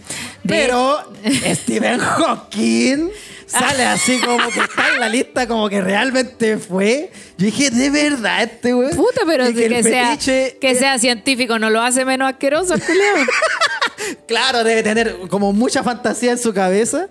Pero 0.48 0.98
Stephen 1.54 2.00
Hawking 2.00 3.10
sale 3.46 3.86
así 3.86 4.20
como 4.20 4.50
que 4.50 4.60
está 4.60 4.94
en 4.94 5.00
la 5.00 5.10
lista 5.10 5.48
como 5.48 5.70
que 5.70 5.82
realmente 5.82 6.58
fue. 6.58 7.12
Yo 7.38 7.46
dije, 7.46 7.70
de 7.70 7.90
verdad, 7.90 8.44
este 8.44 8.74
güey. 8.74 8.90
Puta, 8.96 9.22
pero 9.26 9.48
Y 9.50 9.54
que, 9.54 9.84
sea, 9.84 10.18
que 10.18 10.76
sea 10.76 10.98
científico 11.00 11.60
no 11.60 11.70
lo 11.70 11.82
hace 11.82 12.06
menos 12.06 12.32
asqueroso, 12.32 12.74
culiao. 12.80 13.26
Claro, 14.28 14.64
debe 14.64 14.84
tener 14.84 15.16
como 15.30 15.52
mucha 15.52 15.82
fantasía 15.82 16.32
en 16.32 16.38
su 16.38 16.54
cabeza. 16.54 17.08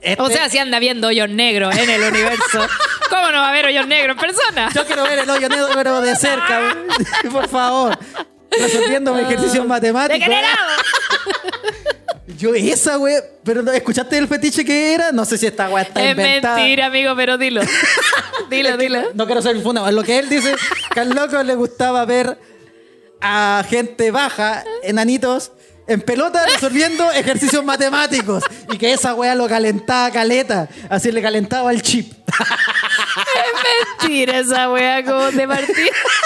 Este- 0.00 0.22
O 0.22 0.30
sea, 0.30 0.48
si 0.48 0.56
anda 0.58 0.78
viendo 0.78 1.08
hoyos 1.08 1.28
negros 1.28 1.76
en 1.76 1.90
el 1.90 2.00
universo, 2.02 2.66
¿cómo 3.10 3.30
no 3.30 3.38
va 3.38 3.46
a 3.46 3.50
haber 3.50 3.66
hoyos 3.66 3.86
negros 3.86 4.16
en 4.16 4.20
persona? 4.20 4.70
yo 4.74 4.86
quiero 4.86 5.02
ver 5.04 5.18
el 5.18 5.28
hoyo 5.28 5.48
negro 5.50 5.68
pero 5.74 6.00
de 6.00 6.16
cerca, 6.16 6.74
por 7.32 7.46
favor. 7.48 7.98
Resolviendo 8.50 9.12
mi 9.14 9.20
ejercicio 9.20 9.64
matemático. 9.64 10.24
Yo 12.38 12.54
esa, 12.54 12.96
güey. 12.96 13.14
Pero 13.44 13.62
no, 13.62 13.72
¿escuchaste 13.72 14.18
el 14.18 14.28
fetiche 14.28 14.64
que 14.64 14.94
era? 14.94 15.12
No 15.12 15.24
sé 15.24 15.38
si 15.38 15.46
esta 15.46 15.68
güey 15.68 15.84
está 15.84 16.02
Es 16.04 16.10
inventada. 16.12 16.56
mentira, 16.56 16.86
amigo, 16.86 17.14
pero 17.16 17.38
dilo. 17.38 17.62
Dilo, 18.50 18.76
dilo. 18.76 19.02
No 19.14 19.26
quiero 19.26 19.40
ser 19.42 19.60
funda. 19.62 19.88
Lo 19.92 20.02
que 20.02 20.18
él 20.18 20.28
dice, 20.28 20.54
que 20.92 21.00
al 21.00 21.10
loco 21.10 21.40
le 21.42 21.54
gustaba 21.54 22.04
ver 22.04 22.36
a 23.20 23.64
gente 23.68 24.10
baja, 24.10 24.64
enanitos, 24.82 25.52
en 25.86 26.00
pelota 26.00 26.44
resolviendo 26.46 27.10
ejercicios 27.12 27.64
matemáticos. 27.64 28.42
Y 28.72 28.78
que 28.78 28.92
esa 28.92 29.14
wea 29.14 29.34
lo 29.36 29.48
calentaba 29.48 30.10
caleta. 30.10 30.68
Así 30.88 31.12
le 31.12 31.22
calentaba 31.22 31.70
el 31.70 31.80
chip. 31.82 32.12
Es 32.28 34.00
mentira 34.08 34.38
esa 34.38 34.70
wea 34.70 35.04
como 35.04 35.30
de 35.30 35.46
partida. 35.46 35.74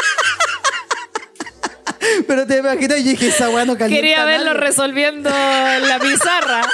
Pero 2.27 2.47
te 2.47 2.59
imaginas, 2.59 2.99
yo 2.99 3.11
dije, 3.11 3.29
esa 3.29 3.51
wea 3.51 3.65
no 3.65 3.77
calienta 3.77 4.01
Quería 4.01 4.25
verlo 4.25 4.55
resolviendo 4.55 5.31
en 5.31 5.89
la 5.89 5.99
pizarra. 5.99 6.63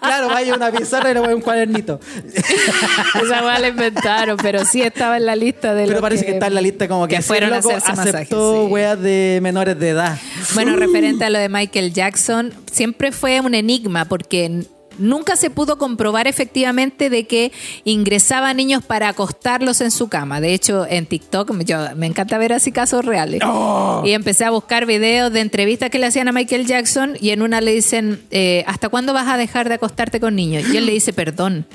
Claro, 0.00 0.28
vaya 0.28 0.54
una 0.54 0.70
pizarra 0.70 1.10
y 1.10 1.14
le 1.14 1.20
voy 1.20 1.34
un 1.34 1.40
cuadernito. 1.40 2.00
Esa 3.22 3.44
wea 3.44 3.58
la 3.58 3.68
inventaron, 3.68 4.36
pero 4.36 4.64
sí 4.64 4.82
estaba 4.82 5.16
en 5.16 5.26
la 5.26 5.36
lista 5.36 5.74
de 5.74 5.86
Pero 5.86 6.00
parece 6.00 6.24
que, 6.24 6.32
está 6.32 6.46
en 6.46 6.54
la 6.54 6.60
lista 6.60 6.88
como 6.88 7.08
que, 7.08 7.16
que 7.16 7.22
fueron 7.22 7.52
a 7.52 7.58
hacerse 7.58 7.90
masajes, 7.90 8.14
aceptó 8.14 8.66
sí. 8.66 8.72
weas 8.72 9.00
de 9.00 9.40
menores 9.42 9.78
de 9.78 9.90
edad. 9.90 10.18
Bueno, 10.54 10.76
referente 10.76 11.24
a 11.24 11.30
lo 11.30 11.38
de 11.38 11.48
Michael 11.48 11.92
Jackson, 11.92 12.52
siempre 12.70 13.12
fue 13.12 13.40
un 13.40 13.54
enigma 13.54 14.04
porque 14.04 14.64
nunca 14.98 15.36
se 15.36 15.50
pudo 15.50 15.78
comprobar 15.78 16.26
efectivamente 16.26 17.10
de 17.10 17.26
que 17.26 17.52
ingresaba 17.84 18.54
niños 18.54 18.84
para 18.84 19.08
acostarlos 19.08 19.80
en 19.80 19.90
su 19.90 20.08
cama. 20.08 20.40
De 20.40 20.54
hecho, 20.54 20.86
en 20.88 21.06
TikTok 21.06 21.52
yo 21.64 21.78
me 21.96 22.06
encanta 22.06 22.38
ver 22.38 22.52
así 22.52 22.72
casos 22.72 23.04
reales. 23.04 23.40
Y 24.04 24.12
empecé 24.12 24.44
a 24.44 24.50
buscar 24.50 24.86
videos 24.86 25.32
de 25.32 25.40
entrevistas 25.40 25.90
que 25.90 25.98
le 25.98 26.06
hacían 26.06 26.28
a 26.28 26.32
Michael 26.32 26.66
Jackson 26.66 27.16
y 27.20 27.30
en 27.30 27.42
una 27.42 27.60
le 27.60 27.72
dicen, 27.72 28.22
eh, 28.30 28.64
¿hasta 28.66 28.88
cuándo 28.88 29.12
vas 29.12 29.28
a 29.28 29.36
dejar 29.36 29.68
de 29.68 29.74
acostarte 29.74 30.20
con 30.20 30.34
niños? 30.34 30.64
Y 30.72 30.76
él 30.76 30.86
le 30.86 30.92
dice, 30.92 31.12
perdón. 31.12 31.66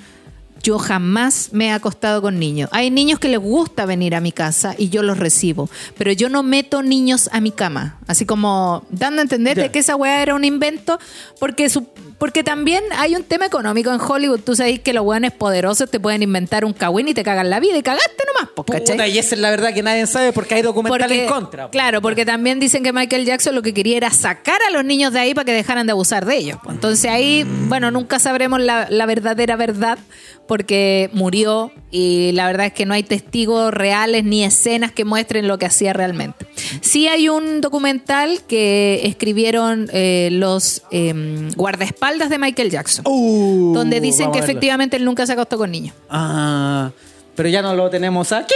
Yo 0.68 0.78
jamás 0.80 1.50
me 1.54 1.68
he 1.68 1.72
acostado 1.72 2.22
con 2.22 2.40
niños. 2.40 2.70
Hay 2.74 2.92
niños 2.92 3.20
que 3.20 3.30
les 3.30 3.40
gusta 3.40 3.86
venir 3.86 4.16
a 4.16 4.20
mi 4.20 4.34
casa 4.34 4.76
y 4.78 4.90
yo 4.90 5.02
los 5.02 5.18
recibo, 5.18 5.70
pero 5.98 6.12
yo 6.12 6.28
no 6.28 6.44
meto 6.44 6.84
niños 6.84 7.30
a 7.32 7.40
mi 7.40 7.52
cama. 7.52 8.00
Así 8.06 8.26
como 8.26 8.84
dando 8.90 9.22
a 9.22 9.24
entender 9.24 9.56
de 9.58 9.72
que 9.72 9.80
esa 9.80 9.96
weá 9.96 10.22
era 10.22 10.36
un 10.36 10.44
invento, 10.44 11.00
porque 11.40 11.70
su- 11.70 11.88
porque 12.18 12.44
también 12.44 12.84
hay 12.98 13.16
un 13.16 13.24
tema 13.24 13.46
económico 13.46 13.94
en 13.94 14.02
Hollywood. 14.02 14.40
Tú 14.42 14.56
sabes 14.56 14.80
que 14.80 14.92
los 14.92 15.06
weones 15.06 15.32
poderosos 15.32 15.90
te 15.90 16.00
pueden 16.00 16.24
inventar 16.24 16.66
un 16.66 16.74
cagüín 16.74 17.08
y 17.08 17.14
te 17.14 17.24
cagan 17.24 17.50
la 17.52 17.60
vida 17.60 17.78
y 17.78 17.84
cagaste 17.84 18.24
nomás, 18.34 18.50
po, 18.56 18.64
y 19.08 19.18
esa 19.20 19.36
es 19.36 19.40
la 19.42 19.52
verdad 19.52 19.72
que 19.74 19.84
nadie 19.84 20.06
sabe 20.08 20.34
porque 20.34 20.56
hay 20.56 20.64
documental 20.64 21.00
Porque- 21.00 21.24
en 21.26 21.30
contra. 21.30 21.70
Claro, 21.70 22.02
porque 22.02 22.26
también 22.26 22.60
dicen 22.60 22.84
que 22.84 22.92
Michael 22.92 23.24
Jackson 23.26 23.54
lo 23.56 23.62
que 23.62 23.74
quería 23.74 23.98
era 23.98 24.10
sacar 24.10 24.60
a 24.68 24.72
los 24.72 24.84
niños 24.84 25.14
de 25.14 25.20
ahí 25.20 25.34
para 25.36 25.46
que 25.46 25.54
dejaran 25.54 25.86
de 25.86 25.92
abusar 25.92 26.26
de 26.26 26.38
ellos. 26.38 26.58
Entonces 26.68 27.10
ahí, 27.10 27.46
bueno, 27.70 27.92
nunca 27.92 28.18
sabremos 28.20 28.60
la, 28.60 28.88
la 28.90 29.06
verdadera 29.06 29.56
verdad 29.56 30.00
porque 30.48 31.10
murió 31.14 31.72
y 31.92 32.32
la 32.34 32.48
verdad 32.48 32.68
es 32.68 32.74
que 32.74 32.86
no 32.86 32.94
hay 32.94 33.04
testigos 33.04 33.74
reales 33.74 34.24
ni 34.24 34.44
escenas 34.44 34.92
que 34.92 35.06
muestren 35.06 35.48
lo 35.48 35.58
que 35.58 35.66
hacía 35.66 35.94
realmente. 35.94 36.48
Sí 36.82 37.08
hay 37.08 37.30
un 37.30 37.62
documental 37.62 38.42
que 38.48 39.02
escribieron 39.04 39.90
eh, 39.94 40.30
los 40.32 40.84
eh, 40.92 41.50
guardaespaldas 41.56 42.30
de 42.30 42.40
Michael 42.40 42.72
Jackson, 42.72 43.06
Uh, 43.08 43.74
donde 43.74 44.00
dicen 44.00 44.32
que 44.32 44.40
efectivamente 44.40 44.98
él 44.98 45.06
nunca 45.06 45.26
se 45.26 45.34
acostó 45.34 45.58
con 45.58 45.72
niños. 45.72 45.96
Ah, 46.10 46.92
pero 47.36 47.50
ya 47.50 47.62
no 47.62 47.76
lo 47.76 47.90
tenemos 47.90 48.32
aquí. 48.32 48.54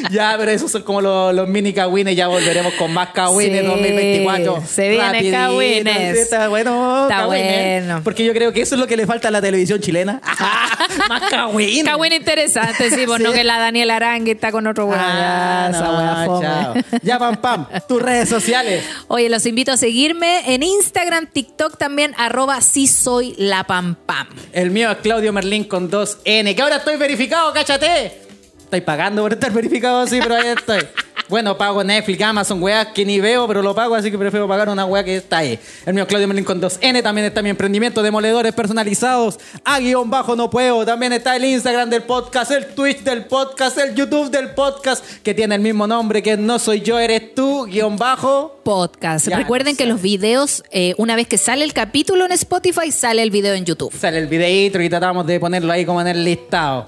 ya, 0.10 0.34
pero 0.38 0.50
esos 0.50 0.70
son 0.70 0.82
como 0.82 1.00
los, 1.00 1.34
los 1.34 1.48
mini 1.48 1.72
cagüines. 1.72 2.16
Ya 2.16 2.28
volveremos 2.28 2.74
con 2.74 2.92
más 2.92 3.10
cagüines 3.10 3.60
Sí, 3.60 3.66
2024. 3.66 4.62
se 4.66 4.88
vienen 4.88 5.30
cagüines. 5.30 6.18
Está 6.18 6.48
bueno. 6.48 7.02
Está 7.04 7.16
cagüines. 7.22 7.84
bueno. 7.84 8.00
Porque 8.04 8.24
yo 8.24 8.32
creo 8.32 8.52
que 8.52 8.62
eso 8.62 8.74
es 8.74 8.80
lo 8.80 8.86
que 8.86 8.96
le 8.96 9.06
falta 9.06 9.28
a 9.28 9.30
la 9.30 9.40
televisión 9.40 9.80
chilena. 9.80 10.20
más 11.08 11.22
cagüines. 11.30 11.84
Cagüín 11.84 12.12
interesante, 12.12 12.90
sí, 12.90 13.02
pues 13.06 13.20
no 13.22 13.32
que 13.32 13.44
la 13.44 13.58
Daniela 13.58 13.96
Arangui 13.96 14.32
está 14.32 14.50
con 14.52 14.66
otro 14.66 14.86
weón. 14.86 15.00
Ah, 15.00 15.68
Ya, 15.70 15.78
esa 15.78 16.24
no, 16.24 16.26
fome. 16.26 16.46
chao. 16.46 16.74
Ya, 17.02 17.18
pam, 17.18 17.36
pam. 17.36 17.66
Tus 17.88 18.00
redes 18.02 18.28
sociales. 18.28 18.84
Oye, 19.08 19.28
los 19.28 19.44
invito 19.46 19.72
a 19.72 19.76
seguirme 19.76 20.54
en 20.54 20.62
Instagram, 20.62 21.26
TikTok 21.26 21.76
también, 21.78 22.14
arroba 22.16 22.60
si 22.60 22.86
soy 22.86 23.34
la 23.38 23.64
pam 23.64 23.94
pam. 23.94 24.26
El 24.52 24.70
mío 24.70 24.90
es 24.90 24.98
Claudio 24.98 25.32
Merlín 25.32 25.64
con 25.64 25.90
2N. 25.90 26.54
Que 26.54 26.62
ahora 26.62 26.76
estoy 26.76 26.96
verificado, 26.96 27.52
cáchate. 27.52 28.29
Estoy 28.70 28.82
pagando 28.82 29.22
por 29.22 29.32
estar 29.32 29.50
verificado, 29.52 30.06
sí, 30.06 30.20
pero 30.22 30.36
ahí 30.36 30.46
estoy. 30.46 30.86
Bueno, 31.28 31.58
pago 31.58 31.82
Netflix, 31.82 32.22
Amazon, 32.22 32.62
weas 32.62 32.86
que 32.94 33.04
ni 33.04 33.18
veo, 33.18 33.48
pero 33.48 33.62
lo 33.62 33.74
pago, 33.74 33.96
así 33.96 34.12
que 34.12 34.18
prefiero 34.18 34.46
pagar 34.46 34.68
una 34.68 34.84
wea 34.84 35.02
que 35.02 35.16
está 35.16 35.38
ahí. 35.38 35.58
El 35.84 35.94
mío 35.94 36.04
es 36.04 36.08
Claudio 36.08 36.28
Merlín 36.28 36.44
con 36.44 36.62
2N. 36.62 37.02
También 37.02 37.24
está 37.24 37.42
mi 37.42 37.50
emprendimiento 37.50 38.00
de 38.00 38.12
moledores 38.12 38.52
personalizados. 38.52 39.40
A 39.64 39.80
guion 39.80 40.08
bajo 40.08 40.36
no 40.36 40.50
puedo. 40.50 40.86
También 40.86 41.12
está 41.12 41.34
el 41.34 41.44
Instagram 41.46 41.90
del 41.90 42.04
podcast, 42.04 42.52
el 42.52 42.66
Twitch 42.66 43.00
del 43.02 43.24
podcast, 43.24 43.76
el 43.78 43.96
YouTube 43.96 44.30
del 44.30 44.50
podcast, 44.50 45.04
que 45.24 45.34
tiene 45.34 45.56
el 45.56 45.60
mismo 45.60 45.88
nombre 45.88 46.22
que 46.22 46.36
No 46.36 46.60
Soy 46.60 46.80
Yo, 46.80 46.96
Eres 46.96 47.34
Tú, 47.34 47.64
guion 47.64 47.96
bajo. 47.96 48.60
Podcast. 48.62 49.26
Ya, 49.26 49.36
Recuerden 49.36 49.74
que 49.74 49.86
los 49.86 50.00
videos, 50.00 50.62
eh, 50.70 50.94
una 50.96 51.16
vez 51.16 51.26
que 51.26 51.38
sale 51.38 51.64
el 51.64 51.72
capítulo 51.72 52.24
en 52.24 52.30
Spotify, 52.32 52.92
sale 52.92 53.22
el 53.22 53.32
video 53.32 53.54
en 53.54 53.64
YouTube. 53.64 53.92
Sale 53.96 54.18
el 54.18 54.28
videíto 54.28 54.80
y 54.80 54.88
tratamos 54.88 55.26
de 55.26 55.40
ponerlo 55.40 55.72
ahí 55.72 55.84
como 55.84 56.00
en 56.00 56.06
el 56.06 56.24
listado. 56.24 56.86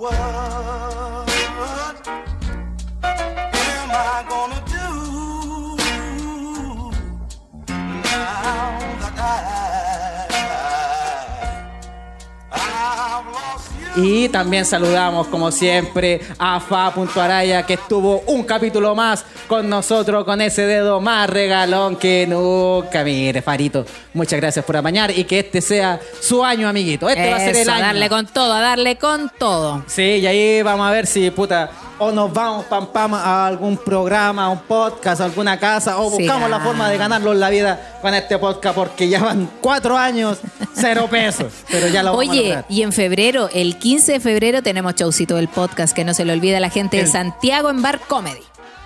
world. 0.00 0.49
Y 13.96 14.28
también 14.28 14.64
saludamos, 14.64 15.26
como 15.26 15.50
siempre, 15.50 16.20
a 16.38 16.60
Fa.araya, 16.60 17.64
que 17.64 17.74
estuvo 17.74 18.22
un 18.26 18.44
capítulo 18.44 18.94
más 18.94 19.24
con 19.48 19.68
nosotros, 19.68 20.24
con 20.24 20.40
ese 20.40 20.62
dedo 20.62 21.00
más 21.00 21.28
regalón 21.28 21.96
que 21.96 22.26
nunca. 22.28 23.02
Mire, 23.02 23.42
Farito, 23.42 23.84
muchas 24.14 24.40
gracias 24.40 24.64
por 24.64 24.76
apañar 24.76 25.10
y 25.10 25.24
que 25.24 25.40
este 25.40 25.60
sea 25.60 25.98
su 26.20 26.44
año, 26.44 26.68
amiguito. 26.68 27.08
Este 27.08 27.30
va 27.30 27.36
a 27.36 27.40
ser 27.40 27.56
el 27.56 27.62
Eso, 27.62 27.70
a 27.70 27.74
año. 27.74 27.86
darle 27.86 28.08
con 28.08 28.26
todo, 28.26 28.52
a 28.52 28.60
darle 28.60 28.96
con 28.96 29.30
todo. 29.38 29.82
Sí, 29.86 30.02
y 30.02 30.26
ahí 30.26 30.62
vamos 30.62 30.86
a 30.86 30.92
ver 30.92 31.06
si, 31.06 31.30
puta, 31.30 31.70
o 31.98 32.10
nos 32.10 32.32
vamos 32.32 32.64
pam 32.64 32.86
pam 32.86 33.14
a 33.14 33.46
algún 33.46 33.76
programa, 33.76 34.44
a 34.44 34.48
un 34.48 34.60
podcast, 34.60 35.20
a 35.20 35.24
alguna 35.24 35.58
casa, 35.58 35.98
o 35.98 36.10
Sí, 36.10 36.22
buscamos 36.22 36.48
la 36.48 36.56
ah. 36.56 36.60
forma 36.60 36.88
de 36.88 36.96
ganarlo 36.96 37.32
en 37.32 37.40
la 37.40 37.50
vida 37.50 37.98
con 38.00 38.14
este 38.14 38.38
podcast, 38.38 38.74
porque 38.74 39.08
ya 39.08 39.20
van 39.22 39.50
cuatro 39.60 39.98
años, 39.98 40.38
cero 40.74 41.08
pesos. 41.10 41.52
Pero 41.70 41.88
ya 41.88 42.02
lo 42.02 42.12
vamos 42.12 42.26
a 42.26 42.30
Oye, 42.30 42.64
y 42.70 42.82
en 42.82 42.92
febrero, 42.92 43.50
el 43.52 43.76
15 43.80 44.12
de 44.12 44.20
febrero, 44.20 44.62
tenemos 44.62 44.94
showcito 44.94 45.34
del 45.36 45.48
podcast, 45.48 45.92
que 45.94 46.04
no 46.04 46.14
se 46.14 46.24
le 46.24 46.32
olvide 46.32 46.56
a 46.56 46.60
la 46.60 46.70
gente 46.70 46.98
de 46.98 47.02
El- 47.04 47.08
Santiago 47.10 47.70
en 47.70 47.82
Bar 47.82 47.98
Comedy. 48.06 48.42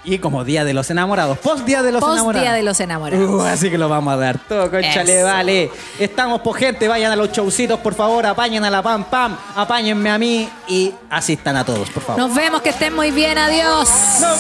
Y 0.07 0.19
como 0.19 0.45
Día 0.45 0.65
de 0.67 0.75
los 0.75 0.91
Enamorados, 0.91 1.39
post 1.39 1.65
Día 1.65 1.83
de 1.83 1.91
los 1.91 2.01
Post 2.01 2.15
Enamorados. 2.17 2.45
Día 2.45 2.53
de 2.53 2.63
los 2.63 2.79
Enamorados. 2.79 3.31
Uh, 3.31 3.41
así 3.41 3.71
que 3.71 3.79
lo 3.79 3.89
vamos 3.89 4.13
a 4.13 4.17
dar 4.19 4.39
todo, 4.39 4.71
conchale, 4.71 5.17
Eso. 5.21 5.27
vale. 5.27 5.71
Estamos 5.99 6.43
por 6.43 6.57
gente, 6.59 6.87
vayan 6.89 7.11
a 7.11 7.17
los 7.17 7.33
showcitos, 7.33 7.81
por 7.81 7.95
favor, 7.95 8.27
apañen 8.27 8.63
a 8.65 8.71
la 8.71 8.83
pam 8.83 9.05
pam, 9.05 9.35
apáñenme 9.57 10.11
a 10.11 10.19
mí 10.19 10.47
y 10.69 10.93
asistan 11.09 11.57
a 11.57 11.65
todos, 11.65 11.89
por 11.91 12.03
favor. 12.03 12.21
Nos 12.23 12.35
vemos, 12.37 12.61
que 12.61 12.69
estén 12.69 12.95
muy 12.95 13.13
bien, 13.13 13.39
adiós. 13.39 13.89
Nos. 14.21 14.39